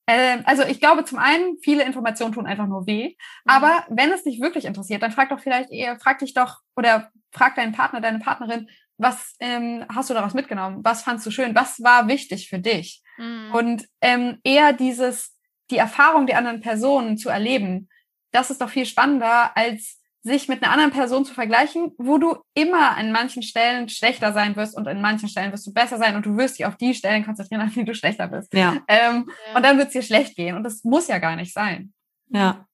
äh, 0.05 0.37
also 0.45 0.63
ich 0.63 0.79
glaube 0.79 1.03
zum 1.03 1.19
einen 1.19 1.57
viele 1.61 1.83
Informationen 1.83 2.31
tun 2.31 2.47
einfach 2.47 2.67
nur 2.67 2.87
weh 2.87 3.09
mhm. 3.09 3.15
aber 3.43 3.85
wenn 3.89 4.13
es 4.13 4.23
dich 4.23 4.39
wirklich 4.39 4.63
interessiert 4.63 5.03
dann 5.03 5.11
frag 5.11 5.27
doch 5.27 5.41
vielleicht 5.41 5.69
eher 5.69 5.99
frag 5.99 6.19
dich 6.19 6.33
doch 6.33 6.59
oder 6.77 7.11
frag 7.33 7.55
deinen 7.55 7.73
Partner, 7.73 7.99
deine 8.01 8.19
Partnerin, 8.19 8.69
was 8.97 9.35
ähm, 9.39 9.85
hast 9.93 10.09
du 10.09 10.13
daraus 10.13 10.33
mitgenommen? 10.33 10.79
Was 10.83 11.03
fandst 11.03 11.25
du 11.25 11.31
schön? 11.31 11.55
Was 11.55 11.81
war 11.83 12.07
wichtig 12.07 12.47
für 12.47 12.59
dich? 12.59 13.01
Mhm. 13.17 13.51
Und 13.53 13.87
ähm, 14.01 14.39
eher 14.43 14.73
dieses, 14.73 15.35
die 15.71 15.77
Erfahrung 15.77 16.27
der 16.27 16.37
anderen 16.37 16.61
Personen 16.61 17.17
zu 17.17 17.29
erleben, 17.29 17.89
das 18.31 18.51
ist 18.51 18.61
doch 18.61 18.69
viel 18.69 18.85
spannender, 18.85 19.55
als 19.57 19.99
sich 20.25 20.47
mit 20.47 20.63
einer 20.63 20.71
anderen 20.71 20.91
Person 20.91 21.25
zu 21.25 21.33
vergleichen, 21.33 21.91
wo 21.97 22.17
du 22.17 22.37
immer 22.53 22.95
an 22.95 23.11
manchen 23.11 23.43
Stellen 23.43 23.89
schlechter 23.89 24.31
sein 24.31 24.55
wirst 24.55 24.75
und 24.77 24.87
in 24.87 25.01
manchen 25.01 25.27
Stellen 25.27 25.51
wirst 25.51 25.67
du 25.67 25.73
besser 25.73 25.97
sein 25.97 26.15
und 26.15 26.25
du 26.25 26.37
wirst 26.37 26.57
dich 26.57 26.65
auf 26.65 26.77
die 26.77 26.95
Stellen 26.95 27.25
konzentrieren, 27.25 27.61
an 27.61 27.73
denen 27.73 27.85
du 27.85 27.93
schlechter 27.93 28.27
bist. 28.27 28.53
Ja. 28.53 28.81
Ähm, 28.87 29.29
ja. 29.49 29.57
Und 29.57 29.63
dann 29.63 29.77
wird 29.77 29.87
es 29.87 29.93
dir 29.93 30.01
schlecht 30.01 30.35
gehen 30.37 30.55
und 30.55 30.63
das 30.63 30.83
muss 30.85 31.09
ja 31.09 31.17
gar 31.17 31.35
nicht 31.35 31.53
sein. 31.53 31.93
Ja. 32.29 32.65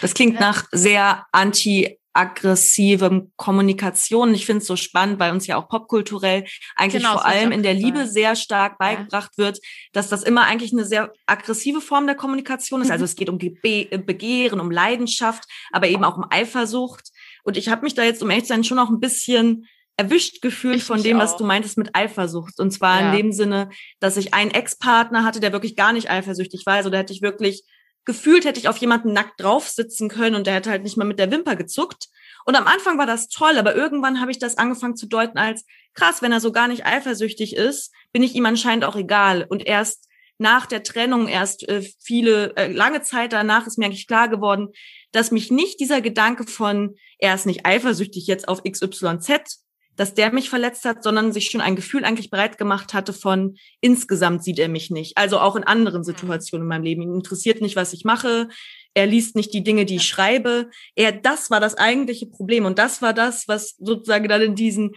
Das 0.00 0.14
klingt 0.14 0.38
nach 0.38 0.66
sehr 0.70 1.26
anti 1.32 1.98
aggressivem 2.14 3.32
Kommunikation. 3.36 4.34
Ich 4.34 4.46
finde 4.46 4.62
es 4.62 4.66
so 4.66 4.76
spannend, 4.76 5.18
weil 5.18 5.32
uns 5.32 5.46
ja 5.46 5.56
auch 5.56 5.68
popkulturell 5.68 6.44
eigentlich 6.76 7.02
genau, 7.02 7.14
vor 7.14 7.26
allem 7.26 7.52
in 7.52 7.62
der 7.62 7.74
Liebe 7.74 8.06
sehr 8.06 8.36
stark 8.36 8.78
beigebracht 8.78 9.32
ja. 9.36 9.44
wird, 9.44 9.58
dass 9.92 10.08
das 10.08 10.22
immer 10.22 10.44
eigentlich 10.44 10.72
eine 10.72 10.84
sehr 10.84 11.12
aggressive 11.26 11.80
Form 11.80 12.06
der 12.06 12.14
Kommunikation 12.14 12.80
ist. 12.82 12.90
Also 12.90 13.02
mhm. 13.02 13.06
es 13.06 13.16
geht 13.16 13.28
um 13.28 13.38
Be 13.38 13.88
Begehren, 13.98 14.60
um 14.60 14.70
Leidenschaft, 14.70 15.44
aber 15.72 15.88
eben 15.88 16.04
auch 16.04 16.16
um 16.16 16.24
Eifersucht. 16.30 17.10
Und 17.42 17.56
ich 17.56 17.68
habe 17.68 17.82
mich 17.82 17.94
da 17.94 18.04
jetzt, 18.04 18.22
um 18.22 18.30
ehrlich 18.30 18.44
zu 18.44 18.54
sein, 18.54 18.64
schon 18.64 18.78
auch 18.78 18.90
ein 18.90 19.00
bisschen 19.00 19.66
erwischt 19.96 20.42
gefühlt 20.42 20.76
ich 20.76 20.84
von 20.84 21.02
dem, 21.02 21.18
was 21.18 21.36
du 21.36 21.44
meintest 21.44 21.78
mit 21.78 21.94
Eifersucht. 21.94 22.58
Und 22.58 22.70
zwar 22.70 23.00
ja. 23.00 23.10
in 23.10 23.16
dem 23.16 23.32
Sinne, 23.32 23.70
dass 24.00 24.16
ich 24.16 24.34
einen 24.34 24.50
Ex-Partner 24.50 25.24
hatte, 25.24 25.40
der 25.40 25.52
wirklich 25.52 25.76
gar 25.76 25.92
nicht 25.92 26.10
eifersüchtig 26.10 26.64
war. 26.66 26.74
Also 26.74 26.90
da 26.90 26.98
hätte 26.98 27.12
ich 27.12 27.22
wirklich 27.22 27.64
gefühlt, 28.04 28.44
hätte 28.44 28.60
ich 28.60 28.68
auf 28.68 28.76
jemanden 28.78 29.12
nackt 29.12 29.40
drauf 29.40 29.68
sitzen 29.68 30.08
können 30.08 30.36
und 30.36 30.46
der 30.46 30.54
hätte 30.54 30.70
halt 30.70 30.82
nicht 30.82 30.96
mal 30.96 31.04
mit 31.04 31.18
der 31.18 31.30
Wimper 31.30 31.56
gezuckt. 31.56 32.08
Und 32.44 32.56
am 32.56 32.66
Anfang 32.66 32.98
war 32.98 33.06
das 33.06 33.28
toll, 33.28 33.56
aber 33.58 33.74
irgendwann 33.74 34.20
habe 34.20 34.30
ich 34.30 34.38
das 34.38 34.58
angefangen 34.58 34.96
zu 34.96 35.06
deuten 35.06 35.38
als 35.38 35.64
krass, 35.94 36.20
wenn 36.20 36.32
er 36.32 36.40
so 36.40 36.52
gar 36.52 36.68
nicht 36.68 36.84
eifersüchtig 36.84 37.56
ist, 37.56 37.92
bin 38.12 38.22
ich 38.22 38.34
ihm 38.34 38.44
anscheinend 38.46 38.84
auch 38.84 38.96
egal. 38.96 39.46
Und 39.48 39.66
erst 39.66 40.08
nach 40.36 40.66
der 40.66 40.82
Trennung, 40.82 41.28
erst 41.28 41.66
äh, 41.68 41.82
viele, 42.00 42.54
äh, 42.56 42.70
lange 42.70 43.02
Zeit 43.02 43.32
danach 43.32 43.66
ist 43.66 43.78
mir 43.78 43.86
eigentlich 43.86 44.06
klar 44.06 44.28
geworden, 44.28 44.68
dass 45.12 45.30
mich 45.30 45.50
nicht 45.50 45.80
dieser 45.80 46.00
Gedanke 46.00 46.44
von, 46.44 46.96
er 47.18 47.34
ist 47.34 47.46
nicht 47.46 47.64
eifersüchtig 47.64 48.26
jetzt 48.26 48.48
auf 48.48 48.62
XYZ 48.62 49.63
dass 49.96 50.14
der 50.14 50.32
mich 50.32 50.50
verletzt 50.50 50.84
hat, 50.84 51.02
sondern 51.02 51.32
sich 51.32 51.50
schon 51.50 51.60
ein 51.60 51.76
Gefühl 51.76 52.04
eigentlich 52.04 52.30
bereit 52.30 52.58
gemacht 52.58 52.94
hatte 52.94 53.12
von 53.12 53.56
insgesamt 53.80 54.42
sieht 54.42 54.58
er 54.58 54.68
mich 54.68 54.90
nicht. 54.90 55.16
Also 55.16 55.38
auch 55.38 55.56
in 55.56 55.64
anderen 55.64 56.00
mhm. 56.00 56.04
Situationen 56.04 56.64
in 56.64 56.68
meinem 56.68 56.84
Leben. 56.84 57.02
Ihn 57.02 57.14
interessiert 57.14 57.60
nicht, 57.60 57.76
was 57.76 57.92
ich 57.92 58.04
mache. 58.04 58.48
Er 58.94 59.06
liest 59.06 59.36
nicht 59.36 59.52
die 59.52 59.64
Dinge, 59.64 59.84
die 59.84 59.96
ich 59.96 60.06
schreibe. 60.06 60.70
Er, 60.94 61.12
das 61.12 61.50
war 61.50 61.60
das 61.60 61.76
eigentliche 61.76 62.26
Problem. 62.26 62.64
Und 62.64 62.78
das 62.78 63.02
war 63.02 63.12
das, 63.12 63.48
was 63.48 63.76
sozusagen 63.78 64.28
dann 64.28 64.42
in 64.42 64.54
diesen 64.54 64.92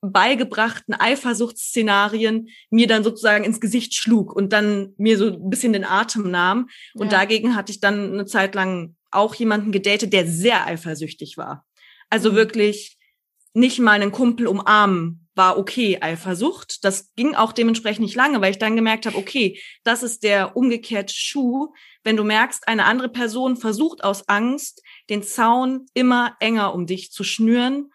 beigebrachten 0.00 0.94
Eifersuchtsszenarien 0.94 2.48
mir 2.70 2.86
dann 2.86 3.02
sozusagen 3.02 3.44
ins 3.44 3.60
Gesicht 3.60 3.94
schlug 3.94 4.34
und 4.34 4.52
dann 4.52 4.94
mir 4.98 5.18
so 5.18 5.26
ein 5.26 5.50
bisschen 5.50 5.72
den 5.72 5.84
Atem 5.84 6.30
nahm. 6.30 6.68
Und 6.94 7.12
ja. 7.12 7.18
dagegen 7.18 7.56
hatte 7.56 7.72
ich 7.72 7.80
dann 7.80 8.12
eine 8.12 8.26
Zeit 8.26 8.54
lang 8.54 8.94
auch 9.10 9.34
jemanden 9.34 9.72
gedatet, 9.72 10.12
der 10.12 10.26
sehr 10.26 10.66
eifersüchtig 10.66 11.36
war. 11.36 11.66
Also 12.10 12.32
mhm. 12.32 12.36
wirklich 12.36 12.95
nicht 13.56 13.78
mal 13.78 13.92
einen 13.92 14.12
Kumpel 14.12 14.46
umarmen 14.46 15.28
war 15.34 15.58
okay, 15.58 15.98
Eifersucht. 16.02 16.84
Das 16.84 17.14
ging 17.14 17.34
auch 17.34 17.52
dementsprechend 17.52 18.04
nicht 18.04 18.14
lange, 18.14 18.40
weil 18.42 18.50
ich 18.50 18.58
dann 18.58 18.76
gemerkt 18.76 19.06
habe, 19.06 19.16
okay, 19.16 19.58
das 19.82 20.02
ist 20.02 20.24
der 20.24 20.56
umgekehrte 20.56 21.14
Schuh. 21.14 21.72
Wenn 22.04 22.18
du 22.18 22.24
merkst, 22.24 22.68
eine 22.68 22.84
andere 22.84 23.08
Person 23.08 23.56
versucht 23.56 24.04
aus 24.04 24.28
Angst, 24.28 24.82
den 25.08 25.22
Zaun 25.22 25.86
immer 25.94 26.36
enger 26.38 26.74
um 26.74 26.86
dich 26.86 27.12
zu 27.12 27.24
schnüren. 27.24 27.90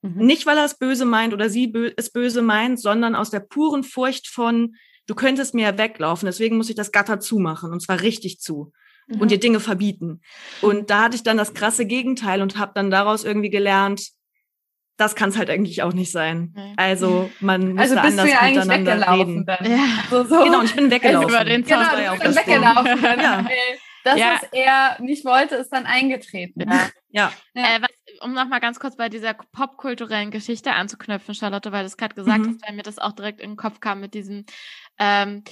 Mhm. 0.00 0.24
Nicht, 0.24 0.46
weil 0.46 0.56
er 0.56 0.64
es 0.64 0.78
böse 0.78 1.04
meint 1.04 1.34
oder 1.34 1.50
sie 1.50 1.66
bö 1.66 1.90
es 1.96 2.10
böse 2.10 2.40
meint, 2.40 2.80
sondern 2.80 3.14
aus 3.14 3.28
der 3.28 3.40
puren 3.40 3.84
Furcht 3.84 4.28
von, 4.28 4.74
du 5.06 5.14
könntest 5.14 5.52
mir 5.54 5.76
weglaufen, 5.76 6.24
deswegen 6.26 6.56
muss 6.56 6.70
ich 6.70 6.76
das 6.76 6.92
Gatter 6.92 7.20
zumachen 7.20 7.72
und 7.72 7.80
zwar 7.80 8.00
richtig 8.00 8.40
zu. 8.40 8.72
Mhm. 9.06 9.20
Und 9.20 9.30
dir 9.30 9.38
Dinge 9.38 9.60
verbieten. 9.60 10.22
Und 10.62 10.88
da 10.88 11.04
hatte 11.04 11.16
ich 11.16 11.22
dann 11.22 11.36
das 11.36 11.52
krasse 11.52 11.84
Gegenteil 11.84 12.40
und 12.40 12.58
habe 12.58 12.72
dann 12.74 12.90
daraus 12.90 13.24
irgendwie 13.24 13.50
gelernt, 13.50 14.14
das 14.96 15.16
kann 15.16 15.30
es 15.30 15.38
halt 15.38 15.50
eigentlich 15.50 15.82
auch 15.82 15.92
nicht 15.92 16.12
sein. 16.12 16.54
Also 16.76 17.30
man 17.40 17.72
muss 17.72 17.80
also 17.80 17.94
da 17.96 18.02
anders 18.02 18.30
ja 18.30 18.42
miteinander 18.42 19.12
reden. 19.12 19.44
Dann. 19.46 19.64
Ja. 19.70 19.78
Also 20.10 20.24
so. 20.24 20.44
Genau, 20.44 20.60
und 20.60 20.66
ich 20.66 20.76
bin 20.76 20.90
weggelaufen. 20.90 21.34
Also 21.34 21.36
über 21.36 21.44
den 21.44 21.64
Zaun 21.66 21.84
genau, 21.96 22.14
ich 22.14 22.20
bin 22.20 22.36
weggelaufen. 22.36 23.02
Dann, 23.02 23.20
ja. 23.20 23.46
Das, 24.04 24.18
ja. 24.18 24.34
was 24.34 24.48
er 24.52 25.02
nicht 25.02 25.24
wollte, 25.24 25.56
ist 25.56 25.70
dann 25.70 25.86
eingetreten. 25.86 26.60
Ja. 26.60 26.90
ja. 27.10 27.32
ja. 27.54 27.76
Äh, 27.76 27.80
was, 27.80 27.88
um 28.20 28.34
nochmal 28.34 28.60
ganz 28.60 28.78
kurz 28.78 28.96
bei 28.96 29.08
dieser 29.08 29.32
popkulturellen 29.32 30.30
Geschichte 30.30 30.72
anzuknüpfen, 30.72 31.34
Charlotte, 31.34 31.72
weil 31.72 31.80
du 31.80 31.86
es 31.86 31.96
gerade 31.96 32.14
gesagt 32.14 32.40
mhm. 32.40 32.48
hast, 32.50 32.68
weil 32.68 32.76
mir 32.76 32.82
das 32.82 32.98
auch 32.98 33.12
direkt 33.12 33.40
in 33.40 33.52
den 33.52 33.56
Kopf 33.56 33.80
kam 33.80 34.00
mit 34.00 34.12
diesem 34.12 34.44
ähm, 34.98 35.42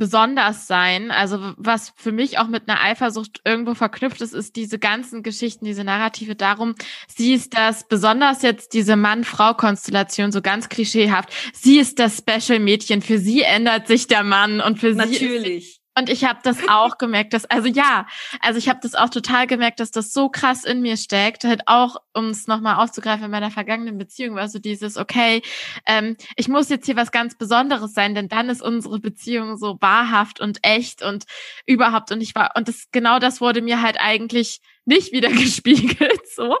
besonders 0.00 0.66
sein. 0.66 1.10
Also 1.10 1.52
was 1.58 1.92
für 1.94 2.10
mich 2.10 2.38
auch 2.38 2.48
mit 2.48 2.68
einer 2.68 2.82
Eifersucht 2.82 3.42
irgendwo 3.44 3.74
verknüpft 3.74 4.22
ist, 4.22 4.32
ist 4.32 4.56
diese 4.56 4.78
ganzen 4.78 5.22
Geschichten, 5.22 5.66
diese 5.66 5.84
Narrative 5.84 6.34
darum, 6.34 6.74
sie 7.06 7.34
ist 7.34 7.54
das, 7.54 7.86
besonders 7.86 8.40
jetzt 8.40 8.72
diese 8.72 8.96
Mann-Frau-Konstellation, 8.96 10.32
so 10.32 10.40
ganz 10.40 10.70
klischeehaft, 10.70 11.28
sie 11.52 11.78
ist 11.78 11.98
das 11.98 12.16
Special-Mädchen, 12.16 13.02
für 13.02 13.18
sie 13.18 13.42
ändert 13.42 13.88
sich 13.88 14.06
der 14.06 14.24
Mann 14.24 14.62
und 14.62 14.78
für 14.78 14.94
Natürlich. 14.94 15.18
sie 15.18 15.26
Natürlich. 15.26 15.79
Und 16.00 16.08
ich 16.08 16.24
habe 16.24 16.38
das 16.42 16.66
auch 16.66 16.96
gemerkt, 16.96 17.34
dass, 17.34 17.44
also 17.44 17.68
ja, 17.68 18.06
also 18.40 18.58
ich 18.58 18.70
habe 18.70 18.80
das 18.82 18.94
auch 18.94 19.10
total 19.10 19.46
gemerkt, 19.46 19.80
dass 19.80 19.90
das 19.90 20.14
so 20.14 20.30
krass 20.30 20.64
in 20.64 20.80
mir 20.80 20.96
steckt. 20.96 21.44
Halt 21.44 21.60
auch, 21.66 21.96
um 22.14 22.30
es 22.30 22.46
nochmal 22.46 22.76
aufzugreifen 22.76 23.26
in 23.26 23.30
meiner 23.30 23.50
vergangenen 23.50 23.98
Beziehung, 23.98 24.34
war 24.34 24.48
so 24.48 24.58
dieses, 24.58 24.96
okay, 24.96 25.42
ähm, 25.84 26.16
ich 26.36 26.48
muss 26.48 26.70
jetzt 26.70 26.86
hier 26.86 26.96
was 26.96 27.12
ganz 27.12 27.36
Besonderes 27.36 27.92
sein, 27.92 28.14
denn 28.14 28.28
dann 28.28 28.48
ist 28.48 28.62
unsere 28.62 28.98
Beziehung 28.98 29.58
so 29.58 29.76
wahrhaft 29.82 30.40
und 30.40 30.60
echt 30.62 31.02
und 31.02 31.26
überhaupt. 31.66 32.12
Und 32.12 32.22
ich 32.22 32.34
war, 32.34 32.52
und 32.56 32.68
das 32.68 32.86
genau 32.92 33.18
das 33.18 33.42
wurde 33.42 33.60
mir 33.60 33.82
halt 33.82 34.00
eigentlich 34.00 34.60
nicht 34.84 35.12
wieder 35.12 35.28
gespiegelt, 35.30 36.26
so. 36.34 36.56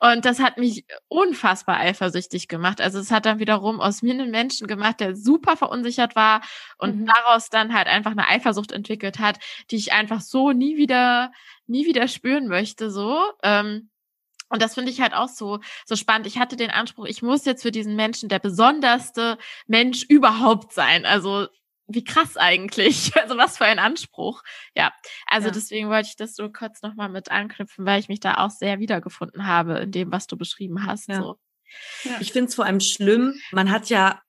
Und 0.00 0.24
das 0.24 0.40
hat 0.40 0.58
mich 0.58 0.84
unfassbar 1.08 1.78
eifersüchtig 1.78 2.48
gemacht. 2.48 2.80
Also 2.80 2.98
es 2.98 3.10
hat 3.10 3.26
dann 3.26 3.38
wiederum 3.38 3.80
aus 3.80 4.02
mir 4.02 4.14
einen 4.14 4.30
Menschen 4.30 4.66
gemacht, 4.66 5.00
der 5.00 5.16
super 5.16 5.56
verunsichert 5.56 6.16
war 6.16 6.42
und 6.78 7.00
mhm. 7.00 7.06
daraus 7.06 7.50
dann 7.50 7.74
halt 7.74 7.86
einfach 7.86 8.12
eine 8.12 8.28
Eifersucht 8.28 8.72
entwickelt 8.72 9.18
hat, 9.18 9.38
die 9.70 9.76
ich 9.76 9.92
einfach 9.92 10.20
so 10.20 10.52
nie 10.52 10.76
wieder, 10.76 11.32
nie 11.66 11.86
wieder 11.86 12.08
spüren 12.08 12.48
möchte, 12.48 12.90
so. 12.90 13.18
Ähm, 13.42 13.90
und 14.50 14.62
das 14.62 14.74
finde 14.74 14.90
ich 14.90 15.00
halt 15.00 15.14
auch 15.14 15.28
so, 15.28 15.58
so 15.84 15.96
spannend. 15.96 16.26
Ich 16.26 16.38
hatte 16.38 16.56
den 16.56 16.70
Anspruch, 16.70 17.06
ich 17.06 17.22
muss 17.22 17.44
jetzt 17.44 17.62
für 17.62 17.72
diesen 17.72 17.96
Menschen 17.96 18.28
der 18.28 18.38
besonderste 18.38 19.38
Mensch 19.66 20.04
überhaupt 20.04 20.72
sein. 20.72 21.06
Also 21.06 21.48
wie 21.86 22.04
krass 22.04 22.36
eigentlich. 22.36 23.12
Also 23.24 23.36
was 23.38 23.56
für 23.56 23.64
ein 23.64 23.78
Anspruch. 23.78 24.42
Ja, 24.76 24.92
also 25.26 25.48
ja. 25.48 25.54
deswegen 25.54 25.88
wollte 25.88 26.08
ich 26.08 26.16
das 26.16 26.34
so 26.34 26.50
kurz 26.50 26.82
nochmal 26.82 27.08
mit 27.08 27.30
anknüpfen, 27.30 27.86
weil 27.86 28.00
ich 28.00 28.08
mich 28.08 28.20
da 28.20 28.34
auch 28.34 28.50
sehr 28.50 28.80
wiedergefunden 28.80 29.46
habe 29.46 29.78
in 29.78 29.92
dem, 29.92 30.12
was 30.12 30.26
du 30.26 30.36
beschrieben 30.36 30.86
hast. 30.86 31.08
Ja. 31.08 31.22
So. 31.22 31.38
Ja. 32.02 32.18
Ich 32.20 32.32
finde 32.32 32.48
es 32.48 32.54
vor 32.54 32.66
allem 32.66 32.80
schlimm. 32.80 33.34
Man 33.52 33.70
hat 33.70 33.88
ja, 33.88 34.20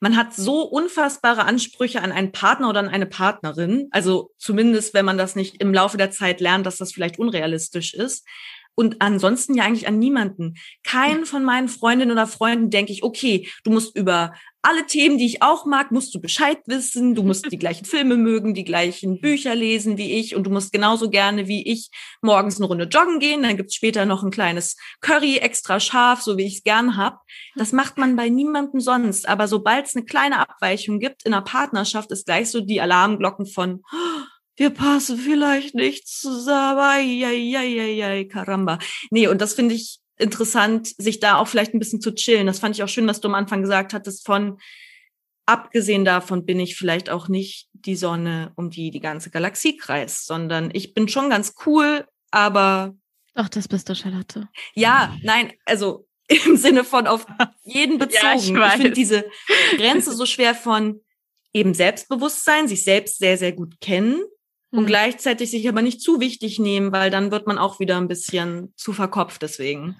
man 0.00 0.16
hat 0.16 0.34
so 0.34 0.62
unfassbare 0.62 1.44
Ansprüche 1.44 2.02
an 2.02 2.12
einen 2.12 2.30
Partner 2.30 2.68
oder 2.68 2.80
an 2.80 2.88
eine 2.88 3.06
Partnerin. 3.06 3.88
Also 3.90 4.30
zumindest, 4.38 4.94
wenn 4.94 5.04
man 5.04 5.18
das 5.18 5.34
nicht 5.34 5.60
im 5.60 5.74
Laufe 5.74 5.96
der 5.96 6.10
Zeit 6.10 6.40
lernt, 6.40 6.66
dass 6.66 6.76
das 6.76 6.92
vielleicht 6.92 7.18
unrealistisch 7.18 7.94
ist. 7.94 8.26
Und 8.74 9.00
ansonsten 9.00 9.54
ja 9.54 9.64
eigentlich 9.64 9.86
an 9.86 9.98
niemanden. 9.98 10.54
Keinen 10.82 11.26
von 11.26 11.44
meinen 11.44 11.68
Freundinnen 11.68 12.12
oder 12.12 12.26
Freunden 12.26 12.70
denke 12.70 12.92
ich, 12.92 13.02
okay, 13.02 13.48
du 13.62 13.70
musst 13.70 13.96
über 13.96 14.32
alle 14.64 14.86
Themen, 14.86 15.18
die 15.18 15.26
ich 15.26 15.42
auch 15.42 15.66
mag, 15.66 15.90
musst 15.90 16.14
du 16.14 16.20
Bescheid 16.20 16.58
wissen. 16.66 17.14
Du 17.14 17.22
musst 17.22 17.52
die 17.52 17.58
gleichen 17.58 17.84
Filme 17.84 18.16
mögen, 18.16 18.54
die 18.54 18.64
gleichen 18.64 19.20
Bücher 19.20 19.54
lesen 19.54 19.98
wie 19.98 20.18
ich 20.18 20.34
und 20.34 20.44
du 20.44 20.50
musst 20.50 20.72
genauso 20.72 21.10
gerne 21.10 21.46
wie 21.48 21.70
ich 21.70 21.90
morgens 22.22 22.56
eine 22.56 22.66
Runde 22.66 22.84
joggen 22.84 23.20
gehen. 23.20 23.42
Dann 23.42 23.56
gibt's 23.56 23.74
später 23.74 24.06
noch 24.06 24.22
ein 24.22 24.30
kleines 24.30 24.76
Curry 25.00 25.36
extra 25.36 25.80
scharf, 25.80 26.22
so 26.22 26.38
wie 26.38 26.46
ich 26.46 26.56
es 26.56 26.62
gern 26.64 26.96
hab. 26.96 27.20
Das 27.56 27.72
macht 27.72 27.98
man 27.98 28.16
bei 28.16 28.30
niemandem 28.30 28.80
sonst. 28.80 29.28
Aber 29.28 29.48
sobald 29.48 29.86
es 29.86 29.96
eine 29.96 30.06
kleine 30.06 30.38
Abweichung 30.40 30.98
gibt 30.98 31.24
in 31.26 31.34
einer 31.34 31.44
Partnerschaft, 31.44 32.10
ist 32.10 32.26
gleich 32.26 32.50
so 32.50 32.60
die 32.60 32.80
Alarmglocken 32.80 33.46
von 33.46 33.82
oh, 33.92 34.24
wir 34.56 34.70
passen 34.70 35.18
vielleicht 35.18 35.74
nicht 35.74 36.08
zusammen. 36.08 36.80
Ai, 36.80 37.24
ai, 37.24 38.04
ai, 38.04 38.24
caramba. 38.24 38.78
Nee, 39.10 39.28
und 39.28 39.40
das 39.40 39.54
finde 39.54 39.74
ich 39.74 39.98
interessant, 40.16 40.88
sich 40.96 41.20
da 41.20 41.38
auch 41.38 41.48
vielleicht 41.48 41.74
ein 41.74 41.80
bisschen 41.80 42.00
zu 42.00 42.14
chillen. 42.14 42.46
Das 42.46 42.60
fand 42.60 42.76
ich 42.76 42.82
auch 42.82 42.88
schön, 42.88 43.06
was 43.06 43.20
du 43.20 43.28
am 43.28 43.34
Anfang 43.34 43.62
gesagt 43.62 43.92
hattest 43.92 44.24
von, 44.24 44.58
abgesehen 45.46 46.04
davon 46.04 46.46
bin 46.46 46.60
ich 46.60 46.76
vielleicht 46.76 47.10
auch 47.10 47.28
nicht 47.28 47.68
die 47.72 47.96
Sonne, 47.96 48.52
um 48.54 48.70
die 48.70 48.90
die 48.90 49.00
ganze 49.00 49.30
Galaxie 49.30 49.76
kreist, 49.76 50.26
sondern 50.26 50.70
ich 50.72 50.94
bin 50.94 51.08
schon 51.08 51.30
ganz 51.30 51.54
cool, 51.66 52.06
aber. 52.30 52.94
Ach, 53.34 53.48
das 53.48 53.66
bist 53.66 53.88
du, 53.88 53.96
Charlotte. 53.96 54.48
Ja, 54.74 55.16
nein, 55.22 55.52
also 55.64 56.06
im 56.46 56.56
Sinne 56.56 56.84
von 56.84 57.08
auf 57.08 57.26
jeden 57.64 57.98
bezogen. 57.98 58.22
ja, 58.22 58.36
ich 58.36 58.50
ich 58.50 58.72
finde 58.72 58.92
diese 58.92 59.24
Grenze 59.76 60.14
so 60.14 60.26
schwer 60.26 60.54
von 60.54 61.00
eben 61.52 61.74
Selbstbewusstsein, 61.74 62.68
sich 62.68 62.84
selbst 62.84 63.18
sehr, 63.18 63.36
sehr 63.36 63.52
gut 63.52 63.80
kennen 63.80 64.22
und 64.74 64.80
hm. 64.80 64.86
gleichzeitig 64.86 65.52
sich 65.52 65.68
aber 65.68 65.82
nicht 65.82 66.00
zu 66.00 66.18
wichtig 66.18 66.58
nehmen, 66.58 66.90
weil 66.90 67.08
dann 67.08 67.30
wird 67.30 67.46
man 67.46 67.58
auch 67.58 67.78
wieder 67.78 67.96
ein 67.96 68.08
bisschen 68.08 68.72
zu 68.76 68.92
verkopft 68.92 69.42
deswegen. 69.42 69.96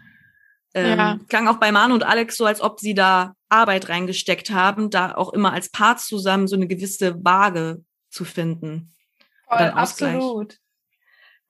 Ähm, 0.74 0.98
ja. 0.98 1.18
Klang 1.28 1.46
auch 1.46 1.58
bei 1.58 1.70
Manu 1.70 1.94
und 1.94 2.02
Alex 2.02 2.36
so, 2.36 2.44
als 2.44 2.60
ob 2.60 2.80
sie 2.80 2.94
da 2.94 3.36
Arbeit 3.48 3.88
reingesteckt 3.88 4.50
haben, 4.50 4.90
da 4.90 5.14
auch 5.14 5.32
immer 5.32 5.52
als 5.52 5.70
Paar 5.70 5.96
zusammen 5.96 6.48
so 6.48 6.56
eine 6.56 6.66
gewisse 6.66 7.24
Waage 7.24 7.84
zu 8.10 8.24
finden. 8.24 8.92
Voll, 9.46 9.58
absolut. 9.58 10.58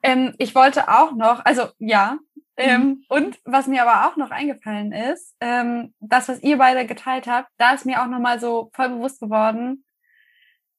Ähm, 0.03 0.35
ich 0.37 0.55
wollte 0.55 0.91
auch 0.91 1.13
noch, 1.13 1.43
also 1.47 1.69
ja, 1.79 2.19
ähm, 2.59 2.83
mhm. 2.83 3.05
und 3.09 3.39
was 3.45 3.67
mir 3.69 3.89
aber 3.89 4.07
auch 4.07 4.19
noch 4.19 4.33
eingefallen 4.33 4.93
ist, 4.93 5.35
ähm, 5.41 5.95
das, 6.01 6.29
was 6.29 6.43
ihr 6.43 6.59
beide 6.59 6.87
geteilt 6.87 7.27
habt, 7.27 7.49
da 7.57 7.73
ist 7.73 7.87
mir 7.87 8.03
auch 8.03 8.07
nochmal 8.07 8.39
so 8.39 8.71
voll 8.75 8.91
bewusst 8.91 9.21
geworden, 9.21 9.87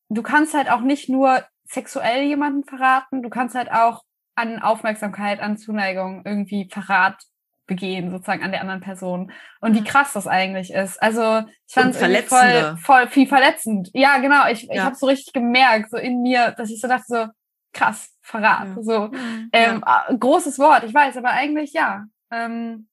du 0.09 0.21
kannst 0.21 0.53
halt 0.53 0.69
auch 0.69 0.81
nicht 0.81 1.09
nur 1.09 1.43
sexuell 1.67 2.23
jemanden 2.23 2.63
verraten, 2.63 3.21
du 3.21 3.29
kannst 3.29 3.55
halt 3.55 3.71
auch 3.71 4.03
an 4.35 4.61
Aufmerksamkeit, 4.61 5.39
an 5.39 5.57
Zuneigung 5.57 6.23
irgendwie 6.25 6.69
Verrat 6.71 7.17
begehen, 7.67 8.11
sozusagen 8.11 8.43
an 8.43 8.51
der 8.51 8.61
anderen 8.61 8.81
Person. 8.81 9.31
Und 9.59 9.73
wie 9.73 9.83
krass 9.83 10.13
das 10.13 10.27
eigentlich 10.27 10.71
ist. 10.71 11.01
Also 11.01 11.43
ich 11.67 11.73
fand 11.73 11.95
es 11.95 12.25
voll, 12.25 12.77
voll 12.77 13.07
viel 13.07 13.27
verletzend. 13.27 13.89
Ja, 13.93 14.19
genau. 14.19 14.47
Ich, 14.47 14.63
ja. 14.63 14.73
ich 14.73 14.81
habe 14.81 14.95
so 14.95 15.07
richtig 15.07 15.33
gemerkt, 15.33 15.89
so 15.89 15.97
in 15.97 16.21
mir, 16.21 16.51
dass 16.51 16.69
ich 16.69 16.79
so 16.79 16.87
dachte, 16.87 17.05
so 17.07 17.25
krass, 17.73 18.11
Verrat. 18.21 18.67
Ja. 18.67 18.83
So 18.83 18.99
mhm. 19.07 19.49
ähm, 19.51 19.83
ja. 19.85 20.07
großes 20.17 20.59
Wort, 20.59 20.83
ich 20.83 20.93
weiß, 20.93 21.17
aber 21.17 21.29
eigentlich 21.29 21.73
ja. 21.73 22.05
Ähm, 22.31 22.87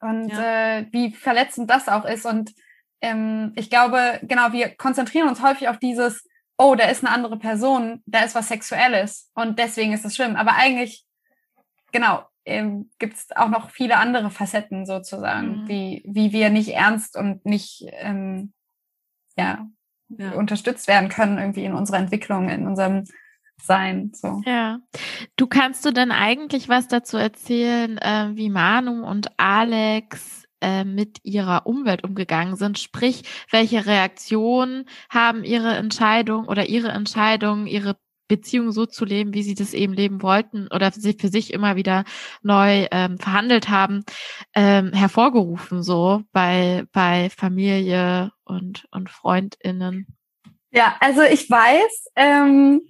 und 0.00 0.30
äh, 0.30 0.86
wie 0.92 1.12
verletzend 1.12 1.70
das 1.70 1.88
auch 1.88 2.04
ist. 2.04 2.24
Und 2.24 2.52
ähm, 3.00 3.52
ich 3.56 3.68
glaube, 3.70 4.20
genau, 4.22 4.52
wir 4.52 4.74
konzentrieren 4.76 5.28
uns 5.28 5.42
häufig 5.42 5.68
auf 5.68 5.78
dieses, 5.78 6.27
oh, 6.58 6.74
da 6.74 6.84
ist 6.86 7.04
eine 7.04 7.14
andere 7.14 7.38
Person, 7.38 8.02
da 8.06 8.24
ist 8.24 8.34
was 8.34 8.48
Sexuelles 8.48 9.30
und 9.34 9.58
deswegen 9.58 9.92
ist 9.92 10.04
das 10.04 10.16
schlimm. 10.16 10.36
Aber 10.36 10.54
eigentlich, 10.56 11.06
genau, 11.92 12.24
ähm, 12.44 12.90
gibt 12.98 13.14
es 13.14 13.28
auch 13.36 13.48
noch 13.48 13.70
viele 13.70 13.96
andere 13.96 14.30
Facetten 14.30 14.84
sozusagen, 14.84 15.62
mhm. 15.62 15.68
wie, 15.68 16.02
wie 16.06 16.32
wir 16.32 16.50
nicht 16.50 16.70
ernst 16.70 17.16
und 17.16 17.46
nicht 17.46 17.86
ähm, 17.92 18.52
ja, 19.36 19.66
ja, 20.08 20.32
unterstützt 20.32 20.88
werden 20.88 21.08
können 21.08 21.38
irgendwie 21.38 21.64
in 21.64 21.74
unserer 21.74 21.98
Entwicklung, 21.98 22.48
in 22.48 22.66
unserem 22.66 23.04
Sein. 23.60 24.10
So. 24.14 24.42
Ja. 24.44 24.80
Du 25.36 25.46
kannst 25.46 25.84
du 25.84 25.92
denn 25.92 26.10
eigentlich 26.10 26.68
was 26.68 26.88
dazu 26.88 27.16
erzählen, 27.16 27.98
äh, 27.98 28.30
wie 28.34 28.50
Manu 28.50 29.06
und 29.06 29.28
Alex 29.36 30.47
äh, 30.60 30.84
mit 30.84 31.18
ihrer 31.22 31.66
Umwelt 31.66 32.04
umgegangen 32.04 32.56
sind? 32.56 32.78
Sprich, 32.78 33.22
welche 33.50 33.86
Reaktionen 33.86 34.88
haben 35.10 35.44
ihre 35.44 35.74
Entscheidung 35.76 36.46
oder 36.46 36.68
ihre 36.68 36.88
Entscheidung, 36.88 37.66
ihre 37.66 37.96
Beziehung 38.28 38.70
so 38.70 38.86
zu 38.86 39.04
leben, 39.04 39.34
wie 39.34 39.42
sie 39.42 39.54
das 39.54 39.74
eben 39.74 39.94
leben 39.94 40.22
wollten 40.22 40.68
oder 40.68 40.92
sie 40.92 41.14
für 41.18 41.28
sich 41.28 41.52
immer 41.52 41.76
wieder 41.76 42.04
neu 42.42 42.86
ähm, 42.90 43.18
verhandelt 43.18 43.70
haben, 43.70 44.04
ähm, 44.54 44.92
hervorgerufen, 44.92 45.82
so 45.82 46.22
bei, 46.32 46.84
bei 46.92 47.30
Familie 47.30 48.30
und, 48.44 48.86
und 48.90 49.10
FreundInnen. 49.10 50.06
Ja, 50.70 50.96
also 51.00 51.22
ich 51.22 51.50
weiß, 51.50 52.08
ähm, 52.16 52.82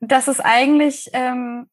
dass 0.00 0.26
es 0.28 0.40
eigentlich 0.40 1.08
ähm, 1.12 1.68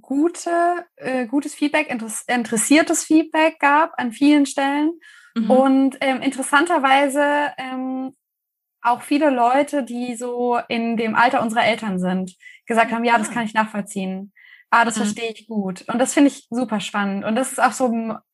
gute, 0.00 0.86
äh, 0.96 1.26
gutes 1.26 1.54
Feedback, 1.54 1.90
interessiertes 2.26 3.04
Feedback 3.04 3.58
gab 3.58 3.92
an 3.96 4.12
vielen 4.12 4.46
Stellen. 4.46 4.92
Mhm. 5.34 5.50
Und 5.50 5.96
ähm, 6.00 6.22
interessanterweise 6.22 7.52
ähm, 7.58 8.14
auch 8.82 9.02
viele 9.02 9.30
Leute, 9.30 9.82
die 9.82 10.14
so 10.16 10.58
in 10.68 10.96
dem 10.96 11.14
Alter 11.14 11.42
unserer 11.42 11.64
Eltern 11.64 11.98
sind, 11.98 12.36
gesagt 12.66 12.92
haben, 12.92 13.04
ja, 13.04 13.18
das 13.18 13.30
ah. 13.30 13.32
kann 13.32 13.44
ich 13.44 13.54
nachvollziehen. 13.54 14.32
Ah, 14.70 14.84
das 14.84 14.96
mhm. 14.96 15.02
verstehe 15.02 15.32
ich 15.32 15.46
gut. 15.46 15.84
Und 15.88 15.98
das 15.98 16.14
finde 16.14 16.30
ich 16.30 16.46
super 16.50 16.80
spannend. 16.80 17.24
Und 17.24 17.36
das 17.36 17.52
ist 17.52 17.60
auch 17.60 17.72
so 17.72 17.88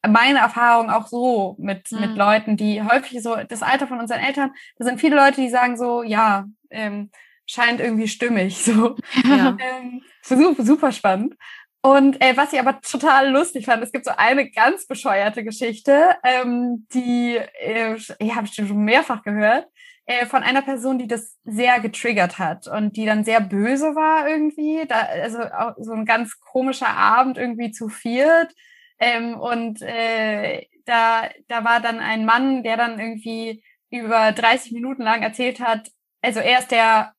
meine 0.07 0.39
Erfahrung 0.39 0.91
auch 0.91 1.07
so 1.07 1.57
mit, 1.59 1.91
mhm. 1.93 2.01
mit 2.01 2.17
Leuten, 2.17 2.57
die 2.57 2.83
häufig 2.83 3.23
so 3.23 3.37
das 3.37 3.63
Alter 3.63 3.87
von 3.87 4.01
unseren 4.01 4.21
Eltern, 4.21 4.53
da 4.79 4.85
sind 4.85 5.01
viele 5.01 5.17
Leute, 5.17 5.41
die 5.41 5.51
sagen 5.51 5.77
so, 5.77 6.03
ja, 6.03 6.47
ähm, 6.71 7.11
scheint 7.53 7.81
irgendwie 7.81 8.09
stimmig. 8.09 8.59
So. 8.63 8.97
Ja. 9.25 9.57
Ähm, 9.61 10.03
super, 10.23 10.65
super 10.65 10.93
spannend. 10.93 11.35
Und 11.83 12.23
äh, 12.23 12.37
was 12.37 12.53
ich 12.53 12.61
aber 12.61 12.81
total 12.81 13.31
lustig 13.31 13.67
fand, 13.67 13.83
es 13.83 13.91
gibt 13.91 14.05
so 14.05 14.13
eine 14.17 14.51
ganz 14.51 14.87
bescheuerte 14.87 15.43
Geschichte, 15.43 16.17
ähm, 16.23 16.87
die 16.95 17.37
äh, 17.37 17.97
habe 18.31 18.47
ich 18.47 18.55
schon 18.55 18.85
mehrfach 18.85 19.23
gehört 19.25 19.67
äh, 20.07 20.27
von 20.27 20.43
einer 20.45 20.63
Person, 20.63 20.99
die 20.99 21.09
das 21.09 21.39
sehr 21.45 21.81
getriggert 21.81 22.39
hat 22.39 22.69
und 22.69 22.97
die 22.97 23.05
dann 23.05 23.25
sehr 23.25 23.41
böse 23.41 23.95
war 23.97 24.29
irgendwie. 24.29 24.85
Da, 24.87 25.01
also 25.01 25.41
auch 25.41 25.75
so 25.79 25.93
ein 25.93 26.05
ganz 26.05 26.39
komischer 26.41 26.89
Abend 26.89 27.37
irgendwie 27.37 27.73
zu 27.73 27.89
viert. 27.89 28.53
Ähm, 29.01 29.35
und 29.39 29.83
äh, 29.83 30.67
da, 30.85 31.29
da 31.49 31.65
war 31.65 31.81
dann 31.81 31.99
ein 31.99 32.25
Mann, 32.25 32.63
der 32.63 32.77
dann 32.77 33.01
irgendwie 33.01 33.65
über 33.91 34.33
30 34.33 34.73
Minuten 34.73 35.03
lang 35.03 35.23
erzählt 35.23 35.61
hat, 35.61 35.91
also 36.23 36.41
er 36.41 36.61
ist 36.61 36.71
der 36.71 37.13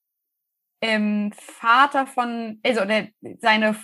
ähm, 0.83 1.31
Vater 1.33 2.05
von, 2.05 2.59
also 2.63 2.83
der, 2.83 3.07
seine 3.39 3.75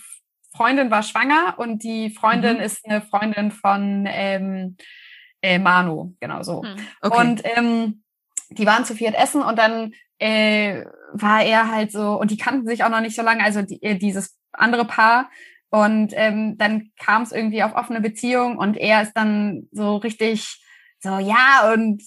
Freundin 0.54 0.91
war 0.91 1.02
schwanger 1.02 1.56
und 1.58 1.84
die 1.84 2.10
Freundin 2.10 2.58
mhm. 2.58 2.64
ist 2.64 2.86
eine 2.86 3.02
Freundin 3.02 3.52
von 3.52 4.06
ähm, 4.08 4.76
äh, 5.41 5.60
Manu, 5.60 6.16
genau 6.20 6.43
so. 6.43 6.62
Mhm. 6.62 6.76
Okay. 7.02 7.18
Und 7.22 7.41
ähm, 7.45 8.04
die 8.50 8.66
waren 8.66 8.84
zu 8.84 8.95
viert 8.95 9.16
essen 9.16 9.41
und 9.41 9.58
dann 9.58 9.93
äh, 10.18 10.84
war 11.14 11.41
er 11.41 11.72
halt 11.72 11.93
so, 11.93 12.20
und 12.20 12.32
die 12.32 12.38
kannten 12.38 12.68
sich 12.68 12.84
auch 12.84 12.89
noch 12.89 13.02
nicht 13.02 13.16
so 13.16 13.22
lange, 13.22 13.43
also 13.43 13.62
die, 13.62 13.82
äh, 13.82 13.97
dieses 13.97 14.38
andere 14.52 14.84
Paar. 14.86 15.30
Und 15.70 16.14
ähm, 16.16 16.58
dann 16.58 16.91
kam 17.00 17.22
es 17.22 17.32
irgendwie 17.32 17.64
auf 17.64 17.76
offene 17.76 18.02
Beziehung 18.02 18.58
und 18.58 18.76
er 18.76 19.04
ist 19.04 19.14
dann 19.14 19.70
so 19.72 19.97
richtig 19.97 20.62
so, 21.00 21.18
ja, 21.20 21.72
und 21.74 22.04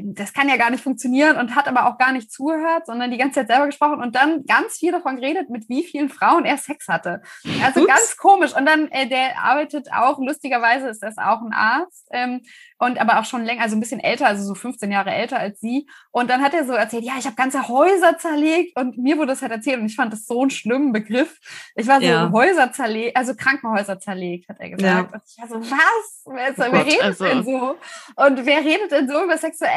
das 0.00 0.32
kann 0.32 0.48
ja 0.48 0.56
gar 0.56 0.70
nicht 0.70 0.82
funktionieren 0.82 1.36
und 1.36 1.54
hat 1.54 1.68
aber 1.68 1.86
auch 1.86 1.98
gar 1.98 2.12
nicht 2.12 2.32
zugehört, 2.32 2.86
sondern 2.86 3.10
die 3.10 3.18
ganze 3.18 3.40
Zeit 3.40 3.48
selber 3.48 3.66
gesprochen 3.66 4.00
und 4.00 4.14
dann 4.16 4.44
ganz 4.46 4.78
viel 4.78 4.92
davon 4.92 5.16
geredet, 5.16 5.50
mit 5.50 5.68
wie 5.68 5.84
vielen 5.84 6.08
Frauen 6.08 6.44
er 6.44 6.56
Sex 6.56 6.88
hatte. 6.88 7.22
Also 7.62 7.80
Ups. 7.80 7.88
ganz 7.88 8.16
komisch. 8.16 8.56
Und 8.56 8.66
dann, 8.66 8.88
äh, 8.88 9.06
der 9.06 9.38
arbeitet 9.42 9.88
auch, 9.92 10.18
lustigerweise 10.18 10.88
ist 10.88 11.02
das 11.02 11.18
auch 11.18 11.42
ein 11.42 11.52
Arzt, 11.52 12.08
ähm, 12.12 12.40
und 12.78 13.00
aber 13.00 13.20
auch 13.20 13.24
schon 13.24 13.44
länger, 13.44 13.62
also 13.62 13.76
ein 13.76 13.80
bisschen 13.80 14.00
älter, 14.00 14.26
also 14.26 14.44
so 14.44 14.54
15 14.54 14.90
Jahre 14.90 15.10
älter 15.10 15.38
als 15.38 15.60
sie. 15.60 15.88
Und 16.10 16.28
dann 16.28 16.42
hat 16.42 16.54
er 16.54 16.66
so 16.66 16.72
erzählt, 16.72 17.04
ja, 17.04 17.14
ich 17.18 17.24
habe 17.24 17.36
ganze 17.36 17.68
Häuser 17.68 18.18
zerlegt 18.18 18.78
und 18.78 18.98
mir 18.98 19.16
wurde 19.16 19.28
das 19.28 19.42
halt 19.42 19.52
erzählt 19.52 19.80
und 19.80 19.86
ich 19.86 19.96
fand 19.96 20.12
das 20.12 20.26
so 20.26 20.42
einen 20.42 20.50
schlimmen 20.50 20.92
Begriff. 20.92 21.38
Ich 21.76 21.86
war 21.86 22.00
so 22.00 22.06
ja. 22.06 22.30
Häuser 22.32 22.72
zerlegt, 22.72 23.16
also 23.16 23.34
Krankenhäuser 23.34 24.00
zerlegt, 24.00 24.48
hat 24.48 24.60
er 24.60 24.70
gesagt. 24.70 25.10
Ja. 25.10 25.16
Und 25.16 25.22
ich 25.26 25.38
war 25.38 25.48
so, 25.48 25.70
was? 25.70 26.24
Wer, 26.26 26.52
oh 26.56 26.72
wer 26.72 26.86
redet 26.86 27.02
also. 27.02 27.24
denn 27.24 27.44
so? 27.44 27.76
Und 28.16 28.46
wer 28.46 28.64
redet 28.64 28.90
denn 28.90 29.08
so 29.08 29.22
über 29.22 29.38
sexuelle 29.38 29.73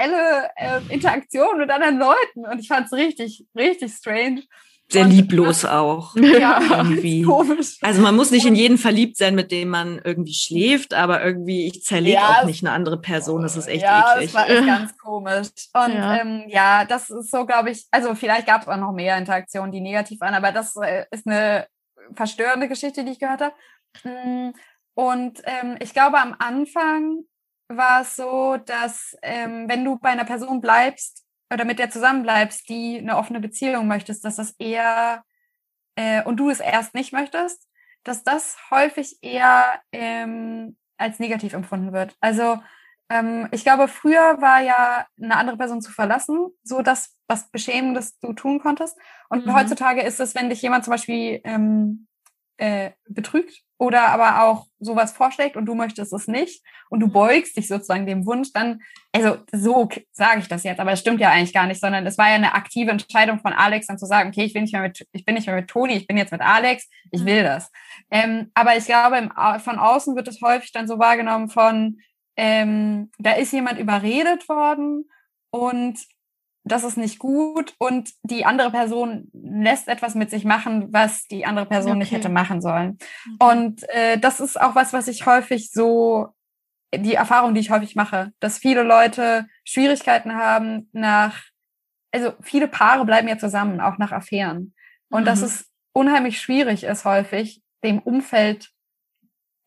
äh, 0.56 0.93
Interaktion 0.93 1.58
mit 1.58 1.70
anderen 1.70 2.00
Leuten? 2.00 2.45
Und 2.45 2.60
ich 2.60 2.68
fand 2.68 2.88
es 2.88 2.93
richtig, 2.93 3.45
richtig 3.56 3.93
strange 3.93 4.43
sehr 4.89 5.06
lieblos 5.06 5.66
auch. 5.66 6.16
Ja, 6.38 6.60
irgendwie. 6.62 7.24
Komisch. 7.24 7.78
Also 7.82 8.02
man 8.02 8.16
muss 8.16 8.32
nicht 8.32 8.45
in 8.45 8.56
jeden 8.56 8.78
verliebt 8.78 9.18
sein, 9.18 9.34
mit 9.36 9.52
dem 9.52 9.70
man 9.70 10.00
irgendwie 10.04 10.34
schläft, 10.34 10.93
aber 10.93 11.24
irgendwie, 11.24 11.68
ich 11.68 11.84
zerlege 11.84 12.16
ja, 12.16 12.41
auch 12.41 12.45
nicht 12.45 12.64
eine 12.64 12.74
andere 12.74 13.00
Person. 13.00 13.41
Das 13.41 13.58
ist 13.58 13.68
echt 13.68 13.84
ja, 13.84 14.16
eklig. 14.16 14.34
Ja, 14.34 14.45
das 14.45 14.58
war 14.58 14.66
ganz 14.66 14.98
komisch. 14.98 15.48
Und 15.74 15.93
ja, 15.93 16.18
ähm, 16.18 16.43
ja 16.48 16.86
das 16.86 17.10
ist 17.10 17.32
so, 17.32 17.45
glaube 17.45 17.72
ich, 17.72 17.86
also 17.91 18.14
vielleicht 18.16 18.48
gab 18.48 18.62
es 18.62 18.68
auch 18.68 18.78
noch 18.78 18.91
mehr 18.93 19.18
Interaktionen, 19.18 19.72
die 19.72 19.82
negativ 19.82 20.20
waren, 20.22 20.34
aber 20.34 20.52
das 20.52 20.76
äh, 20.76 21.06
ist 21.12 21.28
eine 21.28 21.68
verstörende 22.14 22.68
Geschichte, 22.68 23.04
die 23.04 23.12
ich 23.12 23.20
gehört 23.20 23.41
habe. 23.41 23.56
Mm, 24.04 24.52
und 24.93 25.41
ähm, 25.45 25.78
ich 25.80 25.93
glaube, 25.93 26.20
am 26.20 26.36
Anfang 26.38 27.24
war 27.70 28.01
es 28.01 28.15
so, 28.15 28.57
dass 28.57 29.15
ähm, 29.22 29.68
wenn 29.68 29.84
du 29.84 29.97
bei 29.97 30.09
einer 30.09 30.26
Person 30.26 30.61
bleibst, 30.61 31.28
oder 31.51 31.65
mit 31.65 31.80
der 31.80 31.89
zusammenbleibst, 31.89 32.68
die 32.70 32.97
eine 32.97 33.18
offene 33.18 33.39
Beziehung 33.39 33.88
möchtest, 33.88 34.26
dass 34.26 34.36
das 34.36 34.51
eher 34.59 35.24
äh, 35.95 36.24
und 36.24 36.38
du 36.38 36.49
es 36.49 36.59
erst 36.59 36.93
nicht 36.93 37.13
möchtest, 37.13 37.68
dass 38.03 38.24
das 38.24 38.57
häufig 38.70 39.18
eher 39.22 39.82
ähm, 39.91 40.78
als 40.97 41.20
negativ 41.20 41.53
empfunden 41.53 41.93
wird. 41.93 42.15
Also 42.20 42.59
ähm, 43.09 43.47
ich 43.51 43.63
glaube, 43.63 43.88
früher 43.88 44.41
war 44.41 44.61
ja 44.61 45.05
eine 45.22 45.38
andere 45.38 45.57
Person 45.57 45.82
zu 45.82 45.91
verlassen, 45.91 46.49
so 46.63 46.82
das, 46.82 47.15
was 47.28 47.49
Beschämendes 47.49 48.20
du 48.20 48.34
tun 48.34 48.59
konntest. 48.59 48.97
Und 49.30 49.45
mhm. 49.45 49.53
heutzutage 49.53 50.01
ist 50.01 50.20
es, 50.20 50.36
wenn 50.36 50.49
dich 50.49 50.61
jemand 50.61 50.84
zum 50.84 50.91
Beispiel 50.91 51.39
ähm, 51.43 52.07
äh, 52.58 52.91
betrügt 53.08 53.62
oder 53.78 54.08
aber 54.08 54.43
auch 54.43 54.66
sowas 54.80 55.12
vorschlägt 55.14 55.55
und 55.55 55.66
du 55.66 55.76
möchtest 55.76 56.12
es 56.12 56.28
nicht 56.28 56.64
und 56.89 56.99
du 56.99 57.08
beugst 57.08 57.55
dich 57.58 57.68
sozusagen 57.68 58.08
dem 58.08 58.26
Wunsch, 58.26 58.51
dann, 58.51 58.82
also 59.14 59.38
so 59.51 59.88
sage 60.11 60.40
ich 60.40 60.48
das 60.48 60.64
jetzt, 60.64 60.80
aber 60.80 60.94
es 60.94 60.99
stimmt 60.99 61.22
ja 61.22 61.30
eigentlich 61.30 61.53
gar 61.53 61.68
nicht, 61.68 61.80
sondern 61.80 62.06
es 62.07 62.18
war 62.18 62.30
ja 62.30 62.36
eine 62.36 62.56
aktive 62.56 62.91
Entscheidung 62.91 63.40
von 63.40 63.53
Alex, 63.53 63.88
dann 63.88 63.99
zu 63.99 64.07
sagen, 64.07 64.30
okay, 64.30 64.45
ich 64.45 64.53
bin 64.53 64.64
nicht 64.64 64.73
mehr 64.73 64.82
mit, 64.82 65.07
ich 65.11 65.26
bin 65.26 65.36
nicht 65.36 65.48
mehr 65.48 65.56
mit 65.56 65.68
Toni, 65.68 65.94
ich 65.94 66.07
bin 66.07 66.18
jetzt 66.18 66.32
mit 66.32 66.41
Alex, 66.41 66.90
ich 67.11 67.23
will 67.26 67.44
das. 67.44 67.72
Ähm, 68.10 68.52
aber 68.56 68.76
ich 68.76 68.86
glaube, 68.86 69.18
im, 69.18 69.32
von 69.60 69.77
außen 69.77 70.15
wird 70.15 70.27
es 70.27 70.41
häufig 70.41 70.72
dann 70.72 70.88
so 70.88 70.98
wahrgenommen 70.98 71.49
von, 71.49 71.99
ähm, 72.36 73.11
da 73.19 73.34
ist 73.34 73.53
jemand 73.53 73.80
überredet 73.80 74.49
worden 74.49 75.10
und 75.52 75.99
das 76.72 76.84
ist 76.84 76.98
nicht 76.98 77.19
gut 77.19 77.76
und 77.77 78.11
die 78.23 78.45
andere 78.45 78.72
Person 78.72 79.30
lässt 79.34 79.88
etwas 79.88 80.15
mit 80.15 80.30
sich 80.30 80.45
machen, 80.45 80.91
was 80.91 81.27
die 81.27 81.45
andere 81.45 81.65
Person 81.65 81.91
okay. 81.91 81.99
nicht 81.99 82.11
hätte 82.11 82.30
machen 82.30 82.61
sollen. 82.61 82.98
Okay. 83.39 83.57
Und 83.57 83.89
äh, 83.89 84.18
das 84.18 84.39
ist 84.39 84.60
auch 84.60 84.76
was, 84.76 84.94
was 84.94 85.07
ich 85.07 85.26
häufig 85.26 85.72
so, 85.72 86.30
die 86.94 87.15
Erfahrung, 87.15 87.53
die 87.53 87.60
ich 87.60 87.69
häufig 87.69 87.95
mache, 87.95 88.31
dass 88.39 88.57
viele 88.57 88.84
Leute 88.84 89.48
Schwierigkeiten 89.64 90.35
haben 90.35 90.89
nach, 90.94 91.44
also 92.11 92.34
viele 92.41 92.68
Paare 92.68 93.06
bleiben 93.06 93.27
ja 93.27 93.38
zusammen, 93.38 93.81
auch 93.81 93.98
nach 93.98 94.11
Affären. 94.11 94.73
Und 95.10 95.22
mhm. 95.22 95.26
dass 95.26 95.41
es 95.41 95.69
unheimlich 95.94 96.39
schwierig 96.39 96.84
ist 96.84 97.06
häufig, 97.06 97.61
dem 97.84 97.99
Umfeld 97.99 98.69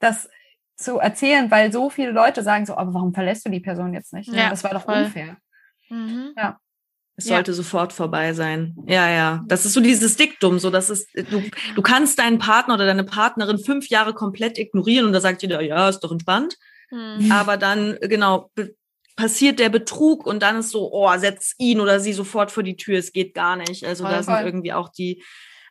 das 0.01 0.29
zu 0.77 0.99
erzählen, 0.99 1.51
weil 1.51 1.73
so 1.73 1.91
viele 1.91 2.11
Leute 2.11 2.43
sagen 2.43 2.65
so, 2.65 2.77
aber 2.77 2.95
warum 2.95 3.13
verlässt 3.13 3.45
du 3.45 3.51
die 3.51 3.61
Person 3.61 3.93
jetzt 3.93 4.13
nicht? 4.13 4.33
Ja, 4.33 4.49
das 4.49 4.65
war 4.65 4.71
doch 4.71 4.85
voll. 4.85 5.05
unfair. 5.05 5.37
Mhm. 5.91 6.33
Ja. 6.37 6.59
Es 7.21 7.29
ja. 7.29 7.37
sollte 7.37 7.53
sofort 7.53 7.93
vorbei 7.93 8.33
sein. 8.33 8.75
Ja, 8.87 9.11
ja. 9.11 9.45
Das 9.47 9.67
ist 9.67 9.75
so 9.75 9.81
dieses 9.81 10.17
Diktum, 10.17 10.59
so 10.59 10.71
dass 10.71 10.89
es, 10.89 11.07
du, 11.13 11.43
du 11.75 11.83
kannst 11.83 12.19
deinen 12.19 12.39
Partner 12.39 12.75
oder 12.75 12.87
deine 12.87 13.05
Partnerin 13.05 13.59
fünf 13.59 13.89
Jahre 13.91 14.15
komplett 14.15 14.59
ignorieren 14.59 15.05
und 15.05 15.13
da 15.13 15.21
sagt 15.21 15.43
jeder, 15.43 15.61
ja, 15.61 15.91
ist 15.91 16.01
doch 16.01 16.13
entspannt. 16.13 16.57
Mhm. 16.91 17.31
Aber 17.31 17.59
dann, 17.59 17.99
genau, 18.01 18.51
passiert 19.17 19.59
der 19.59 19.69
Betrug 19.69 20.27
und 20.27 20.43
dann 20.43 20.61
ist 20.61 20.71
so, 20.71 20.91
oh, 20.93 21.15
setz 21.19 21.55
ihn 21.59 21.81
oder 21.81 22.01
sie 22.01 22.15
sofort 22.15 22.51
vor 22.51 22.63
die 22.63 22.77
Tür, 22.77 22.99
es 22.99 23.13
geht 23.13 23.35
gar 23.35 23.57
nicht. 23.57 23.85
Also 23.85 24.05
voll, 24.05 24.13
da 24.13 24.23
sind 24.23 24.35
voll. 24.35 24.47
irgendwie 24.47 24.73
auch 24.73 24.89
die, 24.89 25.23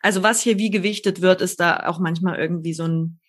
also 0.03 0.21
was 0.21 0.41
hier 0.41 0.59
wie 0.59 0.69
gewichtet 0.69 1.21
wird, 1.21 1.41
ist 1.41 1.59
da 1.59 1.87
auch 1.87 1.97
manchmal 1.97 2.37
irgendwie 2.37 2.73
so 2.73 2.83
ein, 2.87 3.19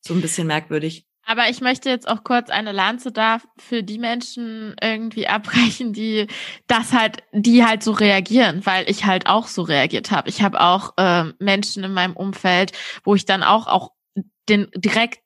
so 0.00 0.14
ein 0.14 0.20
bisschen 0.20 0.48
merkwürdig. 0.48 1.06
Aber 1.24 1.48
ich 1.48 1.60
möchte 1.60 1.88
jetzt 1.88 2.08
auch 2.08 2.24
kurz 2.24 2.50
eine 2.50 2.72
Lanze 2.72 3.12
da 3.12 3.38
für 3.56 3.82
die 3.82 3.98
Menschen 3.98 4.74
irgendwie 4.80 5.28
abbrechen, 5.28 5.92
die 5.92 6.26
das 6.66 6.92
halt, 6.92 7.22
die 7.32 7.64
halt 7.64 7.82
so 7.82 7.92
reagieren, 7.92 8.64
weil 8.66 8.90
ich 8.90 9.04
halt 9.04 9.26
auch 9.26 9.46
so 9.46 9.62
reagiert 9.62 10.10
habe. 10.10 10.28
Ich 10.28 10.42
habe 10.42 10.60
auch 10.60 10.94
äh, 10.96 11.24
Menschen 11.38 11.84
in 11.84 11.92
meinem 11.92 12.16
Umfeld, 12.16 12.72
wo 13.04 13.14
ich 13.14 13.24
dann 13.24 13.42
auch 13.42 13.66
auch 13.66 13.92
den 14.48 14.68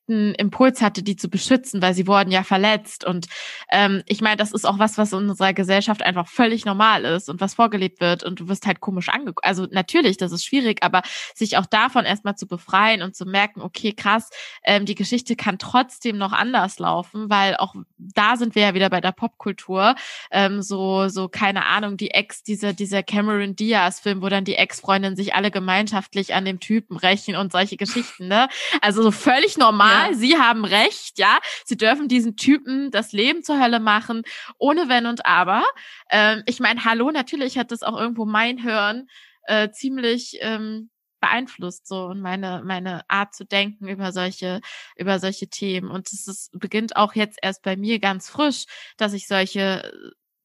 direkten 0.07 0.35
Impuls 0.35 0.83
hatte, 0.83 1.03
die 1.03 1.17
zu 1.17 1.29
beschützen, 1.29 1.83
weil 1.83 1.95
sie 1.95 2.07
wurden 2.07 2.31
ja 2.31 2.43
verletzt. 2.43 3.05
Und 3.05 3.27
ähm, 3.71 4.03
ich 4.07 4.21
meine, 4.21 4.37
das 4.37 4.53
ist 4.53 4.65
auch 4.65 4.79
was, 4.79 4.99
was 4.99 5.13
in 5.13 5.31
unserer 5.31 5.53
Gesellschaft 5.53 6.03
einfach 6.03 6.29
völlig 6.29 6.65
normal 6.65 7.05
ist 7.05 7.29
und 7.29 7.41
was 7.41 7.55
vorgelebt 7.55 8.01
wird. 8.01 8.25
Und 8.25 8.41
du 8.41 8.49
wirst 8.49 8.67
halt 8.67 8.81
komisch 8.81 9.09
angeguckt. 9.09 9.45
Also 9.45 9.67
natürlich, 9.71 10.17
das 10.17 10.33
ist 10.33 10.45
schwierig, 10.45 10.83
aber 10.83 11.03
sich 11.35 11.57
auch 11.57 11.67
davon 11.67 12.05
erstmal 12.05 12.37
zu 12.37 12.47
befreien 12.47 13.03
und 13.03 13.17
zu 13.17 13.27
merken, 13.27 13.61
okay, 13.61 13.93
krass, 13.93 14.31
ähm, 14.65 14.87
die 14.87 14.95
Geschichte 14.95 15.37
kann 15.37 15.59
trotzdem 15.59 16.19
noch 16.19 16.33
anders 16.33 16.79
laufen, 16.79 17.29
weil 17.31 17.57
auch 17.57 17.75
da 17.99 18.37
sind 18.37 18.55
wir 18.55 18.63
ja 18.63 18.75
wieder 18.75 18.91
bei 18.91 19.01
der 19.01 19.13
Popkultur. 19.13 19.95
Ähm, 20.31 20.63
so, 20.63 21.09
so, 21.09 21.29
keine 21.29 21.67
Ahnung, 21.67 21.97
die 21.97 22.11
Ex, 22.11 22.43
dieser, 22.43 22.73
dieser 22.73 23.03
Cameron 23.03 23.57
Diaz-Film, 23.57 24.23
wo 24.23 24.29
dann 24.29 24.45
die 24.45 24.55
Ex-Freundinnen 24.55 25.17
sich 25.17 25.35
alle 25.35 25.51
gemeinschaftlich 25.51 26.35
an 26.35 26.45
dem 26.45 26.61
Typen 26.61 26.97
rächen 26.97 27.37
und 27.37 27.53
solche 27.53 27.77
Geschichten, 27.77 28.29
ne? 28.29 28.49
Also 28.81 29.03
so 29.03 29.11
völlig 29.11 29.57
normal. 29.57 29.93
Ja. 29.93 29.96
Sie 30.15 30.37
haben 30.37 30.65
recht, 30.65 31.19
ja. 31.19 31.39
Sie 31.65 31.77
dürfen 31.77 32.09
diesen 32.09 32.37
Typen 32.37 32.91
das 32.91 33.13
Leben 33.13 33.43
zur 33.43 33.61
Hölle 33.61 33.81
machen, 33.81 34.23
ohne 34.59 34.89
Wenn 34.89 35.07
und 35.07 35.27
Aber. 35.27 35.65
Ähm, 36.11 36.43
ich 36.47 36.61
meine, 36.61 36.85
hallo, 36.85 37.11
natürlich 37.11 37.59
hat 37.59 37.71
das 37.71 37.83
auch 37.83 37.99
irgendwo 37.99 38.25
mein 38.25 38.63
Hören 38.63 39.09
äh, 39.47 39.71
ziemlich 39.71 40.39
ähm, 40.41 40.91
beeinflusst 41.21 41.87
so 41.87 42.07
und 42.07 42.21
meine 42.21 42.63
meine 42.65 43.09
Art 43.09 43.35
zu 43.35 43.45
denken 43.47 43.89
über 43.89 44.13
solche 44.13 44.61
über 44.97 45.19
solche 45.19 45.49
Themen 45.49 45.91
und 45.91 46.13
es 46.13 46.27
ist, 46.29 46.51
beginnt 46.59 46.97
auch 46.97 47.15
jetzt 47.15 47.39
erst 47.43 47.63
bei 47.63 47.77
mir 47.77 47.99
ganz 48.01 48.29
frisch, 48.29 48.67
dass 48.97 49.13
ich 49.15 49.27
solche 49.27 49.91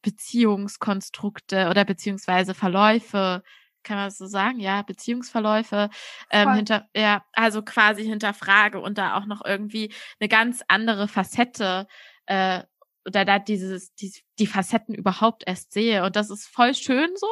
Beziehungskonstrukte 0.01 1.69
oder 1.69 1.85
beziehungsweise 1.85 2.53
Verläufe 2.53 3.43
kann 3.83 3.97
man 3.97 4.07
das 4.07 4.17
so 4.17 4.25
sagen, 4.25 4.59
ja, 4.59 4.81
Beziehungsverläufe 4.81 5.89
ähm, 6.29 6.53
hinter, 6.53 6.87
ja, 6.95 7.23
also 7.33 7.61
quasi 7.61 8.03
hinterfrage 8.05 8.79
und 8.79 8.97
da 8.97 9.17
auch 9.17 9.25
noch 9.25 9.43
irgendwie 9.43 9.93
eine 10.19 10.29
ganz 10.29 10.63
andere 10.67 11.07
Facette 11.07 11.87
äh, 12.25 12.63
oder 13.05 13.25
da 13.25 13.39
dieses, 13.39 13.93
die, 13.95 14.13
die 14.39 14.47
Facetten 14.47 14.93
überhaupt 14.93 15.43
erst 15.45 15.73
sehe. 15.73 16.03
Und 16.03 16.15
das 16.15 16.29
ist 16.29 16.47
voll 16.47 16.73
schön 16.75 17.09
so. 17.15 17.27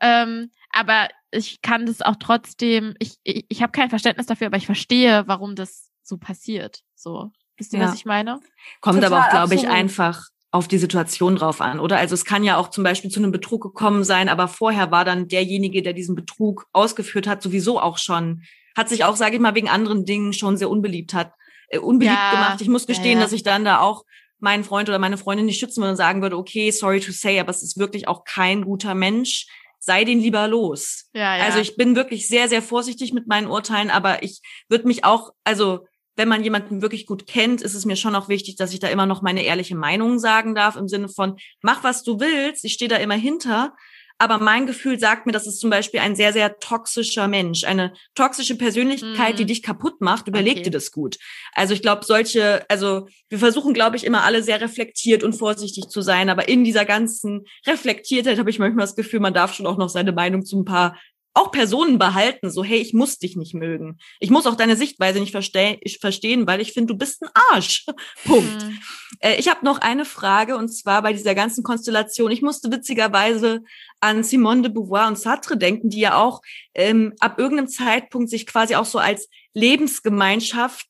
Ähm, 0.00 0.50
aber 0.70 1.08
ich 1.30 1.62
kann 1.62 1.86
das 1.86 2.02
auch 2.02 2.16
trotzdem, 2.16 2.94
ich, 2.98 3.16
ich, 3.22 3.46
ich 3.48 3.62
habe 3.62 3.72
kein 3.72 3.90
Verständnis 3.90 4.26
dafür, 4.26 4.48
aber 4.48 4.56
ich 4.56 4.66
verstehe, 4.66 5.24
warum 5.26 5.54
das 5.54 5.90
so 6.02 6.18
passiert. 6.18 6.82
So. 6.94 7.30
Wisst 7.56 7.72
ihr, 7.72 7.80
ja. 7.80 7.86
was 7.86 7.94
ich 7.94 8.04
meine? 8.04 8.40
Kommt 8.80 9.02
Total, 9.02 9.12
aber 9.12 9.26
auch, 9.26 9.30
glaube 9.30 9.54
ich, 9.54 9.68
einfach 9.68 10.28
auf 10.50 10.66
die 10.66 10.78
Situation 10.78 11.36
drauf 11.36 11.60
an, 11.60 11.78
oder? 11.78 11.98
Also 11.98 12.14
es 12.14 12.24
kann 12.24 12.42
ja 12.42 12.56
auch 12.56 12.70
zum 12.70 12.82
Beispiel 12.82 13.10
zu 13.10 13.20
einem 13.20 13.32
Betrug 13.32 13.62
gekommen 13.62 14.02
sein, 14.02 14.28
aber 14.28 14.48
vorher 14.48 14.90
war 14.90 15.04
dann 15.04 15.28
derjenige, 15.28 15.82
der 15.82 15.92
diesen 15.92 16.14
Betrug 16.14 16.66
ausgeführt 16.72 17.26
hat, 17.26 17.42
sowieso 17.42 17.80
auch 17.80 17.98
schon, 17.98 18.42
hat 18.76 18.88
sich 18.88 19.04
auch, 19.04 19.16
sage 19.16 19.36
ich 19.36 19.42
mal, 19.42 19.54
wegen 19.54 19.68
anderen 19.68 20.06
Dingen 20.06 20.32
schon 20.32 20.56
sehr 20.56 20.70
unbeliebt 20.70 21.12
hat, 21.12 21.32
äh, 21.68 21.78
unbeliebt 21.78 22.16
ja, 22.16 22.30
gemacht. 22.30 22.60
Ich 22.62 22.68
muss 22.68 22.86
gestehen, 22.86 23.18
ja, 23.18 23.24
dass 23.24 23.32
ich 23.32 23.42
dann 23.42 23.64
da 23.64 23.80
auch 23.80 24.04
meinen 24.40 24.64
Freund 24.64 24.88
oder 24.88 24.98
meine 24.98 25.18
Freundin 25.18 25.46
nicht 25.46 25.58
schützen 25.58 25.80
würde 25.80 25.90
und 25.90 25.96
sagen 25.96 26.22
würde, 26.22 26.38
okay, 26.38 26.70
sorry 26.70 27.00
to 27.00 27.12
say, 27.12 27.40
aber 27.40 27.50
es 27.50 27.62
ist 27.62 27.78
wirklich 27.78 28.08
auch 28.08 28.24
kein 28.24 28.64
guter 28.64 28.94
Mensch. 28.94 29.46
Sei 29.80 30.04
den 30.04 30.18
lieber 30.18 30.48
los. 30.48 31.08
Ja, 31.12 31.36
ja. 31.36 31.44
Also 31.44 31.60
ich 31.60 31.76
bin 31.76 31.94
wirklich 31.94 32.26
sehr, 32.26 32.48
sehr 32.48 32.62
vorsichtig 32.62 33.12
mit 33.12 33.28
meinen 33.28 33.46
Urteilen, 33.46 33.90
aber 33.90 34.22
ich 34.22 34.40
würde 34.68 34.86
mich 34.86 35.04
auch, 35.04 35.30
also 35.44 35.86
wenn 36.18 36.28
man 36.28 36.42
jemanden 36.42 36.82
wirklich 36.82 37.06
gut 37.06 37.26
kennt, 37.26 37.62
ist 37.62 37.74
es 37.74 37.84
mir 37.86 37.96
schon 37.96 38.16
auch 38.16 38.28
wichtig, 38.28 38.56
dass 38.56 38.74
ich 38.74 38.80
da 38.80 38.88
immer 38.88 39.06
noch 39.06 39.22
meine 39.22 39.44
ehrliche 39.44 39.76
Meinung 39.76 40.18
sagen 40.18 40.54
darf, 40.56 40.74
im 40.76 40.88
Sinne 40.88 41.08
von, 41.08 41.36
mach 41.62 41.84
was 41.84 42.02
du 42.02 42.18
willst, 42.18 42.64
ich 42.64 42.72
stehe 42.72 42.88
da 42.88 42.96
immer 42.96 43.14
hinter. 43.14 43.74
Aber 44.20 44.38
mein 44.38 44.66
Gefühl 44.66 44.98
sagt 44.98 45.26
mir, 45.26 45.32
das 45.32 45.46
ist 45.46 45.60
zum 45.60 45.70
Beispiel 45.70 46.00
ein 46.00 46.16
sehr, 46.16 46.32
sehr 46.32 46.58
toxischer 46.58 47.28
Mensch, 47.28 47.62
eine 47.62 47.92
toxische 48.16 48.56
Persönlichkeit, 48.56 49.34
mhm. 49.34 49.36
die 49.36 49.46
dich 49.46 49.62
kaputt 49.62 50.00
macht. 50.00 50.26
Überleg 50.26 50.54
okay. 50.54 50.62
dir 50.64 50.70
das 50.72 50.90
gut. 50.90 51.18
Also 51.52 51.72
ich 51.72 51.82
glaube, 51.82 52.04
solche, 52.04 52.68
also 52.68 53.06
wir 53.28 53.38
versuchen, 53.38 53.74
glaube 53.74 53.96
ich, 53.96 54.02
immer 54.04 54.24
alle 54.24 54.42
sehr 54.42 54.60
reflektiert 54.60 55.22
und 55.22 55.34
vorsichtig 55.34 55.88
zu 55.88 56.00
sein. 56.00 56.30
Aber 56.30 56.48
in 56.48 56.64
dieser 56.64 56.84
ganzen 56.84 57.44
Reflektiertheit 57.64 58.40
habe 58.40 58.50
ich 58.50 58.58
manchmal 58.58 58.86
das 58.86 58.96
Gefühl, 58.96 59.20
man 59.20 59.34
darf 59.34 59.54
schon 59.54 59.68
auch 59.68 59.78
noch 59.78 59.88
seine 59.88 60.10
Meinung 60.10 60.44
zu 60.44 60.58
ein 60.58 60.64
paar 60.64 60.98
auch 61.34 61.50
Personen 61.52 61.98
behalten, 61.98 62.50
so, 62.50 62.64
hey, 62.64 62.78
ich 62.78 62.92
muss 62.94 63.18
dich 63.18 63.36
nicht 63.36 63.54
mögen. 63.54 63.98
Ich 64.18 64.30
muss 64.30 64.46
auch 64.46 64.56
deine 64.56 64.76
Sichtweise 64.76 65.20
nicht 65.20 65.32
verste 65.32 65.78
ich 65.80 65.98
verstehen, 65.98 66.46
weil 66.46 66.60
ich 66.60 66.72
finde, 66.72 66.92
du 66.92 66.98
bist 66.98 67.22
ein 67.22 67.30
Arsch. 67.50 67.86
Punkt. 68.24 68.64
Mhm. 68.64 68.78
Äh, 69.20 69.36
ich 69.36 69.48
habe 69.48 69.64
noch 69.64 69.78
eine 69.78 70.04
Frage 70.04 70.56
und 70.56 70.68
zwar 70.68 71.02
bei 71.02 71.12
dieser 71.12 71.34
ganzen 71.34 71.62
Konstellation. 71.62 72.30
Ich 72.30 72.42
musste 72.42 72.70
witzigerweise 72.72 73.62
an 74.00 74.24
Simone 74.24 74.62
de 74.62 74.72
Beauvoir 74.72 75.08
und 75.08 75.18
Sartre 75.18 75.56
denken, 75.56 75.90
die 75.90 76.00
ja 76.00 76.16
auch 76.16 76.42
ähm, 76.74 77.14
ab 77.20 77.38
irgendeinem 77.38 77.68
Zeitpunkt 77.68 78.30
sich 78.30 78.46
quasi 78.46 78.74
auch 78.74 78.84
so 78.84 78.98
als 78.98 79.28
Lebensgemeinschaft 79.54 80.86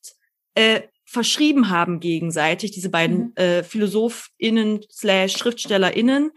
äh, 0.54 0.82
verschrieben 1.04 1.70
haben 1.70 2.00
gegenseitig, 2.00 2.70
diese 2.70 2.90
beiden 2.90 3.18
mhm. 3.18 3.32
äh, 3.36 3.62
PhilosophInnen 3.62 4.80
slash 4.90 5.36
SchriftstellerInnen, 5.38 6.32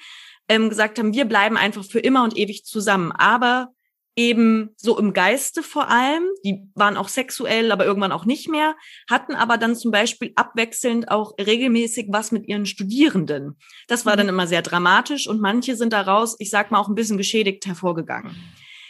ähm, 0.48 0.70
gesagt 0.70 0.98
haben, 0.98 1.14
wir 1.14 1.26
bleiben 1.26 1.58
einfach 1.58 1.84
für 1.84 2.00
immer 2.00 2.24
und 2.24 2.38
ewig 2.38 2.64
zusammen. 2.64 3.12
Aber 3.12 3.74
eben 4.16 4.72
so 4.76 5.00
im 5.00 5.14
Geiste 5.14 5.64
vor 5.64 5.90
allem, 5.90 6.24
die 6.44 6.64
waren 6.76 6.98
auch 6.98 7.08
sexuell, 7.08 7.72
aber 7.72 7.86
irgendwann 7.86 8.12
auch 8.12 8.26
nicht 8.26 8.50
mehr, 8.50 8.76
hatten 9.10 9.36
aber 9.36 9.58
dann 9.58 9.76
zum 9.76 9.92
Beispiel 9.92 10.34
abwechselnd 10.36 11.10
auch 11.10 11.34
regelmäßig 11.40 12.08
was 12.10 12.32
mit 12.32 12.48
ihren 12.48 12.66
Studierenden. 12.66 13.58
Das 13.88 14.06
war 14.06 14.18
dann 14.18 14.26
mhm. 14.26 14.34
immer 14.34 14.48
sehr 14.48 14.62
dramatisch 14.62 15.28
und 15.28 15.40
manche 15.40 15.76
sind 15.76 15.94
daraus, 15.94 16.36
ich 16.40 16.50
sag 16.50 16.72
mal, 16.72 16.80
auch 16.80 16.90
ein 16.90 16.96
bisschen 16.96 17.18
geschädigt 17.18 17.66
hervorgegangen. 17.66 18.36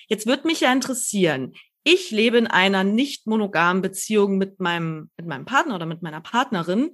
Jetzt 0.08 0.26
wird 0.26 0.44
mich 0.46 0.62
ja 0.62 0.74
interessieren, 0.74 1.54
ich 1.84 2.12
lebe 2.12 2.38
in 2.38 2.48
einer 2.48 2.84
nicht 2.84 3.28
monogamen 3.28 3.82
Beziehung 3.82 4.38
mit 4.38 4.60
meinem, 4.60 5.10
mit 5.18 5.28
meinem 5.28 5.46
Partner 5.46 5.76
oder 5.76 5.86
mit 5.86 6.02
meiner 6.02 6.22
Partnerin. 6.22 6.92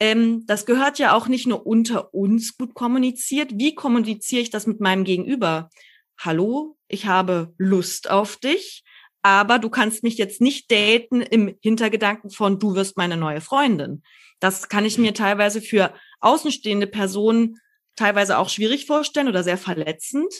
Ähm, 0.00 0.44
das 0.46 0.66
gehört 0.66 0.98
ja 0.98 1.14
auch 1.14 1.28
nicht 1.28 1.46
nur 1.46 1.66
unter 1.66 2.14
uns 2.14 2.56
gut 2.56 2.74
kommuniziert. 2.74 3.52
Wie 3.54 3.74
kommuniziere 3.74 4.42
ich 4.42 4.50
das 4.50 4.66
mit 4.66 4.80
meinem 4.80 5.04
Gegenüber? 5.04 5.70
Hallo, 6.18 6.76
ich 6.88 7.06
habe 7.06 7.54
Lust 7.58 8.10
auf 8.10 8.36
dich, 8.36 8.84
aber 9.22 9.58
du 9.58 9.70
kannst 9.70 10.02
mich 10.02 10.16
jetzt 10.18 10.40
nicht 10.40 10.70
daten 10.70 11.22
im 11.22 11.56
Hintergedanken 11.60 12.30
von, 12.30 12.58
du 12.58 12.74
wirst 12.74 12.96
meine 12.96 13.16
neue 13.16 13.40
Freundin. 13.40 14.02
Das 14.40 14.68
kann 14.68 14.84
ich 14.84 14.98
mir 14.98 15.14
teilweise 15.14 15.60
für 15.60 15.92
außenstehende 16.20 16.86
Personen 16.86 17.58
teilweise 17.96 18.38
auch 18.38 18.48
schwierig 18.48 18.86
vorstellen 18.86 19.28
oder 19.28 19.42
sehr 19.42 19.58
verletzend. 19.58 20.32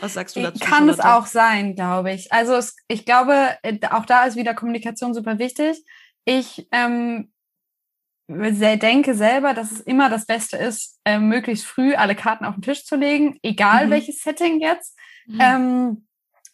Was 0.00 0.14
sagst 0.14 0.36
du 0.36 0.40
dazu? 0.40 0.60
Kann 0.60 0.88
es 0.88 1.00
auch 1.00 1.26
sein, 1.26 1.74
glaube 1.74 2.12
ich. 2.12 2.32
Also 2.32 2.54
es, 2.54 2.76
ich 2.86 3.04
glaube, 3.04 3.56
äh, 3.62 3.78
auch 3.90 4.06
da 4.06 4.24
ist 4.24 4.36
wieder 4.36 4.54
Kommunikation 4.54 5.14
super 5.14 5.40
wichtig. 5.40 5.82
Ich 6.24 6.68
ähm, 6.70 7.32
denke 8.30 9.14
selber, 9.14 9.54
dass 9.54 9.72
es 9.72 9.80
immer 9.80 10.08
das 10.08 10.26
Beste 10.26 10.56
ist, 10.56 10.98
äh, 11.04 11.18
möglichst 11.18 11.66
früh 11.66 11.94
alle 11.94 12.14
Karten 12.14 12.44
auf 12.44 12.54
den 12.54 12.62
Tisch 12.62 12.84
zu 12.84 12.96
legen, 12.96 13.38
egal 13.42 13.86
mhm. 13.86 13.90
welches 13.90 14.22
Setting 14.22 14.60
jetzt. 14.60 14.96
Mhm. 15.26 15.38
Ähm, 15.40 16.06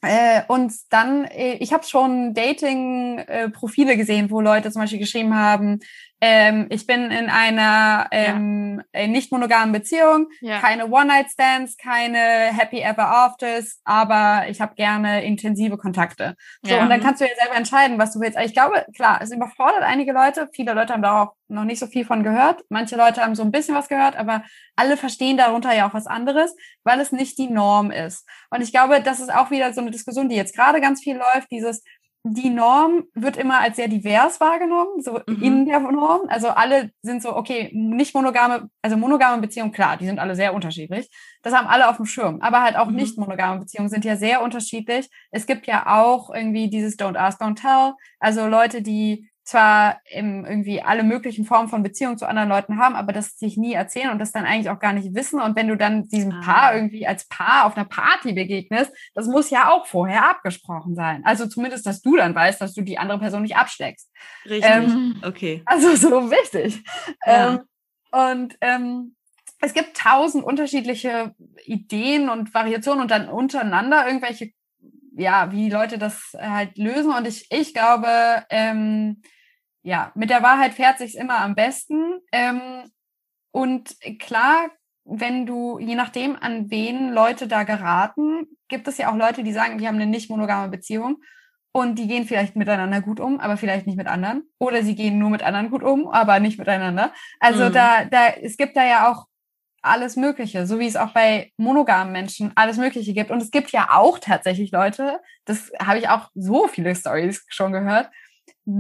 äh, 0.03 0.43
und 0.49 0.73
dann, 0.91 1.25
äh, 1.25 1.55
ich 1.55 1.73
habe 1.73 1.85
schon 1.85 2.35
Dating-Profile 2.35 3.93
äh, 3.93 3.97
gesehen, 3.97 4.31
wo 4.31 4.41
Leute 4.41 4.71
zum 4.71 4.83
Beispiel 4.83 4.99
geschrieben 4.99 5.35
haben, 5.35 5.81
ähm, 6.21 6.67
ich 6.71 6.87
bin 6.87 7.11
in 7.11 7.29
einer 7.29 8.09
ähm, 8.11 8.83
ja. 8.95 9.01
Äh, 9.01 9.09
nicht 9.09 9.31
monogamen 9.31 9.73
Beziehung, 9.73 10.29
ja. 10.41 10.61
keine 10.61 10.87
One-Night-Stands, 10.87 11.77
keine 11.77 12.19
Happy 12.19 12.81
Ever 12.81 13.09
Afters, 13.09 13.81
aber 13.85 14.49
ich 14.49 14.61
habe 14.61 14.75
gerne 14.75 15.25
intensive 15.25 15.77
Kontakte. 15.77 16.37
So, 16.63 16.75
ja. 16.75 16.83
und 16.83 16.89
dann 16.89 17.01
kannst 17.01 17.21
du 17.21 17.27
ja 17.27 17.35
selber 17.39 17.57
entscheiden, 17.57 17.99
was 17.99 18.13
du 18.13 18.21
willst. 18.21 18.39
Ich 18.39 18.55
glaube, 18.55 18.87
klar, 18.95 19.21
es 19.23 19.31
überfordert 19.31 19.83
einige 19.83 20.13
Leute. 20.13 20.49
Viele 20.55 20.73
Leute 20.73 20.95
haben 20.95 21.03
da 21.03 21.23
auch 21.23 21.33
noch 21.49 21.65
nicht 21.65 21.79
so 21.79 21.87
viel 21.87 22.05
von 22.05 22.23
gehört. 22.23 22.65
Manche 22.71 22.97
Leute 22.97 23.23
haben 23.23 23.35
so 23.35 23.43
ein 23.43 23.53
bisschen 23.53 23.75
was 23.75 23.89
gehört, 23.89 24.17
aber 24.17 24.43
alle 24.75 24.97
verstehen 24.97 25.37
darunter 25.37 25.75
ja 25.75 25.89
auch 25.89 25.95
was 25.95 26.07
anderes, 26.07 26.55
weil 26.83 26.99
es 27.01 27.13
nicht 27.13 27.39
die 27.39 27.49
Norm 27.49 27.91
ist. 27.91 28.27
Und 28.51 28.63
ich 28.63 28.73
glaube, 28.73 29.01
das 29.01 29.21
ist 29.21 29.33
auch 29.33 29.51
wieder 29.51 29.73
so 29.73 29.81
eine 29.81 29.91
Diskussion, 29.91 30.29
die 30.29 30.37
jetzt 30.37 30.55
gerade 30.55 30.81
ganz 30.81 31.03
viel 31.03 31.17
läuft, 31.17 31.51
dieses 31.51 31.83
die 32.29 32.51
Norm 32.51 33.05
wird 33.15 33.37
immer 33.37 33.61
als 33.61 33.77
sehr 33.77 33.87
divers 33.87 34.41
wahrgenommen, 34.41 35.01
so 35.01 35.21
mhm. 35.27 35.43
in 35.43 35.67
der 35.67 35.79
Norm. 35.79 36.23
Also 36.29 36.49
alle 36.49 36.91
sind 37.01 37.23
so, 37.23 37.37
okay, 37.37 37.71
nicht 37.73 38.15
monogame, 38.15 38.69
also 38.83 38.97
monogame 38.97 39.41
Beziehungen, 39.41 39.71
klar, 39.71 39.97
die 39.97 40.07
sind 40.07 40.19
alle 40.19 40.35
sehr 40.35 40.53
unterschiedlich. 40.53 41.09
Das 41.43 41.55
haben 41.55 41.69
alle 41.69 41.89
auf 41.89 41.97
dem 41.97 42.07
Schirm. 42.07 42.41
Aber 42.41 42.63
halt 42.63 42.77
auch 42.77 42.89
mhm. 42.89 42.97
nicht 42.97 43.17
monogame 43.17 43.61
Beziehungen 43.61 43.89
sind 43.89 44.05
ja 44.05 44.17
sehr 44.17 44.43
unterschiedlich. 44.43 45.09
Es 45.31 45.47
gibt 45.47 45.69
ja 45.69 45.87
auch 45.87 46.35
irgendwie 46.35 46.69
dieses 46.69 46.99
Don't 46.99 47.17
Ask, 47.17 47.41
Don't 47.41 47.61
Tell. 47.61 47.93
Also 48.19 48.49
Leute, 48.49 48.83
die 48.83 49.31
zwar 49.47 50.01
im, 50.11 50.45
irgendwie 50.45 50.83
alle 50.83 51.05
möglichen 51.05 51.45
Formen 51.45 51.69
von 51.69 51.85
Beziehungen 51.85 52.19
zu 52.19 52.29
anderen 52.29 52.49
Leuten 52.49 52.79
haben, 52.79 52.97
aber 52.97 53.13
das 53.13 53.39
sich 53.39 53.57
nie 53.57 53.75
erzählen 53.75 54.11
und 54.11 54.19
das 54.19 54.33
dann 54.33 54.45
eigentlich 54.45 54.71
auch 54.71 54.81
gar 54.81 54.93
nicht 54.93 55.15
wissen. 55.15 55.41
Und 55.41 55.55
wenn 55.55 55.69
du 55.69 55.77
dann 55.77 56.09
diesem 56.09 56.33
ah. 56.33 56.41
Paar 56.43 56.75
irgendwie 56.75 57.07
als 57.07 57.29
Paar 57.29 57.65
auf 57.65 57.77
einer 57.77 57.87
Party 57.87 58.33
begegnest, 58.33 58.93
das 59.15 59.29
muss 59.29 59.51
ja 59.51 59.71
auch 59.71 59.87
vorher 59.87 60.29
abgesprochen 60.29 60.97
sein. 60.97 61.23
Also 61.25 61.47
zumindest, 61.47 61.87
dass 61.87 62.03
du 62.03 62.17
dann 62.17 62.35
weißt, 62.35 62.61
dass 62.61 62.75
du 62.75 62.83
die 62.83 62.99
andere 62.99 63.21
Person 63.21 63.43
nicht 63.43 63.57
absteckst. 63.57 64.11
Richtig, 64.45 64.69
ähm, 64.69 65.23
okay. 65.25 65.63
Also 65.65 65.95
so 65.95 66.29
wichtig. 66.31 66.83
Ja. 67.25 67.55
Ähm, 67.55 67.61
und 68.11 68.59
ähm, 68.61 69.15
es 69.61 69.75
gibt 69.75 69.97
tausend 69.97 70.45
unterschiedliche 70.45 71.37
Ideen 71.65 72.31
und 72.31 72.53
Variationen 72.53 73.03
und 73.03 73.13
dann 73.13 73.29
untereinander 73.29 74.07
irgendwelche 74.07 74.51
ja, 75.19 75.51
wie 75.51 75.71
Leute 75.71 75.97
das 75.97 76.37
halt 76.39 76.77
lösen. 76.77 77.11
Und 77.11 77.27
ich, 77.27 77.47
ich 77.51 77.73
glaube, 77.73 78.45
ähm, 78.51 79.23
ja, 79.87 80.11
mit 80.17 80.31
der 80.31 80.43
Wahrheit 80.43 80.75
fährt 80.75 80.99
sich's 80.99 81.15
immer 81.15 81.39
am 81.39 81.55
besten. 81.55 82.19
Ähm, 82.33 82.91
und 83.53 83.97
klar, 84.19 84.69
wenn 85.05 85.47
du, 85.47 85.79
je 85.79 85.95
nachdem, 85.95 86.35
an 86.35 86.69
wen 86.71 87.13
Leute 87.13 87.47
da 87.47 87.63
geraten, 87.63 88.49
gibt 88.67 88.89
es 88.89 88.99
ja 88.99 89.13
auch 89.13 89.17
Leute, 89.17 89.45
die 89.45 89.53
sagen, 89.53 89.79
die 89.79 89.87
haben 89.87 89.95
eine 89.95 90.07
nicht 90.07 90.29
monogame 90.29 90.69
Beziehung 90.71 91.19
und 91.71 92.01
die 92.01 92.09
gehen 92.09 92.27
vielleicht 92.27 92.57
miteinander 92.57 93.01
gut 93.01 93.21
um, 93.21 93.39
aber 93.39 93.57
vielleicht 93.57 93.87
nicht 93.87 93.97
mit 93.97 94.09
anderen. 94.09 94.43
Oder 94.59 94.83
sie 94.83 94.97
gehen 94.97 95.21
nur 95.21 95.31
mit 95.31 95.45
anderen 95.45 95.71
gut 95.71 95.85
um, 95.85 96.09
aber 96.09 96.41
nicht 96.41 96.59
miteinander. 96.59 97.13
Also 97.39 97.67
mhm. 97.67 97.73
da, 97.73 98.05
da, 98.07 98.31
es 98.43 98.57
gibt 98.57 98.77
da 98.77 98.85
ja 98.85 99.13
auch 99.13 99.27
alles 99.83 100.17
Mögliche, 100.17 100.67
so 100.67 100.81
wie 100.81 100.89
es 100.89 100.97
auch 100.97 101.13
bei 101.13 101.53
monogamen 101.59 102.13
Menschen 102.13 102.51
alles 102.57 102.77
Mögliche 102.77 103.15
gibt. 103.15 103.31
Und 103.31 103.41
es 103.41 103.53
gibt 103.53 103.71
ja 103.71 103.91
auch 103.93 104.19
tatsächlich 104.19 104.73
Leute, 104.73 105.21
das 105.45 105.71
habe 105.79 106.01
ich 106.01 106.09
auch 106.09 106.31
so 106.35 106.67
viele 106.67 106.97
Stories 106.97 107.47
schon 107.49 107.71
gehört, 107.71 108.11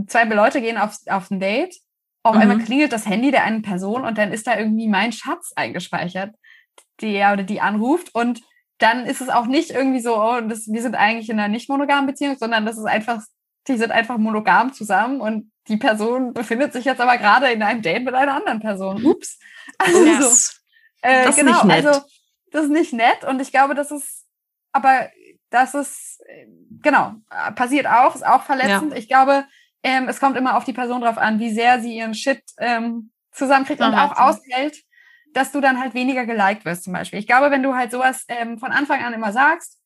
zwei 0.06 0.24
Leute 0.24 0.60
gehen 0.60 0.78
auf, 0.78 0.96
auf 1.08 1.30
ein 1.30 1.40
Date, 1.40 1.76
auf 2.22 2.34
mhm. 2.34 2.40
einmal 2.40 2.58
klingelt 2.58 2.92
das 2.92 3.06
Handy 3.06 3.30
der 3.30 3.44
einen 3.44 3.62
Person 3.62 4.04
und 4.04 4.18
dann 4.18 4.32
ist 4.32 4.46
da 4.46 4.58
irgendwie 4.58 4.88
mein 4.88 5.12
Schatz 5.12 5.52
eingespeichert, 5.54 6.34
der 7.00 7.32
oder 7.32 7.42
die 7.42 7.60
anruft 7.60 8.14
und 8.14 8.42
dann 8.78 9.06
ist 9.06 9.20
es 9.20 9.28
auch 9.28 9.46
nicht 9.46 9.70
irgendwie 9.70 10.00
so, 10.00 10.16
oh, 10.16 10.40
das, 10.40 10.70
wir 10.70 10.82
sind 10.82 10.94
eigentlich 10.94 11.30
in 11.30 11.38
einer 11.38 11.48
nicht 11.48 11.68
monogamen 11.68 12.06
Beziehung, 12.06 12.36
sondern 12.36 12.66
das 12.66 12.76
ist 12.76 12.84
einfach, 12.84 13.22
die 13.68 13.76
sind 13.76 13.90
einfach 13.90 14.18
monogam 14.18 14.72
zusammen 14.72 15.20
und 15.20 15.50
die 15.68 15.78
Person 15.78 16.34
befindet 16.34 16.72
sich 16.72 16.84
jetzt 16.84 17.00
aber 17.00 17.16
gerade 17.16 17.50
in 17.50 17.62
einem 17.62 17.82
Date 17.82 18.04
mit 18.04 18.14
einer 18.14 18.34
anderen 18.34 18.60
Person. 18.60 19.04
Ups. 19.04 19.38
Also, 19.78 20.04
yes. 20.04 20.62
äh, 21.02 21.24
das 21.24 21.34
genau, 21.34 21.50
ist 21.50 21.64
nicht 21.64 21.74
nett. 21.74 21.86
also 21.86 22.06
das 22.52 22.64
ist 22.66 22.70
nicht 22.70 22.92
nett 22.92 23.24
und 23.28 23.42
ich 23.42 23.50
glaube, 23.50 23.74
das 23.74 23.90
ist, 23.90 24.24
aber 24.70 25.10
das 25.56 25.74
ist, 25.74 26.20
äh, 26.26 26.46
genau, 26.82 27.14
passiert 27.54 27.86
auch, 27.86 28.14
ist 28.14 28.26
auch 28.26 28.42
verletzend. 28.42 28.92
Ja. 28.92 28.98
Ich 28.98 29.08
glaube, 29.08 29.44
ähm, 29.82 30.08
es 30.08 30.20
kommt 30.20 30.36
immer 30.36 30.56
auf 30.56 30.64
die 30.64 30.72
Person 30.72 31.00
drauf 31.00 31.18
an, 31.18 31.38
wie 31.38 31.50
sehr 31.50 31.80
sie 31.80 31.96
ihren 31.96 32.14
Shit 32.14 32.42
ähm, 32.58 33.10
zusammenkriegt 33.32 33.80
und 33.80 33.94
auch 33.94 34.16
aushält, 34.18 34.82
dass 35.32 35.52
du 35.52 35.60
dann 35.60 35.80
halt 35.80 35.94
weniger 35.94 36.26
geliked 36.26 36.64
wirst 36.64 36.84
zum 36.84 36.92
Beispiel. 36.92 37.18
Ich 37.18 37.26
glaube, 37.26 37.50
wenn 37.50 37.62
du 37.62 37.74
halt 37.74 37.90
sowas 37.90 38.24
ähm, 38.28 38.58
von 38.58 38.72
Anfang 38.72 39.02
an 39.02 39.14
immer 39.14 39.32
sagst, 39.32 39.78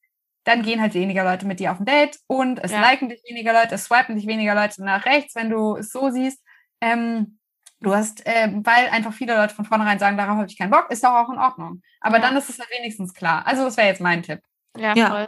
dann 0.45 0.63
gehen 0.63 0.81
halt 0.81 0.95
weniger 0.95 1.23
Leute 1.23 1.47
mit 1.47 1.61
dir 1.61 1.71
auf 1.71 1.81
ein 1.81 1.85
Date 1.85 2.19
und 2.27 2.59
es 2.65 2.73
ja. 2.73 2.81
liken 2.81 3.09
dich 3.09 3.23
weniger 3.29 3.53
Leute, 3.53 3.75
es 3.75 3.85
swipen 3.85 4.17
dich 4.17 4.27
weniger 4.27 4.55
Leute 4.55 4.83
nach 4.83 5.05
rechts, 5.05 5.35
wenn 5.35 5.51
du 5.51 5.77
es 5.77 5.91
so 5.91 6.11
siehst. 6.11 6.43
Ähm, 6.81 7.39
du 7.81 7.95
hast, 7.95 8.27
äh, 8.27 8.51
weil 8.53 8.89
einfach 8.89 9.13
viele 9.13 9.37
Leute 9.37 9.55
von 9.55 9.65
vornherein 9.65 9.99
sagen, 9.99 10.17
darauf 10.17 10.37
habe 10.37 10.47
ich 10.47 10.59
keinen 10.59 10.71
Bock, 10.71 10.91
ist 10.91 11.05
doch 11.05 11.13
auch 11.13 11.31
in 11.31 11.39
Ordnung. 11.39 11.83
Aber 12.01 12.17
ja. 12.17 12.23
dann 12.23 12.37
ist 12.37 12.49
es 12.49 12.59
halt 12.59 12.71
wenigstens 12.71 13.13
klar. 13.13 13.47
Also 13.47 13.65
das 13.65 13.77
wäre 13.77 13.89
jetzt 13.89 14.01
mein 14.01 14.23
Tipp. 14.23 14.41
Ja, 14.77 14.95
ja, 14.95 15.11
voll. 15.11 15.27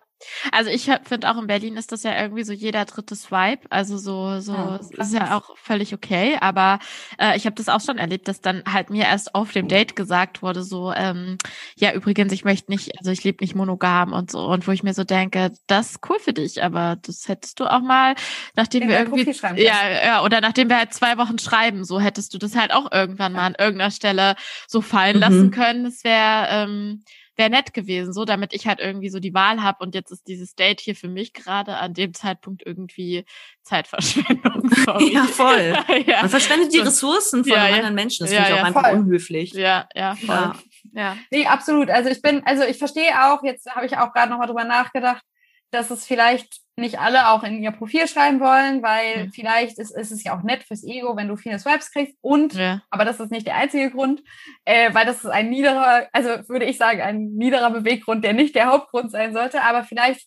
Also 0.52 0.70
ich 0.70 0.84
finde 1.04 1.30
auch 1.30 1.36
in 1.36 1.46
Berlin 1.46 1.76
ist 1.76 1.90
das 1.90 2.04
ja 2.04 2.20
irgendwie 2.20 2.44
so 2.44 2.52
jeder 2.52 2.84
dritte 2.84 3.16
Swipe. 3.16 3.66
Also 3.70 3.98
so, 3.98 4.38
so 4.38 4.52
ja, 4.52 4.76
ist 4.76 5.12
ja 5.12 5.36
auch 5.36 5.56
völlig 5.56 5.94
okay. 5.94 6.38
Aber 6.40 6.78
äh, 7.18 7.36
ich 7.36 7.44
habe 7.46 7.56
das 7.56 7.68
auch 7.68 7.80
schon 7.80 7.98
erlebt, 7.98 8.28
dass 8.28 8.40
dann 8.40 8.62
halt 8.70 8.90
mir 8.90 9.04
erst 9.04 9.34
auf 9.34 9.52
dem 9.52 9.68
Date 9.68 9.96
gesagt 9.96 10.42
wurde, 10.42 10.62
so, 10.62 10.92
ähm, 10.92 11.38
ja, 11.76 11.92
übrigens, 11.92 12.32
ich 12.32 12.44
möchte 12.44 12.70
nicht, 12.70 12.96
also 12.98 13.10
ich 13.10 13.24
lebe 13.24 13.42
nicht 13.42 13.54
monogam 13.54 14.12
und 14.12 14.30
so. 14.30 14.46
Und 14.46 14.66
wo 14.68 14.72
ich 14.72 14.84
mir 14.84 14.94
so 14.94 15.04
denke, 15.04 15.52
das 15.66 15.92
ist 15.92 16.08
cool 16.08 16.18
für 16.20 16.32
dich, 16.32 16.62
aber 16.62 16.96
das 17.02 17.26
hättest 17.28 17.58
du 17.58 17.66
auch 17.66 17.82
mal, 17.82 18.14
nachdem 18.54 18.82
in 18.82 18.88
wir 18.88 18.98
irgendwie. 19.00 19.30
Ja, 19.60 20.04
ja, 20.04 20.24
oder 20.24 20.40
nachdem 20.40 20.68
wir 20.68 20.78
halt 20.78 20.94
zwei 20.94 21.18
Wochen 21.18 21.38
schreiben, 21.38 21.84
so 21.84 21.98
hättest 21.98 22.32
du 22.34 22.38
das 22.38 22.56
halt 22.56 22.72
auch 22.72 22.92
irgendwann 22.92 23.32
mal 23.32 23.46
an 23.46 23.56
irgendeiner 23.58 23.90
Stelle 23.90 24.36
so 24.68 24.80
fallen 24.80 25.16
mhm. 25.16 25.20
lassen 25.20 25.50
können. 25.50 25.84
Das 25.84 26.04
wäre 26.04 26.46
ähm, 26.50 27.02
wäre 27.36 27.50
nett 27.50 27.72
gewesen, 27.72 28.12
so 28.12 28.24
damit 28.24 28.52
ich 28.52 28.66
halt 28.66 28.80
irgendwie 28.80 29.08
so 29.08 29.18
die 29.18 29.34
Wahl 29.34 29.62
habe 29.62 29.82
und 29.82 29.94
jetzt 29.94 30.10
ist 30.10 30.26
dieses 30.28 30.54
Date 30.54 30.80
hier 30.80 30.94
für 30.94 31.08
mich 31.08 31.32
gerade 31.32 31.76
an 31.76 31.94
dem 31.94 32.14
Zeitpunkt 32.14 32.64
irgendwie 32.64 33.24
Zeitverschwendung. 33.62 34.70
Sorry. 34.84 35.12
ja, 35.12 35.24
voll. 35.24 35.74
ja. 36.06 36.20
Man 36.20 36.30
verschwendet 36.30 36.72
die 36.72 36.80
Ressourcen 36.80 37.44
von 37.44 37.52
ja, 37.52 37.64
anderen 37.64 37.84
ja. 37.84 37.90
Menschen. 37.90 38.24
Das 38.24 38.32
ja, 38.32 38.42
finde 38.42 38.56
ich 38.56 38.60
auch 38.60 38.66
einfach 38.66 38.88
voll. 38.88 38.98
unhöflich. 38.98 39.52
Ja, 39.52 39.88
ja, 39.94 40.14
voll. 40.14 40.34
Ja. 40.34 40.54
ja. 40.92 41.16
Nee, 41.30 41.46
absolut. 41.46 41.90
Also 41.90 42.10
ich 42.10 42.20
bin, 42.20 42.42
also 42.44 42.64
ich 42.64 42.78
verstehe 42.78 43.12
auch, 43.24 43.42
jetzt 43.42 43.70
habe 43.70 43.86
ich 43.86 43.96
auch 43.96 44.12
gerade 44.12 44.30
nochmal 44.30 44.46
drüber 44.46 44.64
nachgedacht, 44.64 45.22
dass 45.70 45.90
es 45.90 46.06
vielleicht 46.06 46.61
nicht 46.76 46.98
alle 46.98 47.28
auch 47.28 47.42
in 47.42 47.62
ihr 47.62 47.70
Profil 47.70 48.08
schreiben 48.08 48.40
wollen, 48.40 48.82
weil 48.82 49.26
mhm. 49.26 49.32
vielleicht 49.32 49.78
ist, 49.78 49.90
ist, 49.90 50.10
es 50.10 50.24
ja 50.24 50.36
auch 50.36 50.42
nett 50.42 50.62
fürs 50.64 50.84
Ego, 50.84 51.16
wenn 51.16 51.28
du 51.28 51.36
viele 51.36 51.58
Swipes 51.58 51.92
kriegst. 51.92 52.16
Und, 52.22 52.54
ja. 52.54 52.82
aber 52.90 53.04
das 53.04 53.20
ist 53.20 53.30
nicht 53.30 53.46
der 53.46 53.56
einzige 53.56 53.90
Grund, 53.90 54.22
äh, 54.64 54.92
weil 54.94 55.04
das 55.04 55.18
ist 55.18 55.30
ein 55.30 55.50
niederer, 55.50 56.08
also 56.12 56.28
würde 56.48 56.64
ich 56.64 56.78
sagen, 56.78 57.00
ein 57.00 57.34
niederer 57.34 57.70
Beweggrund, 57.70 58.24
der 58.24 58.32
nicht 58.32 58.54
der 58.54 58.66
Hauptgrund 58.66 59.10
sein 59.10 59.34
sollte. 59.34 59.62
Aber 59.62 59.84
vielleicht, 59.84 60.26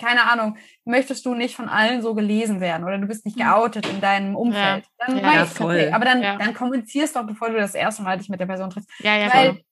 keine 0.00 0.24
Ahnung, 0.24 0.56
möchtest 0.84 1.24
du 1.26 1.34
nicht 1.34 1.54
von 1.54 1.68
allen 1.68 2.02
so 2.02 2.14
gelesen 2.14 2.60
werden 2.60 2.84
oder 2.84 2.98
du 2.98 3.06
bist 3.06 3.24
nicht 3.24 3.38
mhm. 3.38 3.44
geoutet 3.44 3.88
in 3.88 4.00
deinem 4.00 4.34
Umfeld. 4.34 4.84
Ja. 4.98 5.06
Dann 5.06 5.18
ja, 5.18 5.46
voll. 5.46 5.76
Okay. 5.76 5.92
Aber 5.92 6.04
dann, 6.04 6.22
ja. 6.22 6.38
dann 6.38 6.54
kommunizierst 6.54 7.14
doch, 7.14 7.24
bevor 7.24 7.50
du 7.50 7.56
das 7.56 7.74
erste 7.74 8.02
Mal 8.02 8.18
dich 8.18 8.28
mit 8.28 8.40
der 8.40 8.46
Person 8.46 8.70
triffst. 8.70 8.90
Ja, 8.98 9.16
ja, 9.16 9.32
weil, 9.32 9.46
voll. 9.46 9.64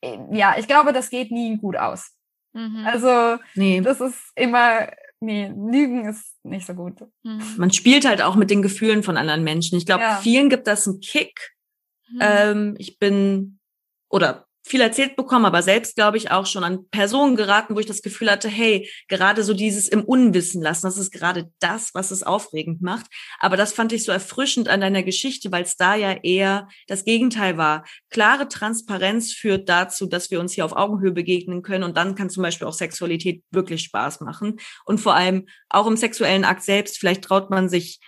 Äh, 0.00 0.18
ja, 0.32 0.54
ich 0.56 0.66
glaube, 0.66 0.94
das 0.94 1.10
geht 1.10 1.30
nie 1.30 1.58
gut 1.58 1.76
aus. 1.76 2.16
Mhm. 2.54 2.86
Also, 2.86 3.36
nee. 3.54 3.80
das 3.80 4.00
ist 4.00 4.32
immer, 4.34 4.88
nee, 5.20 5.48
Lügen 5.48 6.06
ist 6.06 6.34
nicht 6.42 6.66
so 6.66 6.74
gut. 6.74 7.00
Mhm. 7.22 7.42
Man 7.56 7.70
spielt 7.70 8.06
halt 8.06 8.22
auch 8.22 8.36
mit 8.36 8.50
den 8.50 8.62
Gefühlen 8.62 9.02
von 9.02 9.16
anderen 9.16 9.44
Menschen. 9.44 9.78
Ich 9.78 9.86
glaube, 9.86 10.02
ja. 10.02 10.16
vielen 10.16 10.50
gibt 10.50 10.66
das 10.66 10.86
einen 10.86 11.00
Kick. 11.00 11.54
Mhm. 12.10 12.18
Ähm, 12.20 12.74
ich 12.78 12.98
bin, 12.98 13.58
oder 14.08 14.46
viel 14.62 14.80
erzählt 14.80 15.16
bekommen, 15.16 15.46
aber 15.46 15.62
selbst 15.62 15.96
glaube 15.96 16.16
ich 16.16 16.30
auch 16.30 16.46
schon 16.46 16.64
an 16.64 16.88
Personen 16.90 17.34
geraten, 17.34 17.74
wo 17.74 17.80
ich 17.80 17.86
das 17.86 18.02
Gefühl 18.02 18.30
hatte, 18.30 18.48
hey, 18.48 18.88
gerade 19.08 19.42
so 19.42 19.54
dieses 19.54 19.88
im 19.88 20.04
Unwissen 20.04 20.62
lassen, 20.62 20.86
das 20.86 20.98
ist 20.98 21.12
gerade 21.12 21.50
das, 21.60 21.94
was 21.94 22.10
es 22.10 22.22
aufregend 22.22 22.82
macht. 22.82 23.06
Aber 23.38 23.56
das 23.56 23.72
fand 23.72 23.92
ich 23.92 24.04
so 24.04 24.12
erfrischend 24.12 24.68
an 24.68 24.80
deiner 24.80 25.02
Geschichte, 25.02 25.50
weil 25.50 25.62
es 25.62 25.76
da 25.76 25.94
ja 25.94 26.12
eher 26.12 26.68
das 26.88 27.04
Gegenteil 27.04 27.56
war. 27.56 27.84
Klare 28.10 28.48
Transparenz 28.48 29.32
führt 29.32 29.68
dazu, 29.68 30.06
dass 30.06 30.30
wir 30.30 30.40
uns 30.40 30.52
hier 30.52 30.64
auf 30.64 30.72
Augenhöhe 30.72 31.12
begegnen 31.12 31.62
können 31.62 31.84
und 31.84 31.96
dann 31.96 32.14
kann 32.14 32.30
zum 32.30 32.42
Beispiel 32.42 32.66
auch 32.66 32.74
Sexualität 32.74 33.42
wirklich 33.50 33.82
Spaß 33.82 34.20
machen. 34.20 34.58
Und 34.84 34.98
vor 34.98 35.14
allem 35.14 35.46
auch 35.70 35.86
im 35.86 35.96
sexuellen 35.96 36.44
Akt 36.44 36.62
selbst, 36.62 36.98
vielleicht 36.98 37.22
traut 37.22 37.50
man 37.50 37.68
sich 37.68 37.98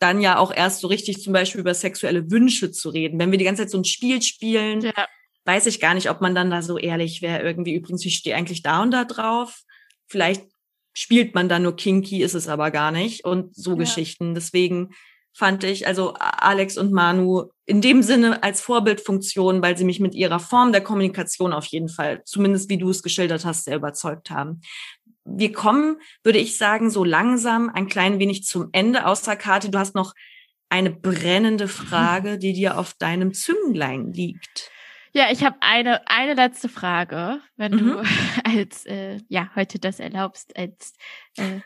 dann 0.00 0.20
ja 0.20 0.38
auch 0.38 0.52
erst 0.52 0.80
so 0.80 0.88
richtig 0.88 1.22
zum 1.22 1.34
Beispiel 1.34 1.60
über 1.60 1.74
sexuelle 1.74 2.30
Wünsche 2.30 2.72
zu 2.72 2.88
reden. 2.88 3.18
Wenn 3.20 3.30
wir 3.30 3.38
die 3.38 3.44
ganze 3.44 3.62
Zeit 3.62 3.70
so 3.70 3.78
ein 3.78 3.84
Spiel 3.84 4.22
spielen, 4.22 4.80
ja 4.80 5.06
weiß 5.50 5.66
ich 5.66 5.80
gar 5.80 5.94
nicht, 5.94 6.08
ob 6.10 6.20
man 6.20 6.36
dann 6.36 6.50
da 6.50 6.62
so 6.62 6.78
ehrlich 6.78 7.22
wäre. 7.22 7.42
Irgendwie 7.42 7.74
übrigens, 7.74 8.04
ich 8.04 8.14
stehe 8.14 8.36
eigentlich 8.36 8.62
da 8.62 8.82
und 8.82 8.92
da 8.92 9.04
drauf. 9.04 9.62
Vielleicht 10.06 10.44
spielt 10.92 11.34
man 11.34 11.48
da 11.48 11.58
nur 11.58 11.74
kinky, 11.74 12.22
ist 12.22 12.34
es 12.34 12.46
aber 12.46 12.70
gar 12.70 12.92
nicht. 12.92 13.24
Und 13.24 13.56
so 13.56 13.72
ja. 13.72 13.78
Geschichten. 13.78 14.34
Deswegen 14.34 14.90
fand 15.32 15.64
ich, 15.64 15.88
also 15.88 16.14
Alex 16.14 16.78
und 16.78 16.92
Manu 16.92 17.50
in 17.66 17.80
dem 17.80 18.02
Sinne 18.02 18.44
als 18.44 18.60
Vorbildfunktion, 18.60 19.60
weil 19.60 19.76
sie 19.76 19.84
mich 19.84 19.98
mit 19.98 20.14
ihrer 20.14 20.38
Form 20.38 20.70
der 20.70 20.82
Kommunikation 20.82 21.52
auf 21.52 21.66
jeden 21.66 21.88
Fall, 21.88 22.22
zumindest 22.24 22.70
wie 22.70 22.78
du 22.78 22.90
es 22.90 23.02
geschildert 23.02 23.44
hast, 23.44 23.64
sehr 23.64 23.76
überzeugt 23.76 24.30
haben. 24.30 24.60
Wir 25.24 25.52
kommen, 25.52 25.96
würde 26.22 26.38
ich 26.38 26.58
sagen, 26.58 26.90
so 26.90 27.02
langsam 27.02 27.70
ein 27.70 27.88
klein 27.88 28.20
wenig 28.20 28.44
zum 28.44 28.68
Ende. 28.70 29.04
Außer 29.04 29.34
Kati, 29.34 29.68
du 29.68 29.78
hast 29.78 29.96
noch 29.96 30.14
eine 30.68 30.90
brennende 30.90 31.66
Frage, 31.82 32.38
die 32.38 32.52
dir 32.52 32.78
auf 32.78 32.94
deinem 32.94 33.34
Zünglein 33.34 34.12
liegt. 34.12 34.70
Ja, 35.12 35.30
ich 35.30 35.44
habe 35.44 35.56
eine, 35.60 36.06
eine 36.08 36.34
letzte 36.34 36.68
Frage, 36.68 37.40
wenn 37.56 37.72
mhm. 37.72 37.78
du 37.78 38.02
als, 38.44 38.86
äh, 38.86 39.18
ja, 39.28 39.50
heute 39.56 39.78
das 39.78 40.00
erlaubst, 40.00 40.56
als, 40.56 40.94
äh, 41.36 41.60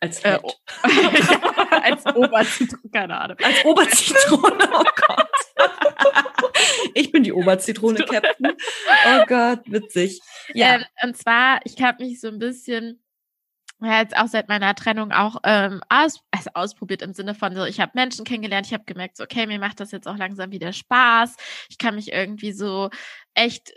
als 0.00 0.20
äh, 0.24 0.38
als 1.70 2.04
Oberzitrone, 2.06 2.90
keine 2.92 3.18
Ahnung. 3.18 3.38
Als 3.42 3.64
Oberzitrone, 3.64 4.68
oh 4.72 4.84
Gott. 5.06 5.28
ich 6.94 7.10
bin 7.10 7.22
die 7.22 7.32
Oberzitrone, 7.32 8.04
Captain. 8.04 8.52
Oh 9.06 9.24
Gott, 9.26 9.60
witzig. 9.66 10.20
Ja. 10.52 10.76
Ähm, 10.76 10.84
und 11.02 11.16
zwar, 11.16 11.60
ich 11.64 11.82
habe 11.82 12.04
mich 12.04 12.20
so 12.20 12.28
ein 12.28 12.38
bisschen 12.38 13.02
ja, 13.80 14.00
jetzt 14.00 14.16
auch 14.16 14.28
seit 14.28 14.48
meiner 14.48 14.74
Trennung 14.74 15.12
auch 15.12 15.36
ähm, 15.44 15.82
aus, 15.88 16.20
also 16.30 16.50
ausprobiert 16.54 17.02
im 17.02 17.12
Sinne 17.12 17.34
von 17.34 17.54
so, 17.54 17.64
ich 17.64 17.80
habe 17.80 17.92
Menschen 17.94 18.24
kennengelernt, 18.24 18.66
ich 18.66 18.72
habe 18.72 18.84
gemerkt, 18.84 19.16
so, 19.16 19.24
okay, 19.24 19.46
mir 19.46 19.58
macht 19.58 19.80
das 19.80 19.92
jetzt 19.92 20.08
auch 20.08 20.16
langsam 20.16 20.50
wieder 20.50 20.72
Spaß. 20.72 21.36
Ich 21.68 21.76
kann 21.78 21.94
mich 21.94 22.12
irgendwie 22.12 22.52
so 22.52 22.90
echt 23.34 23.74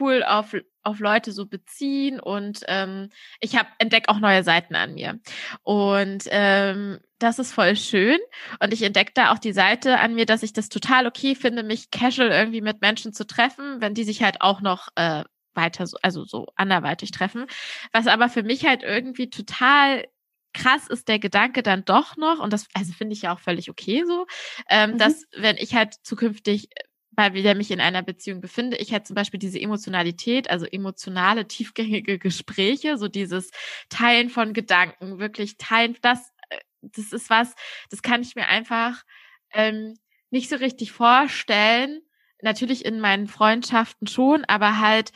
cool 0.00 0.22
auf, 0.24 0.54
auf 0.82 0.98
Leute 0.98 1.32
so 1.32 1.46
beziehen 1.46 2.20
und 2.20 2.60
ähm, 2.68 3.08
ich 3.40 3.56
habe 3.56 3.68
entdecke 3.78 4.08
auch 4.08 4.18
neue 4.18 4.42
Seiten 4.42 4.74
an 4.74 4.94
mir. 4.94 5.18
Und 5.62 6.24
ähm, 6.30 6.98
das 7.18 7.38
ist 7.38 7.52
voll 7.52 7.76
schön. 7.76 8.18
Und 8.60 8.72
ich 8.72 8.82
entdecke 8.82 9.12
da 9.14 9.32
auch 9.32 9.38
die 9.38 9.52
Seite 9.52 9.98
an 10.00 10.14
mir, 10.14 10.26
dass 10.26 10.42
ich 10.42 10.52
das 10.52 10.68
total 10.68 11.06
okay 11.06 11.34
finde, 11.34 11.62
mich 11.62 11.90
casual 11.90 12.30
irgendwie 12.30 12.60
mit 12.60 12.80
Menschen 12.80 13.12
zu 13.12 13.26
treffen, 13.26 13.80
wenn 13.80 13.94
die 13.94 14.04
sich 14.04 14.22
halt 14.22 14.40
auch 14.40 14.60
noch 14.60 14.88
äh, 14.96 15.24
weiter, 15.54 15.86
so, 15.86 15.96
also 16.02 16.24
so 16.24 16.46
anderweitig 16.56 17.10
treffen. 17.10 17.46
Was 17.92 18.06
aber 18.06 18.28
für 18.28 18.42
mich 18.42 18.66
halt 18.66 18.82
irgendwie 18.82 19.30
total 19.30 20.06
krass 20.54 20.88
ist 20.88 21.08
der 21.08 21.18
Gedanke 21.18 21.62
dann 21.62 21.84
doch 21.84 22.16
noch, 22.16 22.40
und 22.40 22.52
das 22.52 22.66
also 22.74 22.92
finde 22.92 23.12
ich 23.12 23.22
ja 23.22 23.34
auch 23.34 23.40
völlig 23.40 23.70
okay 23.70 24.04
so, 24.06 24.26
ähm, 24.68 24.92
mhm. 24.92 24.98
dass 24.98 25.24
wenn 25.36 25.56
ich 25.56 25.74
halt 25.74 25.94
zukünftig 26.02 26.68
weil 27.18 27.34
wieder 27.34 27.56
mich 27.56 27.72
in 27.72 27.80
einer 27.80 28.02
Beziehung 28.02 28.40
befinde, 28.40 28.76
ich 28.76 28.92
halt 28.92 29.04
zum 29.04 29.16
Beispiel 29.16 29.40
diese 29.40 29.60
Emotionalität, 29.60 30.48
also 30.50 30.66
emotionale, 30.66 31.48
tiefgängige 31.48 32.16
Gespräche, 32.16 32.96
so 32.96 33.08
dieses 33.08 33.50
Teilen 33.88 34.30
von 34.30 34.52
Gedanken, 34.52 35.18
wirklich 35.18 35.56
teilen, 35.58 35.96
das, 36.00 36.30
äh, 36.48 36.58
das 36.80 37.12
ist 37.12 37.28
was, 37.28 37.56
das 37.90 38.02
kann 38.02 38.22
ich 38.22 38.36
mir 38.36 38.46
einfach 38.46 39.02
ähm, 39.52 39.94
nicht 40.30 40.48
so 40.48 40.54
richtig 40.56 40.92
vorstellen. 40.92 42.02
Natürlich 42.42 42.84
in 42.84 43.00
meinen 43.00 43.26
Freundschaften 43.26 44.06
schon, 44.06 44.44
aber 44.44 44.78
halt 44.80 45.12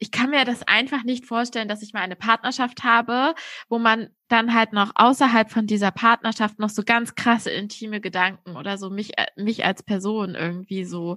ich 0.00 0.10
kann 0.10 0.30
mir 0.30 0.44
das 0.44 0.62
einfach 0.62 1.02
nicht 1.02 1.26
vorstellen, 1.26 1.68
dass 1.68 1.82
ich 1.82 1.92
mal 1.92 2.02
eine 2.02 2.16
Partnerschaft 2.16 2.84
habe, 2.84 3.34
wo 3.68 3.78
man 3.78 4.10
dann 4.28 4.54
halt 4.54 4.72
noch 4.72 4.92
außerhalb 4.94 5.50
von 5.50 5.66
dieser 5.66 5.90
Partnerschaft 5.90 6.58
noch 6.58 6.68
so 6.68 6.82
ganz 6.84 7.14
krasse 7.14 7.50
intime 7.50 8.00
Gedanken 8.00 8.56
oder 8.56 8.78
so 8.78 8.90
mich, 8.90 9.18
äh, 9.18 9.26
mich 9.36 9.64
als 9.64 9.82
Person 9.82 10.34
irgendwie 10.34 10.84
so 10.84 11.16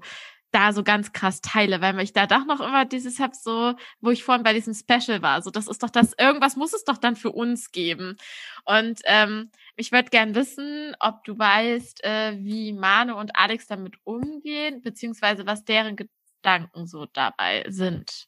da 0.52 0.74
so 0.74 0.84
ganz 0.84 1.14
krass 1.14 1.42
teile, 1.42 1.80
weil 1.82 1.98
ich 2.02 2.14
da 2.14 2.28
doch 2.28 2.46
noch 2.46 2.60
immer 2.60 2.84
dieses 2.86 3.20
hab 3.20 3.36
so, 3.36 3.74
wo 4.02 4.10
ich 4.10 4.24
vorhin 4.24 4.44
bei 4.44 4.54
diesem 4.54 4.74
Special 4.74 5.22
war, 5.22 5.42
so 5.42 5.50
das 5.50 5.68
ist 5.68 5.82
doch 5.82 5.90
das, 5.90 6.14
irgendwas 6.20 6.58
muss 6.58 6.74
es 6.74 6.84
doch 6.84 6.98
dann 6.98 7.16
für 7.16 7.32
uns 7.32 7.72
geben. 7.72 8.18
Und 8.66 9.00
ähm, 9.06 9.50
ich 9.76 9.92
würde 9.92 10.10
gern 10.10 10.36
wissen, 10.36 10.96
ob 11.00 11.24
du 11.24 11.38
weißt, 11.38 12.04
äh, 12.04 12.38
wie 12.40 12.74
Manu 12.74 13.18
und 13.18 13.36
Alex 13.36 13.68
damit 13.68 13.96
umgehen, 14.04 14.82
beziehungsweise 14.82 15.46
was 15.46 15.64
deren 15.64 15.96
Gedanken 15.96 16.88
so 16.88 17.06
dabei 17.06 17.66
sind. 17.70 18.28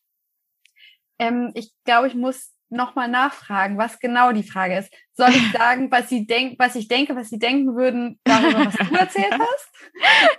Ähm, 1.19 1.51
ich 1.55 1.71
glaube, 1.83 2.07
ich 2.07 2.15
muss 2.15 2.52
nochmal 2.73 3.07
nachfragen, 3.07 3.77
was 3.77 3.99
genau 3.99 4.31
die 4.31 4.43
Frage 4.43 4.77
ist. 4.77 4.93
Soll 5.13 5.29
ich 5.29 5.51
sagen, 5.57 5.91
was 5.91 6.09
sie 6.09 6.25
denkt, 6.25 6.59
was 6.59 6.75
ich 6.75 6.87
denke, 6.87 7.15
was 7.15 7.29
sie 7.29 7.39
denken 7.39 7.75
würden, 7.75 8.19
darüber, 8.23 8.65
was 8.65 8.75
du 8.75 8.95
erzählt 8.95 9.33
hast? 9.33 9.69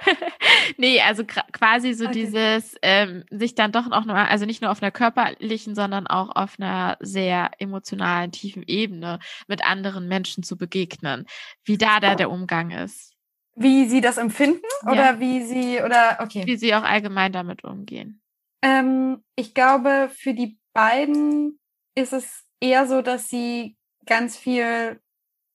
nee, 0.77 1.01
also 1.01 1.25
quasi 1.25 1.95
so 1.95 2.05
okay. 2.07 2.13
dieses, 2.13 2.77
ähm, 2.83 3.25
sich 3.31 3.55
dann 3.55 3.73
doch 3.73 3.89
noch, 3.89 4.07
also 4.07 4.45
nicht 4.45 4.63
nur 4.63 4.71
auf 4.71 4.83
einer 4.83 4.91
körperlichen, 4.91 5.75
sondern 5.75 6.07
auch 6.07 6.35
auf 6.35 6.57
einer 6.59 6.97
sehr 7.01 7.51
emotionalen, 7.59 8.33
tiefen 8.33 8.65
Ebene 8.67 9.19
mit 9.47 9.65
anderen 9.65 10.09
Menschen 10.09 10.43
zu 10.43 10.57
begegnen. 10.57 11.27
Wie 11.65 11.79
da 11.79 12.01
da 12.01 12.15
der 12.15 12.31
Umgang 12.31 12.71
ist. 12.71 13.13
Wie 13.57 13.87
sie 13.87 14.01
das 14.01 14.19
empfinden 14.19 14.67
oder 14.85 15.13
ja. 15.13 15.21
wie 15.21 15.45
sie, 15.45 15.81
oder, 15.81 16.19
okay. 16.21 16.43
Wie 16.45 16.57
sie 16.57 16.75
auch 16.75 16.83
allgemein 16.83 17.33
damit 17.33 17.63
umgehen. 17.63 18.21
Ähm, 18.63 19.23
ich 19.37 19.55
glaube, 19.55 20.11
für 20.13 20.35
die 20.35 20.59
beiden 20.73 21.61
ist 21.95 22.13
es 22.13 22.45
eher 22.61 22.87
so, 22.87 23.03
dass 23.03 23.29
sie 23.29 23.77
ganz 24.07 24.37
viel 24.37 25.01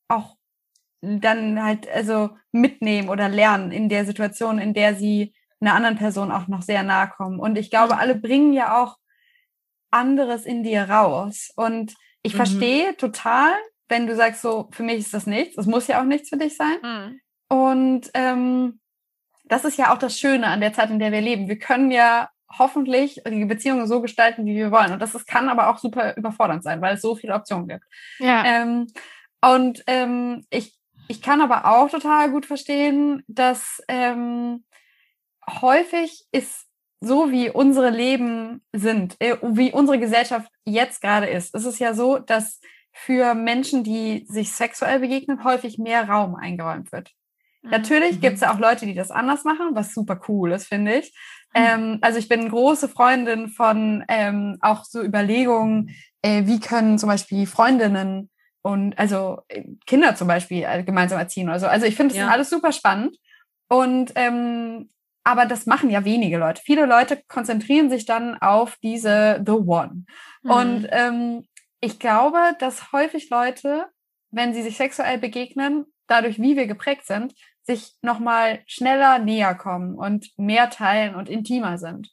auch 0.08 0.38
dann 1.02 1.64
halt 1.64 1.88
also 1.90 2.32
mitnehmen 2.52 3.10
oder 3.10 3.30
lernen 3.30 3.72
in 3.72 3.90
der 3.90 4.06
Situation, 4.06 4.60
in 4.60 4.74
der 4.74 4.96
sie 4.96 5.34
einer 5.62 5.76
anderen 5.76 5.98
Person 5.98 6.32
auch 6.32 6.48
noch 6.48 6.62
sehr 6.62 6.84
nahe 6.84 7.10
kommen. 7.10 7.40
Und 7.40 7.58
ich 7.58 7.70
glaube, 7.70 7.98
alle 7.98 8.16
bringen 8.16 8.54
ja 8.54 8.82
auch 8.82 8.98
anderes 9.92 10.46
in 10.46 10.64
dir 10.64 10.90
raus. 10.90 11.52
Und 11.56 11.96
ich 12.22 12.34
mhm. 12.34 12.38
verstehe 12.38 12.98
total, 12.98 13.52
wenn 13.88 14.08
du 14.08 14.16
sagst, 14.16 14.42
so, 14.42 14.70
für 14.72 14.84
mich 14.84 15.00
ist 15.00 15.14
das 15.14 15.26
nichts. 15.26 15.58
Es 15.58 15.66
muss 15.66 15.88
ja 15.88 16.00
auch 16.00 16.06
nichts 16.06 16.30
für 16.30 16.38
dich 16.38 16.56
sein. 16.56 16.78
Mhm. 16.82 17.22
Und 17.50 18.12
ähm, 18.14 18.80
das 19.46 19.66
ist 19.66 19.78
ja 19.78 19.94
auch 19.94 19.98
das 19.98 20.20
Schöne 20.20 20.48
an 20.48 20.62
der 20.62 20.74
Zeit, 20.74 20.92
in 20.92 21.00
der 21.00 21.12
wir 21.12 21.22
leben. 21.22 21.48
Wir 21.48 21.60
können 21.60 21.92
ja 21.92 22.30
hoffentlich 22.58 23.22
die 23.28 23.46
Beziehungen 23.46 23.88
so 23.88 24.02
gestalten, 24.02 24.46
wie 24.46 24.56
wir 24.56 24.72
wollen. 24.72 24.92
Und 24.92 25.02
das 25.02 25.16
ist, 25.16 25.28
kann 25.28 25.50
aber 25.50 25.70
auch 25.70 25.78
super 25.78 26.16
überfordernd 26.18 26.64
sein, 26.64 26.82
weil 26.82 26.96
es 26.96 27.02
so 27.02 27.16
viele 27.16 27.34
Optionen 27.36 27.68
gibt. 27.68 27.84
Ja. 28.20 28.44
Ähm, 28.46 28.88
und 29.42 29.84
ähm, 29.88 30.46
ich, 30.50 30.78
ich 31.08 31.22
kann 31.22 31.42
aber 31.42 31.66
auch 31.66 31.90
total 31.90 32.32
gut 32.32 32.46
verstehen, 32.46 33.24
dass 33.28 33.82
ähm, 33.88 34.64
häufig 35.62 36.26
ist 36.32 36.66
so, 37.02 37.32
wie 37.32 37.50
unsere 37.50 37.90
Leben 37.90 38.62
sind, 38.74 39.16
äh, 39.20 39.38
wie 39.42 39.72
unsere 39.72 40.00
Gesellschaft 40.00 40.52
jetzt 40.66 41.02
gerade 41.02 41.28
ist, 41.28 41.56
ist 41.56 41.66
es 41.66 41.80
ja 41.80 41.94
so, 41.94 42.20
dass 42.20 42.60
für 42.92 43.34
Menschen, 43.36 43.84
die 43.84 44.26
sich 44.28 44.52
sexuell 44.52 45.00
begegnen, 45.00 45.44
häufig 45.44 45.78
mehr 45.78 46.10
Raum 46.10 46.36
eingeräumt 46.36 46.92
wird. 46.92 47.12
Mhm. 47.62 47.72
Natürlich 47.72 48.18
mhm. 48.18 48.22
gibt 48.22 48.36
es 48.36 48.42
ja 48.42 48.54
auch 48.54 48.60
Leute, 48.60 48.86
die 48.86 48.96
das 48.96 49.12
anders 49.12 49.46
machen, 49.46 49.70
was 49.74 49.94
super 49.94 50.20
cool 50.28 50.52
ist, 50.52 50.68
finde 50.68 50.96
ich. 50.96 51.14
Ähm, 51.54 52.00
also 52.02 52.20
ich 52.20 52.30
bin 52.30 52.50
große 52.50 52.90
Freundin 52.90 53.48
von 53.48 54.04
ähm, 54.08 54.58
auch 54.62 54.86
so 54.86 55.02
Überlegungen, 55.02 55.96
äh, 56.22 56.46
wie 56.46 56.60
können 56.60 56.98
zum 56.98 57.10
Beispiel 57.10 57.48
Freundinnen 57.48 58.30
und 58.62 58.98
also 59.00 59.42
äh, 59.48 59.64
Kinder 59.86 60.16
zum 60.16 60.28
Beispiel 60.28 60.64
äh, 60.64 60.84
gemeinsam 60.84 61.20
erziehen 61.20 61.50
oder 61.50 61.60
so. 61.60 61.68
Also 61.68 61.86
ich 61.86 61.96
finde 61.96 62.14
das 62.14 62.22
ja. 62.22 62.30
alles 62.30 62.50
super 62.50 62.72
spannend. 62.72 63.18
Und 63.68 64.12
ähm, 64.16 64.90
aber 65.24 65.46
das 65.46 65.66
machen 65.66 65.90
ja 65.90 66.06
wenige 66.06 66.38
Leute. 66.38 66.62
Viele 66.64 66.86
Leute 66.86 67.22
konzentrieren 67.28 67.90
sich 67.90 68.06
dann 68.06 68.38
auf 68.42 68.78
diese 68.82 69.44
The 69.46 69.52
One. 69.52 70.06
Mhm. 70.42 70.52
Und 70.52 70.88
ähm, 70.92 71.48
ich 71.82 72.00
glaube, 72.00 72.56
dass 72.60 72.92
häufig 72.92 73.30
Leute, 73.30 73.86
wenn 74.32 74.54
sie 74.54 74.64
sich 74.64 74.78
sexuell 74.78 75.18
begegnen, 75.18 75.86
dadurch, 76.08 76.40
wie 76.40 76.58
wir 76.58 76.68
geprägt 76.68 77.06
sind, 77.06 77.34
sich 77.70 77.94
nochmal 78.02 78.62
schneller 78.66 79.20
näher 79.20 79.54
kommen 79.54 79.94
und 79.94 80.32
mehr 80.38 80.72
teilen 80.72 81.14
und 81.14 81.30
intimer 81.30 81.78
sind. 81.78 82.12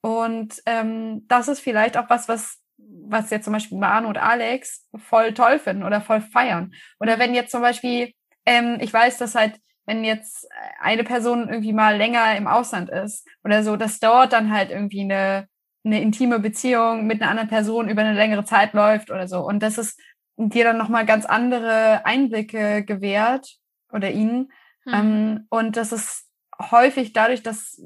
Und 0.00 0.60
ähm, 0.66 1.24
das 1.28 1.46
ist 1.46 1.60
vielleicht 1.60 1.96
auch 1.96 2.10
was, 2.10 2.28
was, 2.28 2.60
was 2.76 3.30
jetzt 3.30 3.44
zum 3.44 3.52
Beispiel 3.52 3.78
Manu 3.78 4.08
und 4.08 4.18
Alex 4.18 4.88
voll 4.96 5.32
toll 5.32 5.60
finden 5.60 5.84
oder 5.84 6.00
voll 6.00 6.20
feiern. 6.20 6.74
Oder 6.98 7.20
wenn 7.20 7.34
jetzt 7.34 7.52
zum 7.52 7.60
Beispiel, 7.60 8.14
ähm, 8.46 8.78
ich 8.80 8.92
weiß, 8.92 9.18
dass 9.18 9.36
halt, 9.36 9.60
wenn 9.84 10.02
jetzt 10.02 10.48
eine 10.80 11.04
Person 11.04 11.48
irgendwie 11.48 11.72
mal 11.72 11.96
länger 11.96 12.36
im 12.36 12.48
Ausland 12.48 12.90
ist 12.90 13.28
oder 13.44 13.62
so, 13.62 13.76
dass 13.76 14.00
dort 14.00 14.32
dann 14.32 14.52
halt 14.52 14.70
irgendwie 14.70 15.02
eine, 15.02 15.46
eine 15.84 16.02
intime 16.02 16.40
Beziehung 16.40 17.06
mit 17.06 17.22
einer 17.22 17.30
anderen 17.30 17.48
Person 17.48 17.88
über 17.88 18.02
eine 18.02 18.14
längere 18.14 18.44
Zeit 18.44 18.72
läuft 18.72 19.12
oder 19.12 19.28
so. 19.28 19.46
Und 19.46 19.62
das 19.62 19.78
ist 19.78 20.00
dir 20.36 20.64
dann 20.64 20.78
nochmal 20.78 21.06
ganz 21.06 21.26
andere 21.26 22.04
Einblicke 22.04 22.84
gewährt 22.84 23.56
oder 23.92 24.10
ihnen, 24.10 24.50
Mhm. 24.86 24.94
Ähm, 24.94 25.46
und 25.50 25.76
das 25.76 25.92
ist 25.92 26.28
häufig 26.58 27.12
dadurch, 27.12 27.42
dass 27.42 27.82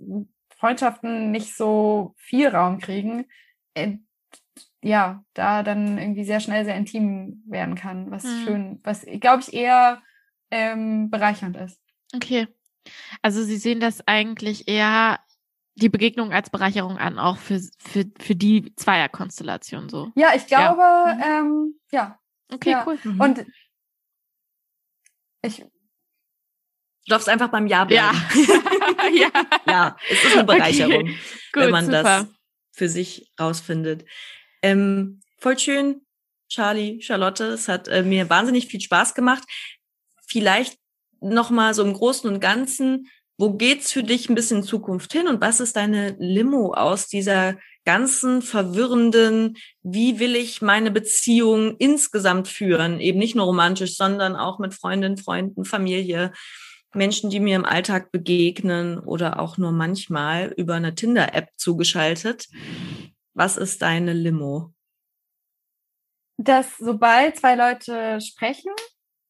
Freundschaften 0.56 1.30
nicht 1.30 1.56
so 1.56 2.14
viel 2.18 2.48
Raum 2.48 2.78
kriegen, 2.78 3.26
äh, 3.74 3.96
ja, 4.82 5.24
da 5.34 5.62
dann 5.62 5.98
irgendwie 5.98 6.24
sehr 6.24 6.40
schnell 6.40 6.64
sehr 6.64 6.76
intim 6.76 7.42
werden 7.46 7.74
kann, 7.74 8.10
was 8.10 8.24
mhm. 8.24 8.44
schön, 8.44 8.80
was, 8.84 9.04
glaube 9.20 9.42
ich, 9.42 9.52
eher 9.52 10.02
ähm, 10.50 11.10
bereichernd 11.10 11.56
ist. 11.56 11.80
Okay. 12.14 12.48
Also 13.22 13.42
Sie 13.42 13.56
sehen 13.56 13.80
das 13.80 14.06
eigentlich 14.06 14.68
eher 14.68 15.20
die 15.74 15.88
Begegnung 15.88 16.32
als 16.32 16.50
Bereicherung 16.50 16.98
an, 16.98 17.18
auch 17.18 17.38
für, 17.38 17.60
für, 17.78 18.04
für 18.18 18.34
die 18.34 18.74
Zweierkonstellation 18.74 19.88
so. 19.88 20.10
Ja, 20.14 20.28
ich 20.34 20.46
glaube, 20.46 20.82
ja. 20.82 21.14
Mhm. 21.14 21.22
Ähm, 21.22 21.80
ja. 21.92 22.18
Okay, 22.52 22.70
ja. 22.70 22.84
cool. 22.86 22.98
Mhm. 23.02 23.20
Und 23.20 23.46
ich 25.42 25.64
Du 27.06 27.10
darfst 27.10 27.28
einfach 27.28 27.48
beim 27.48 27.66
Ja 27.66 27.84
bleiben. 27.84 28.16
Ja, 28.36 29.08
ja. 29.12 29.30
ja 29.66 29.96
es 30.10 30.24
ist 30.24 30.34
eine 30.34 30.44
Bereicherung, 30.44 31.02
okay. 31.02 31.16
Gut, 31.52 31.62
wenn 31.62 31.70
man 31.70 31.84
super. 31.86 32.02
das 32.02 32.26
für 32.72 32.88
sich 32.88 33.30
rausfindet. 33.38 34.04
Ähm, 34.62 35.20
voll 35.38 35.58
schön, 35.58 36.02
Charlie, 36.48 37.00
Charlotte. 37.00 37.44
Es 37.44 37.68
hat 37.68 37.88
äh, 37.88 38.02
mir 38.02 38.28
wahnsinnig 38.28 38.66
viel 38.66 38.80
Spaß 38.80 39.14
gemacht. 39.14 39.44
Vielleicht 40.26 40.78
noch 41.20 41.50
mal 41.50 41.74
so 41.74 41.82
im 41.82 41.92
Großen 41.92 42.30
und 42.30 42.40
Ganzen, 42.40 43.08
wo 43.38 43.54
geht's 43.54 43.92
für 43.92 44.02
dich 44.02 44.28
ein 44.28 44.34
bisschen 44.34 44.58
in 44.58 44.62
Zukunft 44.62 45.12
hin 45.12 45.26
und 45.26 45.40
was 45.40 45.60
ist 45.60 45.76
deine 45.76 46.14
Limo 46.18 46.74
aus 46.74 47.08
dieser 47.08 47.56
ganzen 47.86 48.42
verwirrenden, 48.42 49.56
wie 49.82 50.18
will 50.18 50.36
ich 50.36 50.60
meine 50.60 50.90
Beziehung 50.90 51.76
insgesamt 51.78 52.48
führen, 52.48 53.00
eben 53.00 53.18
nicht 53.18 53.34
nur 53.34 53.46
romantisch, 53.46 53.96
sondern 53.96 54.36
auch 54.36 54.58
mit 54.58 54.74
Freundinnen, 54.74 55.16
Freunden, 55.16 55.64
Familie. 55.64 56.32
Menschen, 56.94 57.30
die 57.30 57.40
mir 57.40 57.56
im 57.56 57.64
Alltag 57.64 58.10
begegnen 58.12 58.98
oder 58.98 59.40
auch 59.40 59.58
nur 59.58 59.72
manchmal 59.72 60.52
über 60.56 60.74
eine 60.74 60.94
Tinder-App 60.94 61.50
zugeschaltet. 61.56 62.48
Was 63.34 63.56
ist 63.56 63.82
deine 63.82 64.12
Limo? 64.12 64.72
dass 66.42 66.78
sobald 66.78 67.36
zwei 67.36 67.54
Leute 67.54 68.20
sprechen, 68.20 68.72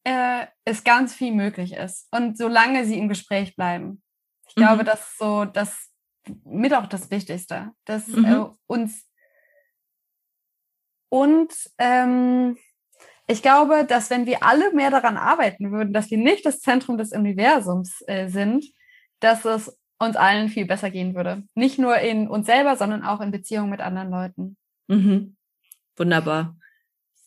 äh, 0.04 0.46
es 0.64 0.84
ganz 0.84 1.12
viel 1.12 1.32
möglich 1.32 1.72
ist. 1.72 2.06
Und 2.12 2.38
solange 2.38 2.84
sie 2.84 2.98
im 2.98 3.08
Gespräch 3.08 3.56
bleiben. 3.56 4.02
Ich 4.48 4.56
mhm. 4.56 4.60
glaube, 4.60 4.84
das 4.84 5.00
ist 5.00 5.18
so 5.18 5.44
das 5.44 5.88
mit 6.44 6.72
auch 6.74 6.86
das 6.86 7.10
Wichtigste, 7.10 7.72
dass 7.84 8.06
mhm. 8.06 8.24
äh, 8.24 8.46
uns 8.66 9.06
und 11.08 11.52
ähm, 11.78 12.56
ich 13.30 13.42
glaube, 13.42 13.84
dass 13.88 14.10
wenn 14.10 14.26
wir 14.26 14.42
alle 14.42 14.72
mehr 14.72 14.90
daran 14.90 15.16
arbeiten 15.16 15.70
würden, 15.70 15.92
dass 15.92 16.10
wir 16.10 16.18
nicht 16.18 16.44
das 16.44 16.60
Zentrum 16.60 16.98
des 16.98 17.12
Universums 17.12 18.02
äh, 18.06 18.28
sind, 18.28 18.64
dass 19.20 19.44
es 19.44 19.78
uns 19.98 20.16
allen 20.16 20.48
viel 20.48 20.66
besser 20.66 20.90
gehen 20.90 21.14
würde. 21.14 21.44
Nicht 21.54 21.78
nur 21.78 21.96
in 21.98 22.28
uns 22.28 22.46
selber, 22.46 22.76
sondern 22.76 23.04
auch 23.04 23.20
in 23.20 23.30
Beziehungen 23.30 23.70
mit 23.70 23.80
anderen 23.80 24.10
Leuten. 24.10 24.56
Mhm. 24.88 25.36
Wunderbar. 25.96 26.56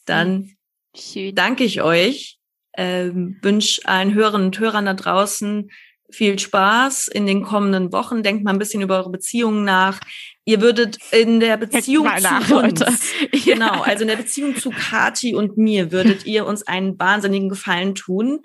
Dann 0.05 0.51
Schön. 0.95 1.35
danke 1.35 1.63
ich 1.63 1.81
euch, 1.81 2.39
ähm, 2.75 3.37
wünsche 3.41 3.87
allen 3.87 4.13
Hörerinnen 4.13 4.47
und 4.47 4.59
Hörern 4.59 4.85
da 4.85 4.95
draußen 4.95 5.69
viel 6.11 6.37
Spaß 6.37 7.07
in 7.07 7.25
den 7.25 7.43
kommenden 7.43 7.91
Wochen. 7.91 8.23
Denkt 8.23 8.43
mal 8.43 8.51
ein 8.51 8.59
bisschen 8.59 8.81
über 8.81 8.97
eure 8.97 9.11
Beziehungen 9.11 9.63
nach. 9.63 9.99
Ihr 10.45 10.61
würdet 10.61 10.97
in 11.11 11.39
der 11.39 11.57
Beziehung 11.57 12.07
zu 12.17 12.23
nach, 12.23 12.49
uns, 12.51 12.83
genau, 13.45 13.81
also 13.81 14.01
in 14.01 14.09
der 14.09 14.17
Beziehung 14.17 14.55
zu 14.57 14.71
Kati 14.71 15.33
und 15.33 15.57
mir 15.57 15.91
würdet 15.91 16.25
ihr 16.25 16.45
uns 16.45 16.67
einen 16.67 16.99
wahnsinnigen 16.99 17.47
Gefallen 17.47 17.95
tun, 17.95 18.41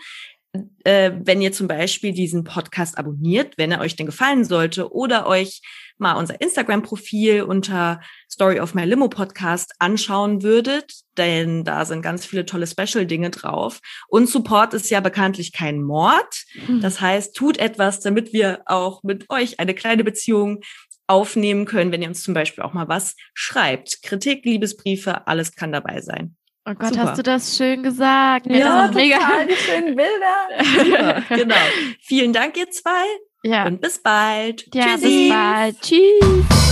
äh, 0.85 1.13
wenn 1.15 1.43
ihr 1.43 1.53
zum 1.53 1.69
Beispiel 1.69 2.13
diesen 2.13 2.45
Podcast 2.45 2.99
abonniert, 2.99 3.55
wenn 3.59 3.71
er 3.71 3.81
euch 3.81 3.97
denn 3.97 4.07
gefallen 4.07 4.45
sollte, 4.45 4.93
oder 4.93 5.27
euch 5.27 5.61
mal 5.99 6.15
unser 6.15 6.41
Instagram-Profil 6.41 7.43
unter 7.43 8.01
Story 8.31 8.61
of 8.61 8.75
My 8.75 8.85
Limo 8.85 9.09
Podcast 9.09 9.73
anschauen 9.79 10.43
würdet, 10.43 10.93
denn 11.17 11.65
da 11.65 11.85
sind 11.85 12.03
ganz 12.03 12.25
viele 12.25 12.47
tolle 12.47 12.67
Special-Dinge 12.67 13.31
drauf. 13.31 13.81
Und 14.09 14.29
Support 14.29 14.75
ist 14.75 14.91
ja 14.91 15.01
bekanntlich 15.01 15.53
kein 15.53 15.83
Mord. 15.83 16.45
Hm. 16.67 16.81
Das 16.81 17.01
heißt, 17.01 17.35
tut 17.35 17.59
etwas, 17.59 18.01
damit 18.01 18.33
wir 18.33 18.63
auch 18.67 19.03
mit 19.03 19.27
euch 19.29 19.61
eine 19.61 19.75
kleine 19.75 20.05
Beziehung 20.05 20.61
aufnehmen 21.09 21.65
können, 21.65 21.91
wenn 21.91 22.03
ihr 22.03 22.09
uns 22.09 22.23
zum 22.23 22.35
Beispiel 22.35 22.63
auch 22.63 22.75
mal 22.75 22.89
was 22.89 23.17
schreibt. 23.35 24.03
Kritik, 24.03 24.45
Liebesbriefe, 24.45 25.27
alles 25.27 25.55
kann 25.55 25.73
dabei 25.73 26.01
sein. 26.01 26.37
Oh 26.71 26.75
Gott, 26.75 26.91
Super. 26.91 27.03
hast 27.05 27.19
du 27.19 27.23
das 27.23 27.57
schön 27.57 27.83
gesagt. 27.83 28.47
Ja, 28.47 28.89
total 28.89 29.47
die 29.47 29.55
schönen 29.55 29.97
Bilder. 29.97 30.85
Super, 30.85 31.37
genau. 31.37 31.55
Vielen 32.01 32.33
Dank, 32.35 32.59
ihr 32.59 32.71
zwei. 32.71 33.05
Ja. 33.43 33.67
Und 33.67 33.81
bis 33.81 33.99
bald. 34.03 34.69
Ja, 34.75 34.97
Tschüssi. 34.97 35.29
bis 35.29 35.29
bald. 35.31 35.81
Tschüss. 35.81 36.68